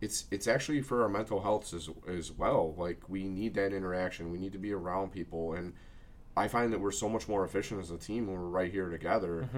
it's 0.00 0.26
it's 0.30 0.46
actually 0.46 0.80
for 0.80 1.02
our 1.02 1.08
mental 1.08 1.40
health 1.40 1.72
as 1.72 1.88
as 2.08 2.32
well. 2.32 2.74
Like 2.76 3.08
we 3.08 3.28
need 3.28 3.54
that 3.54 3.72
interaction. 3.72 4.32
We 4.32 4.38
need 4.38 4.52
to 4.52 4.58
be 4.58 4.72
around 4.72 5.12
people, 5.12 5.54
and 5.54 5.74
I 6.36 6.48
find 6.48 6.72
that 6.72 6.80
we're 6.80 6.90
so 6.90 7.08
much 7.08 7.28
more 7.28 7.44
efficient 7.44 7.80
as 7.80 7.90
a 7.90 7.98
team 7.98 8.26
when 8.26 8.36
we're 8.36 8.48
right 8.48 8.72
here 8.72 8.88
together. 8.88 9.48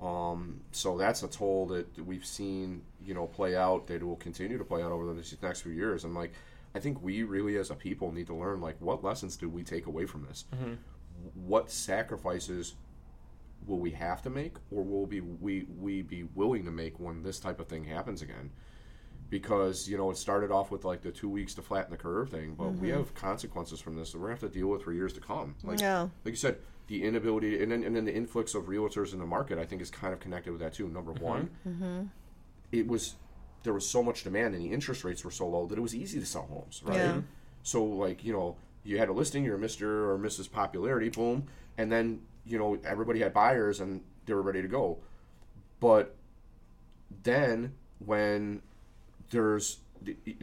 Um, 0.00 0.60
so 0.72 0.96
that's 0.96 1.22
a 1.22 1.28
toll 1.28 1.66
that 1.66 1.86
we've 2.06 2.24
seen, 2.24 2.82
you 3.04 3.14
know, 3.14 3.26
play 3.26 3.56
out 3.56 3.86
that 3.88 4.02
will 4.02 4.16
continue 4.16 4.58
to 4.58 4.64
play 4.64 4.82
out 4.82 4.92
over 4.92 5.12
the 5.12 5.36
next 5.42 5.60
few 5.60 5.72
years. 5.72 6.04
And 6.04 6.14
like, 6.14 6.32
I 6.74 6.78
think 6.78 7.02
we 7.02 7.22
really 7.22 7.56
as 7.56 7.70
a 7.70 7.74
people 7.74 8.12
need 8.12 8.26
to 8.28 8.34
learn 8.34 8.60
like 8.60 8.76
what 8.80 9.02
lessons 9.02 9.36
do 9.36 9.48
we 9.48 9.62
take 9.62 9.86
away 9.86 10.06
from 10.06 10.24
this? 10.24 10.44
Mm-hmm. 10.54 10.74
What 11.34 11.70
sacrifices 11.70 12.74
will 13.66 13.78
we 13.78 13.90
have 13.90 14.22
to 14.22 14.30
make, 14.30 14.56
or 14.70 14.82
will 14.82 15.06
be 15.06 15.20
we 15.20 15.66
we 15.78 16.02
be 16.02 16.24
willing 16.34 16.64
to 16.64 16.70
make 16.70 16.98
when 16.98 17.22
this 17.22 17.40
type 17.40 17.60
of 17.60 17.68
thing 17.68 17.84
happens 17.84 18.22
again? 18.22 18.50
Because 19.28 19.88
you 19.88 19.96
know 19.96 20.10
it 20.10 20.16
started 20.16 20.50
off 20.50 20.70
with 20.70 20.84
like 20.84 21.02
the 21.02 21.10
two 21.10 21.28
weeks 21.28 21.54
to 21.54 21.62
flatten 21.62 21.90
the 21.90 21.96
curve 21.96 22.30
thing, 22.30 22.54
but 22.54 22.72
we 22.72 22.88
mm-hmm. 22.88 22.98
have 22.98 23.14
consequences 23.14 23.80
from 23.80 23.96
this 23.96 24.12
that 24.12 24.18
we're 24.18 24.28
gonna 24.28 24.40
have 24.40 24.50
to 24.50 24.58
deal 24.58 24.68
with 24.68 24.82
for 24.82 24.92
years 24.92 25.12
to 25.14 25.20
come. 25.20 25.54
Like, 25.62 25.80
Yeah. 25.80 26.02
like 26.24 26.32
you 26.32 26.36
said, 26.36 26.58
the 26.86 27.04
inability 27.04 27.62
and 27.62 27.70
then 27.70 27.84
and 27.84 27.94
then 27.94 28.04
the 28.04 28.14
influx 28.14 28.54
of 28.54 28.64
realtors 28.64 29.12
in 29.12 29.18
the 29.18 29.26
market, 29.26 29.58
I 29.58 29.64
think, 29.64 29.82
is 29.82 29.90
kind 29.90 30.12
of 30.12 30.20
connected 30.20 30.52
with 30.52 30.60
that 30.60 30.72
too. 30.72 30.88
Number 30.88 31.12
mm-hmm. 31.12 31.24
one, 31.24 31.50
it 32.72 32.86
was 32.86 33.16
there 33.62 33.74
was 33.74 33.86
so 33.86 34.02
much 34.02 34.24
demand 34.24 34.54
and 34.54 34.64
the 34.64 34.72
interest 34.72 35.04
rates 35.04 35.24
were 35.24 35.30
so 35.30 35.46
low 35.46 35.66
that 35.66 35.76
it 35.76 35.82
was 35.82 35.94
easy 35.94 36.18
to 36.18 36.26
sell 36.26 36.46
homes, 36.50 36.80
right? 36.84 36.96
Yeah. 36.96 37.20
So 37.62 37.84
like 37.84 38.24
you 38.24 38.32
know 38.32 38.56
you 38.84 38.98
had 38.98 39.08
a 39.08 39.12
listing, 39.12 39.44
you're 39.44 39.58
Mr. 39.58 39.82
or 39.82 40.18
Mrs. 40.18 40.50
Popularity, 40.50 41.10
boom, 41.10 41.46
and 41.76 41.92
then 41.92 42.22
you 42.46 42.58
know 42.58 42.78
everybody 42.84 43.20
had 43.20 43.32
buyers 43.34 43.80
and 43.80 44.02
they 44.26 44.34
were 44.34 44.42
ready 44.42 44.62
to 44.62 44.68
go. 44.68 44.98
But 45.80 46.14
then 47.22 47.74
when 48.04 48.62
there's 49.30 49.78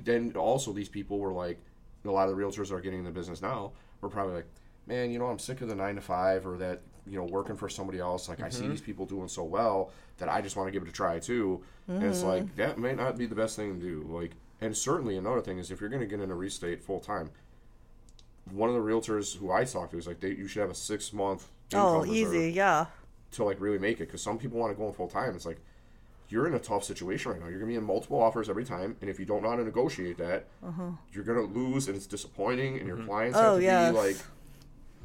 then 0.04 0.34
also 0.36 0.72
these 0.72 0.90
people 0.90 1.20
were 1.20 1.34
like 1.34 1.60
a 2.06 2.12
lot 2.12 2.30
of 2.30 2.38
the 2.38 2.42
realtors 2.42 2.72
are 2.72 2.80
getting 2.80 3.00
in 3.00 3.06
the 3.06 3.12
business 3.12 3.42
now 3.42 3.72
were 4.00 4.10
probably 4.10 4.36
like 4.36 4.48
man 4.86 5.12
you 5.12 5.20
know 5.20 5.26
i'm 5.26 5.40
sick 5.40 5.60
of 5.62 5.68
the 5.68 5.76
nine 5.76 5.96
to 5.96 6.02
five 6.02 6.48
or 6.48 6.58
that 6.58 6.82
you 7.10 7.18
know 7.18 7.26
working 7.26 7.56
for 7.56 7.70
somebody 7.70 8.00
else 8.00 8.30
like 8.30 8.42
i 8.42 8.50
see 8.50 8.62
mm-hmm. 8.62 8.72
these 8.72 8.82
people 8.82 9.06
doing 9.06 9.28
so 9.28 9.44
well 9.44 9.92
that 10.18 10.30
i 10.30 10.42
just 10.42 10.56
want 10.56 10.68
to 10.68 10.72
give 10.72 10.84
it 10.84 10.90
a 10.90 10.92
try 10.92 11.20
too 11.20 11.62
and 11.88 12.04
it's 12.04 12.20
mm-hmm. 12.20 12.28
like 12.28 12.56
that 12.56 12.78
may 12.78 12.94
not 12.94 13.18
be 13.18 13.26
the 13.26 13.36
best 13.36 13.56
thing 13.56 13.80
to 13.80 13.86
do 13.86 14.06
like 14.10 14.32
and 14.60 14.76
certainly 14.76 15.18
another 15.18 15.42
thing 15.42 15.58
is 15.58 15.72
if 15.72 15.80
you're 15.80 15.90
going 15.90 16.02
to 16.02 16.08
get 16.08 16.20
into 16.20 16.34
real 16.34 16.48
estate 16.48 16.82
full 16.82 17.00
time 17.00 17.30
one 18.52 18.70
of 18.70 18.76
the 18.76 18.82
realtors 18.82 19.38
who 19.38 19.52
i 19.52 19.64
talked 19.64 19.92
to 19.92 19.98
is 19.98 20.08
like 20.08 20.20
they, 20.20 20.30
you 20.30 20.48
should 20.48 20.62
have 20.62 20.72
a 20.72 20.76
six 20.76 21.14
month 21.14 21.48
oh, 21.74 22.06
easy, 22.06 22.52
yeah. 22.52 22.86
to 23.32 23.44
like 23.44 23.60
really 23.60 23.80
make 23.80 23.98
it 23.98 24.06
because 24.06 24.22
some 24.22 24.38
people 24.38 24.60
want 24.60 24.72
to 24.72 24.78
go 24.78 24.88
in 24.88 24.94
full 24.94 25.08
time. 25.08 25.36
It's 25.36 25.46
like 25.46 25.60
you're 26.30 26.48
in 26.48 26.54
a 26.54 26.60
tough 26.60 26.84
situation 26.84 27.32
right 27.32 27.42
now. 27.42 27.48
You're 27.48 27.60
gonna 27.60 27.72
be 27.72 27.76
in 27.76 27.84
multiple 27.84 28.22
offers 28.22 28.50
every 28.50 28.66
time, 28.66 28.96
and 29.02 29.10
if 29.10 29.20
you 29.20 29.26
don't 29.26 29.44
know 29.44 29.50
how 29.50 29.56
to 29.56 29.64
negotiate 29.64 30.18
that, 30.18 30.46
uh-huh. 30.66 30.92
you're 31.14 31.24
gonna 31.24 31.42
lose, 31.42 31.88
and 31.88 31.96
it's 31.96 32.06
disappointing. 32.06 32.78
And 32.78 32.88
your 32.88 32.98
mm-hmm. 32.98 33.08
clients 33.08 33.38
Uh-huh. 33.38 33.48
Oh, 33.48 33.52
have 33.54 33.60
to 33.60 33.64
yes. 33.64 33.92
be 33.92 33.98
like 33.98 34.18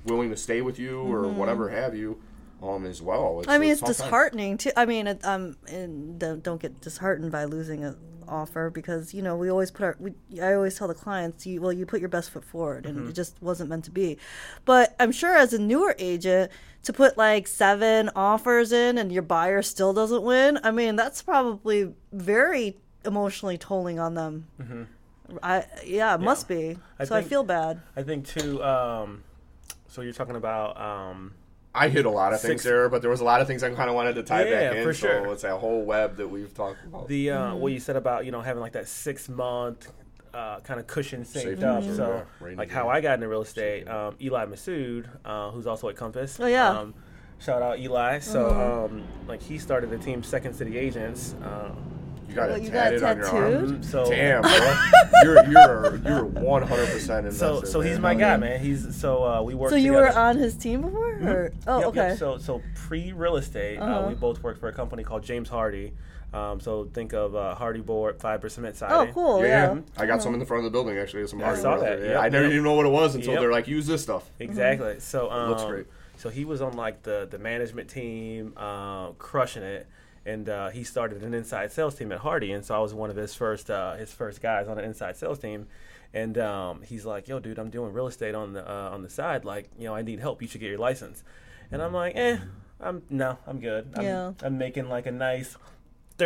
willing 0.05 0.31
to 0.31 0.37
stay 0.37 0.63
with 0.63 0.79
you 0.79 1.01
or 1.01 1.29
whatever 1.29 1.69
have 1.69 1.95
you, 1.97 2.21
um, 2.63 2.85
as 2.87 3.01
well. 3.03 3.39
It's, 3.41 3.47
Mm-hmm. 3.47 3.55
I 3.55 3.59
mean, 3.59 3.71
it's 3.73 3.81
time. 3.81 3.89
disheartening 3.89 4.59
too. 4.59 4.71
I 4.77 4.85
mean, 4.87 5.19
um, 5.25 5.57
and 5.69 6.19
don't, 6.19 6.43
don't 6.43 6.61
get 6.61 6.81
disheartened 6.81 7.33
by 7.33 7.45
losing 7.45 7.85
an 7.85 7.97
offer 8.29 8.71
because 8.71 9.13
you 9.13 9.21
know 9.21 9.37
we 9.37 9.51
always 9.51 9.71
put 9.71 9.85
our. 9.85 9.97
We, 9.99 10.13
I 10.41 10.55
always 10.55 10.77
tell 10.77 10.89
the 10.89 10.95
clients, 10.95 11.47
you 11.47 11.61
well, 11.61 11.73
you 11.73 11.87
put 11.87 12.01
your 12.01 12.09
best 12.09 12.31
foot 12.31 12.45
forward, 12.45 12.87
and 12.87 13.09
it 13.09 13.13
just 13.13 13.37
wasn't 13.43 13.69
meant 13.71 13.85
to 13.87 13.91
be. 13.91 14.17
But 14.65 14.95
I'm 15.01 15.13
sure 15.13 15.37
as 15.37 15.53
a 15.53 15.59
newer 15.59 15.95
agent, 15.99 16.51
to 16.85 16.93
put 16.93 17.19
like 17.19 17.47
seven 17.47 18.11
offers 18.17 18.73
in 18.73 18.99
and 18.99 19.13
your 19.13 19.23
buyer 19.23 19.63
still 19.63 19.93
doesn't 19.93 20.23
win, 20.23 20.59
I 20.63 20.71
mean, 20.71 20.97
that's 20.97 21.23
probably 21.23 21.95
very 22.13 22.77
emotionally 23.05 23.59
tolling 23.59 23.99
on 23.99 24.15
them. 24.15 24.47
I 25.43 25.65
yeah, 25.85 26.15
it 26.15 26.21
must 26.21 26.47
be. 26.49 26.79
I 26.99 27.05
so 27.05 27.17
I 27.17 27.23
feel 27.23 27.43
bad. 27.43 27.81
I 27.97 28.03
think 28.03 28.27
too. 28.27 28.63
Um, 28.63 29.25
so 29.93 30.01
you're 30.03 30.13
talking 30.13 30.37
about 30.37 30.81
um, 30.81 31.35
I 31.75 31.89
hit 31.89 32.05
a 32.07 32.11
lot 32.11 32.33
of 32.33 32.41
things 32.41 32.63
there, 32.63 32.89
but 32.89 33.01
there 33.03 33.11
was 33.11 33.21
a 33.21 33.25
lot 33.25 33.41
of 33.41 33.47
things 33.47 33.63
I 33.63 33.71
kind 33.71 33.89
of 33.89 33.95
wanted 33.97 34.15
to 34.17 34.23
tie 34.23 34.45
Yeah, 34.45 34.69
back 34.71 34.77
in. 34.79 34.85
for 34.85 34.93
so 34.95 35.07
sure. 35.07 35.33
it's 35.33 35.45
a 35.45 35.57
whole 35.57 35.83
web 35.85 36.17
that 36.17 36.29
we've 36.29 36.53
talked 36.53 36.85
about. 36.85 37.09
the 37.09 37.31
uh, 37.31 37.39
Mm-hmm. 37.53 37.61
what 37.61 37.73
you 37.73 37.81
said 37.81 37.97
about 37.97 38.25
you 38.27 38.33
know 38.33 38.41
having 38.41 38.61
like 38.61 38.73
that 38.73 38.89
six 38.89 39.29
month 39.29 39.91
uh, 40.35 40.61
kind 40.61 40.81
of 40.81 40.87
cushion 40.87 41.25
saved 41.25 41.61
Safety 41.61 41.65
up. 41.65 41.85
So, 41.85 42.25
yeah, 42.43 42.55
like 42.57 42.69
day. 42.69 42.75
how 42.75 42.89
I 42.89 43.01
got 43.03 43.15
into 43.15 43.29
real 43.29 43.43
estate, 43.43 43.87
um, 43.87 44.17
Eli 44.21 44.47
Masood, 44.47 45.07
uh, 45.27 45.51
who's 45.51 45.67
also 45.67 45.89
at 45.91 45.97
Compass. 45.97 46.41
Oh, 46.41 46.47
yeah. 46.47 46.71
Um, 46.71 46.95
shout 47.39 47.61
out 47.61 47.79
Eli. 47.79 48.19
So, 48.21 48.47
Uh-huh. 48.47 48.85
um, 48.87 49.05
like 49.29 49.43
he 49.43 49.59
started 49.59 49.91
the 49.91 49.99
team 49.99 50.23
Second 50.23 50.55
City 50.55 50.79
Agents. 50.79 51.35
Uh, 52.39 52.45
You 52.47 52.49
got 52.49 52.49
Well, 52.49 52.57
it 52.57 52.63
you 52.65 52.71
got 52.71 52.83
tatted 52.85 53.03
on 53.03 53.17
your 53.19 53.27
arm. 53.29 53.53
tattooed? 53.53 53.85
so 53.85 54.11
Damn, 54.11 54.43
bro. 54.43 54.51
you're 55.23 55.45
you're 55.51 55.97
you're 55.97 56.25
100 56.25 56.87
percent 56.87 57.27
invested. 57.27 57.39
So, 57.39 57.63
so 57.65 57.81
he's 57.81 57.93
man. 57.95 58.03
my 58.03 58.15
guy, 58.15 58.37
man. 58.37 58.61
He's 58.61 58.97
so 58.97 59.25
uh, 59.25 59.43
we 59.43 59.55
work. 59.55 59.71
So 59.71 59.77
you 59.77 59.93
together. 59.93 60.07
were 60.15 60.19
on 60.19 60.37
his 60.39 60.57
team 60.57 60.83
before? 60.83 61.13
Or? 61.23 61.53
Oh, 61.67 61.79
Yep, 61.81 61.89
okay. 61.89 62.09
yep. 62.09 62.19
So, 62.19 62.39
so 62.39 62.63
pre 62.75 63.13
real 63.13 63.37
estate, 63.37 63.79
uh 63.79 63.85
Uh-huh. 63.85 64.09
we 64.09 64.15
both 64.15 64.43
worked 64.43 64.61
for 64.61 64.69
a 64.69 64.73
company 64.73 65.03
called 65.05 65.23
James 65.23 65.49
Hardie. 65.49 65.93
Um, 66.33 66.61
so 66.61 66.89
think 66.95 67.13
of 67.13 67.37
uh, 67.37 67.55
Hardie 67.59 67.85
Board, 67.85 68.19
fiber 68.19 68.49
cement 68.49 68.75
siding. 68.77 68.97
oh, 69.11 69.13
cool. 69.13 69.43
Yeah, 69.43 69.75
Yeah. 69.75 69.81
I 69.99 70.07
got 70.07 70.23
some 70.23 70.33
in 70.33 70.41
the 70.41 70.47
front 70.47 70.65
of 70.65 70.73
the 70.73 70.75
building 70.75 70.97
actually. 70.97 71.27
Some 71.27 71.41
Yeah, 71.41 71.45
I 71.45 71.49
hard 71.51 71.61
saw 71.61 71.77
that. 71.77 72.01
there. 72.01 72.13
Yep, 72.13 72.21
I 72.23 72.29
never 72.31 72.45
yep. 72.45 72.53
even 72.53 72.65
know 72.65 72.73
what 72.73 72.87
it 72.87 72.93
was 72.93 73.15
until 73.15 73.33
Yep. 73.35 73.41
they're 73.43 73.53
like, 73.53 73.69
use 73.69 73.87
this 73.87 74.03
stuff. 74.03 74.31
Exactly. 74.41 74.99
So 75.01 75.31
um, 75.31 75.51
looks 75.51 75.65
great. 75.65 75.87
So 76.17 76.31
he 76.31 76.45
was 76.47 76.63
on 76.63 76.73
like 76.75 77.03
the 77.03 77.29
the 77.31 77.39
management 77.39 77.91
team, 77.91 78.55
uh, 78.57 79.09
crushing 79.19 79.63
it, 79.63 79.87
and 80.25 80.49
uh, 80.49 80.69
he 80.71 80.85
started 80.85 81.23
an 81.23 81.35
inside 81.35 81.73
sales 81.73 81.95
team 81.95 82.13
at 82.13 82.21
Hardie, 82.21 82.55
and 82.55 82.65
so 82.65 82.75
I 82.75 82.79
was 82.79 82.95
one 82.95 83.11
of 83.11 83.17
his 83.17 83.35
first 83.35 83.71
uh, 83.71 83.95
his 83.95 84.13
first 84.13 84.41
guys 84.41 84.69
on 84.69 84.77
the 84.77 84.83
inside 84.83 85.17
sales 85.17 85.39
team. 85.39 85.67
And 86.15 86.37
um, 86.37 86.83
he's 86.83 87.07
like, 87.07 87.27
"Yo, 87.27 87.41
dude, 87.41 87.59
I'm 87.59 87.71
doing 87.71 87.93
real 87.93 88.07
estate 88.07 88.35
on 88.35 88.53
the 88.53 88.71
uh, 88.71 88.91
on 88.91 89.03
the 89.03 89.09
side. 89.09 89.45
Like, 89.45 89.71
you 89.79 89.85
know, 89.85 89.95
I 89.95 90.03
need 90.03 90.21
help. 90.21 90.43
You 90.43 90.49
should 90.49 90.61
get 90.61 90.69
your 90.69 90.79
license." 90.79 91.25
And 91.71 91.81
I'm 91.83 91.95
like, 91.95 92.15
"Eh, 92.17 92.37
I'm 92.81 93.03
no, 93.09 93.39
I'm 93.47 93.61
good. 93.61 93.93
I'm, 93.95 94.03
Yeah. 94.03 94.33
I'm 94.43 94.59
making 94.59 94.89
like 94.91 95.07
a 95.07 95.13
nice 95.13 95.57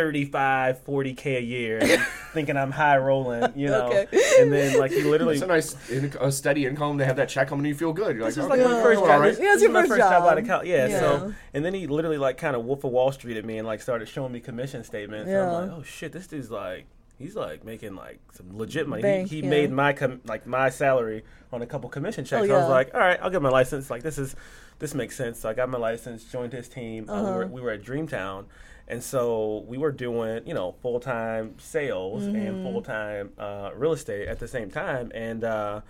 35, 0.01 0.85
40k 0.85 1.37
a 1.37 1.41
year, 1.41 1.79
thinking 2.33 2.55
I'm 2.55 2.69
high 2.71 2.97
rolling, 2.97 3.51
you 3.55 3.67
know." 3.67 3.87
Okay. 3.87 4.05
And 4.39 4.53
then 4.53 4.77
like 4.79 4.91
he 4.91 5.01
literally 5.01 5.33
It's 5.35 5.43
a 5.43 5.47
nice, 5.47 5.89
in, 5.89 6.13
a 6.21 6.31
steady 6.31 6.67
income 6.67 6.99
to 6.99 7.05
have 7.05 7.15
that 7.15 7.29
check 7.29 7.47
coming 7.47 7.65
and 7.65 7.69
you 7.69 7.75
feel 7.75 7.93
good. 7.93 8.15
You're 8.15 8.25
like, 8.25 8.35
This 8.35 8.45
is 8.45 8.51
okay, 8.51 8.61
like 8.63 8.71
my 8.71 8.77
Yeah. 8.77 8.83
first 8.83 8.99
job. 9.01 9.09
right. 9.21 9.29
This, 9.29 9.39
Yeah, 9.39 9.45
it's 9.45 9.53
this 9.55 9.61
your 9.63 9.71
is 9.71 9.73
my 9.73 9.81
first 9.81 9.89
first 9.89 10.01
job 10.01 10.23
out 10.23 10.37
of 10.37 10.45
college. 10.47 10.67
Yeah, 10.67 10.87
Yeah. 10.87 10.99
So 10.99 11.33
and 11.55 11.65
then 11.65 11.73
he 11.73 11.87
literally 11.87 12.19
like 12.19 12.37
kind 12.37 12.55
of 12.55 12.63
Wolf 12.63 12.83
of 12.83 12.91
Wall 12.91 13.11
Street 13.11 13.37
at 13.37 13.45
me 13.45 13.57
and 13.57 13.65
like 13.67 13.81
started 13.81 14.07
showing 14.07 14.31
me 14.31 14.39
commission 14.39 14.83
statements. 14.83 15.23
And 15.27 15.31
Yeah. 15.31 15.47
I'm 15.57 15.67
like, 15.69 15.77
oh 15.79 15.83
shit, 15.83 16.11
this 16.11 16.27
dude's 16.27 16.51
like 16.51 16.85
he's 17.17 17.35
like 17.35 17.65
making 17.65 17.95
like 17.95 18.19
some 18.33 18.55
legit 18.55 18.87
money. 18.87 19.01
Bank, 19.01 19.29
he 19.29 19.37
he 19.37 19.41
yeah. 19.41 19.49
made 19.49 19.71
my 19.71 19.93
com- 19.93 20.21
like 20.25 20.45
my 20.45 20.69
salary 20.69 21.23
on 21.51 21.63
a 21.63 21.65
couple 21.65 21.89
commission 21.89 22.23
checks. 22.23 22.41
Oh, 22.43 22.45
yeah. 22.45 22.53
I 22.55 22.59
was 22.59 22.69
like, 22.69 22.93
all 22.93 22.99
right, 22.99 23.19
I'll 23.19 23.31
get 23.31 23.41
my 23.41 23.49
license. 23.49 23.89
Like 23.89 24.03
this 24.03 24.19
is 24.19 24.35
this 24.79 24.93
makes 24.93 25.15
sense. 25.17 25.39
So 25.39 25.49
I 25.49 25.53
got 25.55 25.69
my 25.69 25.79
license, 25.79 26.23
joined 26.31 26.53
his 26.53 26.69
team. 26.69 27.09
Uh, 27.09 27.13
we, 27.13 27.19
Uh-huh. 27.19 27.33
were, 27.37 27.47
we 27.47 27.61
were 27.61 27.71
at 27.71 27.81
Dreamtown. 27.83 28.45
And 28.87 29.03
so 29.03 29.65
we 29.67 29.77
were 29.77 29.91
doing, 29.91 30.47
you 30.47 30.53
know, 30.53 30.75
full 30.81 30.99
time 30.99 31.55
sales 31.59 32.23
Mm-hmm. 32.23 32.35
and 32.35 32.63
full 32.63 32.81
time 32.81 33.31
uh, 33.37 33.71
real 33.75 33.91
estate 33.93 34.27
at 34.27 34.39
the 34.39 34.47
same 34.47 34.69
time. 34.71 35.11
And 35.13 35.43
uh, 35.43 35.81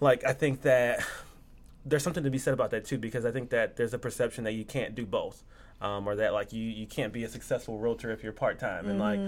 like, 0.00 0.24
I 0.24 0.32
think 0.32 0.62
that 0.62 1.04
there's 1.84 2.02
something 2.02 2.24
to 2.24 2.30
be 2.30 2.38
said 2.38 2.54
about 2.54 2.70
that 2.70 2.84
too 2.84 2.98
because 2.98 3.24
I 3.24 3.30
think 3.30 3.50
that 3.50 3.76
there's 3.76 3.94
a 3.94 3.98
perception 3.98 4.44
that 4.44 4.52
you 4.52 4.64
can't 4.64 4.94
do 4.94 5.04
both. 5.06 5.42
Um, 5.82 6.06
or 6.06 6.14
that 6.16 6.34
like 6.34 6.52
you, 6.52 6.62
you 6.62 6.86
can't 6.86 7.10
be 7.10 7.24
a 7.24 7.28
successful 7.30 7.78
realtor 7.78 8.10
if 8.10 8.22
you're 8.22 8.34
part 8.34 8.58
time 8.58 8.86
and 8.86 8.98
like 8.98 9.18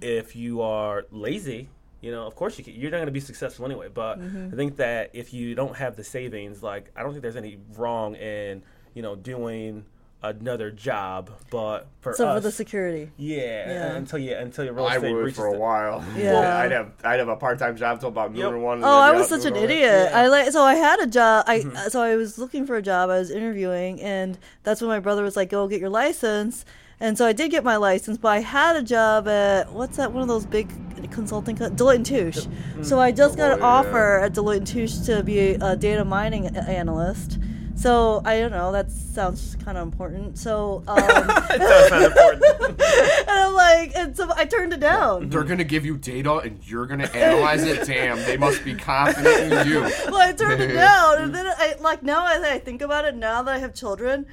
if 0.00 0.34
you 0.34 0.62
are 0.62 1.04
lazy 1.10 1.68
you 2.00 2.10
know 2.10 2.26
of 2.26 2.34
course 2.34 2.56
you 2.56 2.64
can, 2.64 2.72
you're 2.72 2.90
not 2.90 2.96
going 2.96 3.04
to 3.06 3.12
be 3.12 3.20
successful 3.20 3.66
anyway 3.66 3.88
but 3.92 4.18
I 4.18 4.56
think 4.56 4.76
that 4.76 5.10
if 5.12 5.34
you 5.34 5.54
don't 5.54 5.76
have 5.76 5.96
the 5.96 6.04
savings 6.04 6.62
like 6.62 6.90
I 6.96 7.02
don't 7.02 7.10
think 7.10 7.20
there's 7.20 7.36
any 7.36 7.58
wrong 7.76 8.14
in 8.14 8.62
you 8.94 9.02
know 9.02 9.14
doing 9.14 9.84
another 10.22 10.70
job 10.70 11.30
but 11.50 11.86
for 12.00 12.12
So 12.12 12.28
us 12.28 12.36
for 12.36 12.40
the 12.40 12.52
security. 12.52 13.10
yeah, 13.16 13.36
Yeah. 13.40 13.96
until 13.96 14.18
you 14.18 14.34
until 14.36 14.64
your 14.66 14.74
real 14.74 14.84
I 14.84 14.96
estate 14.96 15.12
would 15.14 15.18
reaches 15.24 15.36
for 15.38 15.48
a 15.48 15.52
the- 15.52 15.58
while. 15.58 16.04
Yeah. 16.16 16.58
I'd 16.58 16.72
have 16.72 16.92
I'd 17.04 17.18
have 17.18 17.28
a 17.28 17.36
part 17.36 17.58
time 17.58 17.76
job 17.76 18.00
till 18.00 18.10
about 18.10 18.32
noon 18.32 18.40
Yep. 18.42 18.52
or 18.52 18.58
one. 18.58 18.76
and 18.78 18.84
Oh, 18.84 18.88
then 18.88 19.02
I 19.02 19.12
was 19.12 19.28
such 19.28 19.44
an 19.46 19.54
doing 19.54 19.64
idiot. 19.64 20.08
Yeah. 20.12 20.18
I 20.20 20.26
like 20.28 20.50
so 20.52 20.62
I 20.62 20.74
had 20.74 21.00
a 21.00 21.06
job. 21.06 21.44
I 21.46 21.60
Mm-hmm. 21.60 21.88
so 21.88 22.02
I 22.02 22.16
was 22.16 22.38
looking 22.38 22.66
for 22.66 22.76
a 22.76 22.82
job. 22.82 23.08
I 23.10 23.18
was 23.18 23.30
interviewing, 23.30 24.00
and 24.02 24.38
that's 24.62 24.80
when 24.80 24.88
my 24.88 25.00
brother 25.00 25.22
was 25.22 25.36
like, 25.36 25.48
"Go 25.50 25.66
get 25.68 25.80
your 25.80 25.90
license." 25.90 26.64
And 27.02 27.16
so 27.16 27.24
I 27.24 27.32
did 27.32 27.50
get 27.50 27.64
my 27.64 27.76
license, 27.76 28.18
but 28.18 28.28
I 28.28 28.40
had 28.40 28.76
a 28.76 28.82
job 28.82 29.26
at 29.26 29.72
what's 29.72 29.96
that? 29.96 30.12
One 30.12 30.20
of 30.20 30.28
those 30.28 30.44
big 30.44 30.68
consulting, 31.10 31.56
co- 31.56 31.70
Deloitte 31.70 31.94
and 31.94 32.04
Touche. 32.06 32.46
So 32.82 33.00
I 33.00 33.10
just 33.10 33.38
got 33.38 33.52
an 33.52 33.60
Deloitte, 33.60 33.62
offer 33.62 34.18
at 34.18 34.34
Deloitte 34.34 34.56
and 34.58 34.66
Touche 34.66 34.98
to 35.06 35.22
be 35.22 35.38
a 35.54 35.76
data 35.76 36.04
mining 36.04 36.54
a- 36.54 36.60
analyst. 36.60 37.38
So 37.80 38.20
I 38.26 38.38
don't 38.40 38.50
know. 38.50 38.72
That 38.72 38.90
sounds 38.90 39.56
kind 39.64 39.78
of 39.78 39.84
important. 39.84 40.36
So 40.36 40.82
um, 40.88 40.98
It 40.98 41.58
does 41.58 41.88
sound 41.88 42.04
important. 42.04 42.44
and 42.80 43.30
I'm 43.30 43.54
like, 43.54 43.92
and 43.96 44.14
so 44.14 44.30
I 44.36 44.44
turned 44.44 44.74
it 44.74 44.80
down. 44.80 45.30
They're 45.30 45.44
gonna 45.44 45.64
give 45.64 45.86
you 45.86 45.96
data 45.96 46.34
and 46.38 46.60
you're 46.68 46.84
gonna 46.86 47.06
analyze 47.14 47.62
it. 47.62 47.86
Damn, 47.86 48.18
they 48.18 48.36
must 48.36 48.64
be 48.64 48.74
confident 48.74 49.50
in 49.52 49.66
you. 49.66 49.80
well, 49.80 50.16
I 50.16 50.32
turned 50.32 50.60
it 50.60 50.74
down, 50.74 51.22
and 51.22 51.34
then 51.34 51.46
I 51.46 51.76
like 51.80 52.02
now 52.02 52.26
as 52.26 52.42
I 52.42 52.58
think 52.58 52.82
about 52.82 53.06
it, 53.06 53.14
now 53.16 53.42
that 53.42 53.54
I 53.54 53.58
have 53.58 53.74
children, 53.74 54.26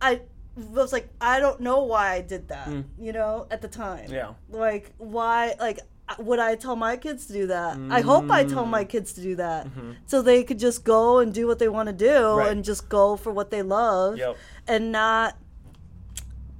I 0.00 0.22
was 0.56 0.92
like, 0.92 1.08
I 1.20 1.38
don't 1.38 1.60
know 1.60 1.84
why 1.84 2.14
I 2.14 2.20
did 2.20 2.48
that. 2.48 2.68
You 2.98 3.12
know, 3.12 3.46
at 3.52 3.62
the 3.62 3.68
time, 3.68 4.10
Yeah. 4.10 4.32
like 4.50 4.92
why, 4.98 5.54
like. 5.60 5.78
Would 6.18 6.38
I 6.38 6.54
tell 6.54 6.76
my 6.76 6.96
kids 6.96 7.26
to 7.26 7.32
do 7.32 7.46
that? 7.48 7.78
I 7.90 8.00
hope 8.00 8.30
I 8.30 8.44
tell 8.44 8.64
my 8.64 8.84
mm. 8.84 8.88
kids 8.88 9.12
to 9.14 9.20
do 9.20 9.36
that, 9.36 9.66
mm-hmm. 9.66 9.92
so 10.06 10.22
they 10.22 10.42
could 10.42 10.58
just 10.58 10.84
go 10.84 11.18
and 11.18 11.32
do 11.34 11.46
what 11.46 11.58
they 11.58 11.68
want 11.68 11.88
to 11.88 11.92
do, 11.92 12.34
Right. 12.36 12.50
and 12.50 12.64
just 12.64 12.88
go 12.88 13.16
for 13.16 13.32
what 13.32 13.50
they 13.50 13.62
love, 13.62 14.16
Yep. 14.18 14.36
and 14.66 14.92
not 14.92 15.36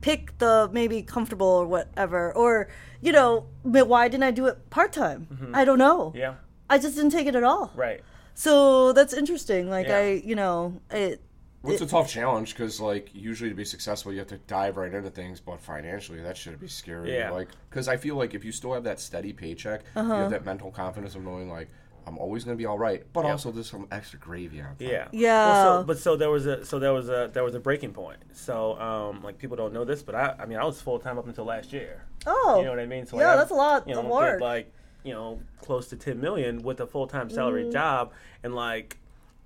pick 0.00 0.36
the 0.38 0.68
maybe 0.72 1.02
comfortable 1.02 1.46
or 1.46 1.66
whatever. 1.66 2.34
Or 2.34 2.68
you 3.00 3.12
know, 3.12 3.46
why 3.62 4.08
didn't 4.08 4.24
I 4.24 4.30
do 4.32 4.46
it 4.46 4.70
part 4.70 4.92
time? 4.92 5.28
Mm-hmm. 5.32 5.54
I 5.54 5.64
don't 5.64 5.78
know. 5.78 6.12
yeah, 6.14 6.34
I 6.68 6.78
just 6.78 6.96
didn't 6.96 7.12
take 7.12 7.26
it 7.26 7.34
at 7.34 7.44
all. 7.44 7.72
right. 7.74 8.00
So 8.34 8.92
that's 8.92 9.12
interesting. 9.12 9.68
Like 9.68 9.88
Yeah. 9.88 9.98
I, 9.98 10.22
you 10.24 10.36
know, 10.36 10.80
it. 10.90 11.20
Well, 11.62 11.72
it's 11.72 11.82
a 11.82 11.86
tough 11.86 12.08
challenge 12.08 12.54
because, 12.54 12.80
like, 12.80 13.10
usually 13.12 13.50
to 13.50 13.56
be 13.56 13.64
successful, 13.64 14.12
you 14.12 14.20
have 14.20 14.28
to 14.28 14.38
dive 14.38 14.76
right 14.76 14.92
into 14.94 15.10
things. 15.10 15.40
But 15.40 15.60
financially, 15.60 16.20
that 16.22 16.36
should 16.36 16.60
be 16.60 16.68
scary. 16.68 17.14
Yeah. 17.16 17.30
Like, 17.30 17.48
because 17.68 17.88
I 17.88 17.96
feel 17.96 18.14
like 18.16 18.32
if 18.34 18.44
you 18.44 18.52
still 18.52 18.72
have 18.74 18.84
that 18.84 19.00
steady 19.00 19.32
paycheck, 19.32 19.82
you 19.96 20.00
Uh-huh. 20.02 20.14
have 20.14 20.30
that 20.30 20.44
mental 20.44 20.70
confidence 20.70 21.14
of 21.16 21.22
knowing, 21.24 21.50
like, 21.50 21.68
I'm 22.06 22.16
always 22.16 22.42
going 22.44 22.56
to 22.56 22.58
be 22.58 22.64
all 22.64 22.78
right. 22.78 23.04
But 23.12 23.24
Yep. 23.24 23.30
also, 23.32 23.50
there's 23.50 23.68
some 23.68 23.86
extra 23.90 24.18
gravy 24.18 24.60
on 24.62 24.68
top. 24.68 24.80
Yeah. 24.80 25.08
Yeah. 25.12 25.46
Well, 25.46 25.80
so, 25.80 25.86
but 25.86 25.98
so 25.98 26.16
there 26.16 26.30
was 26.30 26.46
a 26.46 26.64
so 26.64 26.78
there 26.78 26.94
was 26.94 27.10
a 27.10 27.28
there 27.34 27.44
was 27.44 27.54
a 27.54 27.60
breaking 27.60 27.92
point. 27.92 28.16
So 28.32 28.80
um 28.80 29.22
like 29.22 29.36
people 29.36 29.58
don't 29.58 29.74
know 29.74 29.84
this, 29.84 30.02
but 30.02 30.14
I 30.14 30.34
I 30.38 30.46
mean 30.46 30.56
I 30.58 30.64
was 30.64 30.80
full 30.80 30.98
time 31.00 31.18
up 31.18 31.26
until 31.26 31.44
last 31.44 31.70
year. 31.70 32.04
Oh. 32.26 32.56
You 32.60 32.64
know 32.64 32.70
what 32.70 32.78
I 32.80 32.86
mean? 32.86 33.04
So 33.04 33.18
Yeah, 33.18 33.32
I, 33.32 33.36
that's 33.36 33.50
a 33.50 33.54
lot 33.54 33.86
You 33.86 33.92
know, 33.92 34.00
of 34.00 34.06
did, 34.06 34.12
work. 34.12 34.40
like 34.40 34.72
you 35.04 35.12
know 35.12 35.40
close 35.60 35.88
to 35.88 35.96
ten 35.96 36.18
million 36.18 36.62
with 36.62 36.80
a 36.80 36.86
full 36.86 37.06
time 37.08 37.28
salary 37.28 37.64
Mm-hmm. 37.64 37.72
job, 37.72 38.12
and 38.42 38.54
like 38.54 38.96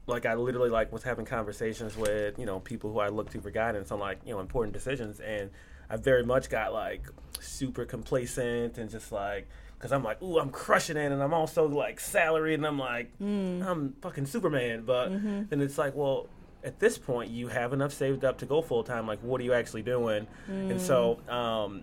like 0.07 0.27
I 0.27 0.35
literally 0.35 0.71
like 0.71 0.93
was 0.93 1.03
having 1.03 1.25
conversations 1.25 1.97
with 1.97 2.39
you 2.39 2.47
know 2.47 2.61
people 2.61 2.93
who 2.93 2.99
I 2.99 3.09
look 3.09 3.31
to 3.31 3.41
for 3.41 3.51
guidance 3.51 3.91
on 3.93 3.99
like 4.01 4.19
you 4.25 4.33
know 4.33 4.41
important 4.41 4.75
decisions, 4.75 5.21
and 5.21 5.51
I 5.91 5.97
very 5.97 6.25
much 6.25 6.49
got 6.51 6.73
like 6.73 7.07
super 7.41 7.85
complacent 7.85 8.79
and 8.79 8.91
just 8.91 9.13
like. 9.13 9.49
Cause 9.79 9.91
I'm 9.91 10.05
like, 10.05 10.23
ooh, 10.23 10.39
I'm 10.39 10.51
crushing 10.51 10.97
it, 10.97 11.11
and 11.11 11.21
I'm 11.21 11.35
also 11.35 11.67
like 11.67 11.99
salaried, 11.99 12.55
and 12.61 12.65
I'm 12.65 12.79
like, 12.79 13.11
Mm. 13.19 13.67
I'm 13.67 13.93
fucking 14.01 14.27
Superman. 14.27 14.85
But 14.87 15.11
Mm-hmm. 15.11 15.43
then 15.49 15.61
it's 15.61 15.77
like, 15.77 15.97
well, 15.97 16.29
at 16.63 16.79
this 16.79 16.99
point, 16.99 17.33
you 17.33 17.49
have 17.49 17.73
enough 17.73 17.93
saved 17.93 18.25
up 18.25 18.39
to 18.39 18.47
go 18.47 18.63
full 18.63 18.85
time. 18.85 19.09
Like, 19.09 19.19
what 19.25 19.41
are 19.41 19.45
you 19.45 19.53
actually 19.55 19.83
doing? 19.83 20.29
And 20.47 20.81
so, 20.81 21.19
Mm. 21.29 21.33
um, 21.33 21.83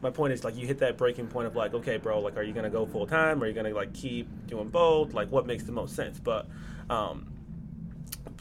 my 0.00 0.10
point 0.10 0.32
is 0.32 0.44
like, 0.44 0.54
you 0.56 0.64
hit 0.64 0.78
that 0.78 0.96
breaking 0.96 1.26
point 1.26 1.48
of 1.48 1.56
like, 1.56 1.74
okay, 1.74 1.96
bro, 1.96 2.20
like, 2.20 2.36
are 2.36 2.44
you 2.44 2.52
gonna 2.52 2.70
go 2.70 2.86
full 2.86 3.04
time? 3.08 3.42
Are 3.42 3.48
you 3.48 3.52
gonna 3.52 3.74
like 3.74 3.92
keep 3.94 4.28
doing 4.46 4.68
both? 4.68 5.12
Like, 5.12 5.32
what 5.32 5.44
makes 5.44 5.64
the 5.64 5.72
most 5.72 5.96
sense? 5.96 6.20
But 6.20 6.46
um, 6.88 7.26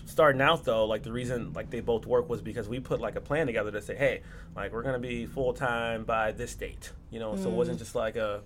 starting 0.10 0.42
out 0.42 0.66
though, 0.66 0.86
like 0.86 1.04
the 1.04 1.12
reason 1.12 1.54
like 1.54 1.70
they 1.70 1.80
both 1.80 2.06
work 2.06 2.28
was 2.30 2.42
because 2.42 2.68
we 2.68 2.80
put 2.80 3.00
like 3.00 3.16
a 3.16 3.22
plan 3.22 3.48
together 3.48 3.72
to 3.72 3.82
say, 3.82 3.96
hey, 3.96 4.22
like 4.56 4.74
we're 4.74 4.84
gonna 4.84 5.00
be 5.00 5.26
full 5.26 5.54
time 5.54 6.04
by 6.04 6.32
this 6.32 6.56
date. 6.56 6.92
You 7.12 7.20
know, 7.20 7.36
so 7.36 7.50
it 7.50 7.56
wasn't 7.56 7.78
mm. 7.78 7.82
just 7.82 7.96
like 7.96 8.16
a 8.16 8.42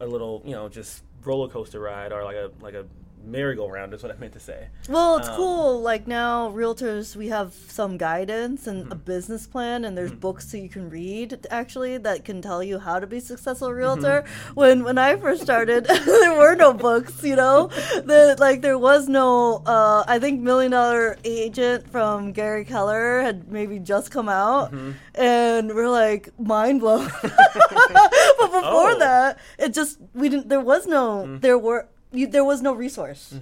a 0.00 0.06
little, 0.06 0.42
you 0.44 0.52
know, 0.52 0.68
just 0.68 1.02
roller 1.24 1.48
coaster 1.48 1.80
ride 1.80 2.12
or 2.12 2.24
like 2.24 2.36
a 2.36 2.50
like 2.60 2.74
a 2.74 2.86
merry-go-round 3.26 3.94
is 3.94 4.02
what 4.02 4.12
I 4.14 4.18
meant 4.18 4.32
to 4.34 4.40
say. 4.40 4.68
Well, 4.88 5.16
it's 5.18 5.28
Um, 5.28 5.36
cool. 5.36 5.80
Like 5.80 6.06
now, 6.06 6.50
realtors, 6.50 7.16
we 7.16 7.28
have 7.28 7.52
some 7.68 7.96
guidance 7.96 8.66
and 8.66 8.84
Mm-hmm. 8.84 8.92
a 8.92 8.96
business 8.96 9.46
plan, 9.46 9.84
and 9.84 9.96
there's 9.96 10.12
books 10.12 10.50
that 10.52 10.58
you 10.60 10.68
can 10.68 10.90
read 10.90 11.46
actually 11.50 11.98
that 11.98 12.24
can 12.24 12.42
tell 12.42 12.62
you 12.62 12.78
how 12.78 12.98
to 13.00 13.06
be 13.06 13.18
a 13.18 13.20
successful 13.20 13.68
Mm-hmm. 13.68 13.78
realtor. 13.78 14.24
When 14.54 14.84
when 14.84 14.98
I 14.98 15.16
first 15.16 15.42
started, 15.42 15.84
there 16.06 16.36
were 16.38 16.54
no 16.54 16.72
books. 16.72 17.22
You 17.24 17.36
know, 17.36 17.68
that 18.04 18.38
like 18.40 18.60
there 18.62 18.78
was 18.78 19.08
no. 19.08 19.62
Uh, 19.66 20.04
I 20.06 20.18
think 20.18 20.40
Million 20.40 20.72
Dollar 20.72 21.16
Agent 21.24 21.90
from 21.90 22.32
Gary 22.32 22.64
Keller 22.64 23.22
had 23.22 23.50
maybe 23.50 23.78
just 23.78 24.10
come 24.10 24.28
out, 24.28 24.72
Mm-hmm. 24.72 24.92
and 25.14 25.74
we're 25.74 25.88
like 25.88 26.28
mind 26.38 26.80
blown. 26.80 27.10
but 27.22 28.10
before 28.38 28.90
Oh. 28.94 28.96
that, 28.98 29.38
it 29.58 29.72
just 29.72 29.98
we 30.14 30.28
didn't. 30.28 30.48
There 30.48 30.60
was 30.60 30.86
no. 30.86 31.38
There 31.38 31.58
were. 31.58 31.88
You, 32.14 32.26
there 32.26 32.44
was 32.44 32.62
no 32.62 32.72
resource. 32.72 33.34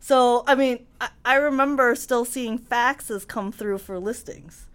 So 0.00 0.44
I 0.46 0.54
mean, 0.54 0.86
I, 1.00 1.08
I 1.24 1.34
remember 1.36 1.94
still 1.94 2.24
seeing 2.24 2.58
faxes 2.58 3.26
come 3.26 3.50
through 3.52 3.78
for 3.78 3.98
listings. 3.98 4.66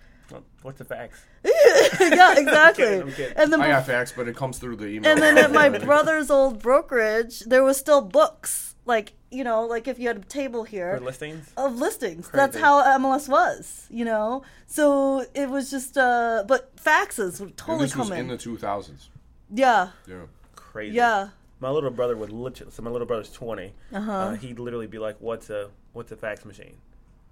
What's 0.63 0.79
a 0.81 0.85
fax? 0.85 1.21
yeah, 1.45 2.35
exactly. 2.37 2.85
kidding, 2.85 3.01
I'm 3.01 3.11
kidding. 3.11 3.37
And 3.37 3.51
then 3.51 3.61
I 3.61 3.67
got 3.67 3.85
facts, 3.85 4.13
but 4.15 4.27
it 4.29 4.35
comes 4.35 4.57
through 4.59 4.77
the 4.77 4.87
email. 4.87 5.11
and 5.11 5.21
then 5.21 5.37
at 5.37 5.51
my 5.51 5.69
brother's 5.89 6.31
old 6.31 6.59
brokerage, 6.61 7.41
there 7.41 7.63
was 7.63 7.77
still 7.77 8.01
books. 8.01 8.75
Like 8.85 9.13
you 9.31 9.43
know, 9.43 9.65
like 9.65 9.87
if 9.87 9.97
you 9.99 10.07
had 10.07 10.17
a 10.17 10.21
table 10.21 10.63
here 10.63 10.97
For 10.97 11.03
listings? 11.03 11.51
of 11.57 11.75
listings. 11.77 12.29
That's 12.29 12.57
how 12.57 12.81
MLS 12.99 13.27
was. 13.29 13.87
You 13.89 14.05
know, 14.05 14.43
so 14.67 15.25
it 15.33 15.49
was 15.49 15.69
just. 15.71 15.97
uh 15.97 16.43
But 16.47 16.75
faxes 16.77 17.39
would 17.39 17.49
And 17.49 17.57
totally 17.57 17.85
this 17.85 17.95
was 17.95 18.09
in 18.11 18.17
in. 18.17 18.27
the 18.29 18.37
2000s. 18.37 19.07
yeah, 19.53 19.89
Yeah. 20.07 20.25
Crazy. 20.55 20.95
yeah. 20.95 21.29
My 21.63 21.69
little 21.69 21.89
brother 21.91 22.15
would 22.17 22.29
literally. 22.29 22.71
So 22.71 22.83
my 22.83 22.91
little 22.91 23.07
brother's 23.07 23.31
20 23.31 23.73
Uh-huh. 23.93 24.11
Uh, 24.11 24.33
he'd 24.35 24.59
literally 24.59 24.85
be 24.87 24.99
like, 24.99 25.15
"What's 25.19 25.49
a 25.49 25.69
what's 25.93 26.11
a 26.11 26.17
fax 26.17 26.43
machine?" 26.45 26.75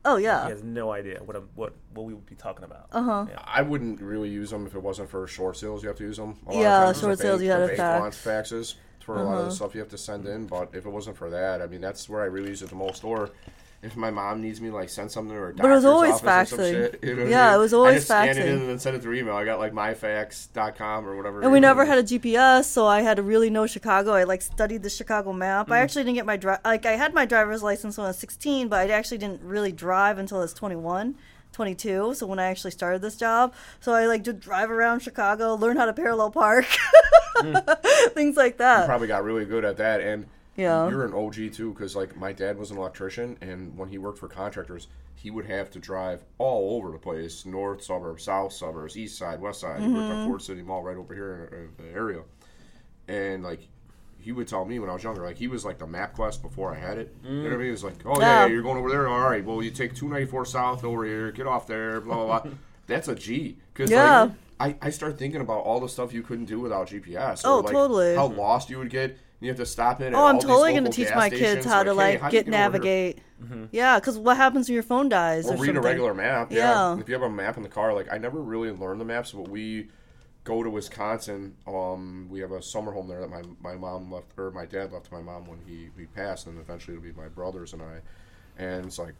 Oh 0.05 0.15
yeah. 0.15 0.45
He 0.45 0.51
has 0.51 0.63
no 0.63 0.91
idea 0.91 1.21
what 1.23 1.35
I'm, 1.35 1.49
what 1.53 1.73
what 1.93 2.05
we 2.05 2.13
would 2.13 2.25
be 2.25 2.35
talking 2.35 2.63
about. 2.63 2.87
Uh 2.93 3.03
huh. 3.03 3.25
Yeah. 3.29 3.41
I 3.45 3.61
wouldn't 3.61 4.01
really 4.01 4.29
use 4.29 4.49
them 4.49 4.65
if 4.65 4.73
it 4.73 4.81
wasn't 4.81 5.09
for 5.09 5.27
short 5.27 5.57
sales. 5.57 5.83
You 5.83 5.89
have 5.89 5.97
to 5.97 6.03
use 6.05 6.17
them. 6.17 6.37
A 6.47 6.53
lot 6.53 6.61
Yeah, 6.61 6.79
of 6.79 6.85
times 6.85 6.99
short 7.01 7.19
sales, 7.19 7.39
bank- 7.39 7.43
you 7.45 7.51
had 7.51 7.59
the 7.59 7.63
to 7.63 7.67
bank 7.67 7.77
fax. 7.77 8.01
wants 8.01 8.17
faxes 8.25 8.75
for 9.05 9.15
a 9.17 9.23
lot 9.23 9.33
of 9.33 9.39
Uh-huh. 9.39 9.45
the 9.49 9.55
stuff 9.55 9.73
you 9.75 9.81
have 9.81 9.89
to 9.89 9.97
send 9.97 10.25
in. 10.27 10.47
But 10.47 10.69
if 10.73 10.85
it 10.85 10.89
wasn't 10.89 11.17
for 11.17 11.29
that, 11.29 11.61
I 11.61 11.67
mean, 11.67 11.81
that's 11.81 12.07
where 12.09 12.21
I 12.21 12.25
really 12.25 12.49
use 12.49 12.61
it 12.61 12.69
the 12.69 12.75
most. 12.75 13.03
Or 13.03 13.29
if 13.83 13.95
my 13.97 14.11
mom 14.11 14.41
needs 14.41 14.61
me 14.61 14.69
to 14.69 14.75
like 14.75 14.89
send 14.89 15.09
something 15.11 15.33
to 15.33 15.39
her 15.41 15.53
But 15.57 15.65
it 15.65 15.73
was 15.73 15.85
always 15.85 16.13
office 16.23 16.53
or 16.53 16.55
some 16.55 16.59
faxing. 16.59 16.71
shit, 16.71 16.99
you 17.03 17.15
know 17.15 17.21
what 17.23 17.27
I 17.27 17.31
Yeah, 17.31 17.45
mean? 17.47 17.55
it 17.55 17.57
was 17.59 17.73
always 17.73 17.91
I 17.93 17.95
just 17.95 18.07
scan 18.07 18.27
it 18.27 18.35
faxing. 18.37 18.45
in 18.45 18.59
and 18.59 18.69
then 18.69 18.79
send 18.79 18.95
it 18.95 19.01
through 19.01 19.15
email. 19.15 19.35
I 19.35 19.43
got 19.45 19.57
like 19.59 19.73
myfax.com 19.73 21.07
or 21.07 21.15
whatever. 21.17 21.41
And 21.41 21.51
we 21.51 21.59
never 21.59 21.85
had 21.85 21.97
a 21.97 22.03
GPS, 22.03 22.65
so 22.65 22.85
I 22.85 23.01
had 23.01 23.17
to 23.17 23.23
really 23.23 23.49
know 23.49 23.65
Chicago. 23.67 24.13
I 24.13 24.23
like 24.25 24.41
studied 24.43 24.83
the 24.83 24.89
Chicago 24.89 25.33
map. 25.33 25.65
Mm-hmm. 25.65 25.73
I 25.73 25.79
actually 25.79 26.03
didn't 26.03 26.15
get 26.15 26.25
my 26.25 26.37
dri- 26.37 26.57
like 26.63 26.85
I 26.85 26.91
had 26.91 27.13
my 27.13 27.25
driver's 27.25 27.63
license 27.63 27.97
when 27.97 28.05
I 28.05 28.09
was 28.09 28.17
16, 28.19 28.67
but 28.67 28.79
I 28.87 28.91
actually 28.91 29.17
didn't 29.17 29.41
really 29.41 29.71
drive 29.71 30.17
until 30.19 30.37
I 30.37 30.41
was 30.41 30.53
21, 30.53 31.15
22. 31.51 32.13
So 32.13 32.27
when 32.27 32.37
I 32.37 32.45
actually 32.45 32.71
started 32.71 33.01
this 33.01 33.15
job, 33.15 33.53
so 33.79 33.93
I 33.93 34.05
like 34.05 34.23
to 34.25 34.33
drive 34.33 34.69
around 34.69 34.99
Chicago, 35.01 35.55
learn 35.55 35.75
how 35.77 35.85
to 35.85 35.93
parallel 35.93 36.29
park, 36.29 36.65
things 38.13 38.37
like 38.37 38.53
You 38.53 38.57
that. 38.59 38.85
probably 38.85 39.07
got 39.07 39.23
really 39.23 39.45
good 39.45 39.65
at 39.65 39.77
that, 39.77 40.01
and 40.01 40.27
Yeah. 40.57 40.89
you're 40.89 41.05
an 41.05 41.13
OG 41.13 41.53
too, 41.53 41.71
because 41.73 41.95
like 41.95 42.15
my 42.17 42.33
dad 42.33 42.57
was 42.57 42.71
an 42.71 42.77
electrician, 42.77 43.37
and 43.41 43.77
when 43.77 43.89
he 43.89 43.97
worked 43.97 44.19
for 44.19 44.27
contractors, 44.27 44.87
he 45.15 45.29
would 45.31 45.45
have 45.45 45.69
to 45.71 45.79
drive 45.79 46.23
all 46.39 46.75
over 46.77 46.91
the 46.91 46.97
place: 46.97 47.45
north 47.45 47.83
suburbs, 47.83 48.23
south 48.23 48.51
suburbs, 48.53 48.97
east 48.97 49.17
side, 49.17 49.39
west 49.39 49.61
side. 49.61 49.81
He 49.81 49.87
worked 49.87 50.09
Mm-hmm. 50.09 50.19
at 50.19 50.25
Ford 50.25 50.41
City 50.41 50.61
Mall 50.61 50.83
right 50.83 50.97
over 50.97 51.13
here 51.13 51.69
in, 51.79 51.83
the 51.85 51.91
area, 51.91 52.21
and 53.07 53.43
like. 53.43 53.67
He 54.23 54.31
would 54.31 54.47
tell 54.47 54.65
me 54.65 54.77
when 54.77 54.87
I 54.87 54.93
was 54.93 55.01
younger, 55.03 55.23
like 55.25 55.35
he 55.37 55.47
was 55.47 55.65
like 55.65 55.79
the 55.79 55.87
MapQuest 55.87 56.43
before 56.43 56.71
I 56.71 56.77
had 56.77 56.99
it. 56.99 57.15
You 57.23 57.37
know 57.37 57.43
what 57.45 57.53
I 57.53 57.57
mean? 57.57 57.65
He 57.65 57.71
was 57.71 57.83
like, 57.83 57.95
"Oh 58.05 58.21
yeah, 58.21 58.41
Yeah. 58.41 58.45
you're 58.51 58.61
going 58.61 58.77
over 58.77 58.87
there. 58.87 59.07
All 59.07 59.19
right, 59.19 59.43
well 59.43 59.63
you 59.63 59.71
take 59.71 59.95
294 59.95 60.45
south 60.45 60.83
over 60.83 61.03
here, 61.05 61.31
get 61.31 61.47
off 61.47 61.65
there, 61.65 61.99
blah 62.01 62.15
blah 62.27 62.39
blah." 62.41 62.51
That's 62.85 63.07
a 63.07 63.15
G. 63.15 63.57
Because 63.73 63.89
Yeah. 63.89 64.29
like, 64.59 64.75
I, 64.79 64.87
I 64.87 64.89
start 64.91 65.17
thinking 65.17 65.41
about 65.41 65.61
all 65.63 65.79
the 65.79 65.89
stuff 65.89 66.13
you 66.13 66.21
couldn't 66.21 66.45
do 66.45 66.59
without 66.59 66.89
GPS. 66.89 67.41
Oh, 67.45 67.61
like, 67.61 67.73
totally. 67.73 68.13
How 68.13 68.27
lost 68.27 68.69
you 68.69 68.77
would 68.77 68.91
get. 68.91 69.17
You 69.41 69.49
have 69.49 69.57
to 69.57 69.65
stop 69.65 69.99
in. 70.01 70.07
at 70.07 70.13
Oh, 70.13 70.25
I'm 70.27 70.35
all 70.35 70.41
totally 70.41 70.71
going 70.71 70.85
to 70.85 70.91
teach 70.91 71.13
my 71.13 71.29
kids 71.29 71.65
how 71.65 71.83
to 71.83 71.89
hey, 71.91 71.95
like 71.95 72.21
how 72.21 72.29
get 72.29 72.47
navigate. 72.47 73.19
Yeah, 73.71 73.99
because 73.99 74.17
what 74.17 74.37
happens 74.37 74.69
when 74.69 74.75
your 74.75 74.83
phone 74.83 75.09
dies 75.09 75.47
Or 75.47 75.49
or 75.49 75.53
read 75.53 75.59
something? 75.59 75.77
a 75.77 75.81
regular 75.81 76.13
map. 76.13 76.51
Yeah. 76.51 76.93
Yeah. 76.95 76.99
If 76.99 77.09
you 77.09 77.15
have 77.15 77.23
a 77.23 77.29
map 77.29 77.57
in 77.57 77.63
the 77.63 77.69
car, 77.69 77.93
like 77.93 78.07
I 78.13 78.17
never 78.19 78.39
really 78.39 78.69
learned 78.71 79.01
the 79.01 79.05
maps, 79.05 79.31
but 79.31 79.47
we 79.49 79.87
go 80.43 80.61
to 80.63 80.69
Wisconsin. 80.69 81.55
Um, 81.67 82.27
we 82.29 82.39
have 82.39 82.51
a 82.51 82.61
summer 82.61 82.91
home 82.91 83.07
there 83.07 83.19
that 83.19 83.29
my 83.31 83.41
my 83.61 83.75
mom 83.75 84.11
left, 84.11 84.27
or 84.37 84.51
my 84.51 84.65
dad 84.67 84.91
left 84.91 85.05
to 85.07 85.13
my 85.13 85.21
mom 85.21 85.45
when 85.47 85.59
he 85.65 85.89
he 85.97 86.05
passed, 86.05 86.45
and 86.45 86.59
eventually 86.59 86.95
it'll 86.95 87.03
be 87.03 87.19
my 87.19 87.27
brothers 87.29 87.73
and 87.73 87.81
I. 87.81 88.01
And 88.59 88.85
it's 88.85 88.99
like, 88.99 89.15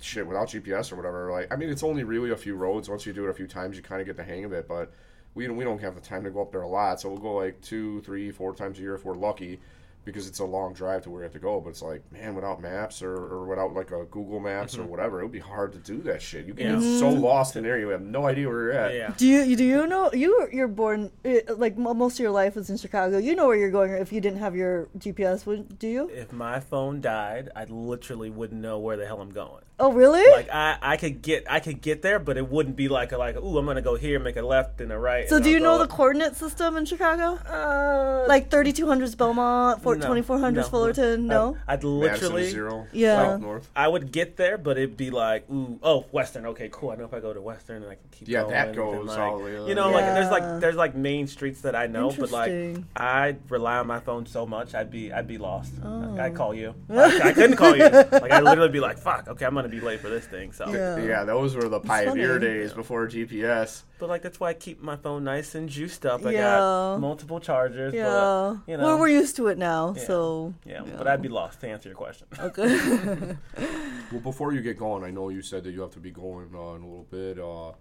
shit, 0.00 0.26
without 0.26 0.48
GPS 0.48 0.90
or 0.92 0.96
whatever. 0.96 1.30
Like, 1.30 1.52
I 1.52 1.56
mean, 1.56 1.68
it's 1.68 1.84
only 1.84 2.02
really 2.02 2.30
a 2.32 2.36
few 2.36 2.56
roads. 2.56 2.88
Once 2.88 3.06
you 3.06 3.12
do 3.12 3.24
it 3.26 3.30
a 3.30 3.34
few 3.34 3.46
times, 3.46 3.76
you 3.76 3.82
kind 3.82 4.00
of 4.00 4.08
get 4.08 4.16
the 4.16 4.24
hang 4.24 4.44
of 4.44 4.52
it. 4.52 4.66
But 4.66 4.92
we 5.36 5.46
don't, 5.46 5.56
we 5.56 5.64
don't 5.64 5.80
have 5.82 5.94
the 5.94 6.00
time 6.00 6.24
to 6.24 6.30
go 6.30 6.40
up 6.40 6.50
there 6.50 6.62
a 6.62 6.68
lot, 6.68 7.00
so 7.00 7.10
we'll 7.10 7.18
go 7.18 7.34
like 7.34 7.60
two, 7.60 8.00
three, 8.00 8.32
four 8.32 8.54
times 8.54 8.78
a 8.78 8.82
year 8.82 8.94
if 8.94 9.04
we're 9.04 9.14
lucky. 9.14 9.60
Because 10.06 10.26
it's 10.28 10.38
a 10.38 10.44
long 10.44 10.72
drive 10.72 11.02
to 11.02 11.10
where 11.10 11.20
you 11.20 11.24
have 11.24 11.32
to 11.32 11.38
go, 11.40 11.60
but 11.60 11.70
it's 11.70 11.82
like, 11.82 12.00
man, 12.12 12.34
without 12.36 12.62
maps 12.62 13.02
or, 13.02 13.12
or 13.12 13.44
without 13.46 13.74
like 13.74 13.90
a 13.90 14.04
Google 14.04 14.38
Maps 14.40 14.78
or 14.78 14.84
whatever, 14.84 15.18
it 15.20 15.24
would 15.24 15.32
be 15.32 15.40
hard 15.40 15.72
to 15.72 15.78
do 15.80 15.98
that 16.02 16.22
shit. 16.22 16.46
You 16.46 16.54
get 16.54 16.66
Yeah. 16.70 16.98
so 17.00 17.08
lost 17.10 17.56
in 17.56 17.64
there, 17.64 17.76
you 17.78 17.88
have 17.88 18.02
no 18.02 18.24
idea 18.24 18.48
where 18.48 18.62
you're 18.62 18.72
at. 18.72 18.94
Yeah. 18.94 19.12
Do 19.16 19.26
you 19.26 19.56
do 19.56 19.64
you 19.64 19.84
know 19.88 20.10
you 20.14 20.48
you're 20.52 20.68
born 20.68 21.10
eh, 21.24 21.40
like 21.56 21.76
most 21.76 22.14
of 22.14 22.20
your 22.20 22.30
life 22.30 22.54
was 22.54 22.70
in 22.70 22.76
Chicago? 22.76 23.18
You 23.18 23.34
know 23.34 23.48
where 23.48 23.56
you're 23.56 23.72
going 23.72 23.90
if 23.94 24.12
you 24.12 24.20
didn't 24.20 24.38
have 24.38 24.54
your 24.54 24.88
GPS. 24.96 25.44
Would 25.44 25.76
do 25.78 25.88
you? 25.88 26.08
If 26.10 26.32
my 26.32 26.60
phone 26.60 27.00
died, 27.00 27.50
I 27.56 27.64
literally 27.64 28.30
wouldn't 28.30 28.60
know 28.60 28.78
where 28.78 28.96
the 28.96 29.06
hell 29.06 29.20
I'm 29.20 29.32
going. 29.32 29.64
Oh 29.78 29.92
really? 29.92 30.24
Like 30.30 30.48
I, 30.50 30.78
I 30.80 30.96
could 30.96 31.20
get 31.20 31.44
I 31.50 31.60
could 31.60 31.82
get 31.82 32.00
there, 32.00 32.18
but 32.18 32.38
it 32.38 32.48
wouldn't 32.48 32.76
be 32.76 32.88
like 32.88 33.10
a, 33.12 33.18
like 33.18 33.36
ooh 33.36 33.58
I'm 33.58 33.66
gonna 33.66 33.82
go 33.82 33.96
here, 33.96 34.18
make 34.20 34.36
a 34.36 34.42
left 34.42 34.80
and 34.80 34.90
a 34.92 34.98
right. 34.98 35.28
so 35.28 35.36
and 35.36 35.44
do 35.44 35.50
you 35.50 35.56
I'll 35.58 35.62
know 35.64 35.76
go- 35.78 35.82
the 35.82 35.88
coordinate 35.92 36.36
system 36.36 36.76
in 36.78 36.84
Chicago? 36.86 37.38
uh, 37.46 38.24
Like 38.28 38.48
3200s 38.50 39.16
Belmont, 39.16 39.82
Fort 39.82 39.95
no, 39.98 40.10
2400s 40.10 40.52
no. 40.54 40.62
Fullerton? 40.64 41.26
No. 41.26 41.56
I'd, 41.66 41.78
I'd 41.78 41.84
literally 41.84 42.44
is 42.44 42.50
zero. 42.50 42.86
Yeah. 42.92 43.16
South, 43.16 43.40
north. 43.40 43.70
I 43.76 43.88
would 43.88 44.12
get 44.12 44.36
there, 44.36 44.58
but 44.58 44.76
it'd 44.78 44.96
be 44.96 45.10
like, 45.10 45.50
ooh, 45.50 45.78
oh, 45.82 46.06
Western. 46.12 46.46
Okay, 46.46 46.68
cool. 46.72 46.90
I 46.90 46.96
know 46.96 47.04
if 47.04 47.14
I 47.14 47.20
go 47.20 47.32
to 47.32 47.40
Western, 47.40 47.82
and 47.82 47.90
I 47.92 47.94
can 47.96 48.08
keep 48.10 48.28
Yeah, 48.28 48.42
going. 48.42 48.52
that 48.52 48.74
goes 48.76 49.06
like, 49.08 49.18
all 49.18 49.38
the 49.38 49.44
way 49.44 49.68
You 49.68 49.74
know, 49.74 49.90
like 49.90 50.04
there's 50.04 50.30
like 50.30 50.60
there's 50.60 50.76
like 50.76 50.94
main 50.94 51.26
streets 51.26 51.60
that 51.62 51.74
I 51.74 51.86
know, 51.86 52.10
but 52.10 52.30
like 52.30 52.50
Interesting. 52.50 52.86
I 52.96 53.36
rely 53.48 53.78
on 53.78 53.86
my 53.86 54.00
phone 54.00 54.26
so 54.26 54.46
much, 54.46 54.74
I'd 54.74 54.90
be 54.90 55.12
I'd 55.12 55.26
be 55.28 55.38
lost. 55.38 55.72
Oh. 55.84 56.16
I'd 56.18 56.34
call 56.34 56.54
you. 56.54 56.74
Like, 56.88 57.20
I 57.24 57.32
couldn't 57.32 57.56
call 57.56 57.76
you. 57.76 57.84
Like 57.84 58.30
I'd 58.32 58.42
literally 58.42 58.70
be 58.70 58.80
like, 58.80 58.98
fuck. 58.98 59.28
Okay, 59.28 59.44
I'm 59.44 59.54
gonna 59.54 59.68
be 59.68 59.80
late 59.80 60.00
for 60.00 60.08
this 60.08 60.26
thing. 60.26 60.52
So, 60.52 60.68
Yeah. 60.72 60.96
Yeah, 60.98 61.24
those 61.24 61.54
were 61.54 61.68
the 61.68 61.80
pioneer 61.80 62.34
funny. 62.34 62.46
days 62.46 62.72
before 62.72 63.06
GPS. 63.06 63.82
But 63.98 64.08
like 64.08 64.22
that's 64.22 64.38
why 64.40 64.50
I 64.50 64.54
keep 64.54 64.82
my 64.82 64.96
phone 64.96 65.24
nice 65.24 65.54
and 65.54 65.68
juiced 65.68 66.04
up. 66.06 66.24
I 66.26 66.30
Yeah. 66.32 66.58
got 66.58 66.98
multiple 67.00 67.40
chargers. 67.40 67.94
Yeah. 67.94 68.04
But, 68.04 68.70
you 68.70 68.76
know. 68.76 68.84
Well, 68.84 68.98
we're 68.98 69.08
used 69.08 69.36
to 69.36 69.48
it 69.48 69.58
now, 69.58 69.94
Yeah. 69.96 70.02
so. 70.04 70.54
yeah, 70.64 70.82
but 70.96 71.06
I'd 71.06 71.22
be 71.22 71.28
lost 71.28 71.60
to 71.62 71.68
answer 71.68 71.88
your 71.88 71.96
question. 71.96 72.26
Okay. 72.38 73.36
Well, 74.12 74.20
before 74.20 74.52
you 74.52 74.60
get 74.60 74.78
going, 74.78 75.02
I 75.02 75.10
know 75.10 75.30
you 75.30 75.42
said 75.42 75.64
that 75.64 75.72
you 75.72 75.80
have 75.80 75.90
to 75.94 75.98
be 75.98 76.12
going 76.12 76.50
uh, 76.54 76.74
in 76.76 76.82
a 76.82 76.86
little 76.86 77.08
bit. 77.10 77.40
Uh, 77.40 77.72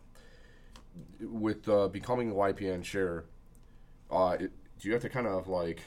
with 1.20 1.68
uh, 1.70 1.88
becoming 1.88 2.32
a 2.32 2.34
YPN 2.34 2.84
chair, 2.84 3.26
uh, 4.10 4.36
it, 4.40 4.52
do 4.80 4.88
you 4.88 4.94
have 4.94 5.04
to 5.04 5.10
kind 5.10 5.28
of 5.28 5.48
like, 5.48 5.82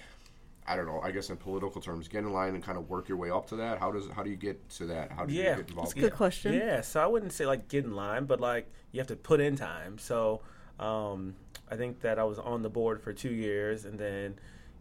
I 0.67 0.77
don't 0.77 0.87
know, 0.87 1.01
I 1.03 1.11
guess 1.11 1.31
in 1.31 1.37
political 1.39 1.81
terms, 1.81 2.07
get 2.09 2.25
in 2.25 2.33
line 2.33 2.55
and 2.55 2.63
kind 2.63 2.79
of 2.79 2.89
work 2.89 3.09
your 3.09 3.19
way 3.19 3.31
up 3.31 3.49
to 3.49 3.57
that? 3.57 3.79
How 3.81 3.91
does 3.91 4.09
how 4.15 4.23
do 4.23 4.31
you 4.31 4.37
get 4.37 4.69
to 4.71 4.87
that? 4.87 5.11
How 5.11 5.25
do 5.25 5.33
you 5.33 5.43
Yeah, 5.43 5.57
get 5.57 5.71
involved? 5.71 5.97
Good 5.99 6.15
question. 6.15 6.53
Yeah, 6.55 6.83
so 6.83 7.01
I 7.03 7.07
wouldn't 7.07 7.33
say 7.33 7.45
like 7.47 7.69
get 7.69 7.85
in 7.85 7.95
line, 7.97 8.27
but 8.27 8.41
like 8.41 8.71
you 8.93 9.01
have 9.01 9.09
to 9.09 9.17
put 9.17 9.41
in 9.41 9.57
time. 9.57 9.99
So 9.99 10.41
um, 10.81 11.35
I 11.71 11.77
think 11.77 12.01
that 12.03 12.19
I 12.19 12.25
was 12.25 12.39
on 12.39 12.63
the 12.63 12.71
board 12.71 13.01
for 13.03 13.13
two 13.13 13.31
years, 13.33 13.85
and 13.85 13.99
then 13.99 14.35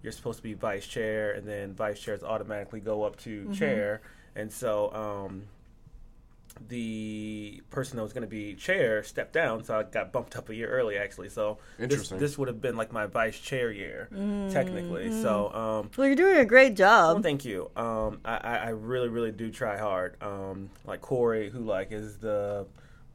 you're 0.03 0.11
supposed 0.13 0.37
to 0.37 0.43
be 0.43 0.53
vice 0.53 0.85
chair, 0.87 1.31
and 1.33 1.47
then 1.47 1.73
vice 1.73 1.99
chairs 1.99 2.23
automatically 2.23 2.79
go 2.79 3.03
up 3.03 3.17
to 3.17 3.43
Mm-hmm. 3.43 3.53
chair, 3.53 4.01
and 4.35 4.51
so 4.51 4.93
um, 4.93 5.43
the 6.69 7.61
person 7.69 7.97
that 7.97 8.03
was 8.03 8.13
going 8.13 8.23
to 8.23 8.27
be 8.29 8.55
chair 8.55 9.03
stepped 9.03 9.33
down, 9.33 9.63
so 9.63 9.77
I 9.79 9.83
got 9.83 10.11
bumped 10.11 10.35
up 10.35 10.49
a 10.49 10.55
year 10.55 10.67
early 10.69 10.97
actually. 10.97 11.29
So 11.29 11.59
this, 11.77 11.83
Interesting. 11.83 12.17
this 12.19 12.37
would 12.37 12.47
have 12.47 12.61
been 12.61 12.75
like 12.75 12.91
my 12.91 13.05
vice 13.05 13.37
chair 13.39 13.71
year 13.71 14.07
technically. 14.51 15.09
Mm-hmm. 15.09 15.21
So 15.21 15.51
um, 15.53 15.91
Well, 15.97 16.07
you're 16.07 16.15
doing 16.15 16.37
a 16.37 16.45
great 16.45 16.77
well, 16.79 17.13
job. 17.15 17.23
thank 17.23 17.45
you. 17.45 17.69
Um, 17.75 18.21
I, 18.25 18.37
I, 18.37 18.55
I 18.55 18.69
really, 18.69 19.07
really 19.09 19.31
do 19.31 19.51
try 19.51 19.77
hard. 19.77 20.15
Um, 20.21 20.69
like 20.85 21.01
Corey, 21.01 21.49
who 21.51 21.59
like 21.59 21.91
is 21.91 22.17
the 22.17 22.65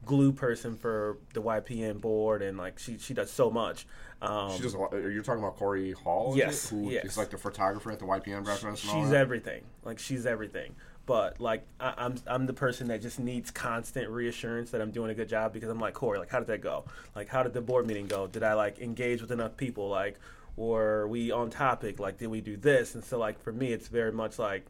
glue 0.05 0.31
person 0.31 0.75
for 0.75 1.17
the 1.33 1.41
YPN 1.41 1.99
board, 2.01 2.41
and 2.41 2.57
like 2.57 2.79
she 2.79 2.97
she 2.97 3.13
does 3.13 3.31
so 3.31 3.49
much. 3.49 3.85
Um, 4.21 4.55
She 4.55 4.63
does 4.63 4.73
a 4.73 4.77
lot, 4.77 4.93
are 4.93 5.11
you 5.11 5.21
talking 5.21 5.43
about 5.43 5.57
Corey 5.57 5.91
Hall? 5.91 6.31
is 6.31 6.37
Yes, 6.37 6.65
it? 6.65 6.69
Who 6.75 6.89
yes. 6.91 7.03
is 7.05 7.17
like 7.17 7.29
the 7.29 7.37
photographer 7.37 7.91
at 7.91 7.99
the 7.99 8.05
YPN 8.05 8.43
breakfast. 8.45 8.63
and 8.63 8.77
she's 8.77 9.11
everything. 9.13 9.63
Like 9.83 9.99
she's 9.99 10.25
everything. 10.25 10.75
But 11.05 11.41
like 11.41 11.65
I, 11.79 11.93
I'm 11.97 12.15
I'm 12.27 12.45
the 12.45 12.53
person 12.53 12.87
that 12.87 13.01
just 13.01 13.19
needs 13.19 13.51
constant 13.51 14.09
reassurance 14.09 14.71
that 14.71 14.79
I'm 14.81 14.91
doing 14.91 15.11
a 15.11 15.13
good 15.13 15.27
job 15.27 15.51
because 15.51 15.67
I'm 15.69 15.79
like 15.79 15.93
Corey, 15.93 16.17
like 16.19 16.29
how 16.29 16.39
did 16.39 16.47
that 16.47 16.61
go? 16.61 16.85
Like 17.15 17.27
how 17.27 17.43
did 17.43 17.53
the 17.53 17.59
board 17.61 17.85
meeting 17.85 18.07
go? 18.07 18.27
Did 18.27 18.43
I 18.43 18.53
like 18.53 18.79
engage 18.79 19.21
with 19.21 19.31
enough 19.31 19.57
people? 19.57 19.89
Like 19.89 20.17
were 20.55 21.07
we 21.07 21.31
on 21.31 21.49
topic? 21.49 21.99
Like 21.99 22.17
did 22.19 22.27
we 22.27 22.39
do 22.39 22.55
this? 22.55 22.95
And 22.95 23.03
so 23.03 23.17
like 23.17 23.41
for 23.43 23.51
me, 23.51 23.73
it's 23.73 23.89
very 23.89 24.13
much 24.13 24.39
like 24.39 24.65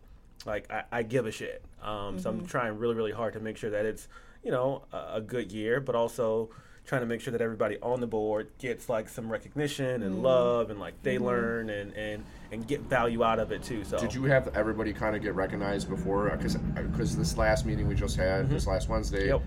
like 0.47 0.72
I, 0.72 0.84
I 0.91 1.03
give 1.03 1.27
a 1.27 1.31
shit. 1.31 1.64
Um, 1.84 2.18
So 2.18 2.31
I'm 2.31 2.47
trying 2.47 2.80
really 2.80 2.95
really 2.95 3.11
hard 3.11 3.34
to 3.34 3.39
make 3.39 3.57
sure 3.57 3.69
that 3.69 3.85
it's 3.85 4.07
you 4.44 4.52
know 4.52 4.84
a, 4.91 5.15
a 5.15 5.22
good 5.22 5.52
year, 5.52 5.80
but 5.80 5.95
also 5.95 6.49
trying 6.86 7.02
to 7.02 7.07
make 7.07 7.22
sure 7.22 7.32
that 7.32 7.41
everybody 7.41 7.78
on 7.82 8.02
the 8.02 8.07
board 8.07 8.49
gets 8.60 8.90
like 8.90 9.07
some 9.07 9.32
recognition 9.32 10.03
and 10.03 10.22
love 10.22 10.70
and 10.70 10.80
like 10.80 11.02
they 11.02 11.18
learn 11.18 11.70
and 11.70 11.94
and 11.94 12.24
and 12.52 12.68
get 12.68 12.82
value 12.82 13.24
out 13.24 13.40
of 13.40 13.52
it 13.52 13.64
too. 13.64 13.84
So 13.84 13.98
Did 13.98 14.14
you 14.14 14.24
have 14.26 14.56
everybody 14.56 14.94
kind 14.94 15.15
of 15.15 15.22
get 15.22 15.34
recognized 15.34 15.90
before? 15.90 16.30
Because 16.32 16.56
because 16.57 17.15
this 17.18 17.38
last 17.38 17.65
meeting 17.65 17.88
we 17.88 17.95
just 17.95 18.18
had, 18.18 18.49
this 18.49 18.68
last 18.68 18.90
Wednesday, 18.90 19.28
Yep. 19.28 19.41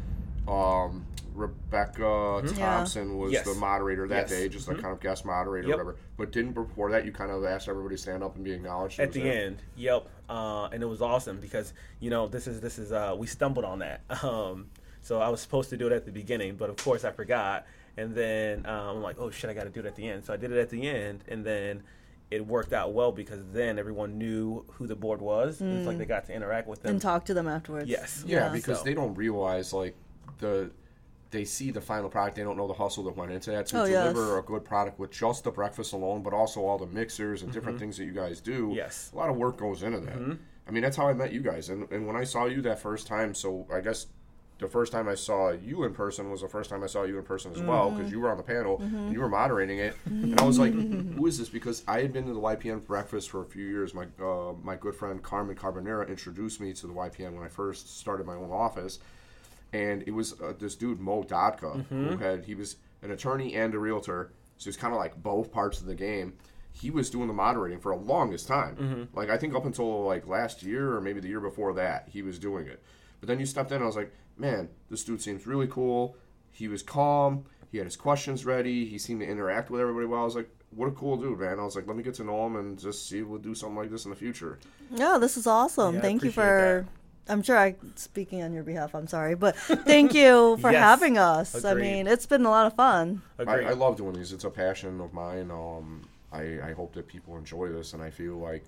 um, 0.49 1.07
Rebecca 1.35 2.41
Yeah. 2.47 2.53
Thompson 2.55 3.19
was 3.19 3.33
Yes. 3.33 3.45
the 3.45 3.53
moderator 3.55 4.09
that 4.09 4.23
Yes. 4.23 4.31
day, 4.31 4.49
just 4.49 4.69
a 4.71 4.75
kind 4.75 4.87
of 4.87 5.01
guest 5.01 5.27
moderator 5.27 5.69
Yep. 5.69 5.75
or 5.79 5.85
whatever. 5.85 6.01
But 6.17 6.33
didn't 6.33 6.53
before 6.55 6.91
that 6.93 7.05
you 7.05 7.13
kind 7.13 7.31
of 7.31 7.45
asked 7.45 7.69
everybody 7.69 7.97
to 7.97 8.01
stand 8.03 8.23
up 8.25 8.35
and 8.37 8.43
be 8.45 8.53
acknowledged? 8.53 8.99
at 8.99 9.13
the 9.13 9.21
that- 9.21 9.37
end 9.37 9.63
yep 9.77 10.07
uh, 10.31 10.69
and 10.73 10.83
it 10.83 10.87
was 10.87 11.03
awesome 11.03 11.39
because 11.39 11.75
you 12.01 12.09
know 12.09 12.27
this 12.27 12.47
is 12.47 12.63
this 12.63 12.79
is 12.79 12.91
uh, 12.93 13.15
we 13.19 13.27
stumbled 13.27 13.67
on 13.67 13.81
that 13.81 14.01
um, 14.25 14.71
So 15.07 15.21
I 15.21 15.29
was 15.29 15.41
supposed 15.41 15.71
to 15.71 15.77
do 15.77 15.87
it 15.87 15.93
at 15.93 16.05
the 16.05 16.11
beginning, 16.11 16.57
but 16.57 16.69
of 16.69 16.77
course 16.79 17.05
I 17.05 17.13
forgot. 17.13 17.65
And 17.97 18.13
then 18.13 18.67
um, 18.67 18.97
I'm 18.97 19.03
like, 19.03 19.17
oh 19.21 19.31
shit, 19.31 19.49
I 19.49 19.55
got 19.55 19.63
to 19.63 19.71
do 19.71 19.79
it 19.79 19.87
at 19.87 19.95
the 19.95 20.09
end. 20.09 20.25
So 20.25 20.33
I 20.35 20.37
did 20.37 20.51
it 20.51 20.59
at 20.59 20.69
the 20.69 20.87
end, 20.89 21.23
and 21.29 21.45
then 21.47 21.85
it 22.29 22.45
worked 22.45 22.73
out 22.73 22.93
well 22.93 23.13
because 23.13 23.41
then 23.53 23.79
everyone 23.79 24.19
knew 24.19 24.65
who 24.73 24.89
the 24.89 24.97
board 24.97 25.21
was. 25.23 25.61
and 25.61 25.79
It's 25.79 25.87
like 25.87 25.97
they 25.99 26.07
got 26.07 26.25
to 26.27 26.35
interact 26.35 26.67
with 26.67 26.83
them. 26.83 26.91
and 26.95 27.01
talk 27.01 27.25
to 27.27 27.35
them 27.35 27.47
afterwards. 27.47 27.89
Yes. 27.89 28.25
Yeah, 28.27 28.47
Yeah. 28.47 28.53
because 28.53 28.79
So- 28.81 28.85
they 28.85 28.95
don't 28.95 29.15
realize 29.15 29.73
like 29.73 29.95
the 30.39 30.71
they 31.31 31.45
see 31.45 31.71
the 31.71 31.81
final 31.81 32.09
product. 32.09 32.35
They 32.37 32.43
don't 32.43 32.57
know 32.57 32.67
the 32.69 32.75
hustle 32.75 33.05
that 33.05 33.17
went 33.17 33.31
into 33.31 33.51
that 33.53 33.67
to 33.67 33.83
Oh, 33.83 33.85
yes. 33.85 34.13
deliver 34.13 34.39
a 34.39 34.43
good 34.43 34.65
product 34.65 34.99
with 34.99 35.11
just 35.11 35.45
the 35.45 35.51
breakfast 35.51 35.93
alone, 35.93 36.23
but 36.23 36.33
also 36.33 36.65
all 36.65 36.79
the 36.79 36.87
mixers 36.87 37.43
and 37.43 37.53
different 37.53 37.79
things 37.79 37.97
that 37.99 38.05
you 38.05 38.13
guys 38.13 38.41
do. 38.41 38.67
Mm-hmm. 38.69 38.77
Yes. 38.77 39.07
Mm-hmm. 39.09 39.17
a 39.17 39.21
lot 39.21 39.31
of 39.31 39.37
work 39.37 39.57
goes 39.59 39.83
into 39.85 40.01
that. 40.01 40.39
I 40.67 40.71
mean, 40.73 40.83
that's 40.83 40.97
how 40.97 41.09
I 41.09 41.13
met 41.13 41.33
you 41.33 41.41
guys, 41.43 41.69
and 41.69 41.91
and 41.93 42.07
when 42.09 42.17
I 42.17 42.25
saw 42.25 42.47
you 42.47 42.61
that 42.63 42.81
first 42.81 43.07
time, 43.07 43.35
so 43.35 43.67
I 43.73 43.81
guess. 43.81 44.09
The 44.59 44.69
first 44.69 44.91
time 44.91 45.07
I 45.07 45.15
saw 45.17 45.51
you 45.51 45.85
in 45.85 45.93
person 45.93 46.31
was 46.31 46.41
the 46.41 46.49
first 46.49 46.71
time 46.71 46.83
I 46.83 46.87
saw 46.87 47.03
you 47.03 47.19
in 47.19 47.25
person 47.25 47.53
as 47.53 47.61
well 47.61 47.89
Mm-hmm. 47.89 47.97
because 47.99 48.11
you 48.13 48.21
were 48.21 48.31
on 48.31 48.39
the 48.39 48.43
panel 48.43 48.79
and 48.81 49.13
you 49.13 49.21
were 49.21 49.29
moderating 49.29 49.79
it, 49.81 49.95
and 50.07 50.41
I 50.41 50.45
was 50.45 50.59
like, 50.59 50.73
"Who 50.73 51.27
is 51.27 51.37
this?" 51.39 51.51
Because 51.51 51.83
I 51.87 52.01
had 52.01 52.13
been 52.13 52.27
to 52.27 52.33
the 52.33 52.41
YPN 52.41 52.87
breakfast 52.87 53.29
for 53.29 53.43
a 53.43 53.45
few 53.45 53.67
years. 53.67 53.93
My 53.93 54.07
uh, 54.19 54.55
my 54.63 54.75
good 54.77 54.95
friend 54.95 55.23
Carmen 55.23 55.57
Carbonera 55.57 56.09
introduced 56.09 56.61
me 56.61 56.73
to 56.73 56.87
the 56.87 56.95
YPN 56.95 57.35
when 57.35 57.45
I 57.45 57.49
first 57.49 57.99
started 57.99 58.25
my 58.27 58.35
own 58.35 58.51
office, 58.51 58.99
and 59.75 60.03
it 60.07 60.13
was 60.13 60.41
uh, 60.41 60.55
this 60.59 60.75
dude 60.75 61.01
Mo 61.01 61.23
Dodka 61.23 61.85
who 61.91 62.17
had 62.17 62.45
he 62.47 62.55
was 62.55 62.77
an 63.03 63.11
attorney 63.11 63.55
and 63.55 63.75
a 63.75 63.79
realtor, 63.79 64.33
so 64.57 64.65
he's 64.71 64.77
kind 64.79 64.95
of 64.95 64.99
like 64.99 65.23
both 65.23 65.53
parts 65.53 65.81
of 65.81 65.87
the 65.87 65.95
game. 65.95 66.33
He 66.73 66.91
was 66.91 67.11
doing 67.11 67.27
the 67.29 67.35
moderating 67.35 67.79
for 67.79 67.93
a 67.93 67.97
longest 67.97 68.49
time, 68.49 69.09
like 69.15 69.29
I 69.29 69.37
think 69.37 69.55
up 69.55 69.67
until 69.67 70.05
like 70.05 70.27
last 70.27 70.63
year 70.63 70.95
or 70.97 71.01
maybe 71.03 71.21
the 71.21 71.29
year 71.29 71.41
before 71.41 71.75
that, 71.75 72.09
he 72.11 72.23
was 72.23 72.39
doing 72.39 72.67
it. 72.67 72.83
But 73.21 73.29
then 73.29 73.39
you 73.41 73.47
stepped 73.47 73.71
in, 73.71 73.77
and 73.77 73.85
I 73.85 73.87
was 73.87 73.97
like, 73.97 74.13
man, 74.37 74.69
this 74.91 75.05
dude 75.05 75.21
seems 75.23 75.47
really 75.47 75.67
cool. 75.67 76.17
He 76.51 76.69
was 76.69 76.83
calm. 76.83 77.45
He 77.71 77.79
had 77.79 77.87
his 77.87 77.97
questions 77.97 78.45
ready. 78.47 78.87
He 78.87 78.99
seemed 78.99 79.21
to 79.21 79.27
interact 79.27 79.71
with 79.71 79.81
everybody 79.81 80.07
well. 80.07 80.21
I 80.23 80.25
was 80.25 80.37
like, 80.37 80.49
what 80.71 80.87
a 80.87 80.93
cool 80.93 81.17
dude, 81.17 81.39
man. 81.41 81.59
I 81.59 81.65
was 81.65 81.77
like, 81.77 81.87
let 81.87 81.97
me 81.97 82.03
get 82.03 82.15
to 82.15 82.25
know 82.25 82.47
him 82.47 82.57
and 82.57 82.79
just 82.79 83.09
see 83.09 83.19
if 83.21 83.27
we'll 83.27 83.39
do 83.39 83.55
something 83.55 83.77
like 83.77 83.91
this 83.91 84.05
in 84.05 84.11
the 84.11 84.17
future. 84.17 84.59
No, 84.91 85.19
this 85.19 85.37
is 85.37 85.47
awesome. 85.47 85.97
Yeah, 85.97 86.01
thank 86.01 86.23
you 86.23 86.31
appreciate 86.31 86.45
for. 86.85 86.87
I'm 87.29 87.43
sure 87.43 87.59
I'm 87.59 87.75
speaking 87.97 88.43
on 88.43 88.53
your 88.53 88.63
behalf. 88.63 88.95
I'm 88.95 89.09
sorry, 89.09 89.35
but 89.35 89.57
thank 89.57 90.15
you 90.15 90.57
for 90.61 90.71
Yes. 90.71 90.81
having 90.81 91.19
us. 91.19 91.65
I 91.65 91.75
mean, 91.75 92.07
it's 92.07 92.25
been 92.27 92.45
a 92.47 92.51
lot 92.51 92.67
of 92.69 92.75
fun. 92.75 93.21
I, 93.41 93.43
I 93.63 93.73
love 93.73 93.97
doing 93.97 94.13
these. 94.15 94.33
It's 94.33 94.45
a 94.45 94.51
passion 94.51 95.01
of 95.01 95.13
mine. 95.13 95.51
Um, 95.51 96.03
I, 96.33 96.61
I 96.63 96.73
hope 96.73 96.95
that 96.95 97.09
people 97.09 97.37
enjoy 97.37 97.69
this, 97.71 97.95
and 97.95 98.03
I 98.03 98.11
feel 98.11 98.37
like 98.37 98.65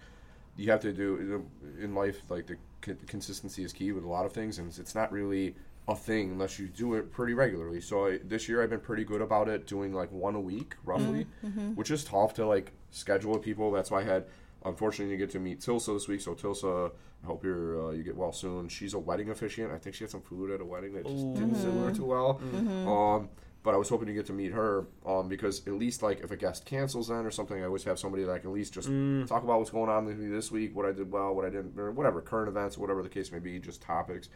you 0.57 0.71
have 0.73 0.81
to 0.81 0.93
do 0.93 1.45
in 1.81 1.95
life. 1.95 2.21
Like 2.29 2.49
the 2.49 2.57
consistency 2.81 3.63
is 3.65 3.73
key 3.73 3.93
with 3.93 4.05
a 4.05 4.09
lot 4.09 4.27
of 4.27 4.33
things, 4.33 4.59
and 4.59 4.77
it's 4.79 4.95
not 4.95 5.11
really 5.13 5.55
a 5.89 5.97
thing 5.97 6.33
unless 6.33 6.59
you 6.59 6.69
do 6.69 6.95
it 6.95 7.11
pretty 7.11 7.33
regularly. 7.33 7.81
So 7.81 8.07
I, 8.09 8.19
this 8.23 8.49
year 8.49 8.63
I've 8.63 8.71
been 8.71 8.81
pretty 8.81 9.05
good 9.05 9.23
about 9.23 9.49
it, 9.49 9.67
doing 9.67 9.93
like 9.95 10.13
one 10.13 10.35
a 10.35 10.41
week 10.41 10.75
roughly, 10.85 11.27
which 11.75 11.91
is 11.91 12.05
tough 12.05 12.35
to 12.35 12.47
like 12.47 12.73
schedule 12.91 13.33
with 13.33 13.43
people. 13.43 13.71
That's 13.71 13.91
why 13.91 14.01
I 14.01 14.05
had. 14.05 14.25
Unfortunately, 14.65 15.13
you 15.13 15.19
get 15.19 15.31
to 15.31 15.39
meet 15.39 15.61
Tilsa 15.61 15.93
this 15.95 16.09
week. 16.09 16.21
So 16.21 16.35
Tilsa, 16.35 16.91
I 17.23 17.27
hope 17.27 17.45
you're 17.45 17.89
uh, 17.89 17.91
you 17.93 18.03
get 18.03 18.17
well 18.17 18.33
soon. 18.33 18.69
She's 18.69 18.93
a 18.93 18.99
wedding 18.99 19.31
officiant. 19.31 19.73
I 19.73 19.79
think 19.79 19.95
she 19.95 20.05
had 20.05 20.11
some 20.11 20.21
food 20.21 20.51
at 20.51 20.61
a 20.61 20.65
wedding 20.65 20.93
that 20.95 21.07
just 21.07 21.33
didn't 21.35 21.55
sit 21.55 21.73
her 21.73 21.93
too 21.93 22.05
well. 22.05 22.41
Um, 22.87 23.29
but 23.63 23.75
I 23.75 23.77
was 23.77 23.89
hoping 23.89 24.07
to 24.07 24.15
get 24.15 24.27
to 24.27 24.33
meet 24.33 24.53
her 24.53 24.87
um, 25.05 25.29
because 25.29 25.67
at 25.67 25.75
least 25.75 26.03
like 26.03 26.21
if 26.21 26.31
a 26.31 26.37
guest 26.37 26.65
cancels 26.65 27.09
then 27.09 27.27
or 27.27 27.31
something, 27.31 27.61
I 27.61 27.67
always 27.67 27.85
have 27.85 27.99
somebody 27.99 28.25
that 28.25 28.33
I 28.33 28.39
can 28.39 28.51
at 28.51 28.55
least 28.55 28.73
just 28.73 28.89
talk 29.29 29.43
about 29.43 29.59
what's 29.59 29.71
going 29.71 29.91
on 29.91 30.07
with 30.07 30.19
me 30.19 30.29
this 30.29 30.51
week, 30.51 30.75
what 30.77 30.87
I 30.87 30.93
did 30.93 31.11
well, 31.11 31.35
what 31.35 31.45
I 31.45 31.51
didn't, 31.51 31.79
or 31.79 31.91
whatever 31.91 32.21
current 32.21 32.49
events, 32.49 32.79
whatever 32.79 33.03
the 33.03 33.09
case 33.09 33.33
may 33.33 33.41
be, 33.41 33.59
just 33.59 33.83
topics. 33.83 34.29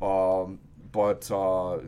Um, 0.00 0.58
but 0.92 1.30
uh, 1.30 1.78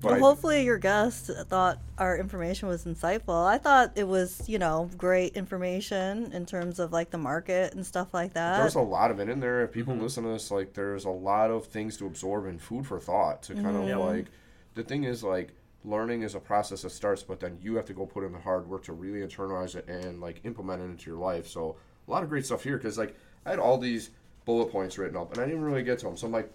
but 0.00 0.10
Well, 0.10 0.14
I, 0.16 0.18
hopefully, 0.18 0.64
your 0.64 0.78
guest 0.78 1.30
thought 1.48 1.78
our 1.98 2.16
information 2.18 2.68
was 2.68 2.84
insightful. 2.84 3.46
I 3.46 3.58
thought 3.58 3.92
it 3.94 4.06
was, 4.06 4.46
you 4.48 4.58
know, 4.58 4.90
great 4.98 5.34
information 5.34 6.30
in 6.32 6.44
terms 6.46 6.78
of 6.78 6.92
like 6.92 7.10
the 7.10 7.18
market 7.18 7.74
and 7.74 7.86
stuff 7.86 8.12
like 8.12 8.34
that. 8.34 8.58
there's 8.58 8.74
a 8.74 8.80
lot 8.80 9.10
of 9.10 9.18
it 9.18 9.28
in 9.28 9.40
there. 9.40 9.62
If 9.64 9.72
people 9.72 9.94
listen 9.94 10.24
to 10.24 10.30
this, 10.30 10.50
like 10.50 10.74
there's 10.74 11.04
a 11.04 11.10
lot 11.10 11.50
of 11.50 11.66
things 11.66 11.96
to 11.98 12.06
absorb 12.06 12.44
and 12.46 12.60
food 12.60 12.86
for 12.86 13.00
thought 13.00 13.42
to 13.44 13.54
kind 13.54 13.76
of 13.76 13.98
like. 13.98 14.26
The 14.74 14.82
thing 14.82 15.04
is 15.04 15.22
like 15.24 15.52
learning 15.84 16.22
is 16.22 16.34
a 16.34 16.40
process 16.40 16.82
that 16.82 16.90
starts, 16.90 17.22
but 17.22 17.40
then 17.40 17.58
you 17.62 17.76
have 17.76 17.84
to 17.86 17.92
go 17.92 18.06
put 18.06 18.24
in 18.24 18.32
the 18.32 18.38
hard 18.38 18.66
work 18.68 18.84
to 18.84 18.92
really 18.92 19.20
internalize 19.26 19.74
it 19.76 19.86
and 19.88 20.20
like 20.20 20.40
implement 20.44 20.80
it 20.82 20.86
into 20.86 21.10
your 21.10 21.18
life. 21.18 21.46
So 21.46 21.76
a 22.06 22.10
lot 22.10 22.22
of 22.22 22.28
great 22.28 22.46
stuff 22.46 22.62
here 22.64 22.76
because 22.76 22.96
like 22.98 23.14
I 23.44 23.50
had 23.50 23.58
all 23.58 23.78
these 23.78 24.10
bullet 24.46 24.66
points 24.72 24.96
written 24.98 25.16
up 25.16 25.32
and 25.32 25.40
I 25.42 25.46
didn't 25.46 25.62
really 25.62 25.82
get 25.82 25.98
to 26.00 26.06
them. 26.06 26.16
So 26.16 26.26
I'm 26.26 26.32
like, 26.32 26.52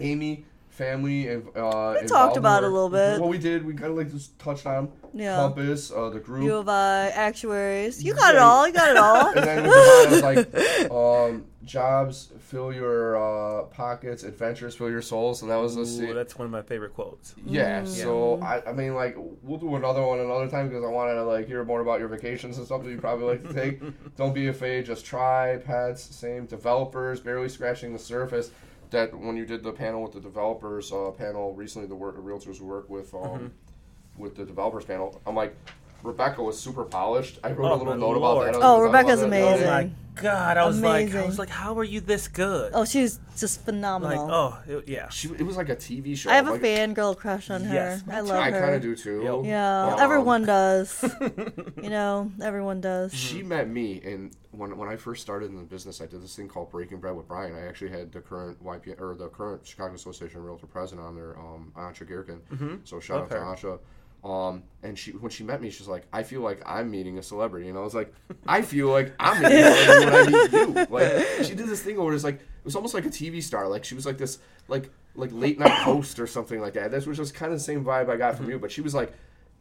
Amy. 0.00 0.44
Family 0.70 1.28
and 1.28 1.46
uh, 1.54 1.98
We 2.00 2.08
talked 2.08 2.38
about 2.38 2.62
it 2.64 2.66
a 2.66 2.72
little 2.72 2.88
bit. 2.88 3.20
What 3.20 3.28
we 3.28 3.36
did. 3.36 3.62
We 3.62 3.74
kind 3.74 3.90
of 3.90 3.96
like 3.98 4.10
just 4.10 4.38
touched 4.38 4.64
on 4.64 4.90
Yeah. 5.12 5.36
Compass, 5.36 5.92
uh, 5.92 6.08
the 6.08 6.18
group, 6.18 6.44
U 6.44 6.56
of 6.56 6.66
I, 6.66 7.08
actuaries. 7.08 8.02
You 8.02 8.14
got 8.14 8.34
it 8.34 8.40
all. 8.40 8.66
You 8.66 8.72
got 8.72 8.90
it 8.90 8.96
all. 8.96 9.26
and 9.36 9.46
then 9.46 9.62
with 9.64 9.72
the 10.10 10.22
bottom, 10.22 10.88
like 10.88 10.90
um, 11.30 11.44
jobs 11.64 12.32
fill 12.40 12.72
your 12.72 13.16
uh, 13.16 13.62
pockets, 13.64 14.24
adventures 14.24 14.74
fill 14.74 14.90
your 14.90 15.02
souls, 15.02 15.40
So 15.40 15.46
that 15.46 15.56
was 15.56 15.76
a 15.76 15.80
Ooh, 16.04 16.14
that's 16.14 16.36
one 16.36 16.46
of 16.46 16.50
my 16.52 16.62
favorite 16.62 16.94
quotes. 16.94 17.34
yeah. 17.46 17.82
Mm. 17.82 17.86
So 17.88 18.40
I, 18.42 18.62
I 18.68 18.72
mean, 18.72 18.94
like 18.94 19.16
we'll 19.42 19.58
do 19.58 19.76
another 19.76 20.02
one 20.04 20.18
another 20.20 20.48
time 20.48 20.68
because 20.68 20.84
I 20.84 20.88
wanted 20.88 21.14
to 21.14 21.24
like 21.24 21.46
hear 21.46 21.64
more 21.64 21.80
about 21.80 22.00
your 22.00 22.08
vacations 22.08 22.56
and 22.58 22.66
stuff 22.66 22.82
that 22.82 22.90
you 22.90 22.98
probably 22.98 23.26
like 23.26 23.42
to 23.46 23.52
take. 23.54 23.80
Don't 24.16 24.34
be 24.34 24.48
afraid. 24.48 24.86
Just 24.86 25.04
try. 25.04 25.58
Pets, 25.58 26.02
same. 26.02 26.46
Developers, 26.46 27.20
barely 27.20 27.48
scratching 27.48 27.92
the 27.92 27.98
surface. 27.98 28.50
That 28.90 29.16
when 29.18 29.36
you 29.36 29.46
did 29.46 29.62
the 29.62 29.72
panel 29.72 30.02
with 30.02 30.12
the 30.12 30.20
developers 30.20 30.92
uh, 30.92 31.10
panel 31.12 31.54
recently, 31.54 31.88
the 31.88 31.94
work, 31.94 32.16
the 32.16 32.22
realtors 32.22 32.58
who 32.58 32.66
work 32.66 32.90
with 32.90 33.14
um, 33.14 33.20
Mm-hmm. 33.20 34.22
with 34.22 34.36
the 34.36 34.44
developers 34.44 34.84
panel, 34.84 35.20
I'm 35.26 35.34
like. 35.36 35.56
Rebecca 36.02 36.42
was 36.42 36.58
super 36.58 36.84
polished. 36.84 37.38
I 37.44 37.52
wrote 37.52 37.70
Oh, 37.70 37.74
a 37.74 37.76
little 37.76 37.94
note 37.96 38.16
Lord. 38.18 38.48
about 38.48 38.60
that. 38.60 38.66
Oh, 38.66 38.80
Rebecca's 38.80 39.20
love 39.22 39.32
it. 39.32 39.36
amazing. 39.42 39.68
Oh 39.68 39.70
my 39.70 39.90
god! 40.20 40.56
I 40.58 40.66
was 40.66 40.80
like, 40.80 41.14
I 41.14 41.24
was 41.24 41.38
like, 41.38 41.48
how 41.48 41.78
are 41.78 41.84
you 41.84 42.00
this 42.00 42.28
good? 42.28 42.72
Oh, 42.74 42.84
she's 42.84 43.18
just 43.38 43.58
like, 43.60 43.64
phenomenal. 43.66 44.28
oh, 44.30 44.58
it- 44.66 44.88
yeah. 44.88 45.08
She, 45.08 45.28
it 45.28 45.42
was 45.42 45.56
like 45.56 45.68
a 45.70 45.76
TV 45.76 46.16
show. 46.16 46.30
I 46.30 46.34
have 46.34 46.48
a 46.48 46.58
fangirl 46.58 47.16
crush 47.16 47.48
on 47.50 47.64
her. 47.64 47.72
Yes, 47.74 48.02
I 48.10 48.20
love 48.20 48.36
I 48.38 48.50
her. 48.50 48.60
kind 48.60 48.74
of 48.74 48.82
do 48.82 48.94
too. 48.96 49.22
Yep. 49.22 49.44
Yeah, 49.46 49.86
Um, 49.94 50.00
everyone 50.00 50.44
does. 50.44 51.02
you 51.82 51.88
know, 51.90 52.30
everyone 52.42 52.80
does. 52.80 53.14
She 53.14 53.42
met 53.42 53.68
me, 53.70 54.00
and 54.04 54.36
when 54.50 54.76
when 54.76 54.88
I 54.88 54.96
first 54.96 55.22
started 55.22 55.50
in 55.50 55.56
the 55.56 55.62
business, 55.62 56.00
I 56.02 56.06
did 56.06 56.22
this 56.22 56.34
thing 56.36 56.48
called 56.48 56.70
Breaking 56.70 56.98
Bread 56.98 57.16
with 57.16 57.26
Brian. 57.28 57.54
I 57.54 57.66
actually 57.66 57.90
had 57.92 58.12
the 58.12 58.20
current 58.20 58.62
YP 58.62 59.00
or 59.00 59.14
the 59.14 59.28
current 59.28 59.66
Chicago 59.66 59.94
Association 59.94 60.38
of 60.40 60.44
Realtor 60.44 60.66
president 60.66 61.06
on 61.06 61.14
there, 61.14 61.38
um, 61.38 61.72
Ansha 61.76 62.06
Gherkin. 62.06 62.40
So 62.84 63.00
shout 63.00 63.30
Love 63.30 63.32
out 63.32 63.38
her. 63.38 63.56
to 63.56 63.66
Ansha. 63.66 63.78
Um, 64.24 64.62
and 64.84 64.96
she 64.96 65.10
when 65.12 65.30
she 65.30 65.42
met 65.42 65.60
me, 65.60 65.70
she's 65.70 65.88
like, 65.88 66.06
I 66.12 66.22
feel 66.22 66.42
like 66.42 66.62
I'm 66.64 66.90
meeting 66.90 67.18
a 67.18 67.22
celebrity, 67.22 67.68
and 67.68 67.76
I 67.76 67.80
was 67.80 67.94
like, 67.94 68.14
I 68.46 68.62
feel 68.62 68.88
like 68.88 69.12
I'm 69.18 69.42
meeting 69.42 69.58
a 69.58 69.74
celebrity 69.74 70.06
when 70.06 70.14
I 70.14 70.26
meet 70.26 70.52
you. 70.52 70.86
Like 70.94 71.44
she 71.44 71.54
did 71.54 71.66
this 71.66 71.82
thing 71.82 72.02
where 72.02 72.14
it's 72.14 72.22
like 72.24 72.36
it 72.36 72.64
was 72.64 72.76
almost 72.76 72.94
like 72.94 73.04
a 73.04 73.10
TV 73.10 73.42
star. 73.42 73.66
Like 73.68 73.84
she 73.84 73.94
was 73.96 74.06
like 74.06 74.18
this 74.18 74.38
like 74.68 74.90
like 75.16 75.30
late 75.32 75.58
night 75.58 75.70
host 75.72 76.20
or 76.20 76.26
something 76.28 76.60
like 76.60 76.74
that. 76.74 76.90
This 76.92 77.04
was 77.06 77.16
just 77.18 77.34
kind 77.34 77.52
of 77.52 77.58
the 77.58 77.64
same 77.64 77.84
vibe 77.84 78.08
I 78.08 78.16
got 78.16 78.36
from 78.36 78.48
you, 78.48 78.58
but 78.60 78.70
she 78.70 78.80
was 78.80 78.94
like 78.94 79.12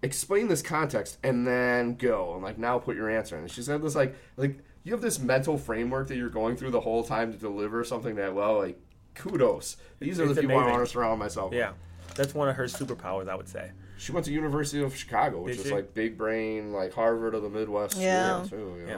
explain 0.04 0.48
this 0.48 0.62
context 0.64 1.18
and 1.24 1.46
then 1.46 1.96
go 1.96 2.34
and 2.34 2.44
like 2.44 2.58
now 2.58 2.78
put 2.80 2.96
your 2.96 3.10
answer 3.10 3.36
in. 3.36 3.42
And 3.44 3.52
she 3.52 3.62
said 3.64 3.82
this 3.82 3.96
like 3.96 4.16
like 4.38 4.60
you 4.84 4.94
have 4.94 5.02
this 5.02 5.20
mental 5.20 5.58
framework 5.58 6.08
that 6.08 6.18
you're 6.18 6.30
going 6.30 6.56
through 6.56 6.72
the 6.72 6.80
whole 6.82 7.04
time 7.04 7.32
to 7.32 7.38
deliver 7.38 7.84
something 7.84 8.16
that 8.16 8.34
well 8.36 8.60
like 8.60 8.80
kudos. 9.16 9.78
These 10.00 10.20
are 10.20 10.26
It's 10.26 10.36
the 10.36 10.42
people 10.42 10.58
I 10.60 10.70
want 10.72 10.86
to 10.86 10.92
surround 10.92 11.20
myself 11.20 11.52
Yeah, 11.54 11.72
with. 12.08 12.16
that's 12.16 12.34
one 12.36 12.48
of 12.50 12.56
her 12.56 12.66
superpowers, 12.66 13.28
I 13.28 13.36
would 13.36 13.50
say. 13.50 13.72
She 14.02 14.12
went 14.12 14.26
to 14.26 14.32
University 14.32 14.82
of 14.82 14.96
Chicago, 14.96 15.42
which 15.42 15.58
Did 15.58 15.62
is 15.62 15.68
she? 15.68 15.76
like 15.76 15.94
big 15.94 16.18
brain, 16.18 16.74
like 16.74 16.92
Harvard 16.92 17.36
of 17.36 17.44
the 17.44 17.50
Midwest. 17.50 17.98
Yeah. 17.98 18.44
too, 18.50 18.76
you 18.80 18.86
know? 18.88 18.92
Yeah. 18.94 18.98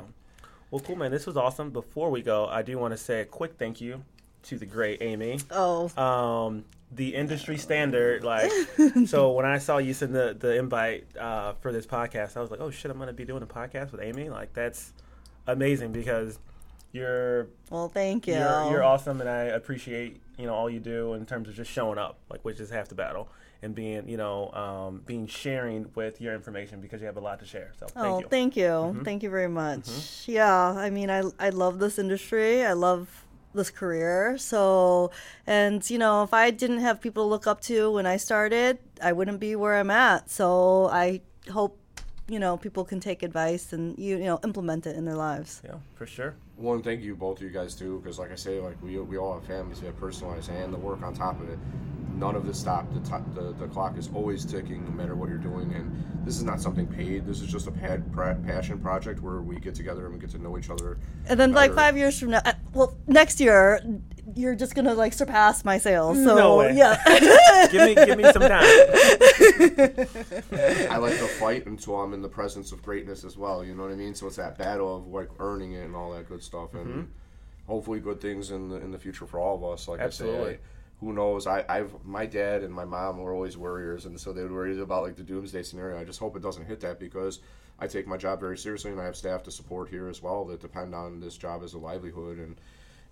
Well, 0.72 0.80
cool, 0.80 0.96
man. 0.96 1.12
This 1.12 1.26
was 1.26 1.36
awesome. 1.36 1.72
Before 1.72 2.10
we 2.10 2.22
go, 2.22 2.48
I 2.48 2.62
do 2.62 2.78
want 2.78 2.94
to 2.94 2.98
say 2.98 3.20
a 3.20 3.26
quick 3.26 3.56
thank 3.60 3.82
you 3.82 4.06
to 4.44 4.58
the 4.58 4.66
great 4.66 5.02
Amy. 5.02 5.40
Oh, 5.52 5.90
Um, 6.02 6.64
the 6.90 7.16
industry 7.16 7.58
standard, 7.58 8.24
like, 8.24 8.50
so 9.06 9.34
when 9.34 9.46
I 9.46 9.58
saw 9.58 9.78
you 9.78 9.94
send 9.94 10.16
the 10.16 10.38
the 10.40 10.58
invite 10.58 11.06
uh, 11.18 11.54
for 11.60 11.74
this 11.74 11.86
podcast, 11.86 12.38
I 12.38 12.42
was 12.42 12.50
like, 12.50 12.62
oh 12.62 12.72
shit, 12.72 12.90
I'm 12.90 12.98
gonna 12.98 13.12
be 13.12 13.26
doing 13.26 13.44
a 13.44 13.48
podcast 13.48 13.92
with 13.92 14.00
Amy. 14.00 14.30
Like, 14.30 14.54
that's 14.54 14.94
amazing 15.48 15.92
because 15.92 16.40
you're 16.94 17.48
well, 17.70 17.90
thank 17.90 18.26
you. 18.26 18.36
you're, 18.36 18.70
you're 18.72 18.84
awesome, 18.84 19.20
and 19.20 19.30
I 19.30 19.44
appreciate 19.46 20.22
you 20.38 20.46
know 20.46 20.54
all 20.54 20.70
you 20.70 20.80
do 20.80 21.14
in 21.14 21.26
terms 21.26 21.50
of 21.50 21.56
just 21.56 21.70
showing 21.70 21.98
up, 21.98 22.20
like 22.30 22.46
which 22.46 22.62
is 22.62 22.70
half 22.70 22.88
the 22.88 22.96
battle, 22.96 23.28
and 23.64 23.74
being 23.74 24.08
you 24.08 24.18
know 24.18 24.52
um, 24.52 25.02
being 25.06 25.26
sharing 25.26 25.90
with 25.96 26.22
your 26.22 26.36
information 26.36 26.82
because 26.82 27.02
you 27.02 27.08
have 27.08 27.18
a 27.18 27.22
lot 27.22 27.40
to 27.40 27.46
share. 27.46 27.72
So 27.80 27.88
thank 27.88 28.06
oh, 28.06 28.20
you. 28.20 28.28
thank 28.28 28.56
you. 28.58 29.02
Thank 29.04 29.24
you 29.24 29.30
very 29.30 29.48
much. 29.48 29.88
Yeah, 30.28 30.54
I 30.54 30.90
mean, 30.90 31.10
I 31.10 31.24
I 31.40 31.50
love 31.50 31.80
this 31.80 31.98
industry. 31.98 32.66
I 32.66 32.74
love 32.74 33.26
this 33.54 33.70
career. 33.70 34.38
So, 34.38 35.12
and 35.48 35.88
you 35.90 35.98
know, 35.98 36.24
if 36.24 36.34
I 36.34 36.52
didn't 36.52 36.80
have 36.80 37.00
people 37.00 37.24
to 37.24 37.30
look 37.30 37.48
up 37.48 37.62
to 37.62 37.92
when 37.92 38.06
I 38.06 38.18
started, 38.18 38.80
I 39.02 39.14
wouldn't 39.14 39.40
be 39.40 39.56
where 39.56 39.76
I'm 39.76 39.92
at. 39.92 40.30
So, 40.30 40.90
I 40.92 41.22
hope 41.52 41.80
you 42.28 42.40
know 42.40 42.58
people 42.58 42.86
can 42.86 43.00
take 43.00 43.22
advice 43.24 43.74
and 43.74 43.98
you 43.98 44.18
you 44.18 44.26
know 44.26 44.40
implement 44.44 44.86
it 44.86 44.96
in 44.96 45.06
their 45.06 45.16
lives. 45.16 45.62
yeah, 45.64 45.76
for 45.96 46.06
sure. 46.06 46.36
One, 46.64 46.82
thank 46.82 47.02
you 47.02 47.14
both 47.14 47.40
of 47.40 47.44
you 47.44 47.50
guys 47.50 47.76
too, 47.76 48.00
because 48.02 48.18
like 48.18 48.32
I 48.32 48.36
say, 48.36 48.62
like 48.62 48.82
we 48.82 48.98
we 48.98 49.18
all 49.18 49.34
have 49.34 49.44
families, 49.44 49.82
we 49.82 49.88
have 49.88 50.00
personal 50.00 50.32
lives, 50.32 50.48
and 50.48 50.74
the 50.74 50.78
work 50.78 51.02
on 51.04 51.14
top 51.14 51.42
of 51.42 51.50
it. 51.50 51.60
none 52.16 52.36
of 52.36 52.46
this 52.46 52.58
stop. 52.58 52.86
The, 52.94 53.02
the 53.34 53.52
the 53.54 53.68
clock 53.68 53.98
is 53.98 54.10
always 54.14 54.46
ticking, 54.46 54.86
no 54.86 54.92
matter 54.92 55.14
what 55.14 55.28
you're 55.28 55.38
doing. 55.38 55.74
And 55.74 55.92
this 56.26 56.38
is 56.38 56.44
not 56.44 56.62
something 56.62 56.88
paid. 56.88 57.26
This 57.26 57.42
is 57.42 57.52
just 57.52 57.68
a 57.68 57.72
pad, 57.72 58.10
pra- 58.14 58.40
passion 58.46 58.80
project 58.80 59.22
where 59.22 59.42
we 59.42 59.58
get 59.58 59.76
together 59.76 60.06
and 60.06 60.14
we 60.14 60.22
get 60.22 60.30
to 60.32 60.38
know 60.38 60.58
each 60.58 60.70
other. 60.70 60.98
And 61.28 61.38
then 61.38 61.52
like 61.52 61.74
five 61.74 61.98
years 61.98 62.18
from 62.18 62.30
now, 62.30 62.42
uh, 62.46 62.54
well, 62.74 62.96
next 63.08 63.42
year 63.42 63.82
you're 64.36 64.56
just 64.56 64.76
gonna 64.76 64.94
like 64.94 65.14
surpass 65.14 65.64
my 65.66 65.78
sales. 65.78 66.18
So 66.24 66.36
No 66.36 66.58
way. 66.58 66.74
yeah, 66.76 67.68
give 67.72 67.84
me 67.86 67.96
give 67.96 68.18
me 68.18 68.24
some 68.32 68.42
time. 68.42 68.64
I 70.90 70.98
like 70.98 71.18
to 71.18 71.28
fight 71.40 71.66
until 71.66 72.00
I'm 72.02 72.14
in 72.14 72.22
the 72.22 72.30
presence 72.30 72.72
of 72.72 72.82
greatness 72.82 73.24
as 73.24 73.38
well. 73.38 73.64
You 73.64 73.76
know 73.76 73.84
what 73.84 73.92
I 73.92 73.96
mean? 73.96 74.16
So 74.16 74.28
it's 74.28 74.36
that 74.38 74.58
battle 74.58 74.96
of 74.98 75.08
like 75.08 75.30
earning 75.40 75.74
it 75.74 75.86
and 75.86 75.96
all 75.96 76.12
that 76.14 76.28
good 76.28 76.44
stuff, 76.44 76.74
and 76.74 76.84
Mm-hmm. 76.86 77.02
hopefully 77.68 78.00
good 78.00 78.20
things 78.22 78.52
in 78.52 78.70
the 78.70 78.78
in 78.78 78.92
the 78.92 78.98
future 79.00 79.26
for 79.26 79.40
all 79.40 79.56
of 79.56 79.64
us. 79.74 79.88
Like 79.88 80.00
I 80.00 80.04
Absolutely. 80.04 80.54
say, 80.54 80.58
I, 80.58 80.60
who 81.06 81.14
knows? 81.14 81.48
I, 81.48 81.66
I've 81.68 81.94
my 82.06 82.26
dad 82.26 82.64
and 82.64 82.74
my 82.74 82.86
mom 82.86 83.18
were 83.20 83.34
always 83.34 83.58
worriers, 83.58 84.06
and 84.06 84.20
so 84.20 84.32
they 84.34 84.44
were 84.44 84.52
worried 84.54 84.80
about 84.80 85.04
like 85.04 85.16
the 85.16 85.24
doomsday 85.24 85.64
scenario. 85.64 86.00
I 86.00 86.04
just 86.04 86.20
hope 86.20 86.36
it 86.36 86.42
doesn't 86.42 86.66
hit 86.66 86.80
that 86.82 87.00
because 87.00 87.40
I 87.80 87.88
take 87.88 88.08
my 88.08 88.18
job 88.18 88.40
very 88.40 88.58
seriously, 88.58 88.92
and 88.92 89.00
I 89.02 89.06
have 89.06 89.16
staff 89.16 89.44
to 89.44 89.52
support 89.52 89.90
here 89.90 90.08
as 90.08 90.22
well 90.22 90.46
that 90.46 90.62
depend 90.62 90.94
on 90.96 91.20
this 91.20 91.38
job 91.38 91.64
as 91.64 91.74
a 91.74 91.78
livelihood 91.80 92.38
and. 92.40 92.56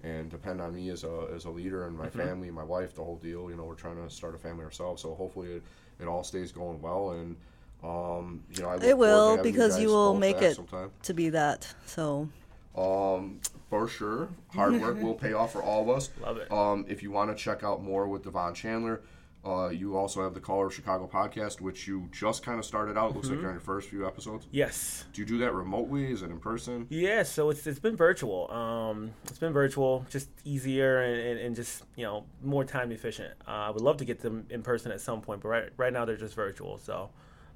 And 0.04 0.30
depend 0.32 0.62
on 0.62 0.74
me 0.74 0.90
as 0.90 1.04
a, 1.04 1.28
as 1.36 1.46
a 1.46 1.50
leader 1.50 1.86
and 1.86 1.96
my 1.98 2.08
Mm-hmm. 2.08 2.20
family, 2.20 2.52
my 2.52 2.64
wife, 2.64 2.96
the 2.96 3.04
whole 3.04 3.18
deal. 3.18 3.50
You 3.52 3.56
know, 3.56 3.64
we're 3.66 3.76
trying 3.76 3.98
to 4.04 4.10
start 4.10 4.34
a 4.34 4.38
family 4.38 4.64
ourselves, 4.64 5.02
so 5.04 5.14
hopefully 5.14 5.50
it, 5.54 5.64
it 6.00 6.08
all 6.08 6.24
stays 6.24 6.52
going 6.52 6.82
well. 6.82 7.12
And 7.12 7.36
um, 7.84 8.44
you 8.52 8.62
know, 8.64 8.70
I 8.70 8.78
it 8.84 8.98
will 8.98 9.38
because 9.44 9.74
guys 9.74 9.82
you 9.84 9.90
will 9.90 10.16
make 10.16 10.42
it 10.42 10.56
sometime. 10.56 10.92
to 11.04 11.14
be 11.14 11.30
that. 11.30 11.72
So 11.86 12.30
Um, 12.76 13.40
for 13.70 13.88
sure, 13.88 14.30
hard 14.50 14.80
work 14.82 15.00
will 15.02 15.14
pay 15.14 15.34
off 15.34 15.54
for 15.54 15.62
all 15.62 15.82
of 15.84 15.90
us. 15.90 16.10
Love 16.22 16.38
it. 16.38 16.52
Um, 16.52 16.86
if 16.88 17.04
you 17.04 17.12
want 17.12 17.30
to 17.36 17.44
check 17.44 17.64
out 17.64 17.84
more 17.84 18.08
with 18.08 18.24
Devon 18.24 18.54
Chandler, 18.54 19.02
uh, 19.44 19.70
you 19.70 19.98
also 19.98 20.22
have 20.24 20.34
the 20.36 20.40
Color 20.40 20.68
of 20.68 20.74
Chicago 20.74 21.10
podcast, 21.12 21.62
which 21.62 21.88
you 21.88 22.08
just 22.12 22.44
kind 22.44 22.60
of 22.60 22.66
started 22.66 22.98
out. 22.98 23.12
It 23.12 23.16
looks 23.16 23.28
Mm-hmm. 23.28 23.36
like 23.38 23.42
you're 23.42 23.50
in 23.52 23.56
your 23.56 23.62
first 23.62 23.90
few 23.90 24.06
episodes. 24.06 24.48
Yes. 24.52 25.06
Do 25.14 25.22
you 25.22 25.26
do 25.28 25.38
that 25.40 25.54
remotely? 25.54 26.12
Is 26.12 26.22
it 26.22 26.30
in 26.30 26.40
person? 26.40 26.86
Yeah, 26.90 27.24
so 27.24 27.50
it's 27.50 27.66
it's 27.66 27.80
been 27.80 27.96
virtual. 27.96 28.52
Um, 28.52 29.12
it's 29.24 29.40
been 29.40 29.54
virtual, 29.54 30.06
just 30.12 30.30
easier 30.46 31.02
and, 31.02 31.20
and, 31.22 31.40
and 31.40 31.56
just 31.56 31.84
you 31.96 32.04
know 32.06 32.26
more 32.44 32.64
time 32.64 32.92
efficient. 32.92 33.34
Uh, 33.48 33.52
I 33.52 33.70
would 33.72 33.82
love 33.82 33.98
to 33.98 34.06
get 34.06 34.20
them 34.20 34.46
in 34.52 34.62
person 34.62 34.92
at 34.92 35.02
some 35.02 35.22
point, 35.22 35.42
but 35.42 35.48
right 35.50 35.70
right 35.78 35.92
now 35.94 36.06
they're 36.06 36.18
just 36.18 36.36
virtual. 36.36 36.78
So, 36.78 37.10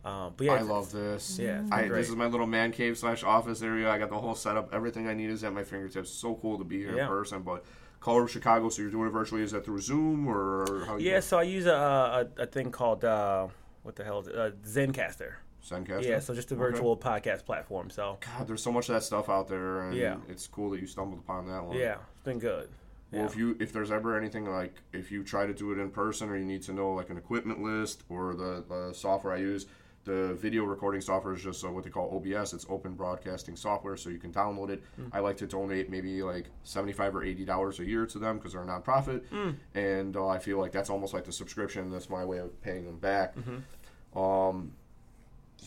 um, 0.04 0.34
but 0.38 0.46
yeah, 0.46 0.54
I 0.54 0.62
love 0.62 0.92
this. 0.92 1.38
Yeah, 1.40 1.64
I, 1.72 1.88
this 1.88 2.10
is 2.10 2.16
my 2.16 2.26
little 2.26 2.48
man 2.48 2.72
cave 2.72 2.98
slash 2.98 3.24
office 3.24 3.62
area. 3.62 3.92
I 3.92 4.00
got 4.00 4.10
the 4.10 4.18
whole 4.20 4.34
setup. 4.36 4.74
Everything 4.74 5.08
I 5.08 5.14
need 5.14 5.30
is 5.30 5.44
at 5.44 5.54
my 5.54 5.64
fingertips. 5.64 6.10
So 6.10 6.34
cool 6.42 6.58
to 6.58 6.64
be 6.64 6.80
here 6.80 6.96
Yeah. 6.96 7.04
in 7.04 7.08
person. 7.10 7.44
But 7.44 7.64
Of 8.06 8.30
Chicago, 8.32 8.70
so 8.70 8.82
you're 8.84 8.92
doing 8.92 9.08
it 9.08 9.12
virtually. 9.12 9.42
Is 9.42 9.52
that 9.52 9.66
through 9.66 9.80
Zoom 9.82 10.28
or 10.28 10.86
how? 10.86 10.98
You 10.98 11.10
Yeah, 11.12 11.20
so 11.22 11.40
I 11.40 11.44
use 11.44 11.66
a 11.66 12.28
a, 12.38 12.44
a 12.44 12.46
thing 12.46 12.72
called 12.72 13.04
uh, 13.04 13.48
what 13.84 13.96
the 13.96 14.04
hell 14.04 14.20
is 14.20 14.28
it? 14.28 14.36
Uh, 14.36 14.52
Zencastr. 14.66 15.34
Zencastr? 15.68 16.04
Yeah, 16.04 16.20
so 16.20 16.36
just 16.36 16.52
a 16.52 16.56
Okay. 16.56 16.60
virtual 16.62 16.96
podcast 16.96 17.46
platform. 17.46 17.90
So 17.90 18.18
God, 18.22 18.48
there's 18.48 18.62
so 18.62 18.72
much 18.72 18.90
of 18.90 18.94
that 18.96 19.02
stuff 19.04 19.28
out 19.30 19.48
there, 19.48 19.82
and 19.82 19.96
Yeah. 19.98 20.18
it's 20.30 20.46
cool 20.48 20.70
that 20.72 20.80
you 20.82 20.86
stumbled 20.88 21.20
upon 21.20 21.48
that 21.48 21.64
one. 21.64 21.76
yeah, 21.78 21.96
it's 22.14 22.24
been 22.24 22.38
good. 22.40 22.70
Well, 23.12 23.22
Yeah. 23.22 23.26
if 23.28 23.36
you 23.36 23.58
if 23.60 23.74
there's 23.74 23.92
ever 23.92 24.16
anything 24.18 24.46
like 24.46 24.76
if 24.94 25.12
you 25.12 25.24
try 25.24 25.48
to 25.48 25.54
do 25.54 25.72
it 25.72 25.80
in 25.80 25.90
person 25.90 26.30
or 26.30 26.38
you 26.38 26.46
need 26.46 26.62
to 26.64 26.74
know 26.74 26.92
like 26.94 27.10
an 27.10 27.18
equipment 27.18 27.64
list 27.64 28.04
or 28.10 28.36
the, 28.36 28.64
the 28.70 28.94
software 28.94 29.34
I 29.34 29.38
use, 29.38 29.66
the 30.06 30.36
video 30.36 30.64
recording 30.64 31.02
software 31.02 31.34
is 31.34 31.42
just 31.44 31.66
uh, 31.66 31.72
what 31.72 31.84
they 31.84 31.90
call 31.90 32.16
OBS. 32.16 32.54
It's 32.54 32.66
open 32.70 32.94
broadcasting 32.94 33.56
software, 33.56 33.98
so 33.98 34.10
you 34.10 34.20
can 34.20 34.32
download 34.32 34.70
it. 34.70 34.84
I 35.12 35.20
like 35.20 35.38
to 35.38 35.48
donate 35.48 35.90
maybe 35.90 36.22
like 36.24 36.46
seventy 36.64 36.94
five 36.94 37.16
or 37.16 37.24
eighty 37.24 37.44
dollars 37.44 37.80
a 37.80 37.86
year 37.86 38.06
to 38.06 38.20
them 38.20 38.38
because 38.38 38.54
they're 38.54 38.62
a 38.62 38.66
nonprofit, 38.66 39.24
and 39.74 40.16
uh, 40.16 40.28
I 40.28 40.38
feel 40.40 40.60
like 40.60 40.72
that's 40.72 40.90
almost 40.90 41.14
like 41.14 41.26
the 41.26 41.32
subscription. 41.34 41.90
That's 41.90 42.10
my 42.10 42.24
way 42.24 42.38
of 42.38 42.62
paying 42.62 42.86
them 42.86 43.00
back. 43.00 43.36
Um, 44.16 44.74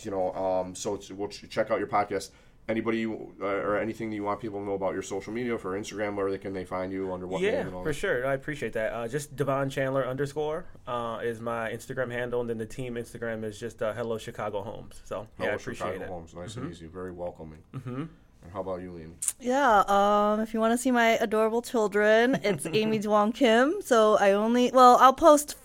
you 0.02 0.10
know, 0.10 0.32
um, 0.34 0.74
so 0.74 0.94
it's, 0.94 1.10
we'll 1.10 1.28
ch- 1.28 1.48
check 1.50 1.70
out 1.70 1.78
your 1.80 1.88
podcast. 1.88 2.30
Anybody 2.68 2.98
you, 2.98 3.32
uh, 3.40 3.46
or 3.46 3.78
anything 3.78 4.10
that 4.10 4.16
you 4.16 4.24
want 4.24 4.40
people 4.40 4.60
to 4.60 4.66
know 4.66 4.74
about 4.74 4.92
your 4.92 5.00
social 5.02 5.32
media 5.32 5.56
for 5.56 5.78
Instagram, 5.80 6.16
where 6.16 6.30
they 6.30 6.36
can 6.36 6.52
they 6.52 6.66
find 6.66 6.92
you 6.92 7.10
under 7.14 7.26
what 7.26 7.40
name 7.40 7.54
Yeah, 7.54 7.70
for 7.70 7.84
that? 7.84 7.92
sure. 7.94 8.26
I 8.26 8.34
appreciate 8.34 8.74
that. 8.74 8.92
Uh, 8.92 9.08
just 9.08 9.34
Devon 9.36 9.70
Chandler 9.70 10.06
underscore 10.06 10.66
uh, 10.86 11.18
is 11.22 11.40
my 11.40 11.70
Instagram 11.70 12.12
handle, 12.12 12.42
and 12.42 12.50
then 12.50 12.58
the 12.58 12.66
team 12.66 12.96
Instagram 12.96 13.42
is 13.42 13.58
just 13.58 13.82
uh, 13.82 13.94
Hello 13.94 14.18
Chicago 14.18 14.60
Homes. 14.62 15.00
So 15.04 15.26
yeah, 15.38 15.44
I 15.44 15.44
Hello, 15.46 15.56
appreciate 15.56 15.86
Chicago 15.94 16.04
it. 16.04 16.08
Homes, 16.08 16.34
nice 16.34 16.56
and 16.56 16.70
easy, 16.70 16.86
very 16.86 17.10
welcoming. 17.12 17.60
Mm-hmm. 17.74 18.02
And 18.42 18.52
how 18.52 18.60
about 18.60 18.82
you, 18.82 18.92
Liam? 18.92 19.12
yeah, 19.40 19.82
um, 19.88 20.40
if 20.40 20.52
you 20.52 20.60
want 20.60 20.72
to 20.74 20.78
see 20.78 20.90
my 20.90 21.12
adorable 21.12 21.62
children, 21.62 22.38
it's 22.44 22.66
Amy 22.72 22.98
Duong 22.98 23.34
Kim. 23.34 23.76
So 23.82 24.18
I 24.18 24.32
only 24.32 24.70
well, 24.72 24.98
I'll 24.98 25.14
post 25.14 25.56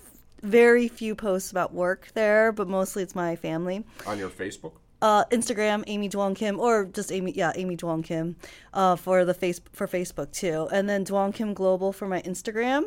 very 0.41 0.87
few 0.87 1.15
posts 1.15 1.51
about 1.51 1.73
work 1.73 2.07
there, 2.13 2.53
but 2.53 2.69
mostly 2.69 3.03
it's 3.03 3.13
my 3.13 3.35
family. 3.35 3.83
On 4.07 4.17
your 4.17 4.29
Facebook? 4.29 4.73
Uh, 5.03 5.25
Instagram, 5.31 5.83
Amy 5.87 6.07
Duong 6.07 6.33
Kim, 6.33 6.57
or 6.57 6.85
just 6.85 7.11
Amy, 7.11 7.33
yeah, 7.35 7.51
Amy 7.55 7.75
Duong 7.75 8.05
Kim, 8.05 8.37
uh, 8.73 8.95
for 8.95 9.25
the 9.25 9.33
face 9.33 9.59
for 9.73 9.85
Facebook 9.85 10.31
too, 10.31 10.69
and 10.71 10.87
then 10.87 11.03
Duong 11.03 11.33
Kim 11.33 11.53
Global 11.53 11.91
for 11.91 12.07
my 12.07 12.21
Instagram, 12.21 12.83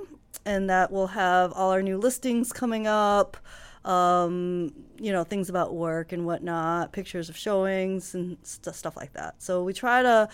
and 0.46 0.70
that 0.70 0.90
will 0.90 1.08
have 1.08 1.52
all 1.52 1.70
our 1.72 1.82
new 1.82 1.98
listings 1.98 2.54
coming 2.54 2.86
up, 2.86 3.36
um, 3.84 4.72
you 4.98 5.12
know, 5.12 5.24
things 5.24 5.50
about 5.50 5.74
work 5.74 6.10
and 6.12 6.24
whatnot, 6.24 6.90
pictures 6.90 7.28
of 7.28 7.36
showings 7.36 8.14
and 8.14 8.38
st- 8.42 8.74
stuff 8.74 8.96
like 8.96 9.12
that. 9.12 9.34
So 9.42 9.62
we 9.62 9.74
try 9.74 10.02
to 10.02 10.30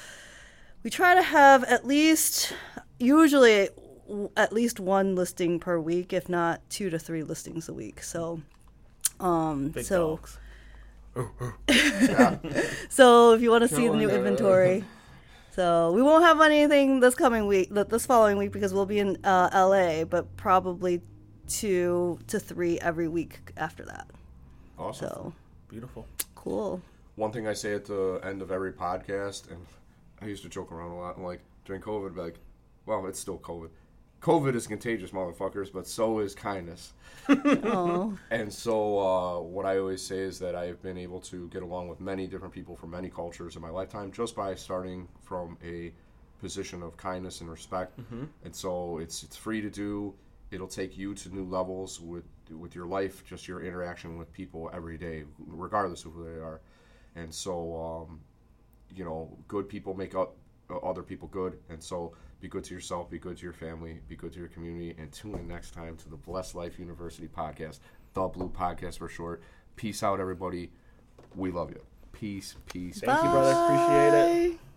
we 0.85 0.89
try 0.91 1.17
to 1.17 1.23
have 1.23 1.65
at 1.65 1.85
least 1.85 2.55
usually 3.01 3.71
w- 4.07 4.31
at 4.37 4.53
least 4.53 4.79
one 4.79 5.17
listing 5.17 5.59
per 5.59 5.81
week, 5.81 6.13
if 6.13 6.29
not 6.29 6.61
two 6.71 6.91
to 6.91 6.99
three 7.01 7.25
listings 7.25 7.69
a 7.69 7.75
week. 7.75 8.05
So. 8.05 8.41
Um, 9.21 9.69
Big 9.69 9.85
so 9.85 10.17
dogs. 10.17 10.39
Yeah. 11.69 12.37
so 12.89 13.33
if 13.35 13.43
you 13.43 13.51
want 13.51 13.69
to 13.69 13.75
see 13.75 13.89
the 13.89 13.97
new 13.97 14.09
inventory, 14.09 14.85
so 15.55 15.93
we 15.93 16.03
won't 16.03 16.25
have 16.25 16.41
anything 16.41 17.01
this 17.01 17.15
coming 17.15 17.47
week, 17.47 17.69
this 17.71 18.07
following 18.07 18.39
week 18.39 18.53
because 18.53 18.73
we'll 18.73 18.87
be 18.87 18.99
in 18.99 19.19
uh, 19.25 19.51
LA, 19.53 20.05
but 20.05 20.37
probably 20.37 21.03
two 21.49 22.19
to 22.29 22.41
three 22.41 22.79
every 22.81 23.09
week 23.09 23.53
after 23.57 23.85
that. 23.85 24.07
awesome. 24.79 25.09
So 25.09 25.33
Beautiful. 25.69 26.07
cool. 26.35 26.81
One 27.17 27.33
thing 27.33 27.47
I 27.47 27.53
say 27.53 27.75
at 27.75 27.85
the 27.85 28.21
end 28.25 28.41
of 28.41 28.51
every 28.51 28.73
podcast, 28.73 29.51
and 29.51 29.67
I 30.21 30.27
used 30.27 30.43
to 30.45 30.49
joke 30.49 30.73
around 30.73 30.93
a 30.93 30.97
lot, 30.97 31.17
I'm 31.17 31.25
like, 31.25 31.41
during 31.65 31.83
COVID, 31.83 32.17
like, 32.17 32.37
well, 32.87 33.07
it's 33.07 33.21
still 33.21 33.39
COVID. 33.39 33.69
COVID 34.23 34.55
is 34.55 34.69
contagious, 34.69 35.11
motherfuckers, 35.11 35.73
but 35.73 35.86
so 35.86 36.20
is 36.20 36.35
kindness. 36.35 36.93
Oh, 37.28 38.16
And 38.31 38.53
so, 38.53 38.99
uh, 38.99 39.40
what 39.40 39.66
I 39.66 39.78
always 39.78 40.01
say 40.01 40.19
is 40.19 40.39
that 40.39 40.55
I've 40.55 40.81
been 40.81 40.97
able 40.97 41.20
to 41.23 41.49
get 41.49 41.62
along 41.62 41.89
with 41.89 42.01
many 42.01 42.27
different 42.28 42.55
people 42.55 42.77
from 42.77 42.90
many 42.90 43.11
cultures 43.11 43.57
in 43.57 43.62
my 43.62 43.70
lifetime 43.70 44.12
just 44.12 44.36
by 44.36 44.55
starting 44.55 45.09
from 45.20 45.59
a 45.65 45.93
position 46.40 46.82
of 46.82 46.97
kindness 46.97 47.40
and 47.40 47.51
respect. 47.51 47.99
And 48.44 48.55
so, 48.55 48.99
it's 48.99 49.23
it's 49.24 49.36
free 49.36 49.61
to 49.61 49.70
do. 49.70 50.15
It'll 50.53 50.69
take 50.69 50.97
you 50.97 51.15
to 51.15 51.28
new 51.35 51.44
levels 51.44 52.01
with 52.01 52.24
with 52.51 52.74
your 52.77 52.86
life, 52.86 53.24
just 53.24 53.49
your 53.49 53.65
interaction 53.65 54.19
with 54.19 54.32
people 54.32 54.70
every 54.73 54.99
day, 54.99 55.24
regardless 55.47 56.05
of 56.05 56.12
who 56.12 56.24
they 56.24 56.40
are. 56.40 56.61
And 57.16 57.35
so, 57.35 58.07
um, 58.09 58.20
you 58.94 59.05
know, 59.05 59.36
good 59.49 59.69
people 59.69 59.94
make 59.94 60.15
up 60.15 60.36
uh, 60.70 60.77
other 60.78 61.03
people 61.03 61.28
good. 61.28 61.59
And 61.70 61.82
so, 61.82 62.15
be 62.43 62.48
good 62.48 62.64
to 62.64 62.74
yourself, 62.74 63.09
be 63.09 63.20
good 63.20 63.36
to 63.36 63.44
your 63.44 63.52
family, 63.52 64.01
be 64.09 64.16
good 64.16 64.32
to 64.32 64.40
your 64.40 64.48
community, 64.48 64.94
and 64.98 65.12
tune 65.12 65.36
in 65.36 65.47
next 65.47 65.70
time 65.70 65.97
to 65.97 66.10
the 66.10 66.16
Blessed 66.16 66.56
Life 66.56 66.77
University 66.77 67.28
podcast, 67.28 67.78
the 68.14 68.20
BLU 68.20 68.51
Podcast 68.51 68.98
for 68.98 69.09
short. 69.09 69.40
Peace 69.77 70.02
out, 70.02 70.19
everybody. 70.19 70.73
We 71.36 71.52
love 71.52 71.70
you. 71.70 71.81
Peace, 72.10 72.56
peace. 72.66 73.01
Thank 73.01 73.23
you, 73.23 73.31
brother. 73.31 73.52
Appreciate 73.52 74.47
it. 74.48 74.59
Bye. 74.59 74.72